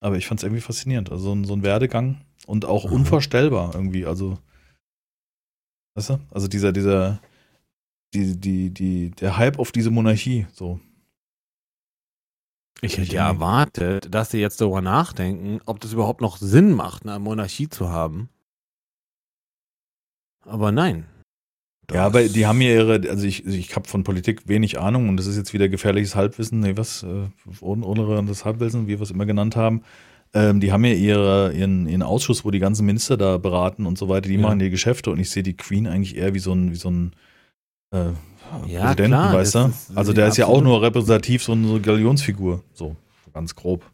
Aber 0.00 0.16
ich 0.16 0.26
fand 0.26 0.40
es 0.40 0.44
irgendwie 0.44 0.62
faszinierend. 0.62 1.10
Also 1.12 1.24
so 1.24 1.34
ein, 1.34 1.44
so 1.44 1.54
ein 1.54 1.62
Werdegang 1.62 2.22
und 2.46 2.64
auch 2.64 2.84
Mhm. 2.84 2.92
unvorstellbar 2.92 3.74
irgendwie. 3.74 4.06
Also, 4.06 4.38
weißt 5.94 6.10
du? 6.10 6.18
Also 6.30 6.48
dieser, 6.48 6.72
dieser, 6.72 7.20
die, 8.14 8.38
die, 8.38 8.70
die, 8.70 9.10
der 9.10 9.36
Hype 9.36 9.58
auf 9.58 9.72
diese 9.72 9.90
Monarchie, 9.90 10.46
so. 10.52 10.80
Ich 12.82 12.98
hätte 12.98 13.12
ja 13.14 13.26
erwartet, 13.28 14.08
dass 14.14 14.30
sie 14.30 14.38
jetzt 14.38 14.60
darüber 14.60 14.82
nachdenken, 14.82 15.60
ob 15.66 15.80
das 15.80 15.92
überhaupt 15.92 16.20
noch 16.20 16.36
Sinn 16.36 16.72
macht, 16.72 17.06
eine 17.06 17.18
Monarchie 17.18 17.68
zu 17.68 17.88
haben. 17.88 18.28
Aber 20.44 20.72
nein. 20.72 21.06
Ja, 21.90 21.96
Das- 21.98 22.06
aber 22.06 22.28
die 22.28 22.46
haben 22.46 22.60
ja 22.60 22.70
ihre, 22.74 23.08
also 23.08 23.26
ich, 23.26 23.46
ich 23.46 23.74
habe 23.76 23.88
von 23.88 24.02
Politik 24.04 24.48
wenig 24.48 24.78
Ahnung 24.78 25.08
und 25.08 25.16
das 25.16 25.26
ist 25.26 25.36
jetzt 25.36 25.52
wieder 25.54 25.68
gefährliches 25.68 26.14
Halbwissen, 26.16 26.60
nee, 26.60 26.76
was, 26.76 27.02
äh, 27.04 27.28
das 28.26 28.44
Halbwissen, 28.44 28.86
wie 28.88 28.98
wir 28.98 29.02
es 29.02 29.10
immer 29.10 29.26
genannt 29.26 29.56
haben. 29.56 29.82
Ähm, 30.34 30.60
die 30.60 30.72
haben 30.72 30.84
ja 30.84 30.92
ihre, 30.92 31.52
ihren, 31.52 31.86
ihren 31.88 32.02
Ausschuss, 32.02 32.44
wo 32.44 32.50
die 32.50 32.58
ganzen 32.58 32.84
Minister 32.84 33.16
da 33.16 33.38
beraten 33.38 33.86
und 33.86 33.96
so 33.96 34.08
weiter, 34.08 34.28
die 34.28 34.34
Ja. 34.34 34.40
machen 34.40 34.58
die 34.58 34.70
Geschäfte 34.70 35.10
und 35.10 35.18
ich 35.20 35.30
sehe 35.30 35.44
die 35.44 35.56
Queen 35.56 35.86
eigentlich 35.86 36.16
eher 36.16 36.34
wie 36.34 36.40
so 36.40 36.52
ein, 36.52 36.72
wie 36.72 36.76
so 36.76 36.90
ein 36.90 37.12
äh, 37.92 38.10
Ja, 38.66 38.80
Präsidenten, 38.82 39.06
klar, 39.10 39.34
weißt 39.34 39.54
du? 39.54 39.72
Also 39.94 40.12
der 40.12 40.28
ist 40.28 40.36
ja 40.36 40.46
auch 40.46 40.62
nur 40.62 40.82
repräsentativ 40.82 41.42
so 41.42 41.52
eine 41.52 41.80
Galionsfigur, 41.80 42.62
so 42.72 42.96
ganz 43.32 43.54
grob. 43.54 43.84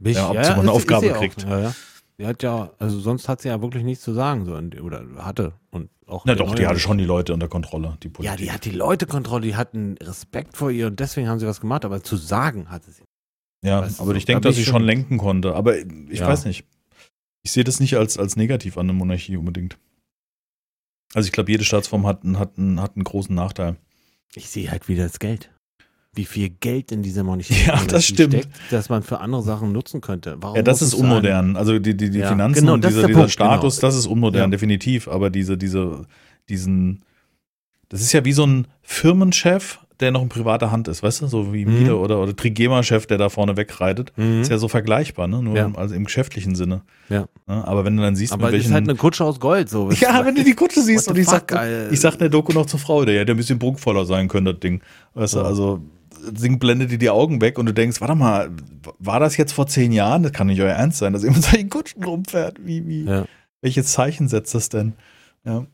Ja, 0.00 0.30
ob 0.30 0.36
sie 0.44 0.50
mal 0.50 0.52
eine 0.60 0.62
ist- 0.62 0.68
Aufgabe 0.68 1.06
ist 1.06 1.10
sie 1.12 1.16
auch. 1.16 1.20
kriegt. 1.20 1.42
Ja, 1.44 1.60
ja. 1.60 1.74
Die 2.18 2.26
hat 2.26 2.42
ja, 2.42 2.70
also 2.78 3.00
sonst 3.00 3.28
hat 3.28 3.40
sie 3.40 3.48
ja 3.48 3.60
wirklich 3.62 3.84
nichts 3.84 4.04
zu 4.04 4.12
sagen, 4.12 4.44
so 4.44 4.52
oder 4.82 5.04
hatte 5.18 5.52
und 5.70 5.88
auch. 6.06 6.24
Na 6.26 6.34
doch, 6.34 6.54
die 6.54 6.66
hatte 6.66 6.78
schon 6.80 6.98
die 6.98 7.04
Leute 7.04 7.32
unter 7.34 7.48
Kontrolle, 7.48 7.96
die 8.02 8.08
Ja, 8.08 8.12
Politik. 8.12 8.38
die 8.38 8.52
hat 8.52 8.64
die 8.64 8.70
Leute 8.70 9.06
kontrolliert, 9.06 9.54
die 9.54 9.56
hatten 9.56 9.96
Respekt 10.00 10.56
vor 10.56 10.70
ihr 10.70 10.88
und 10.88 11.00
deswegen 11.00 11.28
haben 11.28 11.38
sie 11.38 11.46
was 11.46 11.60
gemacht, 11.60 11.84
aber 11.84 12.02
zu 12.02 12.16
sagen 12.16 12.68
hatte 12.70 12.90
sie. 12.90 13.02
Ja, 13.64 13.82
Weißt 13.82 14.00
aber 14.00 14.10
so, 14.10 14.16
ich 14.16 14.24
denke, 14.24 14.40
da 14.42 14.48
dass 14.48 14.56
sie 14.56 14.62
ich 14.62 14.66
schon 14.68 14.76
schon- 14.80 14.82
lenken 14.84 15.18
konnte. 15.18 15.54
Aber 15.54 15.76
ich 15.78 16.18
Ja. 16.18 16.26
weiß 16.28 16.44
nicht. 16.44 16.64
Ich 17.44 17.52
sehe 17.52 17.64
das 17.64 17.80
nicht 17.80 17.96
als, 17.96 18.18
als 18.18 18.36
negativ 18.36 18.76
an 18.76 18.86
der 18.88 18.94
Monarchie 18.94 19.36
unbedingt. 19.36 19.78
Also 21.14 21.26
ich 21.26 21.32
glaube, 21.32 21.50
jede 21.50 21.64
Staatsform 21.64 22.06
hat, 22.06 22.24
einen- 22.24 22.38
hat, 22.38 22.56
einen, 22.58 22.80
hat 22.80 22.96
einen 22.96 23.04
großen 23.04 23.34
Nachteil. 23.34 23.76
Ich 24.34 24.48
sehe 24.48 24.70
halt 24.70 24.88
wieder 24.88 25.04
das 25.04 25.18
Geld. 25.18 25.50
Wie 26.14 26.24
viel 26.26 26.50
Geld 26.50 26.92
in 26.92 27.02
dieser 27.02 27.22
Monarchie, 27.24 27.54
Ja, 27.66 27.82
das 27.86 28.04
stimmt. 28.06 28.34
steckt, 28.34 28.48
dass 28.70 28.88
man 28.90 29.02
für 29.02 29.20
andere 29.20 29.42
Sachen 29.42 29.72
nutzen 29.72 30.00
könnte. 30.02 30.36
Warum 30.40 30.56
Ja, 30.56 30.62
das 30.62 30.82
ist 30.82 30.88
es 30.88 30.98
sein? 30.98 31.00
unmodern. 31.08 31.56
Also 31.56 31.78
die, 31.78 31.96
die, 31.96 32.10
die 32.10 32.18
Ja, 32.18 32.28
Finanzen 32.28 32.60
genau, 32.60 32.74
und 32.74 32.84
dieser, 32.84 33.06
dieser 33.06 33.18
Punkt, 33.18 33.30
Status, 33.32 33.76
genau. 33.76 33.88
das 33.88 33.96
ist 33.96 34.06
unmodern, 34.06 34.42
Ja. 34.42 34.48
definitiv. 34.48 35.08
Aber 35.08 35.30
diese, 35.30 35.56
diese, 35.56 36.06
diesen, 36.50 37.02
das 37.88 38.02
ist 38.02 38.12
ja 38.12 38.24
wie 38.26 38.32
so 38.32 38.44
ein 38.46 38.66
Firmenchef, 38.82 39.78
der 40.02 40.10
noch 40.10 40.22
in 40.22 40.28
privater 40.28 40.70
Hand 40.70 40.88
ist, 40.88 41.02
weißt 41.02 41.22
du, 41.22 41.26
so 41.28 41.52
wie 41.54 41.64
Mhm. 41.64 41.74
Miele 41.78 41.96
oder, 41.96 42.20
oder 42.20 42.36
Trigema-Chef, 42.36 43.06
der 43.06 43.16
da 43.18 43.28
vorne 43.28 43.56
wegreitet. 43.56 44.12
Mhm. 44.16 44.42
Ist 44.42 44.50
ja 44.50 44.58
so 44.58 44.68
vergleichbar, 44.68 45.28
ne? 45.28 45.42
Nur 45.42 45.56
Ja. 45.56 45.64
im, 45.64 45.76
also 45.76 45.94
im 45.94 46.04
geschäftlichen 46.04 46.54
Sinne. 46.54 46.82
Ja. 47.08 47.26
Ne? 47.46 47.66
Aber 47.66 47.84
wenn 47.84 47.96
du 47.96 48.02
dann 48.02 48.16
siehst, 48.16 48.32
Aber 48.32 48.46
mit 48.46 48.52
welchen. 48.54 48.66
ist 48.68 48.72
halt 48.74 48.88
eine 48.88 48.98
Kutsche 48.98 49.24
aus 49.24 49.40
Gold, 49.40 49.68
so. 49.70 49.90
ja, 50.00 50.24
wenn 50.26 50.34
du 50.34 50.44
die 50.44 50.54
Kutsche 50.54 50.82
siehst 50.82 51.06
What 51.06 51.14
und 51.14 51.20
ich 51.22 51.26
sag, 51.28 51.40
fuck, 51.40 51.48
geil. 51.58 51.88
ich 51.90 52.00
sag 52.00 52.16
der 52.18 52.28
Doku 52.28 52.52
noch 52.52 52.66
zur 52.66 52.80
Frau, 52.80 53.04
der 53.04 53.20
hätte 53.20 53.32
ein 53.32 53.36
bisschen 53.38 53.58
prunkvoller 53.58 54.04
sein 54.04 54.28
können, 54.28 54.46
das 54.46 54.60
Ding. 54.60 54.82
Weißt 55.14 55.34
du, 55.34 55.38
Ja. 55.38 55.44
also 55.44 55.80
das 56.30 56.42
Ding 56.42 56.58
blendet 56.58 56.90
dir 56.90 56.98
die 56.98 57.10
Augen 57.10 57.40
weg 57.40 57.58
und 57.58 57.66
du 57.66 57.72
denkst, 57.74 58.00
warte 58.00 58.14
mal, 58.14 58.50
war 58.98 59.18
das 59.20 59.36
jetzt 59.36 59.52
vor 59.52 59.66
zehn 59.66 59.90
Jahren? 59.92 60.22
Das 60.22 60.32
kann 60.32 60.46
nicht 60.48 60.60
euer 60.60 60.72
Ernst 60.74 60.98
sein, 60.98 61.12
dass 61.12 61.22
mit 61.22 61.34
solchen 61.42 61.68
Kutschen 61.70 62.04
rumfährt. 62.04 62.58
Wie, 62.64 62.86
wie, 62.86 63.04
Ja. 63.04 63.24
welches 63.60 63.86
Zeichen 63.92 64.28
setzt 64.28 64.54
das 64.54 64.68
denn? 64.68 64.92
Ja. 65.44 65.64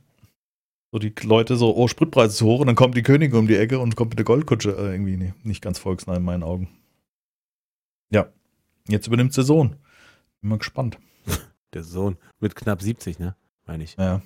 So 0.90 0.98
die 0.98 1.12
Leute 1.23 1.56
so, 1.56 1.77
oh, 1.77 1.86
Spritpreis 1.86 2.32
ist 2.35 2.43
hoch 2.43 2.60
und 2.60 2.66
dann 2.66 2.77
kommt 2.77 2.97
die 2.97 3.02
Königin 3.02 3.39
um 3.39 3.47
die 3.47 3.56
Ecke 3.56 3.78
und 3.78 3.94
kommt 3.94 4.10
mit 4.10 4.19
der 4.19 4.24
Goldkutsche. 4.24 4.70
Äh, 4.70 4.93
irgendwie 4.93 5.16
nee, 5.16 5.35
nicht 5.43 5.62
ganz 5.62 5.78
volksnah 5.78 6.16
in 6.16 6.23
meinen 6.24 6.43
Augen. 6.43 6.69
Ja, 8.10 8.28
jetzt 8.89 9.06
übernimmt 9.06 9.36
der 9.36 9.44
Sohn. 9.44 9.77
Bin 10.40 10.51
mal 10.51 10.59
gespannt. 10.59 10.98
Der 11.74 11.82
Sohn 11.82 12.16
mit 12.40 12.55
knapp 12.56 12.81
70, 12.81 13.19
ne? 13.19 13.36
Meine 13.66 13.85
ich. 13.85 13.97
Ja, 13.98 14.23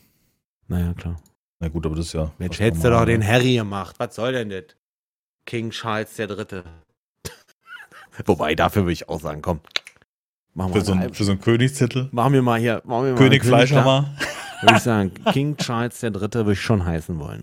Naja, 0.69 0.95
klar. 0.95 1.21
na 1.59 1.67
gut, 1.69 1.85
aber 1.85 1.97
das 1.97 2.07
ist 2.07 2.13
ja. 2.13 2.31
Mensch, 2.39 2.61
hättest 2.61 2.85
du 2.85 2.91
doch 2.91 3.05
den 3.05 3.19
ne? 3.19 3.27
Harry 3.27 3.55
gemacht. 3.55 3.97
Was 3.99 4.15
soll 4.15 4.33
denn 4.33 4.51
das? 4.51 4.77
King 5.45 5.71
Charles 5.71 6.15
der 6.15 6.29
Dritte. 6.29 6.63
Wobei, 8.27 8.55
dafür 8.55 8.83
würde 8.83 8.93
ich 8.93 9.09
auch 9.09 9.21
sagen, 9.21 9.43
komm. 9.43 9.59
Machen 10.55 10.75
wir, 10.75 10.81
Für 10.83 10.87
so, 10.87 10.93
ein, 10.93 11.13
für 11.15 11.25
so 11.25 11.33
einen 11.33 11.41
Königstitel. 11.41 12.09
machen 12.13 12.35
wir 12.35 12.43
mal 12.43 12.61
hier. 12.61 12.81
Machen 12.85 13.07
wir 13.07 13.13
mal 13.15 13.19
König 13.19 13.43
Fleischhammer. 13.45 14.15
Würde 14.63 14.77
ich 14.77 14.83
sagen, 14.83 15.13
King 15.33 15.57
Charles 15.57 16.01
der 16.01 16.11
Dritte 16.11 16.41
würde 16.41 16.53
ich 16.53 16.61
schon 16.61 16.85
heißen 16.85 17.19
wollen. 17.19 17.43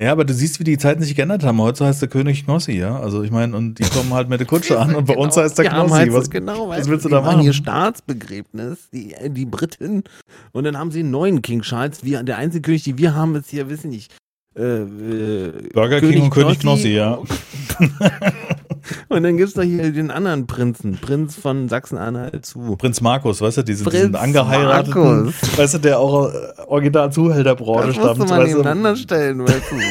Ja, 0.00 0.12
aber 0.12 0.26
du 0.26 0.34
siehst, 0.34 0.60
wie 0.60 0.64
die 0.64 0.76
Zeiten 0.76 1.02
sich 1.02 1.14
geändert 1.14 1.42
haben. 1.42 1.58
Heute 1.58 1.86
heißt 1.86 2.02
der 2.02 2.08
König 2.10 2.44
Knossi, 2.44 2.72
ja. 2.72 3.00
Also 3.00 3.22
ich 3.22 3.30
meine, 3.30 3.56
und 3.56 3.78
die 3.78 3.84
kommen 3.84 4.12
halt 4.12 4.28
mit 4.28 4.40
der 4.40 4.46
Kutsche 4.46 4.78
an 4.78 4.94
und 4.94 5.06
bei 5.06 5.16
uns 5.16 5.38
heißt 5.38 5.56
der 5.56 5.70
Knossi. 5.70 5.94
halt 5.94 6.12
Was, 6.12 6.28
genau, 6.28 6.68
was 6.68 6.86
willst 6.86 7.06
du 7.06 7.08
da 7.08 7.20
machen 7.22 7.36
machen? 7.36 7.40
Hier 7.42 7.54
Staatsbegräbnis, 7.54 8.90
die, 8.90 9.14
die 9.28 9.46
Briten. 9.46 10.04
Und 10.52 10.64
dann 10.64 10.76
haben 10.76 10.90
sie 10.90 11.00
einen 11.00 11.10
neuen 11.10 11.40
King 11.40 11.62
Charles. 11.62 12.04
Wir, 12.04 12.22
der 12.22 12.36
einzige 12.36 12.60
König, 12.60 12.84
den 12.84 12.98
wir 12.98 13.14
haben, 13.14 13.34
ist 13.36 13.48
hier, 13.48 13.70
wissen 13.70 13.88
nicht. 13.88 14.14
Äh, 14.56 14.62
äh, 14.62 15.52
Burger 15.74 16.00
King 16.00 16.22
und 16.22 16.30
König 16.30 16.60
Knossi, 16.60 16.88
ja. 16.88 17.18
und 19.08 19.22
dann 19.22 19.36
gibt 19.36 19.50
es 19.50 19.56
noch 19.56 19.64
hier 19.64 19.92
den 19.92 20.10
anderen 20.10 20.46
Prinzen, 20.46 20.98
Prinz 20.98 21.36
von 21.36 21.68
Sachsen-Anhalt 21.68 22.46
zu. 22.46 22.76
Prinz 22.76 23.02
Markus, 23.02 23.42
weißt 23.42 23.58
du, 23.58 23.62
diesen, 23.62 23.84
Prinz 23.84 24.04
diesen 24.04 24.16
angeheirateten, 24.16 25.24
Markus. 25.26 25.58
weißt 25.58 25.74
du, 25.74 25.78
der 25.78 25.98
auch 25.98 26.32
original 26.68 27.12
Zuhälterbranche 27.12 27.88
Das 27.88 27.96
musste 27.96 28.14
stammt. 28.14 28.30
man 28.30 28.38
weißt 28.38 28.52
du. 28.52 28.56
nebeneinander 28.56 28.96
stellen, 28.96 29.40
weißt 29.40 29.70
du. 29.70 29.76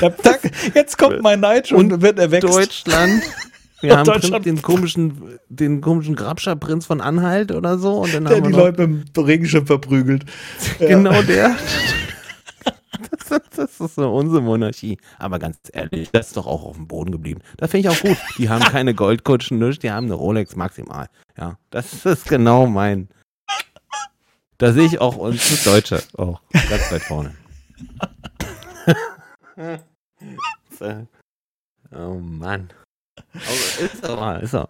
Ja, 0.00 0.10
tack, 0.10 0.40
jetzt 0.74 0.98
kommt 0.98 1.22
mein 1.22 1.40
Nigel 1.40 1.76
und, 1.76 2.02
wird 2.02 2.18
erwächst. 2.18 2.48
Deutschland. 2.48 3.22
Wir 3.80 3.98
haben 3.98 4.06
Deutschland. 4.06 4.44
Prinz, 4.44 4.60
den 4.60 4.62
komischen, 4.62 5.38
den 5.48 5.80
komischen 5.80 6.14
Grabscher 6.14 6.56
Prinz 6.56 6.86
von 6.86 7.00
Anhalt 7.00 7.52
oder 7.52 7.76
so. 7.78 8.02
Und 8.02 8.14
dann 8.14 8.24
der 8.24 8.36
haben 8.36 8.44
die 8.44 8.50
wir 8.50 8.56
noch, 8.56 8.64
Leute 8.64 8.86
mit 8.86 9.16
dem 9.16 9.24
Regenschirm 9.24 9.66
verprügelt. 9.66 10.24
Ja. 10.78 10.88
Genau 10.88 11.22
der. 11.22 11.56
Das, 13.28 13.40
das 13.56 13.80
ist 13.80 13.94
so 13.94 14.14
unsere 14.14 14.42
Monarchie. 14.42 14.98
Aber 15.18 15.38
ganz 15.38 15.58
ehrlich, 15.72 16.10
das 16.12 16.28
ist 16.28 16.36
doch 16.36 16.46
auch 16.46 16.64
auf 16.64 16.76
dem 16.76 16.86
Boden 16.86 17.10
geblieben. 17.10 17.40
Das 17.56 17.70
finde 17.70 17.88
ich 17.88 17.94
auch 17.96 18.00
gut. 18.00 18.16
Die 18.38 18.48
haben 18.48 18.64
keine 18.64 18.94
Goldkutschen, 18.94 19.58
nichts, 19.58 19.80
die 19.80 19.90
haben 19.90 20.06
eine 20.06 20.14
Rolex 20.14 20.56
maximal. 20.56 21.08
Ja, 21.36 21.58
das 21.70 22.04
ist 22.04 22.28
genau 22.28 22.66
mein. 22.66 23.08
Da 24.58 24.72
sehe 24.72 24.86
ich 24.86 25.00
auch 25.00 25.16
uns 25.16 25.64
Deutsche 25.64 26.02
auch 26.16 26.40
ganz 26.52 26.92
weit 26.92 27.02
vorne. 27.02 27.34
Oh 31.96 32.14
Mann. 32.18 32.70
Aber 33.32 33.84
ist 33.84 34.04
aber, 34.04 34.40
ist 34.40 34.54
er. 34.54 34.66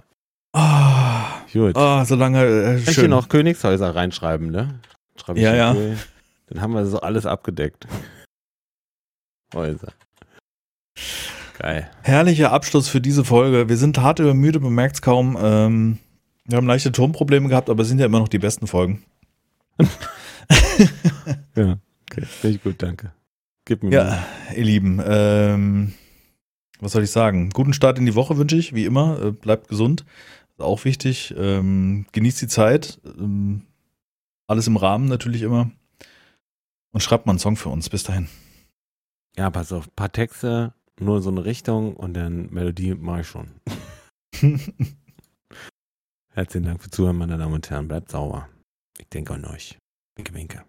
Ah, 0.52 1.40
Gut. 1.52 1.76
ah, 1.76 2.04
so 2.04 2.14
lange 2.14 2.44
äh, 2.44 2.76
ich 2.78 2.98
noch 3.08 3.28
Königshäuser 3.28 3.94
reinschreiben, 3.94 4.50
ne? 4.50 4.80
Schreibe 5.16 5.38
ich 5.38 5.44
Ja, 5.44 5.54
ja. 5.54 5.76
Dann 6.48 6.60
haben 6.60 6.74
wir 6.74 6.86
so 6.86 7.00
alles 7.00 7.26
abgedeckt. 7.26 7.86
Häuser. 9.54 9.92
Geil. 11.58 11.90
Herrlicher 12.02 12.52
Abschluss 12.52 12.88
für 12.88 13.00
diese 13.00 13.24
Folge. 13.24 13.68
Wir 13.68 13.76
sind 13.76 13.98
hart 13.98 14.18
übermüdet, 14.18 14.62
man 14.62 14.72
merkt 14.74 14.96
es 14.96 15.02
kaum. 15.02 15.38
Ähm, 15.40 15.98
wir 16.44 16.56
haben 16.56 16.66
leichte 16.66 16.92
Tonprobleme 16.92 17.48
gehabt, 17.48 17.70
aber 17.70 17.82
es 17.82 17.88
sind 17.88 18.00
ja 18.00 18.06
immer 18.06 18.18
noch 18.18 18.28
die 18.28 18.38
besten 18.38 18.66
Folgen. 18.66 19.02
Ja, 21.56 21.78
okay. 22.10 22.26
Finde 22.26 22.56
ich 22.56 22.62
gut, 22.62 22.82
danke. 22.82 23.12
Gib 23.64 23.82
mir 23.82 23.92
Ja, 23.92 24.26
ihr 24.54 24.64
Lieben, 24.64 25.00
ähm, 25.02 25.94
was 26.80 26.92
soll 26.92 27.04
ich 27.04 27.10
sagen? 27.10 27.48
Guten 27.50 27.72
Start 27.72 27.98
in 27.98 28.04
die 28.04 28.14
Woche 28.14 28.36
wünsche 28.36 28.56
ich, 28.56 28.74
wie 28.74 28.84
immer. 28.84 29.22
Äh, 29.22 29.30
bleibt 29.30 29.68
gesund, 29.68 30.04
ist 30.50 30.60
auch 30.60 30.84
wichtig. 30.84 31.34
Ähm, 31.38 32.04
genießt 32.12 32.42
die 32.42 32.48
Zeit. 32.48 33.00
Ähm, 33.18 33.62
alles 34.46 34.66
im 34.66 34.76
Rahmen 34.76 35.06
natürlich 35.06 35.42
immer. 35.42 35.70
Und 36.92 37.02
schreibt 37.02 37.24
mal 37.24 37.32
einen 37.32 37.38
Song 37.38 37.56
für 37.56 37.70
uns. 37.70 37.88
Bis 37.88 38.02
dahin. 38.02 38.28
Ja, 39.36 39.50
pass 39.50 39.72
auf. 39.72 39.94
Paar 39.96 40.12
Texte, 40.12 40.74
nur 40.98 41.20
so 41.22 41.30
eine 41.30 41.44
Richtung 41.44 41.96
und 41.96 42.14
dann 42.14 42.50
Melodie 42.50 42.94
mache 42.94 43.22
ich 43.22 43.26
schon. 43.28 43.60
Herzlichen 46.32 46.66
Dank 46.66 46.80
fürs 46.80 46.90
Zuhören, 46.90 47.18
meine 47.18 47.38
Damen 47.38 47.54
und 47.54 47.68
Herren. 47.70 47.88
Bleibt 47.88 48.10
sauber. 48.10 48.48
Ich 48.98 49.08
denke 49.08 49.34
an 49.34 49.44
euch. 49.44 49.78
Winke, 50.16 50.34
winke. 50.34 50.64